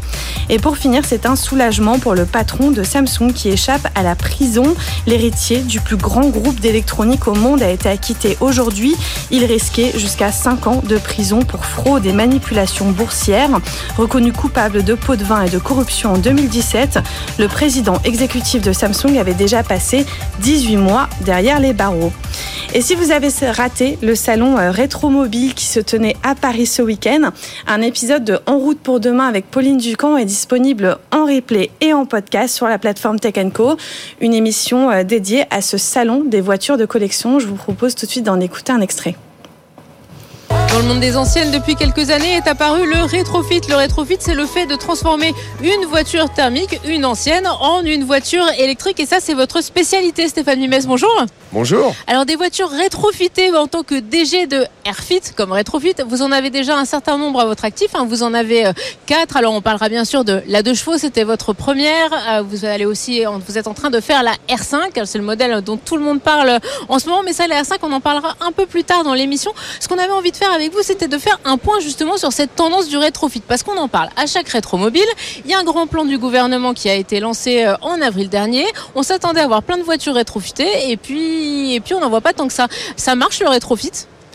Et 0.50 0.60
pour 0.60 0.78
finir, 0.78 1.04
c'est 1.06 1.26
un 1.26 1.36
soulagement 1.36 2.00
pour 2.00 2.16
le 2.16 2.26
patron 2.26 2.72
de 2.72 2.84
Samsung 2.84 3.34
qui 3.34 3.50
échappe 3.50 3.88
à 3.96 4.04
la 4.04 4.16
prison. 4.16 4.76
L'héritier 5.06 5.60
du 5.60 5.82
plus 5.82 5.98
grand 5.98 6.30
groupe 6.30 6.60
d'électronique 6.60 7.28
au 7.28 7.34
monde 7.34 7.62
a 7.62 7.70
été 7.70 7.90
acquitté 7.90 8.38
aujourd'hui. 8.40 8.96
Il 9.32 9.44
risquait 9.46 9.92
jusqu'à 9.98 10.32
5 10.32 10.68
ans 10.68 10.82
de 10.88 10.98
prison 10.98 11.40
pour 11.40 11.66
fraude 11.66 12.06
et 12.06 12.14
manipulation 12.14 12.92
boursière. 12.92 13.50
Reconnu 14.18 14.34
coupable 14.34 14.84
de 14.84 14.96
pots 14.96 15.16
de 15.16 15.24
vin 15.24 15.44
et 15.44 15.50
de 15.52 15.60
corruption 15.60 16.14
en 16.14 16.18
2017, 16.18 16.98
le 17.38 17.48
président 17.48 18.02
exécutif 18.04 18.64
de 18.64 18.74
Samsung 18.74 19.16
avait 19.20 19.36
déjà 19.36 19.62
passé 19.62 20.08
18 20.40 20.78
mois 20.78 21.08
derrière 21.22 21.60
les 21.60 21.72
barreaux. 21.72 22.12
Et 22.74 22.82
si 22.82 22.96
vous 22.96 23.12
avez 23.12 23.28
raté 23.52 24.00
le 24.02 24.16
salon 24.16 24.58
euh, 24.58 24.72
Rétromobile 24.72 25.54
qui 25.54 25.68
se 25.68 25.80
tenait 25.80 26.16
à 26.24 26.34
Paris 26.34 26.66
ce 26.66 26.82
week-end, 26.82 27.30
un 27.68 27.82
épisode 27.84 28.24
de 28.24 28.40
En 28.48 28.58
route 28.58 28.80
pour 28.80 29.00
demain 29.00 29.28
avec 29.28 29.52
Pauline 29.52 29.78
Ducamp 29.78 30.18
est 30.18 30.26
disponible 30.26 30.98
en 31.12 31.26
replay 31.26 31.70
et 31.82 31.94
en 31.94 32.08
podcast 32.08 32.56
sur 32.56 32.68
la 32.68 32.80
plateforme 32.80 33.20
Tech 33.20 33.36
Co. 33.54 33.78
Une 34.20 34.34
émission 34.34 34.90
euh, 34.90 35.04
dédiée 35.04 35.44
à 35.52 35.62
ce 35.62 35.78
salon 35.78 36.24
des 36.26 36.42
voitures 36.42 36.78
de 36.78 36.88
collection. 36.88 37.38
Je 37.38 37.46
vous 37.46 37.54
propose 37.54 37.94
tout 37.94 38.08
de 38.08 38.12
suite 38.12 38.26
d'en 38.26 38.40
écouter 38.40 38.72
un 38.72 38.82
extrait. 38.82 39.16
Dans 40.78 40.84
le 40.84 40.90
monde 40.90 41.00
des 41.00 41.18
anciennes, 41.18 41.50
depuis 41.50 41.74
quelques 41.74 42.12
années, 42.12 42.36
est 42.36 42.48
apparu 42.48 42.88
le 42.88 43.04
rétrofit. 43.04 43.62
Le 43.68 43.74
rétrofit, 43.74 44.18
c'est 44.20 44.36
le 44.36 44.46
fait 44.46 44.68
de 44.68 44.76
transformer 44.76 45.34
une 45.64 45.86
voiture 45.86 46.32
thermique, 46.32 46.80
une 46.86 47.04
ancienne, 47.04 47.48
en 47.48 47.82
une 47.82 48.04
voiture 48.04 48.46
électrique. 48.60 49.00
Et 49.00 49.08
ça, 49.08 49.18
c'est 49.20 49.34
votre 49.34 49.64
spécialité, 49.64 50.28
Stéphane 50.28 50.60
Mimès. 50.60 50.86
Bonjour. 50.86 51.10
Bonjour. 51.54 51.96
Alors, 52.08 52.26
des 52.26 52.36
voitures 52.36 52.70
rétrofitées 52.70 53.56
en 53.56 53.68
tant 53.68 53.84
que 53.84 53.96
DG 53.96 54.48
de 54.48 54.66
Airfit, 54.84 55.22
comme 55.36 55.54
rétrofit, 55.54 55.94
vous 56.06 56.22
en 56.22 56.34
avez 56.34 56.50
déjà 56.50 56.78
un 56.78 56.84
certain 56.84 57.18
nombre 57.18 57.40
à 57.40 57.46
votre 57.46 57.64
actif. 57.64 57.88
Hein. 57.94 58.06
Vous 58.08 58.22
en 58.22 58.34
avez 58.34 58.68
euh, 58.68 58.74
quatre. 59.06 59.38
Alors, 59.38 59.54
on 59.54 59.62
parlera 59.62 59.88
bien 59.88 60.04
sûr 60.04 60.26
de 60.26 60.44
la 60.48 60.62
deux 60.62 60.74
chevaux, 60.74 60.98
c'était 60.98 61.24
votre 61.24 61.54
première. 61.54 62.12
Euh, 62.30 62.42
vous 62.42 62.66
allez 62.66 62.86
aussi, 62.86 63.24
vous 63.48 63.58
êtes 63.58 63.68
en 63.68 63.74
train 63.74 63.90
de 63.90 64.02
faire 64.02 64.24
la 64.24 64.34
R5. 64.50 65.06
C'est 65.06 65.18
le 65.18 65.24
modèle 65.24 65.62
dont 65.62 65.78
tout 65.78 65.96
le 65.96 66.04
monde 66.04 66.22
parle 66.22 66.60
en 66.90 67.00
ce 67.00 67.08
moment. 67.08 67.24
Mais 67.24 67.32
ça, 67.32 67.48
la 67.48 67.62
R5, 67.62 67.78
on 67.82 67.94
en 67.94 68.02
parlera 68.02 68.36
un 68.42 68.52
peu 68.52 68.66
plus 68.66 68.84
tard 68.84 69.06
dans 69.06 69.14
l'émission. 69.14 69.52
Ce 69.80 69.88
qu'on 69.88 69.98
avait 69.98 70.12
envie 70.12 70.32
de 70.32 70.38
faire 70.38 70.52
avec 70.52 70.74
vous, 70.74 70.84
c'était 70.84 71.08
de 71.08 71.18
faire 71.18 71.40
un 71.46 71.58
point 71.58 71.80
justement 71.80 72.18
sur 72.18 72.34
cette 72.34 72.56
tendance 72.56 72.90
du 72.90 72.98
rétrofit, 72.98 73.42
parce 73.48 73.64
qu'on 73.64 73.78
en 73.78 73.88
parle 73.88 74.10
à 74.18 74.26
chaque 74.26 74.50
rétromobile. 74.50 75.08
Il 75.46 75.52
y 75.52 75.54
a 75.54 75.60
un 75.60 75.64
grand 75.64 75.88
plan 75.88 76.04
du 76.04 76.18
gouvernement 76.18 76.74
qui 76.74 76.90
a 76.90 76.96
été 76.96 77.22
lancé 77.22 77.64
euh, 77.64 77.76
en 77.82 78.02
avril 78.02 78.28
dernier. 78.28 78.66
On 78.96 79.04
s'attendait 79.04 79.40
à 79.40 79.46
avoir 79.46 79.64
plein 79.64 79.78
de 79.78 79.84
voitures 79.84 80.16
rétrofitées, 80.16 80.92
et 80.92 80.98
puis, 80.98 81.37
et 81.38 81.80
puis 81.80 81.94
on 81.94 82.00
n'en 82.00 82.10
voit 82.10 82.22
pas 82.22 82.34
tant 82.34 82.48
que 82.48 82.54
ça. 82.54 82.68
Ça 82.96 83.16
marche 83.16 83.40
le 83.40 83.50
rétrofit? 83.50 83.92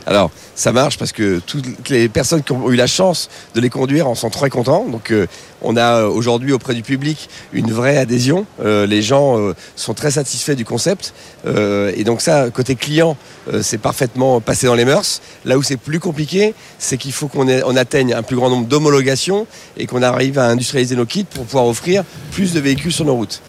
Alors, 0.07 0.31
ça 0.55 0.73
marche 0.73 0.99
parce 0.99 1.13
que 1.13 1.41
toutes 1.47 1.89
les 1.89 2.09
personnes 2.09 2.43
qui 2.43 2.53
ont 2.53 2.71
eu 2.71 2.77
la 2.77 2.87
chance 2.87 3.29
de 3.55 3.61
les 3.61 3.71
conduire 3.71 4.09
en 4.09 4.15
sont 4.15 4.31
très 4.31 4.51
contents. 4.51 4.85
Donc, 4.89 5.11
euh, 5.11 5.27
on 5.61 5.77
a 5.77 6.01
euh, 6.01 6.09
aujourd'hui 6.09 6.53
auprès 6.53 6.75
du 6.75 6.83
public 6.83 7.29
une 7.53 7.71
vraie 7.71 7.97
adhésion. 7.97 8.47
Euh, 8.65 8.85
les 8.87 9.01
gens 9.01 9.39
sont 9.77 9.95
très 9.95 10.11
satisfaits 10.11 10.55
du 10.55 10.65
concept. 10.65 11.15
et 11.47 12.05
donc, 12.05 12.21
ça, 12.21 12.51
côté 12.51 12.75
client, 12.75 13.17
c'est 13.61 13.79
parfaitement 13.79 14.41
passé 14.41 14.67
dans 14.67 14.75
les 14.75 14.85
mœurs. 14.85 15.21
Là 15.45 15.59
où 15.59 15.63
c'est 15.63 15.77
plus 15.77 16.01
compliqué, 16.01 16.55
c'est 16.79 16.97
qu'il 16.97 17.13
faut 17.13 17.29
qu'on 17.29 17.49
on 17.49 17.77
atteigne 17.77 18.15
un 18.15 18.23
plus 18.23 18.37
grand 18.37 18.51
nombre 18.51 18.67
d'homologations 18.67 19.47
et 19.77 19.87
qu'on 19.87 20.03
arrive 20.03 20.39
à 20.39 20.47
industrialiser 20.47 20.97
nos 20.97 21.07
kits 21.07 21.25
pour 21.25 21.45
pouvoir 21.45 21.67
offrir 21.67 22.05
plus 22.33 22.53
de 22.53 22.61
véhicules 22.61 22.93
sur 22.93 23.05
nos 23.05 23.15
routes. 23.15 23.43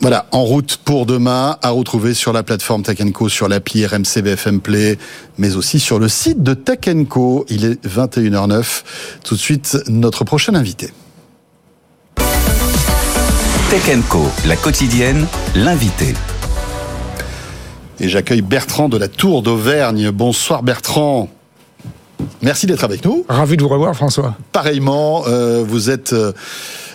Voilà, 0.00 0.26
en 0.30 0.44
route 0.44 0.76
pour 0.84 1.06
demain, 1.06 1.56
à 1.60 1.70
retrouver 1.70 2.14
sur 2.14 2.32
la 2.32 2.44
plateforme 2.44 2.84
Tech 2.84 2.98
Co, 3.12 3.28
sur 3.28 3.48
l'appli 3.48 3.84
RMC 3.84 4.22
BFM 4.22 4.60
Play, 4.60 4.96
mais 5.38 5.56
aussi 5.56 5.80
sur 5.80 5.98
le 5.98 6.08
site 6.08 6.42
de 6.42 6.54
Tech 6.54 6.78
Co. 7.08 7.44
Il 7.48 7.64
est 7.64 7.84
21h09. 7.84 8.82
Tout 9.24 9.34
de 9.34 9.40
suite, 9.40 9.76
notre 9.88 10.22
prochain 10.22 10.54
invité. 10.54 10.92
Tech 13.70 13.98
Co, 14.08 14.22
la 14.46 14.54
quotidienne, 14.54 15.26
l'invité. 15.56 16.14
Et 17.98 18.08
j'accueille 18.08 18.42
Bertrand 18.42 18.88
de 18.88 18.96
la 18.96 19.08
Tour 19.08 19.42
d'Auvergne. 19.42 20.10
Bonsoir 20.10 20.62
Bertrand. 20.62 21.28
Merci 22.40 22.66
d'être 22.66 22.84
avec 22.84 23.04
nous. 23.04 23.24
Ravi 23.28 23.56
de 23.56 23.62
vous 23.62 23.68
revoir 23.68 23.96
François. 23.96 24.36
Pareillement, 24.52 25.24
euh, 25.26 25.64
vous 25.66 25.90
êtes 25.90 26.12
euh, 26.12 26.32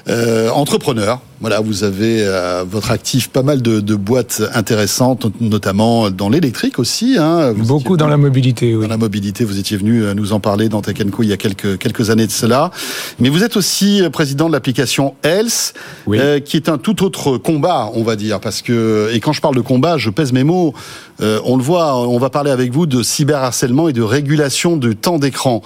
euh, 0.07 0.49
entrepreneur, 0.49 1.19
voilà, 1.43 1.59
vous 1.59 1.83
avez 1.83 2.25
à 2.25 2.63
votre 2.63 2.89
actif 2.89 3.27
pas 3.27 3.43
mal 3.43 3.61
de, 3.61 3.81
de 3.81 3.95
boîtes 3.95 4.41
intéressantes, 4.53 5.27
notamment 5.41 6.09
dans 6.09 6.29
l'électrique 6.29 6.79
aussi. 6.79 7.17
Hein. 7.19 7.53
Beaucoup 7.53 7.97
dans 7.97 8.07
la 8.07 8.15
mobilité, 8.15 8.73
oui. 8.73 8.83
Dans 8.83 8.89
la 8.89 8.97
mobilité, 8.97 9.43
vous 9.43 9.59
étiez 9.59 9.75
venu 9.75 10.03
euh, 10.03 10.13
nous 10.13 10.31
en 10.31 10.39
parler 10.39 10.69
dans 10.69 10.81
Tech 10.81 10.95
il 11.19 11.25
y 11.25 11.33
a 11.33 11.37
quelques, 11.37 11.77
quelques 11.77 12.09
années 12.09 12.27
de 12.27 12.31
cela. 12.31 12.71
Mais 13.19 13.29
vous 13.29 13.43
êtes 13.43 13.57
aussi 13.57 14.01
euh, 14.01 14.09
président 14.09 14.47
de 14.47 14.53
l'application 14.53 15.15
Health, 15.23 15.73
euh, 16.07 16.39
qui 16.39 16.55
est 16.55 16.69
un 16.69 16.77
tout 16.77 17.03
autre 17.03 17.37
combat, 17.37 17.89
on 17.93 18.03
va 18.03 18.15
dire. 18.15 18.39
Parce 18.39 18.61
que, 18.61 19.09
et 19.13 19.19
quand 19.19 19.33
je 19.33 19.41
parle 19.41 19.55
de 19.55 19.61
combat, 19.61 19.97
je 19.97 20.09
pèse 20.09 20.31
mes 20.31 20.43
mots. 20.43 20.73
Euh, 21.21 21.39
on 21.43 21.57
le 21.57 21.63
voit, 21.63 22.07
on 22.07 22.17
va 22.19 22.29
parler 22.29 22.51
avec 22.51 22.71
vous 22.71 22.85
de 22.85 23.03
cyberharcèlement 23.03 23.89
et 23.89 23.93
de 23.93 24.01
régulation 24.01 24.77
du 24.77 24.95
temps 24.95 25.19
d'écran, 25.19 25.61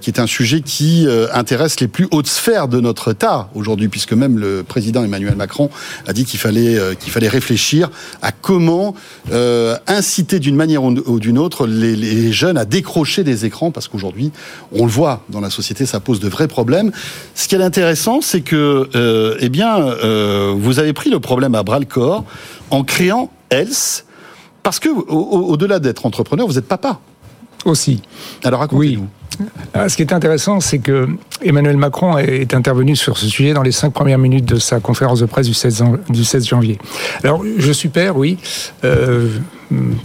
qui 0.00 0.10
est 0.10 0.18
un 0.18 0.26
sujet 0.26 0.60
qui 0.60 1.06
intéresse 1.32 1.80
les 1.80 1.88
plus 1.88 2.08
hautes 2.10 2.26
sphères 2.26 2.68
de 2.68 2.80
notre 2.80 3.12
État 3.12 3.50
aujourd'hui, 3.54 3.88
puisque 3.88 4.12
même 4.12 4.38
le 4.38 4.62
président 4.62 5.02
Emmanuel 5.08 5.34
Macron 5.36 5.68
a 6.06 6.12
dit 6.12 6.24
qu'il 6.24 6.38
fallait, 6.38 6.76
euh, 6.78 6.94
réfléchir 7.28 7.90
à 8.22 8.30
comment 8.32 8.94
euh, 9.32 9.76
inciter 9.86 10.38
d'une 10.38 10.54
manière 10.56 10.82
ou 10.84 11.18
d'une 11.18 11.38
autre 11.38 11.66
les, 11.66 11.96
jeunes 12.32 12.56
à 12.58 12.64
décrocher 12.64 13.24
des 13.24 13.44
écrans, 13.44 13.70
parce 13.70 13.88
qu'aujourd'hui, 13.88 14.30
on 14.72 14.84
le 14.84 14.90
voit 14.90 15.24
dans 15.28 15.40
la 15.40 15.50
société, 15.50 15.86
ça 15.86 16.00
pose 16.00 16.20
de 16.20 16.28
vrais 16.28 16.48
problèmes. 16.48 16.92
Ce 17.34 17.48
qui 17.48 17.54
est 17.54 17.62
intéressant, 17.62 18.20
c'est 18.20 18.42
que, 18.42 18.88
euh, 18.94 19.36
eh 19.40 19.48
vous 20.56 20.78
avez 20.78 20.92
pris 20.92 21.10
le 21.10 21.20
problème 21.20 21.54
à 21.54 21.62
bras 21.62 21.78
le 21.78 21.84
corps 21.86 22.24
en 22.70 22.84
créant 22.84 23.30
Else, 23.50 24.04
parce 24.62 24.78
que 24.78 24.88
au- 24.90 25.02
au- 25.08 25.46
au-delà 25.52 25.78
d'être 25.78 26.04
entrepreneur, 26.06 26.46
vous 26.46 26.58
êtes 26.58 26.68
papa. 26.68 27.00
Aussi. 27.68 28.02
Alors 28.44 28.60
racontez-nous. 28.60 29.08
Ah, 29.74 29.88
Ce 29.88 29.96
qui 29.96 30.02
est 30.02 30.12
intéressant, 30.12 30.58
c'est 30.60 30.78
que 30.80 31.08
Emmanuel 31.42 31.76
Macron 31.76 32.18
est 32.18 32.54
intervenu 32.54 32.96
sur 32.96 33.16
ce 33.18 33.26
sujet 33.28 33.52
dans 33.52 33.62
les 33.62 33.70
cinq 33.72 33.90
premières 33.92 34.18
minutes 34.18 34.46
de 34.46 34.56
sa 34.58 34.80
conférence 34.80 35.20
de 35.20 35.26
presse 35.26 35.46
du 35.46 35.54
16, 35.54 35.76
jan- 35.78 35.96
du 36.08 36.24
16 36.24 36.46
janvier. 36.46 36.78
Alors, 37.22 37.42
je 37.58 37.70
suis 37.72 37.88
père, 37.88 38.16
oui, 38.16 38.36
euh, 38.84 39.28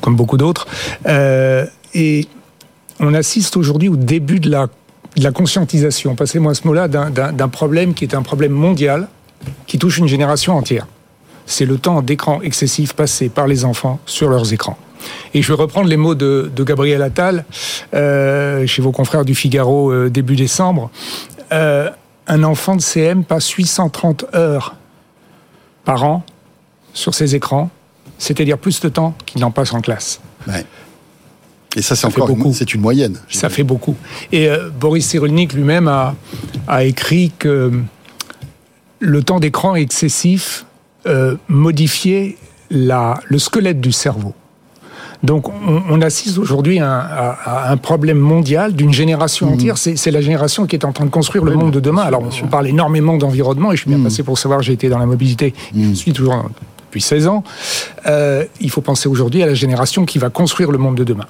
comme 0.04 0.16
beaucoup 0.16 0.38
d'autres, 0.38 0.68
euh, 1.08 1.66
et 1.96 2.28
on 3.00 3.14
assiste 3.16 3.58
aujourd'hui 3.58 3.90
au 3.90 3.96
début 3.96 4.40
de 4.40 4.52
la, 4.52 4.68
de 5.18 5.24
la 5.24 5.32
conscientisation, 5.32 6.14
passez-moi 6.16 6.54
ce 6.54 6.68
mot-là, 6.68 6.88
d'un 6.88 7.48
problème 7.50 7.94
qui 7.96 8.04
est 8.06 8.14
un 8.14 8.22
problème 8.22 8.52
mondial 8.52 9.08
qui 9.66 9.80
touche 9.80 9.98
une 9.98 10.08
génération 10.08 10.56
entière. 10.56 10.86
C'est 11.46 11.66
le 11.66 11.78
temps 11.78 12.02
d'écran 12.02 12.40
excessif 12.42 12.94
passé 12.94 13.30
par 13.30 13.48
les 13.48 13.66
enfants 13.66 14.00
sur 14.06 14.30
leurs 14.30 14.54
écrans. 14.54 14.78
Et 15.34 15.42
je 15.42 15.48
vais 15.48 15.60
reprendre 15.60 15.88
les 15.88 15.98
mots 15.98 16.16
de, 16.16 16.52
de 16.56 16.64
Gabriel 16.64 17.02
Attal 17.02 17.46
euh, 17.94 18.66
chez 18.68 18.82
vos 18.82 18.92
confrères 18.92 19.26
du 19.26 19.36
Figaro 19.36 19.92
euh, 19.92 20.10
début 20.10 20.36
décembre. 20.36 20.90
Euh, 21.52 21.90
un 22.28 22.44
enfant 22.44 22.76
de 22.76 22.82
CM 22.82 23.24
passe 23.24 23.50
830 23.50 24.26
heures 24.34 24.76
par 25.86 26.04
an 26.04 26.24
sur 26.94 27.14
ses 27.14 27.36
écrans, 27.36 27.70
c'est-à-dire 28.18 28.58
plus 28.58 28.80
de 28.80 28.90
temps 28.90 29.16
qu'il 29.26 29.42
n'en 29.42 29.52
passe 29.52 29.74
en 29.74 29.82
classe. 29.82 30.22
Ouais. 30.48 30.66
Et 31.76 31.82
ça, 31.82 31.96
c'est 31.96 32.06
encore 32.06 32.28
beaucoup. 32.28 32.54
c'est 32.54 32.74
une 32.74 32.82
moyenne. 32.82 33.18
Ça 33.30 33.50
fait 33.50 33.64
beaucoup. 33.64 33.96
Et 34.32 34.48
euh, 34.48 34.70
Boris 34.70 35.08
Cyrulnik 35.08 35.54
lui-même 35.54 35.88
a, 35.88 36.16
a 36.68 36.84
écrit 36.84 37.32
que 37.38 37.72
le 39.00 39.24
temps 39.24 39.40
d'écran 39.40 39.76
excessif 39.76 40.66
euh, 41.06 41.36
modifiait 41.50 42.38
la, 42.70 43.20
le 43.26 43.40
squelette 43.40 43.82
du 43.82 43.92
cerveau. 43.92 44.34
Donc 45.24 45.50
on, 45.50 45.82
on 45.90 46.02
assiste 46.02 46.38
aujourd'hui 46.38 46.80
à, 46.80 46.88
un- 46.92 47.00
à- 47.00 47.68
à 47.70 47.72
un 47.72 47.78
problème 47.78 48.18
mondial 48.20 48.74
d'une 48.74 48.92
génération 48.94 49.48
entière. 49.54 49.78
C'est 49.78 49.96
c'est 49.96 50.12
la 50.12 50.22
génération 50.22 50.66
qui 50.68 50.76
est 50.76 50.86
en 50.86 50.92
train 50.92 51.06
de 51.06 51.10
construire 51.10 51.44
le 51.46 51.52
monde 51.56 51.72
de 51.72 51.80
demain. 51.80 52.02
Alors 52.04 52.22
on 52.44 52.48
parle 52.48 52.68
énormément 52.68 53.16
d'environnement 53.18 53.72
et 53.72 53.76
je 53.78 53.82
suis 53.82 53.90
bien 53.90 54.00
passé 54.04 54.22
pour 54.24 54.38
savoir, 54.38 54.62
j'ai 54.62 54.74
été 54.74 54.90
dans 54.90 55.00
la 55.00 55.06
mobilité, 55.06 55.54
je 55.76 55.94
suis 55.96 56.12
toujours 56.14 56.50
depuis 56.88 57.02
16 57.02 57.28
ans. 57.28 57.44
Euh, 58.06 58.44
il 58.62 58.70
faut 58.70 58.82
penser 58.82 59.08
aujourd'hui 59.10 59.42
à 59.42 59.46
la 59.48 59.54
génération 59.54 60.06
qui 60.06 60.20
va 60.20 60.30
construire 60.30 60.72
le 60.72 60.78
monde 60.78 60.96
de 60.96 61.04
demain. 61.04 61.26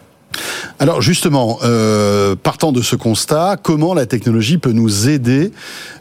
Alors 0.79 1.01
justement, 1.01 1.59
euh, 1.63 2.36
partant 2.36 2.71
de 2.71 2.81
ce 2.81 2.95
constat, 2.95 3.57
comment 3.61 3.93
la 3.93 4.05
technologie 4.05 4.57
peut 4.57 4.71
nous 4.71 5.07
aider 5.09 5.51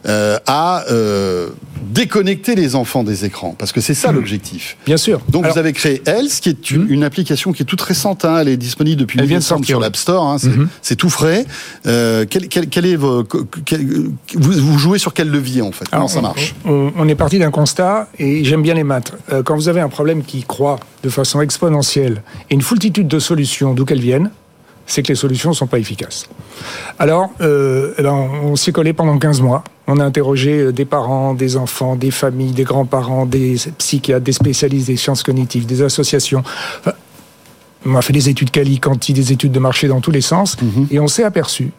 euh, 0.05 0.37
à 0.47 0.83
euh, 0.91 1.49
déconnecter 1.89 2.55
les 2.55 2.75
enfants 2.75 3.03
des 3.03 3.25
écrans? 3.25 3.55
Parce 3.57 3.71
que 3.71 3.81
c'est 3.81 3.93
ça 3.93 4.11
l'objectif. 4.11 4.77
Bien 4.85 4.97
sûr. 4.97 5.21
Donc 5.29 5.43
Alors- 5.43 5.53
vous 5.53 5.59
avez 5.59 5.73
créé 5.73 6.01
Else, 6.05 6.39
qui 6.39 6.49
est 6.49 6.71
une, 6.71 6.87
une 6.89 7.03
application 7.03 7.51
qui 7.53 7.63
est 7.63 7.65
toute 7.65 7.81
récente. 7.81 8.25
hein, 8.25 8.37
elle 8.39 8.47
est 8.49 8.57
disponible 8.57 8.99
depuis 9.01 9.19
Elle 9.19 9.25
vient 9.27 9.39
de 9.39 9.43
sortir, 9.43 9.67
sur 9.67 9.79
l'App 9.79 9.95
Store. 9.95 10.25
hein, 10.27 10.37
c'est 10.39 10.49
Mhm. 10.49 10.67
c'est 10.81 10.95
tout 10.95 11.09
frais. 11.09 11.45
Quel, 11.83 12.47
quel- 12.49 12.67
quel 12.69 12.85
est 12.85 12.95
vos, 12.95 13.23
quel- 13.65 13.85
vous, 14.35 14.51
vous 14.53 14.77
jouez 14.77 14.97
sur 14.99 15.13
quel 15.13 15.29
levier 15.29 15.61
en 15.61 15.71
fait? 15.71 15.85
Comment 15.89 16.03
Alors, 16.03 16.09
ça 16.09 16.19
on- 16.19 16.23
marche? 16.23 16.55
on, 16.65 16.91
on 16.97 17.07
est 17.07 17.15
parti 17.15 17.39
d'un 17.39 17.51
constat, 17.51 18.09
et 18.19 18.43
j'aime 18.43 18.61
bien 18.63 18.73
les 18.73 18.83
maths. 18.83 19.13
Quand 19.45 19.55
vous 19.55 19.69
avez 19.69 19.81
un 19.81 19.89
problème 19.89 20.23
qui 20.23 20.43
croît 20.43 20.79
de 21.03 21.09
façon 21.09 21.41
exponentielle 21.41 22.21
et 22.49 22.53
une 22.53 22.61
foultitude 22.61 23.07
de 23.07 23.19
solutions, 23.19 23.73
d'où 23.73 23.85
qu'elles 23.85 23.99
viennent, 24.01 24.22
c'est 24.85 25.01
que 25.03 25.07
les 25.09 25.15
solutions 25.15 25.49
ne 25.51 25.55
sont 25.55 25.67
pas 25.67 25.79
efficaces. 25.79 26.27
Alors, 26.99 27.29
euh, 27.41 27.93
eh 27.97 28.03
ben, 28.03 28.11
on, 28.13 28.47
on 28.51 28.55
s'y 28.55 28.69
est 28.69 28.73
collé 28.73 28.93
pendant 28.93 29.17
15 29.17 29.41
mois. 29.41 29.63
On 29.87 29.99
a 29.99 30.03
interrogé 30.05 30.51
euh, 30.59 30.71
des 30.71 30.85
parents, 30.85 31.33
des 31.33 31.55
enfants, 31.57 31.95
des 31.95 32.11
familles, 32.11 32.51
des 32.51 32.63
grands-parents, 32.63 33.25
des 33.25 33.55
psychiatres, 33.77 34.23
des 34.23 34.31
spécialistes 34.33 34.87
des 34.87 34.97
sciences 34.97 35.23
cognitives, 35.23 35.65
des 35.65 35.81
associations. 35.81 36.43
Enfin, 36.79 36.93
on 37.85 37.95
a 37.95 38.01
fait 38.01 38.13
des 38.13 38.29
études 38.29 38.51
quali, 38.51 38.79
quanti, 38.79 39.13
des 39.13 39.31
études 39.31 39.51
de 39.51 39.59
marché 39.59 39.87
dans 39.87 39.99
tous 40.01 40.11
les 40.11 40.21
sens, 40.21 40.55
et 40.91 40.99
on 40.99 41.07
s'est 41.07 41.23
aperçu 41.25 41.71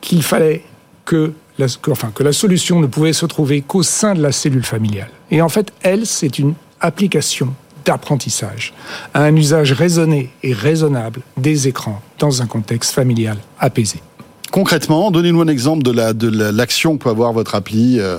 qu'il 0.00 0.22
fallait 0.22 0.62
que 1.04 1.32
la, 1.58 1.66
que- 1.66 1.90
enfin, 1.90 2.10
que 2.14 2.22
la 2.22 2.32
solution 2.32 2.78
ne 2.80 2.86
pouvait 2.86 3.12
se 3.12 3.26
trouver 3.26 3.60
qu'au 3.60 3.82
sein 3.82 4.14
de 4.14 4.22
la 4.22 4.30
cellule 4.32 4.64
familiale. 4.64 5.10
Et 5.30 5.40
en 5.42 5.48
fait, 5.48 5.72
elle, 5.82 6.06
c'est 6.06 6.38
une 6.38 6.54
application 6.80 7.52
d'apprentissage 7.84 8.72
à 9.12 9.22
un 9.22 9.34
usage 9.36 9.72
raisonné 9.72 10.30
et 10.42 10.52
raisonnable 10.52 11.20
des 11.36 11.68
écrans 11.68 12.00
dans 12.18 12.42
un 12.42 12.46
contexte 12.46 12.92
familial 12.94 13.36
apaisé. 13.58 14.00
Concrètement, 14.50 15.10
donnez-nous 15.10 15.40
un 15.40 15.48
exemple 15.48 15.82
de 15.82 15.90
la 15.90 16.12
de 16.12 16.28
la- 16.28 16.52
l'action 16.52 16.96
que 16.96 17.02
peut 17.04 17.10
avoir 17.10 17.32
votre 17.32 17.54
appli. 17.56 17.98
Euh, 17.98 18.18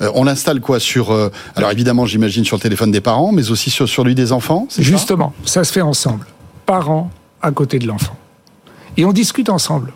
euh, 0.00 0.10
on 0.14 0.24
l'installe 0.24 0.60
quoi 0.60 0.80
sur 0.80 1.12
euh, 1.12 1.30
Alors 1.54 1.70
évidemment, 1.70 2.04
j'imagine 2.04 2.44
sur 2.44 2.56
le 2.56 2.62
téléphone 2.62 2.90
des 2.90 3.00
parents, 3.00 3.30
mais 3.32 3.50
aussi 3.50 3.70
sur 3.70 3.88
sur 3.88 4.02
lui 4.04 4.14
des 4.16 4.32
enfants. 4.32 4.66
c'est 4.68 4.82
ça? 4.82 4.88
Justement, 4.88 5.32
ça 5.44 5.62
se 5.62 5.72
fait 5.72 5.80
ensemble, 5.82 6.26
parents 6.66 7.10
à 7.42 7.52
côté 7.52 7.78
de 7.78 7.86
l'enfant. 7.86 8.16
Et 8.96 9.04
on 9.04 9.12
discute 9.12 9.48
ensemble. 9.50 9.92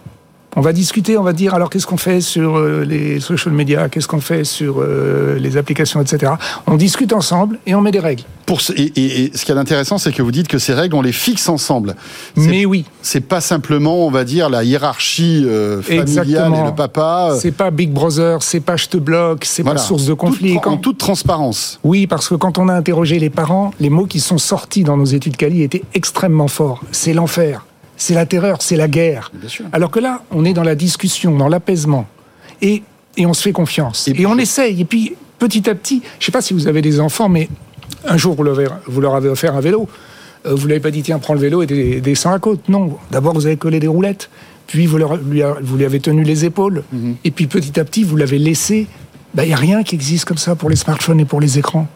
On 0.55 0.61
va 0.61 0.75
discuter, 0.75 1.17
on 1.17 1.23
va 1.23 1.33
dire 1.33 1.55
alors 1.55 1.71
qu'est-ce 1.71 1.87
qu'on 1.87 1.97
fait 1.97 2.21
sur 2.21 2.59
euh, 2.59 2.85
les 2.85 3.21
social 3.21 3.55
media, 3.55 3.89
qu'est-ce 3.89 4.07
qu'on 4.07 4.21
fait 4.21 4.45
sur 4.45 4.81
euh, 4.83 5.39
les 5.39 5.57
applications, 5.57 6.03
etc. 6.03 6.33
On 6.67 6.77
discute 6.77 7.15
ensemble 7.15 7.59
et 7.67 7.75
on 7.75 7.81
met 7.81 7.91
des 7.91 8.01
règles. 8.01 8.25
Pour 8.45 8.61
ce- 8.61 8.75
et, 8.75 8.93
et- 8.97 9.25
et 9.25 9.31
ce 9.35 9.47
qui 9.47 9.53
est 9.53 9.57
intéressant, 9.57 9.97
c'est 9.97 10.13
que 10.13 10.21
vous 10.21 10.31
dites 10.31 10.49
que 10.49 10.59
ces 10.59 10.75
règles, 10.75 10.95
on 10.95 11.01
les 11.01 11.13
fixe 11.13 11.49
ensemble. 11.49 11.97
Mais 12.37 12.67
oui. 12.67 12.85
C'est 13.01 13.23
pas 13.23 13.41
simplement, 13.41 14.07
on 14.07 14.11
va 14.11 14.25
dire, 14.25 14.51
la 14.51 14.63
hiérarchie 14.63 15.43
euh, 15.47 15.81
familiale 15.81 16.53
et 16.55 16.65
le 16.67 16.75
papa. 16.75 17.31
euh, 17.33 17.39
C'est 17.41 17.53
pas 17.53 17.71
Big 17.71 17.91
Brother, 17.91 18.43
c'est 18.43 18.61
pas 18.61 18.77
je 18.77 18.89
te 18.89 18.99
bloque, 18.99 19.47
c'est 19.47 19.63
Voilà. 19.63 19.81
pas 19.81 19.87
source 19.87 20.05
de 20.05 20.13
conflit. 20.13 20.53
Toute- 20.55 20.67
en 20.67 20.77
toute 20.77 20.99
transparence. 20.99 21.81
Oui, 21.83 22.07
parce 22.07 22.29
que 22.29 22.35
quand 22.35 22.59
on 22.59 22.69
a 22.69 22.75
interrogé 22.75 23.19
les 23.19 23.31
parents, 23.31 23.73
les 23.81 23.89
mots 23.89 24.07
qui 24.07 24.21
sont 24.21 24.37
sortis 24.39 24.85
dans 24.85 24.99
nos 24.99 25.07
études 25.07 25.39
Cali 25.39 25.63
étaient 25.63 25.85
extrêmement 25.95 26.49
forts. 26.49 26.83
C'est 26.93 27.15
l'enfer, 27.15 27.65
c'est 27.97 28.15
la 28.15 28.27
terreur, 28.27 28.63
c'est 28.63 28.77
la 28.77 28.89
guerre. 28.89 29.31
Alors 29.73 29.91
que 29.91 30.01
là, 30.01 30.23
on 30.31 30.45
est 30.45 30.53
dans 30.55 30.63
la 30.65 30.75
discussion, 30.75 31.37
dans 31.37 31.49
l'apaisement. 31.49 32.07
Et, 32.61 32.83
et 33.17 33.27
on 33.27 33.35
se 33.35 33.43
fait 33.43 33.53
confiance. 33.53 34.09
Et, 34.09 34.27
on 34.27 34.39
essaye. 34.39 34.81
Et 34.81 34.85
puis, 34.85 35.15
petit 35.39 35.69
à 35.69 35.75
petit, 35.75 36.03
je 36.19 36.27
sais 36.27 36.33
pas 36.33 36.43
si 36.43 36.55
vous 36.55 36.67
avez 36.69 36.83
des 36.83 37.01
enfants, 37.01 37.29
mais 37.29 37.49
un 38.07 38.17
jour, 38.17 38.35
vous 38.35 38.43
leur 38.43 38.59
avez, 38.59 38.69
vous 38.87 39.01
leur 39.01 39.15
avez 39.15 39.29
offert 39.29 39.55
un 39.57 39.61
vélo. 39.61 39.89
Euh, 40.47 40.55
vous 40.55 40.67
l'avez 40.67 40.81
pas 40.81 40.91
dit, 40.91 41.03
tiens, 41.03 41.19
prends 41.19 41.35
le 41.35 41.41
vélo 41.41 41.63
et 41.63 42.01
descends 42.01 42.31
la 42.33 42.39
côte. 42.39 42.69
Non. 42.69 42.97
D'abord, 43.11 43.35
vous 43.35 43.47
avez 43.47 43.57
collé 43.57 43.79
des 43.81 43.87
roulettes. 43.89 44.29
Puis, 44.67 44.87
vous, 44.87 44.97
leur- 44.99 45.17
lui, 45.17 45.43
a- 45.43 45.57
vous 45.63 45.77
lui 45.77 45.85
avez 45.85 46.01
tenu 46.01 46.23
les 46.25 46.45
épaules. 46.45 46.83
Mhm. 46.93 47.17
Et 47.25 47.31
puis, 47.31 47.47
petit 47.47 47.79
à 47.79 47.85
petit, 47.85 48.03
vous 48.05 48.17
l'avez 48.17 48.39
laissé. 48.39 48.87
Il 49.37 49.45
n'y 49.45 49.53
a 49.53 49.57
rien 49.57 49.83
qui 49.83 49.95
existe 49.95 50.25
comme 50.25 50.39
ça 50.39 50.55
pour 50.57 50.69
les 50.71 50.77
smartphones 50.77 51.21
et 51.21 51.25
pour 51.25 51.41
les 51.41 51.59
écrans. 51.59 51.87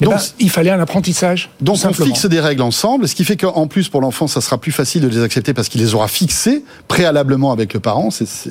Eh 0.00 0.06
ben, 0.06 0.18
il 0.38 0.50
fallait 0.50 0.70
un 0.70 0.80
apprentissage. 0.80 1.50
Donc 1.60 1.78
on 1.84 1.92
fixe 1.92 2.26
des 2.26 2.40
règles 2.40 2.62
ensemble, 2.62 3.08
ce 3.08 3.14
qui 3.14 3.24
fait 3.24 3.36
qu'en 3.36 3.66
plus 3.66 3.88
pour 3.88 4.00
l'enfant, 4.00 4.26
ça 4.26 4.40
sera 4.40 4.58
plus 4.58 4.72
facile 4.72 5.02
de 5.02 5.08
les 5.08 5.22
accepter 5.22 5.54
parce 5.54 5.68
qu'il 5.68 5.80
les 5.80 5.94
aura 5.94 6.08
fixées 6.08 6.64
préalablement 6.88 7.52
avec 7.52 7.74
le 7.74 7.80
parent. 7.80 8.08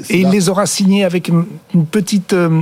Et 0.09 0.19
il 0.19 0.29
les 0.29 0.49
aura 0.49 0.65
signés 0.65 1.03
avec 1.03 1.27
une, 1.27 1.45
une 1.73 1.85
petite, 1.85 2.33
euh, 2.33 2.61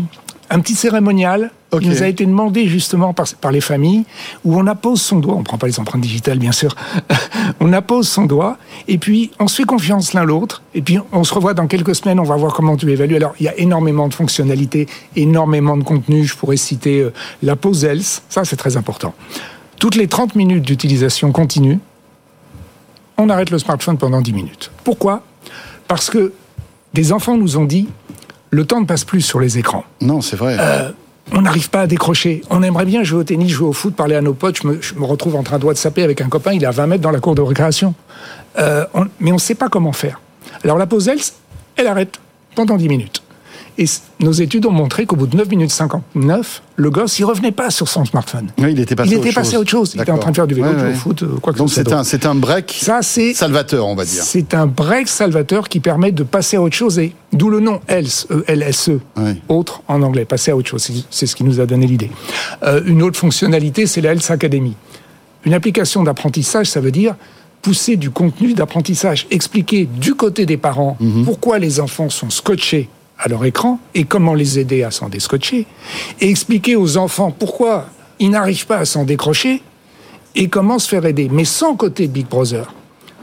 un 0.52 0.60
petit 0.60 0.76
cérémonial 0.76 1.50
qui 1.72 1.88
nous 1.88 2.04
a 2.04 2.08
été 2.08 2.26
demandé 2.26 2.68
justement 2.68 3.14
par, 3.14 3.26
par 3.40 3.54
les 3.54 3.62
familles, 3.62 4.04
où 4.44 4.60
on 4.60 4.68
appose 4.68 5.02
son 5.02 5.20
doigt, 5.20 5.36
on 5.36 5.40
ne 5.40 5.44
prend 5.44 5.58
pas 5.58 5.68
les 5.68 5.80
empreintes 5.80 6.02
digitales 6.02 6.38
bien 6.38 6.52
sûr, 6.52 6.76
on 7.62 7.72
appose 7.72 8.10
son 8.10 8.26
doigt, 8.26 8.58
et 8.90 8.98
puis 8.98 9.32
on 9.40 9.48
se 9.48 9.56
fait 9.56 9.64
confiance 9.64 10.12
l'un 10.12 10.26
l'autre, 10.26 10.62
et 10.76 10.82
puis 10.82 11.00
on 11.14 11.24
se 11.24 11.34
revoit 11.34 11.54
dans 11.54 11.68
quelques 11.68 11.96
semaines, 11.96 12.20
on 12.20 12.26
va 12.26 12.36
voir 12.36 12.54
comment 12.54 12.76
tu 12.76 12.92
évalues. 12.92 13.16
Alors 13.16 13.34
il 13.40 13.46
y 13.46 13.50
a 13.50 13.58
énormément 13.58 14.10
de 14.10 14.14
fonctionnalités, 14.14 14.88
énormément 15.16 15.78
de 15.78 15.84
contenu, 15.84 16.26
je 16.26 16.36
pourrais 16.36 16.58
citer 16.58 17.00
euh, 17.00 17.14
la 17.42 17.56
pause 17.56 17.86
else, 17.86 18.22
ça 18.28 18.44
c'est 18.44 18.58
très 18.58 18.76
important. 18.76 19.14
Toutes 19.80 19.96
les 19.96 20.08
30 20.08 20.36
minutes 20.36 20.64
d'utilisation 20.64 21.32
continue, 21.32 21.80
on 23.18 23.30
arrête 23.30 23.50
le 23.50 23.60
smartphone 23.60 23.98
pendant 23.98 24.20
10 24.20 24.34
minutes. 24.34 24.72
Pourquoi? 24.84 25.24
Parce 25.88 26.10
que 26.10 26.34
des 26.94 27.14
enfants 27.14 27.38
nous 27.38 27.56
ont 27.56 27.66
dit 27.66 27.88
le 28.52 28.66
temps 28.66 28.80
ne 28.82 28.86
passe 28.86 29.04
plus 29.06 29.22
sur 29.22 29.40
les 29.40 29.58
écrans. 29.58 29.84
Non, 30.02 30.22
c'est 30.22 30.36
vrai. 30.36 30.58
Euh, 30.60 30.92
on 31.34 31.42
n'arrive 31.42 31.70
pas 31.70 31.82
à 31.82 31.88
décrocher. 31.88 32.42
On 32.50 32.62
aimerait 32.62 32.86
bien 32.86 33.04
jouer 33.04 33.20
au 33.22 33.24
tennis, 33.24 33.50
jouer 33.50 33.68
au 33.68 33.74
foot, 33.74 33.96
parler 33.96 34.16
à 34.16 34.22
nos 34.22 34.34
potes. 34.34 34.62
Je 34.62 34.68
me, 34.68 34.82
je 34.82 34.94
me 34.96 35.06
retrouve 35.06 35.36
en 35.36 35.44
train 35.44 35.58
de 35.60 35.66
WhatsApper 35.66 36.04
avec 36.04 36.20
un 36.22 36.28
copain, 36.30 36.52
il 36.54 36.64
est 36.64 36.68
à 36.68 36.72
20 36.72 36.88
mètres 36.88 37.02
dans 37.02 37.12
la 37.12 37.20
cour 37.20 37.34
de 37.36 37.42
récréation. 37.42 37.94
Euh, 38.60 38.86
on- 38.94 39.08
mais 39.20 39.32
on 39.32 39.36
ne 39.36 39.40
sait 39.40 39.56
pas 39.56 39.70
comment 39.70 39.94
faire. 39.94 40.20
Alors 40.64 40.78
la 40.78 40.86
pause, 40.88 41.08
elle, 41.08 41.20
elle 41.78 41.88
arrête 41.88 42.20
pendant 42.56 42.76
10 42.76 42.90
minutes. 42.90 43.24
Et 43.78 43.86
nos 44.20 44.32
études 44.32 44.66
ont 44.66 44.72
montré 44.72 45.06
qu'au 45.06 45.16
bout 45.16 45.28
de 45.28 45.36
9 45.38 45.48
minutes 45.50 45.72
59, 45.72 46.62
le 46.76 46.90
gosse, 46.90 47.18
il 47.20 47.24
revenait 47.26 47.52
pas 47.52 47.70
sur 47.70 47.88
son 47.88 48.06
smartphone. 48.06 48.48
Oui, 48.58 48.74
il 48.74 48.80
était 48.80 48.96
passé, 48.96 49.10
il 49.12 49.16
à, 49.16 49.18
était 49.20 49.30
autre 49.30 49.36
passé 49.36 49.46
chose. 49.52 49.56
à 49.56 49.60
autre 49.60 49.70
chose. 49.70 49.92
Il 49.96 50.02
était 50.02 50.12
en 50.12 50.18
train 50.18 50.32
de 50.32 50.36
faire 50.36 50.48
du 50.48 50.54
vélo, 50.56 50.68
Ouais, 50.70 50.76
ouais. 50.82 50.92
au 50.92 50.96
foot, 50.96 51.24
euh, 51.24 51.28
quoi 51.42 51.54
que 51.54 51.58
Donc 51.58 51.70
ce 51.70 51.76
soit. 51.76 51.84
c'est 51.86 51.94
un, 51.94 52.04
c'est 52.04 52.26
un 52.26 52.36
break 52.36 52.78
Ça, 52.82 53.00
salvateur, 53.02 53.88
on 53.88 53.96
va 53.96 54.04
dire. 54.06 54.24
c'est 54.24 54.54
un 54.54 54.68
break 54.68 55.08
salvateur 55.08 55.70
qui 55.70 55.80
permet 55.80 56.12
de 56.12 56.24
passer 56.24 56.58
à 56.58 56.62
autre 56.62 56.76
chose 56.76 57.00
et 57.00 57.14
d'où 57.34 57.50
le 57.50 57.60
nom 57.60 57.80
else, 57.88 58.28
E 58.30 58.44
LSE, 58.48 58.92
autre 59.48 59.82
en 59.88 60.02
anglais, 60.02 60.26
passer 60.26 60.52
à 60.52 60.56
autre 60.56 60.68
chose. 60.70 60.88
C'est- 61.10 61.26
ce 61.26 61.36
qui 61.36 61.44
nous 61.44 61.60
a 61.60 61.66
donné 61.66 61.88
l'idée. 61.88 62.12
Euh, 62.64 62.82
une 62.86 63.02
autre 63.04 63.18
fonctionnalité, 63.18 63.88
c'est 63.88 64.02
la 64.02 64.12
Health 64.12 64.30
Academy. 64.32 64.76
Une 65.46 65.54
application 65.54 66.04
d'apprentissage, 66.04 66.68
ça 66.68 66.82
veut 66.82 66.92
dire 66.92 67.16
pousser 67.62 67.96
du 67.96 68.10
contenu 68.10 68.54
d'apprentissage, 68.54 69.28
expliquer 69.30 69.86
du 69.86 70.16
côté 70.16 70.46
des 70.48 70.58
parents 70.58 70.98
pourquoi 71.26 71.60
les 71.60 71.80
enfants 71.80 72.10
sont 72.10 72.30
scotchés 72.32 72.90
à 73.22 73.30
leur 73.30 73.46
écran 73.46 73.80
et 73.94 74.06
comment 74.06 74.34
les 74.34 74.60
aider 74.60 74.84
à 74.84 74.92
s'en 74.92 75.08
déscotcher, 75.08 75.68
et 76.20 76.30
expliquer 76.30 76.76
aux 76.76 76.98
enfants 76.98 77.32
pourquoi 77.32 77.88
ils 78.20 78.30
n'arrivent 78.30 78.66
pas 78.66 78.78
à 78.78 78.86
s'en 78.86 79.04
décrocher 79.04 79.62
et 80.36 80.48
comment 80.48 80.80
se 80.80 80.88
faire 80.88 81.06
aider, 81.06 81.30
mais 81.32 81.46
sans 81.46 81.76
côté 81.76 82.08
Big 82.08 82.28
Brother, 82.28 82.74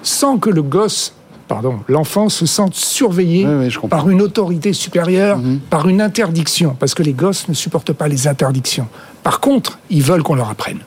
sans 0.03 0.39
que 0.39 0.51
le 0.51 0.63
gosse, 0.63 1.15
pardon, 1.49 1.81
l'enfant 1.89 2.29
se 2.29 2.47
sente 2.47 2.75
surveillé 2.75 3.47
par 3.89 4.09
une 4.09 4.21
autorité 4.23 4.73
supérieure, 4.73 5.41
par 5.71 5.89
une 5.89 6.01
interdiction, 6.01 6.77
parce 6.79 6.95
que 6.95 7.03
les 7.03 7.15
gosses 7.15 7.49
ne 7.49 7.55
supportent 7.55 7.93
pas 7.93 8.09
les 8.09 8.29
interdictions. 8.29 8.89
Par 9.23 9.41
contre, 9.41 9.79
ils 9.91 10.03
veulent 10.03 10.23
qu'on 10.23 10.35
leur 10.35 10.51
apprenne. 10.51 10.81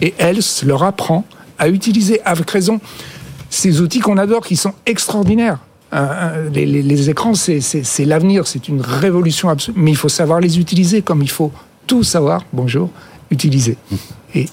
Et 0.00 0.14
Else 0.18 0.64
leur 0.64 0.82
apprend 0.82 1.24
à 1.58 1.68
utiliser 1.68 2.20
avec 2.24 2.50
raison 2.50 2.80
ces 3.48 3.80
outils 3.80 4.00
qu'on 4.00 4.18
adore, 4.18 4.44
qui 4.44 4.56
sont 4.56 4.74
extraordinaires. 4.84 5.58
Les, 6.52 7.10
écrans, 7.10 7.34
c'est 7.34 8.04
l'avenir, 8.04 8.46
c'est 8.46 8.68
une 8.68 8.80
révolution 8.80 9.48
absolue. 9.48 9.76
Mais 9.78 9.90
il 9.90 9.96
faut 9.96 10.08
savoir 10.08 10.40
les 10.40 10.58
utiliser 10.58 11.02
comme 11.02 11.22
il 11.22 11.30
faut 11.30 11.52
tout 11.86 12.02
savoir, 12.02 12.44
bonjour, 12.52 12.90
utiliser. 13.30 13.76
Et 14.34 14.46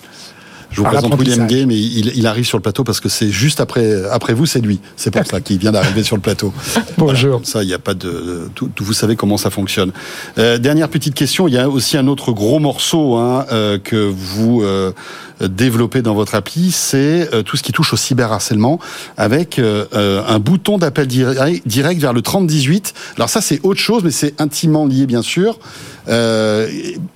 Je 0.72 0.78
vous 0.78 0.86
présente 0.86 1.14
William. 1.20 1.48
Gay, 1.48 1.66
mais 1.66 1.76
il, 1.78 2.14
il 2.16 2.28
arrive 2.28 2.46
sur 2.46 2.58
le 2.58 2.62
plateau 2.62 2.84
parce 2.84 3.00
que 3.00 3.10
c'est 3.10 3.30
juste 3.30 3.60
après, 3.60 4.04
après 4.10 4.34
vous, 4.34 4.46
c'est 4.46 4.62
lui. 4.62 4.80
C'est 4.96 5.12
pour 5.12 5.26
ça 5.26 5.42
qu'il 5.42 5.58
vient 5.58 5.72
d'arriver 5.72 6.04
sur 6.04 6.16
le 6.16 6.22
plateau. 6.22 6.54
Bonjour. 6.98 7.42
ça, 7.44 7.64
il 7.64 7.68
n'y 7.68 7.74
a 7.74 7.80
pas 7.80 7.94
de. 7.94 8.50
Tout, 8.56 8.70
tout- 8.74 8.84
vous 8.86 8.94
savez 8.94 9.16
comment 9.16 9.38
ça 9.38 9.50
fonctionne. 9.50 9.92
Euh, 10.38 10.58
dernière 10.58 10.88
petite 10.90 11.14
question. 11.14 11.48
Il 11.48 11.54
y 11.54 11.58
a 11.58 11.70
aussi 11.70 11.98
un 11.98 12.08
autre 12.08 12.32
gros 12.32 12.60
morceau 12.60 13.16
hein, 13.16 13.46
euh, 13.52 13.80
que 13.80 13.96
vous 13.96 14.62
euh, 14.64 14.94
développez 15.42 16.02
dans 16.02 16.14
votre 16.14 16.36
appli, 16.36 16.72
c'est 16.72 17.30
tout 17.46 17.58
ce 17.58 17.64
qui 17.64 17.72
touche 17.72 17.94
au 17.94 17.98
cyberharcèlement, 17.98 18.80
avec 19.18 19.60
un 19.60 20.40
bouton 20.40 20.78
d'appel 20.78 21.08
direct, 21.08 21.68
direct 21.68 22.00
vers 22.00 22.14
le 22.14 22.22
3018. 22.22 22.94
Alors 23.18 23.28
ça, 23.30 23.42
c'est 23.42 23.60
autre 23.64 23.80
chose, 23.80 24.04
mais 24.04 24.12
c'est 24.12 24.40
intimement 24.40 24.86
lié, 24.86 25.08
bien 25.08 25.24
sûr. 25.24 25.58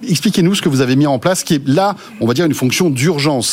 Expliquez-nous 0.09 0.55
ce 0.55 0.61
que 0.63 0.69
vous 0.69 0.81
avez 0.81 0.95
mis 0.95 1.05
en 1.05 1.19
place, 1.19 1.43
qui 1.43 1.53
est 1.55 1.67
là, 1.67 1.95
on 2.19 2.25
va 2.25 2.33
dire, 2.33 2.45
une 2.45 2.53
fonction 2.55 2.89
d'urgence. 2.89 3.44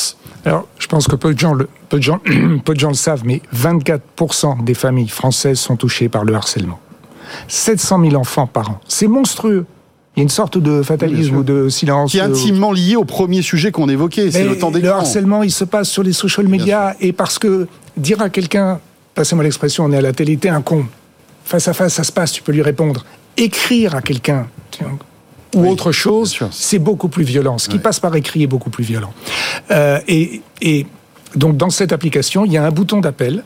Alors, 0.44 0.66
je 0.78 0.86
pense 0.86 1.06
que 1.06 1.16
peu 1.16 1.35
de 1.35 1.39
gens 1.39 1.55
le, 1.55 1.69
peu 1.89 1.98
de 1.98 2.02
gens, 2.02 2.20
peu 2.64 2.74
de 2.74 2.81
gens 2.81 2.89
le 2.89 2.94
savent, 2.94 3.23
mais 3.24 3.43
24% 3.55 4.64
des 4.64 4.74
familles 4.74 5.09
françaises 5.09 5.59
sont 5.59 5.77
touchées 5.77 6.09
par 6.09 6.24
le 6.24 6.35
harcèlement. 6.35 6.81
700 7.48 8.01
000 8.10 8.14
enfants 8.16 8.47
par 8.47 8.70
an. 8.70 8.81
C'est 8.89 9.06
monstrueux. 9.06 9.66
Il 10.16 10.20
y 10.20 10.23
a 10.23 10.24
une 10.24 10.28
sorte 10.28 10.59
de 10.59 10.82
fatalisme 10.82 11.36
ou 11.36 11.43
de 11.43 11.70
silence. 11.70 12.10
Qui 12.10 12.19
est 12.19 12.23
euh, 12.23 12.27
intimement 12.27 12.73
lié 12.73 12.97
au 12.97 13.05
premier 13.05 13.40
sujet 13.40 13.73
qu'on 13.73 13.89
évoquait, 13.89 14.31
c'est 14.31 14.44
le 14.44 14.59
temps 14.59 14.70
Le 14.70 14.86
harcèlement, 14.90 15.43
il 15.43 15.51
se 15.51 15.64
passe 15.64 15.89
sur 15.89 16.02
les 16.02 16.12
social 16.12 16.48
media 16.48 16.94
et 17.01 17.12
parce 17.12 17.39
que 17.39 17.66
dire 17.97 18.20
à 18.20 18.28
quelqu'un, 18.28 18.78
passez-moi 19.14 19.44
l'expression, 19.44 19.85
on 19.85 19.93
est 19.93 19.97
à 19.97 20.02
la 20.02 20.12
télé, 20.12 20.36
t'es 20.36 20.51
un 20.51 20.60
con. 20.60 20.85
Face 21.44 21.66
à 21.66 21.73
face, 21.73 21.94
ça 21.94 22.05
se 22.05 22.12
passe, 22.12 22.32
tu 22.32 22.43
peux 22.43 22.52
lui 22.52 22.62
répondre. 22.62 23.06
Écrire 23.39 23.94
à 23.94 24.02
quelqu'un 24.02 24.47
ou 25.55 25.66
autre 25.66 25.93
chose, 25.93 26.39
c'est 26.51 26.79
beaucoup 26.79 27.09
plus 27.09 27.24
violent. 27.24 27.59
Ce 27.59 27.69
qui 27.69 27.79
passe 27.79 28.01
par 28.01 28.15
écrit 28.16 28.43
est 28.45 28.47
beaucoup 28.47 28.70
plus 28.70 28.85
violent. 28.85 29.12
Euh, 29.70 29.99
et, 30.09 30.43
et 30.61 30.87
donc 31.37 31.57
dans 31.57 31.70
cette 31.70 31.93
application, 31.93 32.45
il 32.45 32.53
y 32.53 32.57
a 32.57 32.65
un 32.65 32.70
bouton 32.70 33.01
d'appel 33.01 33.45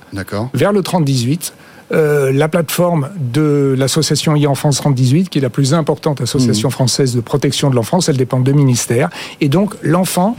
vers 0.55 0.73
le 0.73 0.83
3018. 0.83 1.53
Euh, 1.93 2.33
la 2.33 2.49
plateforme 2.49 3.11
de 3.16 3.77
l'association 3.78 4.35
e-enfance 4.35 4.78
3018, 4.78 5.28
qui 5.28 5.39
est 5.39 5.41
la 5.41 5.51
plus 5.51 5.73
importante 5.73 6.20
association 6.20 6.69
française 6.69 7.15
de 7.15 7.20
protection 7.20 7.70
de 7.70 7.77
l'enfance, 7.77 8.09
elle 8.09 8.16
dépend 8.16 8.41
de 8.41 8.45
deux 8.45 8.53
ministères. 8.53 9.09
Et 9.41 9.49
donc, 9.49 9.74
l'enfant, 9.83 10.37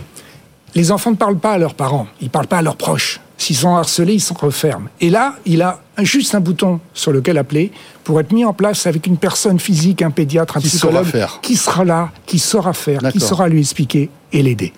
les 0.76 0.92
enfants 0.92 1.12
ne 1.12 1.16
parlent 1.16 1.38
pas 1.40 1.54
à 1.54 1.58
leurs 1.58 1.74
parents, 1.74 2.08
ils 2.22 2.26
ne 2.26 2.30
parlent 2.30 2.48
pas 2.48 2.58
à 2.58 2.62
leurs 2.62 2.78
proches. 2.78 3.20
S'ils 3.40 3.56
sont 3.56 3.76
harcelés, 3.76 4.16
ils 4.16 4.20
se 4.20 4.34
referment. 4.34 4.90
Et 5.00 5.12
là, 5.12 5.36
il 5.46 5.62
a 5.62 5.80
juste 6.00 6.34
un 6.34 6.40
bouton 6.40 6.80
sur 6.96 7.12
lequel 7.12 7.38
appeler 7.38 7.72
pour 8.04 8.20
être 8.20 8.32
mis 8.32 8.44
en 8.44 8.54
place 8.54 8.88
avec 8.88 9.06
une 9.06 9.18
personne 9.18 9.60
physique, 9.60 10.02
un 10.02 10.10
pédiatre, 10.10 10.58
un 10.58 10.60
Qui 10.60 10.70
saura 10.70 11.02
psychologue, 11.04 11.12
faire. 11.12 11.40
qui 11.42 11.56
sera 11.56 11.86
là, 11.86 12.10
qui 12.26 12.40
saura 12.40 12.74
faire, 12.74 13.00
qui 13.12 13.20
saura 13.20 13.48
lui 13.48 13.60
expliquer 13.60 14.10
et 14.34 14.42
l'aider. 14.42 14.74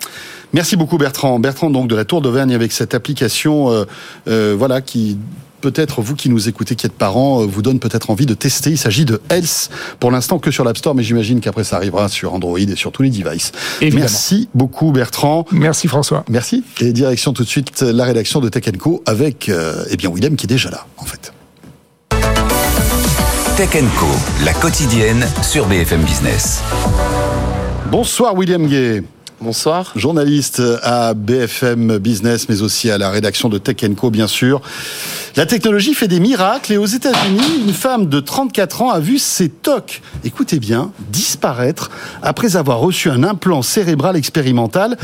Merci 0.52 0.76
beaucoup 0.76 0.98
Bertrand. 0.98 1.38
Bertrand 1.38 1.70
donc 1.70 1.88
de 1.88 1.96
la 1.96 2.04
Tour 2.04 2.20
d'Auvergne 2.20 2.54
avec 2.54 2.72
cette 2.72 2.92
application, 2.94 3.70
euh, 3.70 3.84
euh, 4.28 4.54
voilà 4.58 4.80
qui 4.82 5.16
peut-être 5.60 6.00
vous 6.00 6.14
qui 6.14 6.28
nous 6.28 6.48
écoutez, 6.48 6.74
qui 6.74 6.86
êtes 6.86 6.92
parents, 6.92 7.42
euh, 7.42 7.46
vous 7.46 7.62
donne 7.62 7.78
peut-être 7.78 8.10
envie 8.10 8.26
de 8.26 8.34
tester. 8.34 8.70
Il 8.70 8.78
s'agit 8.78 9.04
de 9.04 9.20
Health 9.30 9.70
pour 9.98 10.10
l'instant 10.10 10.38
que 10.38 10.50
sur 10.50 10.64
l'App 10.64 10.76
Store, 10.76 10.94
mais 10.94 11.02
j'imagine 11.02 11.40
qu'après 11.40 11.64
ça 11.64 11.76
arrivera 11.76 12.08
sur 12.08 12.34
Android 12.34 12.58
et 12.58 12.76
sur 12.76 12.92
tous 12.92 13.02
les 13.02 13.10
devices. 13.10 13.52
Évidemment. 13.80 14.02
Merci 14.02 14.48
beaucoup 14.54 14.92
Bertrand. 14.92 15.46
Merci 15.52 15.88
François. 15.88 16.24
Merci. 16.28 16.64
Et 16.80 16.92
direction 16.92 17.32
tout 17.32 17.44
de 17.44 17.48
suite 17.48 17.82
la 17.82 18.04
rédaction 18.04 18.40
de 18.40 18.48
Tech 18.48 18.64
Co 18.78 19.02
avec 19.06 19.48
euh, 19.48 19.84
eh 19.90 19.96
bien 19.96 20.10
Willem 20.12 20.36
qui 20.36 20.46
est 20.46 20.48
déjà 20.48 20.70
là 20.70 20.86
en 20.96 21.04
fait. 21.04 21.32
Tech 23.56 23.70
Co, 23.98 24.06
la 24.44 24.54
quotidienne 24.54 25.26
sur 25.42 25.66
BFM 25.66 26.02
Business. 26.02 26.62
Bonsoir 27.90 28.34
William 28.34 28.66
Gay. 28.66 29.02
Bonsoir. 29.42 29.92
Journaliste 29.96 30.60
à 30.82 31.14
BFM 31.14 31.96
Business, 31.96 32.50
mais 32.50 32.60
aussi 32.60 32.90
à 32.90 32.98
la 32.98 33.08
rédaction 33.08 33.48
de 33.48 33.56
Tech 33.56 33.76
Co, 33.96 34.10
bien 34.10 34.26
sûr. 34.26 34.60
La 35.34 35.46
technologie 35.46 35.94
fait 35.94 36.08
des 36.08 36.20
miracles 36.20 36.74
et 36.74 36.76
aux 36.76 36.84
États-Unis, 36.84 37.62
une 37.66 37.72
femme 37.72 38.10
de 38.10 38.20
34 38.20 38.82
ans 38.82 38.90
a 38.90 39.00
vu 39.00 39.18
ses 39.18 39.48
TOC, 39.48 40.02
écoutez 40.24 40.58
bien, 40.58 40.92
disparaître 41.10 41.90
après 42.22 42.56
avoir 42.56 42.80
reçu 42.80 43.08
un 43.08 43.22
implant 43.22 43.62
cérébral 43.62 44.14
expérimental. 44.14 44.98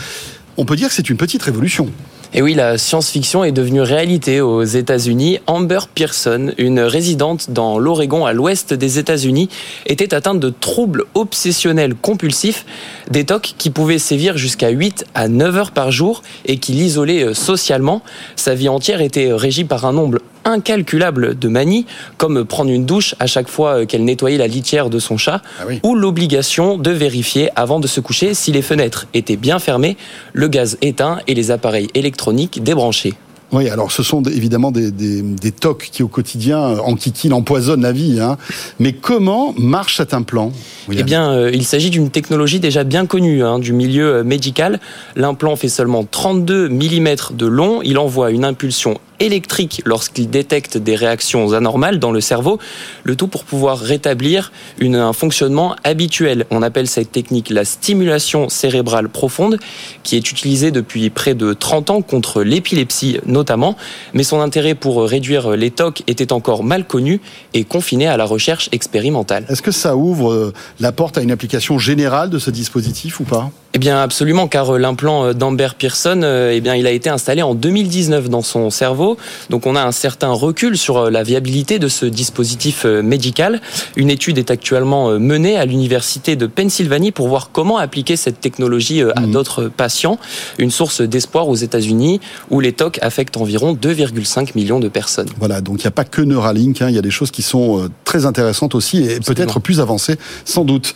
On 0.59 0.67
peut 0.67 0.77
dire 0.77 0.89
que 0.89 0.95
c'est 0.95 1.09
une 1.09 1.17
petite 1.17 1.43
révolution. 1.43 1.89
Et 2.35 2.43
oui, 2.43 2.53
la 2.53 2.77
science-fiction 2.77 3.45
est 3.45 3.53
devenue 3.53 3.81
réalité 3.81 4.43
aux 4.43 4.63
États-Unis. 4.63 5.39
Amber 5.47 5.81
Pearson, 5.95 6.53
une 6.59 6.81
résidente 6.81 7.51
dans 7.51 7.79
l'Oregon 7.79 8.27
à 8.27 8.35
l'ouest 8.35 8.75
des 8.75 8.99
États-Unis, 8.99 9.49
était 9.87 10.13
atteinte 10.13 10.41
de 10.41 10.51
troubles 10.51 11.05
obsessionnels 11.15 11.95
compulsifs, 11.95 12.67
des 13.11 13.25
TOC 13.25 13.55
qui 13.59 13.71
pouvaient 13.71 13.99
sévir 13.99 14.37
jusqu'à 14.37 14.69
8 14.69 15.07
à 15.15 15.29
9 15.29 15.57
heures 15.57 15.71
par 15.71 15.91
jour 15.91 16.23
et 16.45 16.59
qui 16.59 16.73
l'isolaient 16.73 17.25
euh, 17.25 17.35
socialement. 17.35 18.03
Sa 18.37 18.55
vie 18.55 18.69
entière 18.69 19.01
était 19.01 19.33
régie 19.33 19.65
par 19.65 19.85
un 19.85 19.93
nombre 19.93 20.19
incalculable 20.45 21.39
de 21.39 21.49
manies, 21.49 21.87
comme 22.17 22.45
prendre 22.45 22.71
une 22.71 22.87
douche 22.87 23.15
à 23.19 23.27
chaque 23.27 23.49
fois 23.49 23.81
euh, 23.81 23.87
qu'elle 23.87 24.05
nettoyait 24.05 24.39
la 24.39 24.47
litière 24.47 24.91
de 24.91 24.99
son 24.99 25.17
chat, 25.17 25.43
ou 25.83 25.95
l'obligation 25.95 26.79
de 26.79 26.91
vérifier 26.91 27.51
avant 27.57 27.81
de 27.81 27.87
se 27.87 28.01
coucher 28.01 28.35
si 28.35 28.53
les 28.53 28.63
fenêtres 28.63 29.07
étaient 29.13 29.37
bien 29.37 29.59
fermées, 29.59 29.97
le 30.33 30.49
gaz 30.49 30.79
éteint 30.83 31.19
et 31.27 31.35
les 31.35 31.51
appareils 31.51 31.89
électroniques 31.95 32.63
débranchés. 32.63 33.15
Oui, 33.53 33.69
alors 33.69 33.93
ce 33.93 34.03
sont 34.03 34.23
évidemment 34.25 34.73
des 34.73 35.53
tocs 35.53 35.89
qui 35.93 36.03
au 36.03 36.09
quotidien 36.09 36.59
euh, 36.61 36.79
enquiquinent, 36.79 37.33
empoisonnent 37.33 37.83
la 37.83 37.93
vie. 37.93 38.19
Hein. 38.21 38.37
Mais 38.81 38.93
comment 38.93 39.55
marche 39.57 39.97
cet 39.99 40.15
implant 40.15 40.53
Eh 40.91 41.03
bien, 41.05 41.31
euh, 41.31 41.51
il 41.53 41.65
s'agit 41.65 41.91
d'une 41.91 42.11
technologie 42.11 42.61
déjà 42.61 42.83
bien 42.83 43.07
connue 43.07 43.45
hein, 43.45 43.59
du 43.59 43.73
milieu 43.73 44.17
euh, 44.17 44.25
médical. 44.25 44.81
L'implant 45.15 45.55
fait 45.57 45.69
seulement 45.69 46.05
32 46.05 46.69
mm 46.69 47.09
de 47.35 47.47
long. 47.47 47.81
Il 47.83 47.99
envoie 47.99 48.31
une 48.31 48.45
impulsion 48.45 48.99
électrique 49.21 49.83
lorsqu'il 49.85 50.31
détecte 50.31 50.77
des 50.79 50.95
réactions 50.95 51.53
anormales 51.53 51.99
dans 51.99 52.13
le 52.13 52.21
cerveau, 52.21 52.59
le 53.05 53.17
tout 53.17 53.29
pour 53.29 53.45
pouvoir 53.45 53.79
rétablir 53.79 54.53
une, 54.79 54.97
un 54.97 55.13
fonctionnement 55.13 55.77
habituel. 55.85 56.47
On 56.51 56.63
appelle 56.63 56.87
cette 56.87 57.13
technique 57.13 57.51
la 57.51 57.65
stimulation 57.65 58.49
cérébrale 58.49 59.09
profonde, 59.09 59.59
qui 60.03 60.17
est 60.17 60.31
utilisée 60.31 60.71
depuis 60.71 61.11
près 61.11 61.35
de 61.35 61.53
30 61.53 61.91
ans 61.91 62.03
contre 62.03 62.43
l'épilepsie 62.43 63.19
notamment, 63.27 63.77
mais 64.15 64.23
son 64.23 64.41
intérêt 64.41 64.75
pour 64.75 65.03
réduire 65.03 65.51
les 65.51 65.71
TOC 65.71 66.03
était 66.07 66.33
encore 66.33 66.65
mal 66.65 66.87
connu 66.87 67.21
et 67.55 67.65
confiné 67.65 68.07
à 68.07 68.17
la 68.17 68.25
recherche 68.25 68.69
expérimentale. 68.73 69.45
Est-ce 69.49 69.63
que 69.63 69.71
ça 69.71 69.97
ouvre 69.97 70.33
euh, 70.33 70.53
la 70.81 70.93
porte 70.93 71.19
à 71.19 71.23
une 71.23 71.31
application 71.31 71.79
générale 71.79 72.31
de 72.31 72.39
ce 72.39 72.51
dispositif 72.51 73.21
ou 73.21 73.25
pas? 73.25 73.51
Eh 73.75 73.79
bien 73.79 74.01
absolument, 74.01 74.49
car 74.49 74.75
euh, 74.75 74.79
l'implant 74.79 75.27
euh, 75.27 75.33
d'Amber 75.33 75.69
Pearson, 75.79 76.23
eh 76.51 76.61
bien 76.61 76.75
il 76.75 76.87
a 76.87 76.91
été 76.91 77.09
installé 77.11 77.43
en 77.43 77.55
2019 77.55 78.29
dans 78.29 78.43
son 78.43 78.71
cerveau 78.71 79.06
Donc 79.51 79.67
on 79.67 79.77
a 79.77 79.83
un 79.83 79.93
certain 79.93 80.31
recul 80.31 80.77
sur 80.77 80.97
euh, 80.99 81.11
la 81.11 81.23
viabilité 81.23 81.79
de 81.79 81.89
ce 81.89 82.07
dispositif 82.07 82.85
euh, 82.85 83.03
médical. 83.03 83.61
Une 83.97 84.11
étude 84.11 84.39
est 84.39 84.51
actuellement 84.51 85.11
euh, 85.11 85.19
menée 85.19 85.57
à 85.57 85.65
l'université 85.65 86.37
de 86.37 86.47
Pennsylvanie 86.47 87.13
pour 87.13 87.29
voir 87.29 87.51
comment 87.53 87.79
appliquer 87.79 88.17
cette 88.17 88.41
technologie 88.41 89.03
à 89.03 89.21
Mhm. 89.21 89.33
d'autres 89.33 89.65
patients. 89.69 90.19
Une 90.59 90.71
source 90.71 91.01
d'espoir 91.01 91.49
aux 91.49 91.55
États-Unis 91.55 92.21
où 92.51 92.61
les 92.61 92.73
TOC 92.73 92.99
affectent 93.03 93.37
environ 93.37 93.75
2,5 93.75 94.55
millions 94.55 94.81
de 94.81 94.89
personnes. 94.89 95.29
Voilà, 95.39 95.61
donc 95.61 95.81
il 95.81 95.87
n'y 95.87 95.89
a 95.89 95.93
pas 95.93 96.05
que 96.05 96.23
Neuralink, 96.23 96.83
hein, 96.83 96.89
il 96.89 96.95
y 96.95 96.99
a 96.99 97.03
des 97.03 97.11
choses 97.11 97.31
qui 97.31 97.43
sont 97.43 97.89
très 98.05 98.27
intéressantes 98.27 98.75
aussi 98.75 98.99
et 98.99 99.21
peut-être 99.21 99.61
plus 99.61 99.81
avancées, 99.81 100.17
sans 100.45 100.65
doute. 100.65 100.95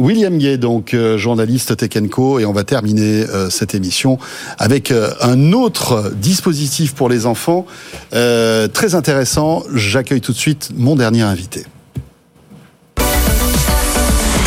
William 0.00 0.36
Gay, 0.38 0.56
donc 0.56 0.94
euh, 0.94 1.18
journaliste 1.18 1.76
Tech 1.76 1.90
Co, 2.10 2.38
et 2.38 2.46
on 2.46 2.52
va 2.52 2.64
terminer 2.64 3.26
euh, 3.28 3.50
cette 3.50 3.74
émission 3.74 4.18
avec 4.58 4.90
euh, 4.90 5.10
un 5.20 5.52
autre 5.52 6.12
dispositif 6.16 6.94
pour 6.94 7.08
les 7.08 7.26
enfants 7.26 7.66
euh, 8.14 8.66
très 8.66 8.94
intéressant. 8.94 9.62
J'accueille 9.74 10.22
tout 10.22 10.32
de 10.32 10.38
suite 10.38 10.70
mon 10.74 10.96
dernier 10.96 11.22
invité. 11.22 11.66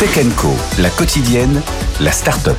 Tech 0.00 0.26
Co, 0.36 0.48
la 0.80 0.90
quotidienne, 0.90 1.62
la 2.00 2.10
start-up. 2.10 2.58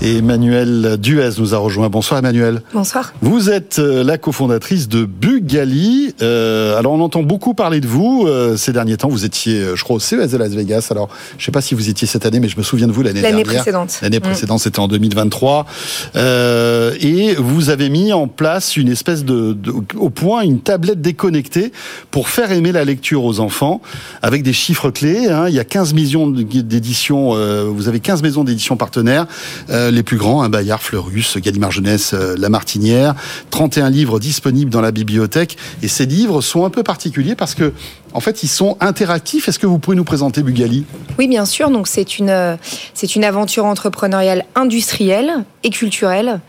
Et 0.00 0.18
Emmanuel 0.18 0.96
Duez 1.00 1.30
nous 1.38 1.56
a 1.56 1.58
rejoint. 1.58 1.88
Bonsoir 1.88 2.20
Emmanuel. 2.20 2.62
Bonsoir. 2.72 3.12
Vous 3.20 3.50
êtes 3.50 3.80
euh, 3.80 4.04
la 4.04 4.16
cofondatrice 4.16 4.88
de 4.88 5.04
Bugali. 5.04 6.14
Euh, 6.22 6.78
alors 6.78 6.92
on 6.92 7.00
entend 7.00 7.24
beaucoup 7.24 7.52
parler 7.52 7.80
de 7.80 7.88
vous 7.88 8.24
euh, 8.28 8.56
ces 8.56 8.72
derniers 8.72 8.96
temps. 8.96 9.08
Vous 9.08 9.24
étiez, 9.24 9.60
je 9.74 9.82
crois, 9.82 9.96
au 9.96 9.98
CES 9.98 10.30
de 10.30 10.36
Las 10.36 10.50
Vegas. 10.50 10.86
Alors 10.92 11.08
je 11.36 11.44
sais 11.44 11.50
pas 11.50 11.60
si 11.60 11.74
vous 11.74 11.88
étiez 11.88 12.06
cette 12.06 12.24
année, 12.26 12.38
mais 12.38 12.48
je 12.48 12.56
me 12.56 12.62
souviens 12.62 12.86
de 12.86 12.92
vous 12.92 13.02
l'année 13.02 13.20
L'année 13.22 13.42
dernière. 13.42 13.62
précédente. 13.62 13.98
L'année 14.00 14.18
Mm. 14.18 14.22
précédente, 14.22 14.60
c'était 14.60 14.78
en 14.78 14.86
2023. 14.86 15.66
Euh, 16.14 16.94
et 17.00 17.34
vous 17.34 17.68
avez 17.70 17.88
mis 17.88 18.12
en 18.12 18.28
place 18.28 18.76
une 18.76 18.88
espèce 18.88 19.24
de, 19.24 19.52
de- 19.52 19.72
au 19.96 20.10
point 20.10 20.42
une 20.42 20.60
tablette 20.60 21.00
déconnectée 21.00 21.72
pour 22.12 22.28
faire 22.28 22.52
aimer 22.52 22.70
la 22.70 22.84
lecture 22.84 23.24
aux 23.24 23.40
enfants 23.40 23.80
avec 24.22 24.44
des 24.44 24.52
chiffres 24.52 24.90
clés. 24.90 25.26
hein. 25.28 25.46
Il 25.48 25.54
y 25.56 25.58
a 25.60 25.64
15 25.64 25.92
millions 25.92 26.28
d'éditions. 26.28 27.30
euh, 27.34 27.64
vous 27.68 27.88
avez 27.88 27.98
15 27.98 28.22
maisons 28.22 28.44
d'édition 28.44 28.76
partenaires. 28.76 29.26
Euh, 29.70 29.87
les 29.90 30.02
plus 30.02 30.16
grands, 30.16 30.48
Bayard, 30.48 30.80
Fleurus, 30.80 31.38
Gallimard 31.38 31.70
Jeunesse, 31.70 32.12
euh, 32.14 32.34
La 32.38 32.48
Martinière, 32.48 33.14
31 33.50 33.90
livres 33.90 34.18
disponibles 34.18 34.70
dans 34.70 34.80
la 34.80 34.90
bibliothèque. 34.90 35.56
Et 35.82 35.88
ces 35.88 36.06
livres 36.06 36.40
sont 36.40 36.64
un 36.64 36.70
peu 36.70 36.82
particuliers 36.82 37.34
parce 37.34 37.54
que, 37.54 37.72
en 38.12 38.20
fait, 38.20 38.42
ils 38.42 38.48
sont 38.48 38.76
interactifs. 38.80 39.48
Est-ce 39.48 39.58
que 39.58 39.66
vous 39.66 39.78
pouvez 39.78 39.96
nous 39.96 40.04
présenter 40.04 40.42
Bugali? 40.42 40.84
Oui, 41.18 41.28
bien 41.28 41.44
sûr. 41.44 41.70
Donc 41.70 41.88
c'est 41.88 42.06
euh, 42.20 42.56
c'est 42.94 43.16
une 43.16 43.24
aventure 43.24 43.64
entrepreneuriale 43.64 44.44
industrielle 44.54 45.44
et 45.64 45.70
culturelle. 45.70 46.40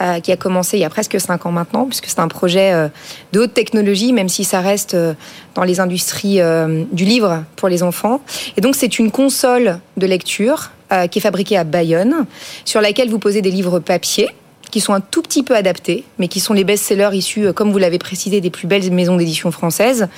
Euh, 0.00 0.20
qui 0.20 0.32
a 0.32 0.36
commencé 0.36 0.76
il 0.76 0.80
y 0.80 0.84
a 0.84 0.90
presque 0.90 1.20
cinq 1.20 1.46
ans 1.46 1.52
maintenant, 1.52 1.86
puisque 1.86 2.06
c'est 2.06 2.20
un 2.20 2.28
projet 2.28 2.72
euh, 2.72 2.88
de 3.32 3.40
haute 3.40 3.54
technologie, 3.54 4.12
même 4.12 4.28
si 4.28 4.44
ça 4.44 4.60
reste 4.60 4.94
euh, 4.94 5.14
dans 5.54 5.64
les 5.64 5.80
industries 5.80 6.40
euh, 6.40 6.84
du 6.92 7.04
livre 7.04 7.44
pour 7.56 7.68
les 7.68 7.82
enfants. 7.82 8.20
Et 8.56 8.60
donc 8.60 8.76
c'est 8.76 8.98
une 8.98 9.10
console 9.10 9.78
de 9.96 10.06
lecture 10.06 10.70
euh, 10.92 11.06
qui 11.06 11.18
est 11.18 11.22
fabriquée 11.22 11.56
à 11.56 11.64
Bayonne, 11.64 12.26
sur 12.64 12.80
laquelle 12.80 13.10
vous 13.10 13.18
posez 13.18 13.42
des 13.42 13.50
livres 13.50 13.80
papier 13.80 14.28
qui 14.70 14.80
sont 14.80 14.92
un 14.92 15.00
tout 15.00 15.22
petit 15.22 15.42
peu 15.42 15.54
adaptés, 15.54 16.04
mais 16.18 16.28
qui 16.28 16.40
sont 16.40 16.52
les 16.52 16.64
best-sellers 16.64 17.16
issus, 17.16 17.46
euh, 17.46 17.52
comme 17.52 17.72
vous 17.72 17.78
l'avez 17.78 17.98
précisé, 17.98 18.40
des 18.40 18.50
plus 18.50 18.66
belles 18.66 18.90
maisons 18.90 19.16
d'édition 19.16 19.50
françaises. 19.50 20.08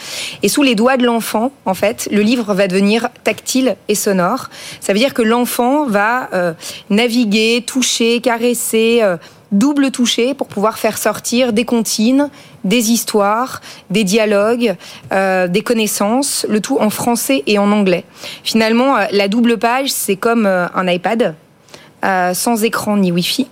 Et 0.42 0.48
sous 0.48 0.62
les 0.62 0.74
doigts 0.74 0.96
de 0.96 1.04
l'enfant, 1.04 1.52
en 1.64 1.74
fait, 1.74 2.08
le 2.10 2.22
livre 2.22 2.54
va 2.54 2.66
devenir 2.66 3.08
tactile 3.24 3.76
et 3.88 3.94
sonore. 3.94 4.48
Ça 4.80 4.92
veut 4.92 4.98
dire 4.98 5.14
que 5.14 5.22
l'enfant 5.22 5.86
va 5.86 6.28
euh, 6.32 6.52
naviguer, 6.90 7.62
toucher, 7.66 8.20
caresser, 8.20 9.00
euh, 9.02 9.16
double 9.52 9.90
toucher 9.90 10.34
pour 10.34 10.48
pouvoir 10.48 10.78
faire 10.78 10.98
sortir 10.98 11.52
des 11.52 11.64
comptines, 11.64 12.30
des 12.64 12.90
histoires, 12.90 13.62
des 13.88 14.04
dialogues, 14.04 14.76
des 15.10 15.62
connaissances, 15.64 16.44
le 16.50 16.60
tout 16.60 16.76
en 16.78 16.90
français 16.90 17.44
et 17.46 17.58
en 17.58 17.72
anglais. 17.72 18.04
Finalement, 18.44 18.96
la 19.10 19.26
double 19.26 19.56
page, 19.56 19.88
c'est 19.88 20.16
comme 20.16 20.44
un 20.44 20.86
iPad, 20.86 21.34
sans 22.02 22.62
écran 22.62 22.98
ni 22.98 23.10
Wi-Fi. 23.10 23.46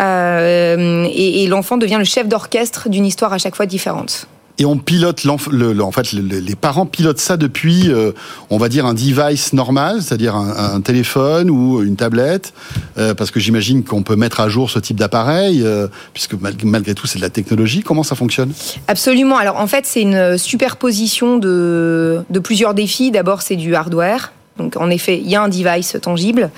Euh, 0.00 1.04
et 1.12 1.42
et 1.44 1.46
l'enfant 1.46 1.76
devient 1.76 1.96
le 1.98 2.04
chef 2.04 2.26
d'orchestre 2.26 2.88
d'une 2.88 3.04
histoire 3.06 3.32
à 3.32 3.38
chaque 3.38 3.54
fois 3.56 3.66
différente. 3.66 4.26
Et 4.58 4.66
on 4.66 4.76
pilote, 4.76 5.24
le, 5.24 5.72
le- 5.72 5.82
en 5.82 5.90
fait, 5.90 6.12
le- 6.12 6.20
le- 6.20 6.38
les 6.38 6.54
parents 6.54 6.84
pilotent 6.84 7.18
ça 7.18 7.38
depuis, 7.38 7.90
euh, 7.90 8.12
on 8.50 8.58
va 8.58 8.68
dire, 8.68 8.84
un 8.84 8.92
device 8.92 9.54
normal, 9.54 10.02
c'est-à-dire 10.02 10.36
un, 10.36 10.74
un 10.74 10.80
téléphone 10.82 11.48
ou 11.48 11.82
une 11.82 11.96
tablette, 11.96 12.52
euh, 12.98 13.14
parce 13.14 13.30
que 13.30 13.40
j'imagine 13.40 13.84
qu'on 13.84 14.02
peut 14.02 14.16
mettre 14.16 14.38
à 14.40 14.50
jour 14.50 14.70
ce 14.70 14.78
type 14.78 14.98
d'appareil, 14.98 15.62
euh, 15.64 15.86
puisque 16.12 16.34
mal- 16.34 16.56
malgré 16.64 16.94
tout, 16.94 17.06
c'est 17.06 17.18
de 17.18 17.22
la 17.24 17.30
technologie. 17.30 17.80
Comment 17.82 18.02
ça 18.02 18.14
fonctionne? 18.16 18.52
Absolument. 18.86 19.38
Alors 19.38 19.58
en 19.58 19.66
fait, 19.66 19.86
c'est 19.86 20.02
une 20.02 20.36
superposition 20.36 21.38
de, 21.38 22.20
de 22.28 22.38
plusieurs 22.38 22.74
défis. 22.74 23.10
D'abord, 23.10 23.40
c'est 23.40 23.56
du 23.56 23.74
hardware. 23.74 24.32
Donc 24.60 24.76
en 24.76 24.90
effet, 24.90 25.18
il 25.18 25.28
y 25.28 25.36
a 25.36 25.42
un 25.42 25.48
device 25.48 25.96
tangible. 26.00 26.50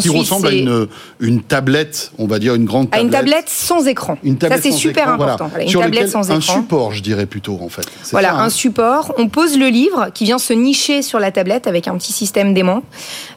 Qui 0.00 0.08
ressemble 0.08 0.46
à 0.46 0.52
une, 0.52 0.86
une 1.20 1.42
tablette, 1.42 2.12
on 2.18 2.26
va 2.26 2.38
dire 2.38 2.54
une 2.54 2.64
grande 2.64 2.88
à 2.88 2.98
tablette. 2.98 3.04
une 3.04 3.10
tablette 3.10 3.48
sans 3.48 3.86
écran. 3.86 4.18
Une 4.22 4.38
tablette 4.38 4.62
ça, 4.62 4.70
c'est 4.70 4.76
super 4.76 5.04
écran, 5.04 5.14
important. 5.14 5.48
Voilà, 5.48 5.64
une 5.64 5.70
Sur 5.70 5.80
tablette 5.80 6.08
sans 6.08 6.30
Un 6.30 6.38
écran. 6.38 6.54
support, 6.54 6.92
je 6.92 7.02
dirais 7.02 7.26
plutôt, 7.26 7.58
en 7.60 7.68
fait. 7.68 7.86
Voilà, 8.12 8.28
ça, 8.28 8.34
hein 8.36 8.44
un 8.44 8.50
support. 8.50 9.14
On 9.18 9.28
pose 9.28 9.58
le 9.58 9.68
livre 9.68 10.08
qui 10.14 10.24
vient 10.24 10.38
se 10.38 10.52
nicher 10.52 11.02
sur 11.02 11.18
la 11.18 11.30
tablette 11.30 11.66
avec 11.66 11.88
un 11.88 11.96
petit 11.96 12.12
système 12.12 12.54
d'aimant. 12.54 12.82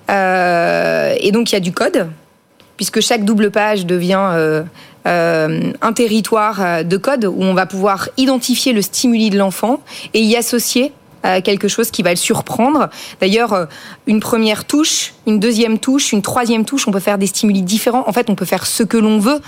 Euh, 0.10 1.16
et 1.20 1.32
donc, 1.32 1.52
il 1.52 1.54
y 1.54 1.58
a 1.58 1.62
du 1.62 1.72
code, 1.72 2.08
puisque 2.78 3.02
chaque 3.02 3.26
double 3.26 3.52
page 3.52 3.86
devient 3.86 4.30
euh, 4.32 4.64
euh, 5.08 5.72
un 5.82 5.94
territoire 5.94 6.84
de 6.84 6.98
code 6.98 7.26
où 7.26 7.42
on 7.42 7.54
va 7.54 7.66
pouvoir 7.66 8.10
identifier 8.18 8.74
le 8.74 8.82
stimuli 8.82 9.30
de 9.30 9.38
l'enfant 9.38 9.82
et 10.14 10.22
y 10.22 10.36
associer 10.36 10.92
quelque 11.42 11.68
chose 11.68 11.92
qui 11.92 12.04
va 12.04 12.10
le 12.10 12.16
surprendre. 12.18 12.90
D'ailleurs, 13.22 13.54
euh, 13.54 13.66
une 14.08 14.20
première 14.20 14.66
touche, 14.66 15.14
une 15.26 15.40
deuxième 15.40 15.80
touche, 15.80 16.12
une 16.12 16.22
troisième 16.22 16.66
touche, 16.66 16.88
on 16.88 16.92
peut 16.92 17.00
faire 17.00 17.18
des 17.18 17.28
stimuli 17.28 17.62
différents. 17.62 18.04
En 18.08 18.14
fait, 18.14 18.30
on 18.30 18.36
peut 18.36 18.46
faire 18.46 18.66
ce 18.66 18.84
que 18.84 18.98
l'on 18.98 19.20
veut. 19.20 19.42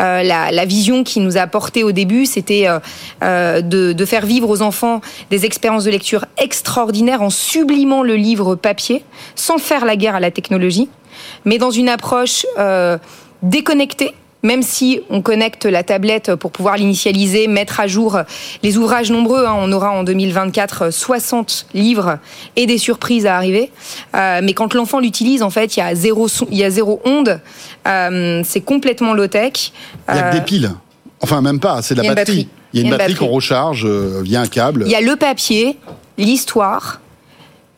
Euh, 0.00 0.22
la, 0.22 0.50
la 0.50 0.64
vision 0.64 1.04
qui 1.04 1.20
nous 1.20 1.36
a 1.36 1.46
porté 1.46 1.84
au 1.84 1.92
début, 1.92 2.26
c'était 2.26 2.68
euh, 2.68 2.78
euh, 3.22 3.60
de, 3.62 3.92
de 3.92 4.04
faire 4.04 4.26
vivre 4.26 4.48
aux 4.48 4.62
enfants 4.62 5.00
des 5.30 5.44
expériences 5.44 5.84
de 5.84 5.90
lecture 5.90 6.26
extraordinaires 6.38 7.22
en 7.22 7.30
sublimant 7.30 8.02
le 8.02 8.16
livre 8.16 8.54
papier, 8.54 9.04
sans 9.34 9.58
faire 9.58 9.84
la 9.84 9.96
guerre 9.96 10.14
à 10.14 10.20
la 10.20 10.30
technologie, 10.30 10.88
mais 11.44 11.58
dans 11.58 11.70
une 11.70 11.88
approche 11.88 12.46
euh, 12.58 12.98
déconnectée. 13.42 14.14
Même 14.42 14.62
si 14.62 15.00
on 15.08 15.22
connecte 15.22 15.66
la 15.66 15.82
tablette 15.84 16.34
pour 16.34 16.50
pouvoir 16.50 16.76
l'initialiser, 16.76 17.46
mettre 17.46 17.78
à 17.80 17.86
jour 17.86 18.18
les 18.62 18.76
ouvrages 18.76 19.10
nombreux, 19.10 19.44
hein, 19.46 19.54
on 19.56 19.70
aura 19.72 19.90
en 19.92 20.02
2024 20.02 20.90
60 20.92 21.66
livres 21.74 22.18
et 22.56 22.66
des 22.66 22.78
surprises 22.78 23.26
à 23.26 23.36
arriver. 23.36 23.70
Euh, 24.16 24.40
mais 24.42 24.52
quand 24.52 24.74
l'enfant 24.74 24.98
l'utilise, 24.98 25.42
en 25.42 25.50
fait, 25.50 25.76
il 25.76 25.80
y 25.80 25.82
a 25.82 25.94
zéro, 25.94 26.26
son- 26.28 26.48
il 26.50 26.58
y 26.58 26.64
a 26.64 26.70
zéro 26.70 27.00
onde. 27.04 27.40
Euh, 27.86 28.42
c'est 28.44 28.60
complètement 28.62 29.14
low 29.14 29.26
tech. 29.28 29.72
Il 30.08 30.14
n'y 30.14 30.20
a 30.20 30.22
que 30.24 30.28
Euh, 30.36 30.38
des 30.40 30.44
piles. 30.44 30.70
Enfin, 31.20 31.40
même 31.40 31.60
pas, 31.60 31.80
c'est 31.82 31.94
de 31.94 32.02
la 32.02 32.14
batterie. 32.14 32.48
Il 32.72 32.80
y 32.80 32.82
a 32.82 32.86
une 32.86 32.90
batterie 32.96 33.14
qu'on 33.14 33.28
recharge 33.28 33.84
euh, 33.86 34.22
via 34.24 34.40
un 34.40 34.46
câble. 34.48 34.82
Il 34.86 34.90
y 34.90 34.94
a 34.96 35.00
le 35.00 35.14
papier, 35.14 35.78
l'histoire, 36.18 37.00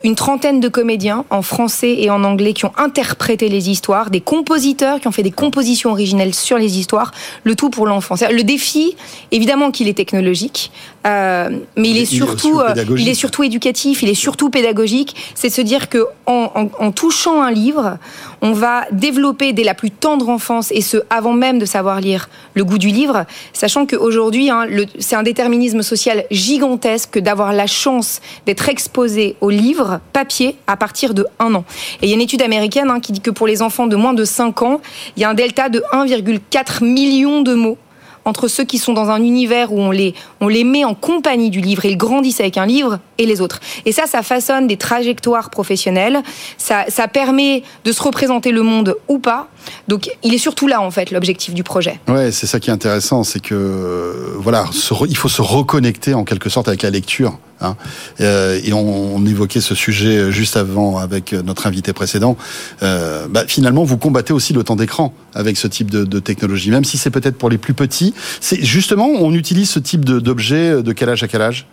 une 0.05 0.15
trentaine 0.15 0.59
de 0.59 0.67
comédiens 0.67 1.25
en 1.31 1.41
français 1.41 1.95
et 1.97 2.11
en 2.11 2.23
anglais 2.23 2.53
qui 2.53 2.65
ont 2.65 2.71
interprété 2.77 3.49
les 3.49 3.71
histoires, 3.71 4.11
des 4.11 4.21
compositeurs 4.21 4.99
qui 4.99 5.07
ont 5.07 5.11
fait 5.11 5.23
des 5.23 5.31
compositions 5.31 5.89
originelles 5.89 6.35
sur 6.35 6.59
les 6.59 6.77
histoires, 6.77 7.11
le 7.43 7.55
tout 7.55 7.71
pour 7.71 7.87
l'enfant. 7.87 8.13
Le 8.31 8.43
défi, 8.43 8.95
évidemment 9.31 9.71
qu'il 9.71 9.87
est 9.87 9.93
technologique, 9.95 10.71
euh, 11.07 11.49
mais 11.75 11.89
il 11.89 11.97
est- 11.97 12.01
il 12.01 12.05
surtout, 12.17 12.59
euh, 12.59 12.73
il 13.01 13.09
est 13.09 13.13
surtout 13.15 13.43
éducatif, 13.43 14.03
il 14.03 14.09
est 14.09 14.13
surtout 14.13 14.51
pédagogique. 14.51 15.15
C'est 15.33 15.49
de 15.49 15.53
se 15.53 15.61
dire 15.61 15.89
que 15.89 16.05
en, 16.27 16.51
en- 16.53 16.69
en 16.85 16.91
touchant 16.91 17.41
un 17.41 17.51
livre, 17.51 17.97
on 18.43 18.51
va 18.53 18.83
développer 18.91 19.53
dès 19.53 19.63
la 19.63 19.73
plus 19.73 19.89
tendre 19.89 20.29
enfance 20.29 20.71
et 20.71 20.81
ce 20.81 20.97
avant 21.09 21.33
même 21.33 21.57
de 21.57 21.65
savoir 21.65 21.99
lire 21.99 22.29
le 22.53 22.63
goût 22.63 22.77
du 22.77 22.89
livre, 22.89 23.25
sachant 23.53 23.87
qu'aujourd'hui, 23.87 24.51
hein, 24.51 24.67
c'est 24.99 25.15
un 25.15 25.23
déterminisme 25.23 25.81
social 25.81 26.25
gigantesque 26.29 27.09
que 27.11 27.19
d'avoir 27.19 27.53
la 27.53 27.65
chance 27.65 28.21
d'être 28.45 28.69
exposé 28.69 29.35
au 29.41 29.49
livre 29.49 29.94
papier 30.13 30.57
à 30.67 30.77
partir 30.77 31.13
de 31.13 31.25
un 31.39 31.53
an. 31.55 31.65
Et 32.01 32.05
il 32.05 32.09
y 32.09 32.11
a 32.13 32.15
une 32.15 32.21
étude 32.21 32.41
américaine 32.41 32.89
hein, 32.89 32.99
qui 32.99 33.11
dit 33.11 33.21
que 33.21 33.31
pour 33.31 33.47
les 33.47 33.61
enfants 33.61 33.87
de 33.87 33.95
moins 33.95 34.13
de 34.13 34.25
5 34.25 34.61
ans, 34.61 34.81
il 35.17 35.21
y 35.21 35.25
a 35.25 35.29
un 35.29 35.33
delta 35.33 35.69
de 35.69 35.83
1,4 35.93 36.83
million 36.83 37.41
de 37.41 37.53
mots 37.53 37.77
entre 38.25 38.47
ceux 38.47 38.65
qui 38.65 38.79
sont 38.79 38.93
dans 38.93 39.09
un 39.09 39.21
univers 39.23 39.71
où 39.71 39.79
on 39.79 39.91
les, 39.91 40.13
on 40.41 40.47
les 40.47 40.63
met 40.63 40.83
en 40.83 40.95
compagnie 40.95 41.51
du 41.51 41.61
livre 41.61 41.85
et 41.85 41.91
ils 41.91 41.97
grandissent 41.97 42.39
avec 42.39 42.57
un 42.57 42.65
livre 42.65 42.99
et 43.17 43.25
les 43.25 43.39
autres. 43.39 43.59
Et 43.85 43.91
ça, 43.91 44.07
ça 44.07 44.23
façonne 44.23 44.67
des 44.67 44.77
trajectoires 44.77 45.51
professionnelles, 45.51 46.21
ça, 46.57 46.85
ça 46.89 47.07
permet 47.07 47.63
de 47.85 47.91
se 47.91 48.01
représenter 48.01 48.51
le 48.51 48.63
monde 48.63 48.97
ou 49.07 49.19
pas. 49.19 49.47
Donc 49.87 50.09
il 50.23 50.33
est 50.33 50.39
surtout 50.39 50.67
là, 50.67 50.81
en 50.81 50.91
fait, 50.91 51.11
l'objectif 51.11 51.53
du 51.53 51.63
projet. 51.63 51.99
Ouais, 52.07 52.31
c'est 52.31 52.47
ça 52.47 52.59
qui 52.59 52.71
est 52.71 52.73
intéressant, 52.73 53.23
c'est 53.23 53.39
que 53.39 53.53
euh, 53.53 54.35
voilà, 54.39 54.65
il 55.07 55.17
faut 55.17 55.29
se 55.29 55.41
reconnecter 55.41 56.13
en 56.13 56.23
quelque 56.23 56.49
sorte 56.49 56.67
avec 56.67 56.81
la 56.81 56.89
lecture. 56.89 57.37
Hein. 57.61 57.75
Euh, 58.21 58.59
et 58.63 58.73
on, 58.73 59.15
on 59.15 59.25
évoquait 59.25 59.61
ce 59.61 59.75
sujet 59.75 60.31
juste 60.31 60.57
avant 60.57 60.97
avec 60.97 61.33
notre 61.33 61.67
invité 61.67 61.93
précédent. 61.93 62.37
Euh, 62.83 63.27
bah, 63.29 63.43
finalement, 63.47 63.83
vous 63.83 63.97
combattez 63.97 64.33
aussi 64.33 64.53
le 64.53 64.63
temps 64.63 64.75
d'écran 64.75 65.13
avec 65.33 65.57
ce 65.57 65.67
type 65.67 65.91
de, 65.91 66.03
de 66.03 66.19
technologie, 66.19 66.71
même 66.71 66.85
si 66.85 66.97
c'est 66.97 67.09
peut-être 67.09 67.37
pour 67.37 67.49
les 67.49 67.57
plus 67.57 67.73
petits. 67.73 68.13
C'est 68.41 68.63
justement, 68.63 69.07
on 69.07 69.33
utilise 69.33 69.69
ce 69.69 69.79
type 69.79 70.05
d'objet 70.05 70.81
de 70.81 70.91
quel 70.93 71.09
âge 71.09 71.23
à 71.23 71.27
quel 71.27 71.41
âge 71.41 71.67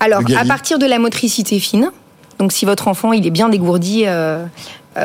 Alors, 0.00 0.22
à 0.36 0.44
partir 0.44 0.78
de 0.78 0.86
la 0.86 0.98
motricité 0.98 1.58
fine, 1.60 1.90
donc 2.38 2.52
si 2.52 2.64
votre 2.64 2.88
enfant 2.88 3.12
il 3.12 3.26
est 3.26 3.30
bien 3.30 3.48
dégourdi, 3.48 4.02
euh, 4.06 4.44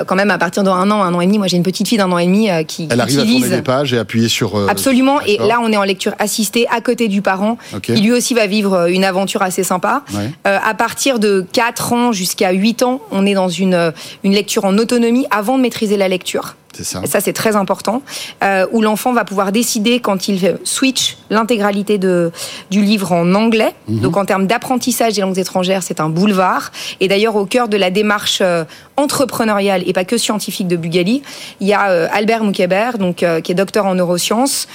quand 0.05 0.15
même 0.15 0.31
à 0.31 0.37
partir 0.37 0.63
d'un 0.63 0.91
an, 0.91 1.01
un 1.03 1.13
an 1.13 1.21
et 1.21 1.25
demi, 1.25 1.37
moi 1.37 1.47
j'ai 1.47 1.57
une 1.57 1.63
petite 1.63 1.87
fille 1.87 1.97
d'un 1.97 2.11
an 2.11 2.17
et 2.17 2.25
demi 2.25 2.49
euh, 2.49 2.63
qui, 2.63 2.87
Elle 2.91 2.99
arrive 2.99 3.19
à 3.19 3.23
tourner 3.23 3.49
des 3.49 3.61
pages 3.61 3.93
et 3.93 3.97
appuyer 3.97 4.27
sur. 4.27 4.55
euh, 4.55 4.67
Absolument, 4.69 5.21
et 5.21 5.37
là 5.37 5.59
on 5.61 5.71
est 5.71 5.77
en 5.77 5.83
lecture 5.83 6.13
assistée 6.19 6.67
à 6.69 6.81
côté 6.81 7.07
du 7.07 7.21
parent, 7.21 7.57
Ok. 7.75 7.81
qui 7.83 7.93
lui 8.01 8.11
aussi 8.11 8.33
va 8.33 8.47
vivre 8.47 8.73
euh, 8.73 8.87
une 8.87 9.03
aventure 9.03 9.41
assez 9.41 9.63
sympa. 9.63 10.03
Ouais. 10.13 10.29
Euh, 10.45 10.57
à 10.63 10.73
partir 10.73 11.19
de 11.19 11.45
4 11.53 11.93
ans 11.93 12.11
jusqu'à 12.11 12.51
8 12.51 12.83
ans, 12.83 13.01
on 13.11 13.25
est 13.25 13.33
dans 13.33 13.49
une, 13.49 13.73
euh, 13.73 13.91
une 14.23 14.33
lecture 14.33 14.65
en 14.65 14.77
autonomie 14.77 15.25
avant 15.31 15.57
de 15.57 15.63
maîtriser 15.63 15.97
la 15.97 16.07
lecture. 16.07 16.55
Ça. 16.73 17.01
Et 17.03 17.07
ça, 17.07 17.21
c'est 17.21 17.33
très 17.33 17.55
important, 17.55 18.01
euh, 18.43 18.67
où 18.71 18.81
l'enfant 18.81 19.13
va 19.13 19.25
pouvoir 19.25 19.51
décider 19.51 19.99
quand 19.99 20.27
il 20.27 20.57
switch 20.63 21.17
l'intégralité 21.29 21.97
du 21.97 22.81
livre 22.81 23.11
en 23.11 23.33
anglais. 23.33 23.73
Mhm. 23.87 23.99
Donc, 24.01 24.17
en 24.17 24.25
termes 24.25 24.47
d'apprentissage 24.47 25.13
des 25.13 25.21
langues 25.21 25.39
étrangères, 25.39 25.81
c'est 25.81 25.99
un 25.99 26.09
boulevard. 26.09 26.71
Et 26.99 27.07
d'ailleurs, 27.07 27.35
au 27.35 27.45
cœur 27.45 27.67
de 27.67 27.77
la 27.77 27.89
démarche 27.89 28.39
euh, 28.41 28.63
entrepreneuriale 28.95 29.83
et 29.87 29.93
pas 29.93 30.05
que 30.05 30.17
scientifique 30.17 30.67
de 30.67 30.75
Bugali, 30.75 31.23
il 31.59 31.67
y 31.67 31.73
a 31.73 31.89
euh, 31.89 32.07
Albert 32.11 32.43
Moukébert, 32.43 32.97
donc, 32.97 33.25
qui 33.43 33.51
est 33.51 33.55
docteur 33.55 33.85
en 33.85 33.95
neurosciences, 33.95 34.67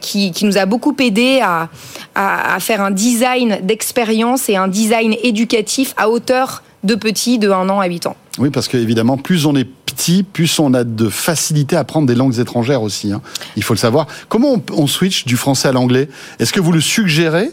qui, 0.00 0.32
qui 0.32 0.44
nous 0.44 0.58
a 0.58 0.66
beaucoup 0.66 0.94
aidé 1.00 1.40
à, 1.42 1.68
à, 2.14 2.54
à 2.54 2.60
faire 2.60 2.80
un 2.80 2.90
design 2.90 3.58
d'expérience 3.62 4.48
et 4.48 4.56
un 4.56 4.68
design 4.68 5.14
éducatif 5.22 5.94
à 5.96 6.08
hauteur 6.08 6.62
de 6.84 6.94
petits 6.94 7.38
de 7.38 7.50
1 7.50 7.68
an 7.68 7.80
à 7.80 7.86
8 7.86 8.06
ans. 8.06 8.16
Oui, 8.38 8.50
parce 8.50 8.68
qu'évidemment, 8.68 9.16
plus 9.16 9.46
on 9.46 9.56
est 9.56 9.68
petit, 9.94 10.22
plus 10.22 10.58
on 10.58 10.74
a 10.74 10.84
de 10.84 11.08
facilité 11.08 11.76
à 11.76 11.80
apprendre 11.80 12.06
des 12.06 12.14
langues 12.14 12.38
étrangères 12.38 12.82
aussi. 12.82 13.12
hein. 13.12 13.22
Il 13.56 13.62
faut 13.62 13.74
le 13.74 13.78
savoir. 13.78 14.06
Comment 14.28 14.56
on, 14.72 14.86
switch 14.86 15.24
du 15.24 15.36
français 15.36 15.68
à 15.68 15.72
l'anglais? 15.72 16.08
Est-ce 16.38 16.52
que 16.52 16.60
vous 16.60 16.72
le 16.72 16.80
suggérez 16.80 17.50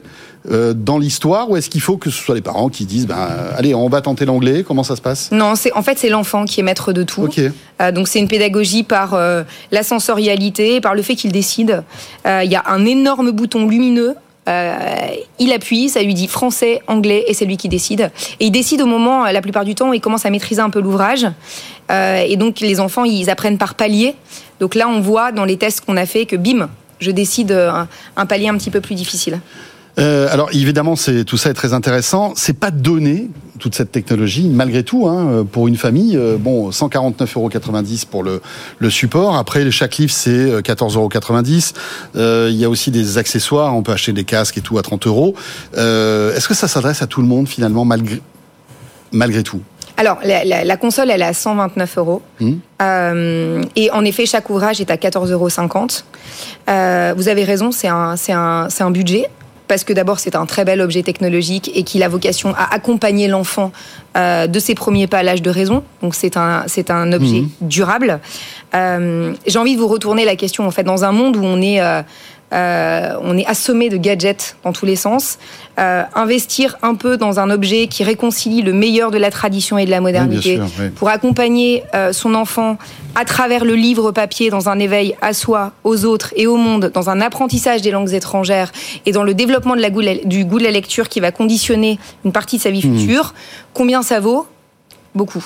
euh, 0.49 0.73
dans 0.73 0.97
l'histoire 0.97 1.49
ou 1.49 1.57
est-ce 1.57 1.69
qu'il 1.69 1.81
faut 1.81 1.97
que 1.97 2.09
ce 2.09 2.17
soit 2.23 2.33
les 2.35 2.41
parents 2.41 2.69
qui 2.69 2.85
disent 2.85 3.05
ben, 3.05 3.15
allez, 3.55 3.75
on 3.75 3.87
va 3.89 4.01
tenter 4.01 4.25
l'anglais 4.25 4.63
Comment 4.67 4.83
ça 4.83 4.95
se 4.95 5.01
passe? 5.01 5.31
Non, 5.31 5.55
c'est 5.55 5.71
en 5.73 5.83
fait 5.83 5.99
c'est 5.99 6.09
l'enfant 6.09 6.45
qui 6.45 6.59
est 6.59 6.63
maître 6.63 6.93
de 6.93 7.03
tout. 7.03 7.29
Euh, 7.79 7.91
donc 7.91 8.07
c'est 8.07 8.19
une 8.19 8.27
pédagogie 8.27 8.83
par 8.83 9.13
euh, 9.13 9.43
la 9.71 9.83
sensorialité, 9.83 10.81
par 10.81 10.95
le 10.95 11.01
fait 11.03 11.15
qu'il 11.15 11.31
décide. 11.31 11.83
Euh, 12.25 12.41
Il 12.43 12.51
y 12.51 12.55
a 12.55 12.63
un 12.67 12.85
énorme 12.85 13.31
bouton 13.31 13.67
lumineux. 13.67 14.15
Euh, 14.49 15.15
il 15.39 15.53
appuie, 15.53 15.89
ça 15.89 16.01
lui 16.01 16.13
dit 16.13 16.27
français, 16.27 16.81
anglais, 16.87 17.23
et 17.27 17.33
c'est 17.33 17.45
lui 17.45 17.57
qui 17.57 17.69
décide. 17.69 18.11
Et 18.39 18.45
il 18.45 18.51
décide 18.51 18.81
au 18.81 18.85
moment, 18.85 19.25
euh, 19.25 19.31
la 19.31 19.41
plupart 19.41 19.65
du 19.65 19.75
temps, 19.75 19.89
où 19.89 19.93
il 19.93 20.01
commence 20.01 20.25
à 20.25 20.29
maîtriser 20.29 20.61
un 20.61 20.69
peu 20.69 20.81
l'ouvrage. 20.81 21.27
Euh, 21.91 22.23
et 22.27 22.37
donc 22.37 22.59
les 22.59 22.79
enfants, 22.79 23.03
ils 23.03 23.29
apprennent 23.29 23.57
par 23.57 23.75
palier. 23.75 24.15
Donc 24.59 24.75
là, 24.75 24.87
on 24.87 24.99
voit 24.99 25.31
dans 25.31 25.45
les 25.45 25.57
tests 25.57 25.81
qu'on 25.81 25.97
a 25.97 26.05
fait 26.05 26.25
que 26.25 26.35
bim, 26.35 26.69
je 26.99 27.11
décide 27.11 27.51
un, 27.51 27.87
un 28.15 28.25
palier 28.25 28.47
un 28.47 28.57
petit 28.57 28.71
peu 28.71 28.81
plus 28.81 28.95
difficile. 28.95 29.39
Euh, 30.01 30.27
alors 30.31 30.49
évidemment, 30.51 30.95
c'est 30.95 31.23
tout 31.25 31.37
ça 31.37 31.49
est 31.49 31.53
très 31.53 31.73
intéressant. 31.73 32.33
C'est 32.35 32.57
pas 32.59 32.71
donné 32.71 33.29
toute 33.59 33.75
cette 33.75 33.91
technologie, 33.91 34.49
malgré 34.49 34.83
tout, 34.83 35.07
hein, 35.07 35.45
pour 35.51 35.67
une 35.67 35.77
famille. 35.77 36.17
euh, 36.17 36.37
bon, 36.39 36.71
149,90 36.71 37.35
euros 37.37 37.49
pour 38.09 38.23
le, 38.23 38.41
le 38.79 38.89
support. 38.89 39.35
Après, 39.37 39.69
chaque 39.69 39.97
livre 39.97 40.11
c'est 40.11 40.31
euh, 40.31 40.61
14,90 40.61 40.95
euros. 40.97 41.09
Euh, 42.15 42.47
Il 42.51 42.57
y 42.57 42.65
a 42.65 42.69
aussi 42.69 42.89
des 42.89 43.19
accessoires. 43.19 43.75
On 43.75 43.83
peut 43.83 43.91
acheter 43.91 44.13
des 44.13 44.23
casques 44.23 44.57
et 44.57 44.61
tout 44.61 44.79
à 44.79 44.81
30 44.81 45.05
euros. 45.05 45.35
Euh, 45.77 46.35
Est-ce 46.35 46.47
que 46.47 46.55
ça 46.55 46.67
s'adresse 46.67 47.01
à 47.03 47.07
tout 47.07 47.21
le 47.21 47.27
monde 47.27 47.47
finalement, 47.47 47.85
malgré 47.85 48.19
malgré 49.11 49.43
tout? 49.43 49.61
Alors, 49.97 50.17
la, 50.23 50.43
la- 50.45 50.63
la 50.63 50.77
console, 50.77 51.11
elle 51.11 51.21
est 51.21 51.25
à 51.25 51.33
129 51.33 51.97
euros. 51.99 52.21
Euh, 52.81 53.61
et 53.75 53.91
en 53.91 54.03
effet, 54.05 54.25
chaque 54.25 54.49
ouvrage 54.49 54.81
est 54.81 54.89
à 54.89 54.95
14,50 54.95 55.31
euros. 55.33 55.49
Euh, 56.69 57.13
vous 57.15 57.27
avez 57.27 57.43
raison, 57.43 57.71
c'est 57.71 57.89
un, 57.89 58.15
un, 58.29 58.69
c'est 58.69 58.83
un 58.83 58.89
budget. 58.91 59.29
Parce 59.71 59.85
que 59.85 59.93
d'abord, 59.93 60.19
c'est 60.19 60.35
un 60.35 60.45
très 60.45 60.65
bel 60.65 60.81
objet 60.81 61.01
technologique 61.01 61.71
et 61.73 61.83
qu'il 61.83 62.03
a 62.03 62.09
vocation 62.09 62.53
à 62.57 62.73
accompagner 62.75 63.29
l'enfant 63.29 63.71
euh, 64.17 64.45
de 64.45 64.59
ses 64.59 64.75
premiers 64.75 65.07
pas 65.07 65.19
à 65.19 65.23
l'âge 65.23 65.41
de 65.41 65.49
raison. 65.49 65.81
Donc, 66.01 66.13
c'est 66.13 66.35
un, 66.35 66.63
c'est 66.67 66.91
un 66.91 67.13
objet 67.13 67.39
Mhm. 67.43 67.49
durable. 67.61 68.19
Euh, 68.75 69.31
J'ai 69.47 69.59
envie 69.59 69.75
de 69.75 69.79
vous 69.79 69.87
retourner 69.87 70.25
la 70.25 70.35
question. 70.35 70.67
En 70.67 70.71
fait, 70.71 70.83
dans 70.83 71.05
un 71.05 71.13
monde 71.13 71.37
où 71.37 71.43
on 71.45 71.61
est, 71.61 71.79
euh, 72.53 73.13
on 73.21 73.37
est 73.37 73.45
assommé 73.45 73.89
de 73.89 73.97
gadgets 73.97 74.55
dans 74.63 74.73
tous 74.73 74.85
les 74.85 74.95
sens, 74.95 75.37
euh, 75.79 76.03
investir 76.15 76.77
un 76.81 76.95
peu 76.95 77.15
dans 77.17 77.39
un 77.39 77.49
objet 77.49 77.87
qui 77.87 78.03
réconcilie 78.03 78.61
le 78.61 78.73
meilleur 78.73 79.09
de 79.11 79.17
la 79.17 79.31
tradition 79.31 79.77
et 79.77 79.85
de 79.85 79.91
la 79.91 80.01
modernité, 80.01 80.51
Oui, 80.53 80.57
bien 80.57 80.67
sûr, 80.67 80.83
oui. 80.83 80.89
pour 80.89 81.09
accompagner 81.09 81.83
euh, 81.95 82.11
son 82.13 82.35
enfant 82.35 82.77
à 83.15 83.25
travers 83.25 83.63
le 83.65 83.75
livre 83.75 84.11
papier 84.11 84.49
dans 84.49 84.69
un 84.69 84.79
éveil 84.79 85.15
à 85.21 85.33
soi, 85.33 85.71
aux 85.83 86.05
autres 86.05 86.33
et 86.35 86.47
au 86.47 86.55
monde, 86.57 86.91
dans 86.93 87.09
un 87.09 87.21
apprentissage 87.21 87.81
des 87.81 87.91
langues 87.91 88.13
étrangères 88.13 88.71
et 89.05 89.11
dans 89.11 89.23
le 89.23 89.33
développement 89.33 89.75
de 89.75 89.81
la 89.81 89.89
goût 89.89 90.01
de 90.01 90.05
la- 90.07 90.15
du 90.15 90.45
goût 90.45 90.59
de 90.59 90.63
la 90.63 90.71
lecture 90.71 91.09
qui 91.09 91.19
va 91.19 91.31
conditionner 91.31 91.99
une 92.25 92.31
partie 92.31 92.57
de 92.57 92.61
sa 92.61 92.69
vie 92.71 92.85
Mhm. 92.85 92.99
future. 92.99 93.33
Combien 93.73 94.01
ça 94.01 94.19
vaut? 94.19 94.47
Beaucoup. 95.15 95.45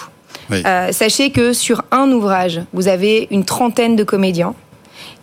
Oui. 0.51 0.61
Sachez 0.91 1.31
que 1.31 1.53
sur 1.53 1.83
un 1.91 2.11
ouvrage, 2.11 2.61
vous 2.73 2.87
avez 2.87 3.27
une 3.31 3.45
trentaine 3.45 3.95
de 3.95 4.03
comédiens 4.03 4.53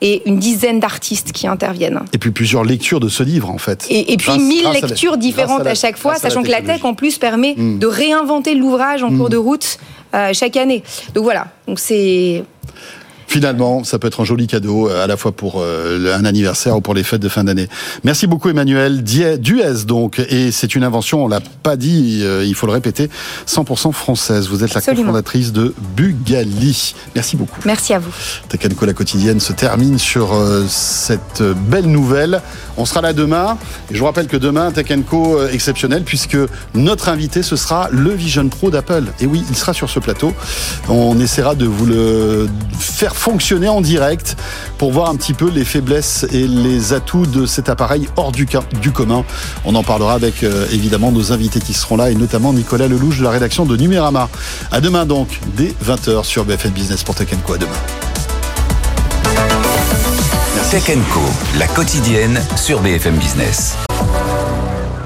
et 0.04 0.20
une 0.28 0.38
dizaine 0.38 0.80
d'artistes 0.80 1.32
qui 1.32 1.46
interviennent. 1.46 2.00
Et 2.12 2.18
puis 2.18 2.32
plusieurs 2.32 2.64
lectures 2.64 3.00
de 3.00 3.08
ce 3.08 3.22
livre 3.22 3.48
en 3.50 3.56
fait. 3.58 3.86
Et, 3.88 4.12
et 4.12 4.16
puis 4.18 4.26
Grâce- 4.26 4.38
mille 4.40 4.62
grâce 4.64 4.80
la- 4.82 4.88
lectures 4.88 5.16
différentes 5.16 5.60
à, 5.62 5.64
la- 5.64 5.70
à, 5.70 5.74
chaque 5.74 5.96
fois, 5.96 6.12
la 6.14 6.18
sachant 6.18 6.42
que 6.42 6.50
la 6.50 6.60
tech 6.60 6.84
en 6.84 6.92
plus 6.94 7.16
permet 7.18 7.54
Mm. 7.56 7.78
de 7.78 7.86
réinventer 7.86 8.54
l'ouvrage 8.54 9.02
en 9.02 9.16
cours 9.16 9.30
de 9.30 9.36
route 9.36 9.78
euh, 10.14 10.30
chaque 10.34 10.56
année. 10.58 10.82
Donc 11.14 11.24
voilà, 11.24 11.46
donc 11.66 11.78
c'est 11.78 12.44
Finalement, 13.32 13.82
ça 13.82 13.98
peut 13.98 14.08
être 14.08 14.20
un 14.20 14.24
joli 14.26 14.46
cadeau 14.46 14.90
euh, 14.90 15.02
à 15.02 15.06
la 15.06 15.16
fois 15.16 15.32
pour 15.32 15.62
euh, 15.62 16.14
un 16.14 16.26
anniversaire 16.26 16.76
ou 16.76 16.82
pour 16.82 16.92
les 16.92 17.02
fêtes 17.02 17.22
de 17.22 17.30
fin 17.30 17.44
d'année. 17.44 17.66
Merci 18.04 18.26
beaucoup 18.26 18.50
Emmanuel 18.50 19.02
Duez 19.02 19.86
donc 19.86 20.18
et 20.18 20.52
c'est 20.52 20.74
une 20.74 20.84
invention, 20.84 21.24
on 21.24 21.28
l'a 21.28 21.40
pas 21.62 21.76
dit, 21.76 22.20
euh, 22.20 22.44
il 22.44 22.54
faut 22.54 22.66
le 22.66 22.74
répéter, 22.74 23.08
100% 23.48 23.92
française. 23.92 24.48
Vous 24.48 24.62
êtes 24.64 24.74
la 24.74 24.80
Absolument. 24.80 25.04
cofondatrice 25.04 25.50
de 25.52 25.74
Bugali. 25.96 26.94
Merci 27.14 27.38
beaucoup. 27.38 27.58
merci 27.64 27.94
à 27.94 28.00
vous. 28.00 28.12
Co 28.76 28.84
la 28.84 28.92
quotidienne 28.92 29.40
se 29.40 29.54
termine 29.54 29.98
sur 29.98 30.38
cette 30.68 31.42
belle 31.42 31.86
nouvelle. 31.86 32.42
On 32.76 32.84
sera 32.84 33.00
là 33.00 33.12
demain. 33.12 33.58
Et 33.90 33.94
je 33.94 33.98
vous 33.98 34.06
rappelle 34.06 34.26
que 34.26 34.36
demain, 34.36 34.72
euh, 35.12 35.48
exceptionnel, 35.52 36.02
puisque 36.04 36.36
notre 36.74 37.08
invité, 37.08 37.42
ce 37.42 37.56
sera 37.56 37.88
le 37.90 38.10
Vision 38.10 38.48
Pro 38.48 38.70
d'Apple. 38.70 39.04
Et 39.20 39.26
oui, 39.26 39.44
il 39.48 39.56
sera 39.56 39.72
sur 39.72 39.90
ce 39.90 39.98
plateau. 40.00 40.32
On 40.88 41.18
essaiera 41.20 41.54
de 41.54 41.66
vous 41.66 41.86
le 41.86 42.48
faire 42.78 43.14
fonctionner 43.22 43.68
en 43.68 43.80
direct 43.80 44.36
pour 44.78 44.90
voir 44.90 45.08
un 45.08 45.14
petit 45.14 45.32
peu 45.32 45.48
les 45.48 45.64
faiblesses 45.64 46.26
et 46.32 46.48
les 46.48 46.92
atouts 46.92 47.26
de 47.26 47.46
cet 47.46 47.68
appareil 47.68 48.08
hors 48.16 48.32
du, 48.32 48.46
commun. 48.92 49.24
On 49.64 49.76
en 49.76 49.84
parlera 49.84 50.14
avec 50.14 50.42
euh, 50.42 50.66
évidemment 50.72 51.12
nos 51.12 51.30
invités 51.32 51.60
qui 51.60 51.72
seront 51.72 51.96
là 51.96 52.10
et 52.10 52.16
notamment 52.16 52.52
Nicolas 52.52 52.88
Lelouch 52.88 53.18
de 53.18 53.22
la 53.22 53.30
rédaction 53.30 53.64
de 53.64 53.76
Numérama. 53.76 54.28
À 54.72 54.80
demain 54.80 55.06
donc, 55.06 55.38
dès 55.56 55.72
20h 55.86 56.24
sur 56.24 56.44
BFM 56.44 56.72
Business 56.72 57.04
pour 57.04 57.14
Tech 57.14 57.28
Co. 57.46 57.54
À 57.54 57.58
demain. 57.58 57.70
Tech 60.72 60.90
Co, 61.12 61.20
la 61.60 61.68
quotidienne 61.68 62.42
sur 62.56 62.80
BFM 62.80 63.14
Business. 63.18 63.76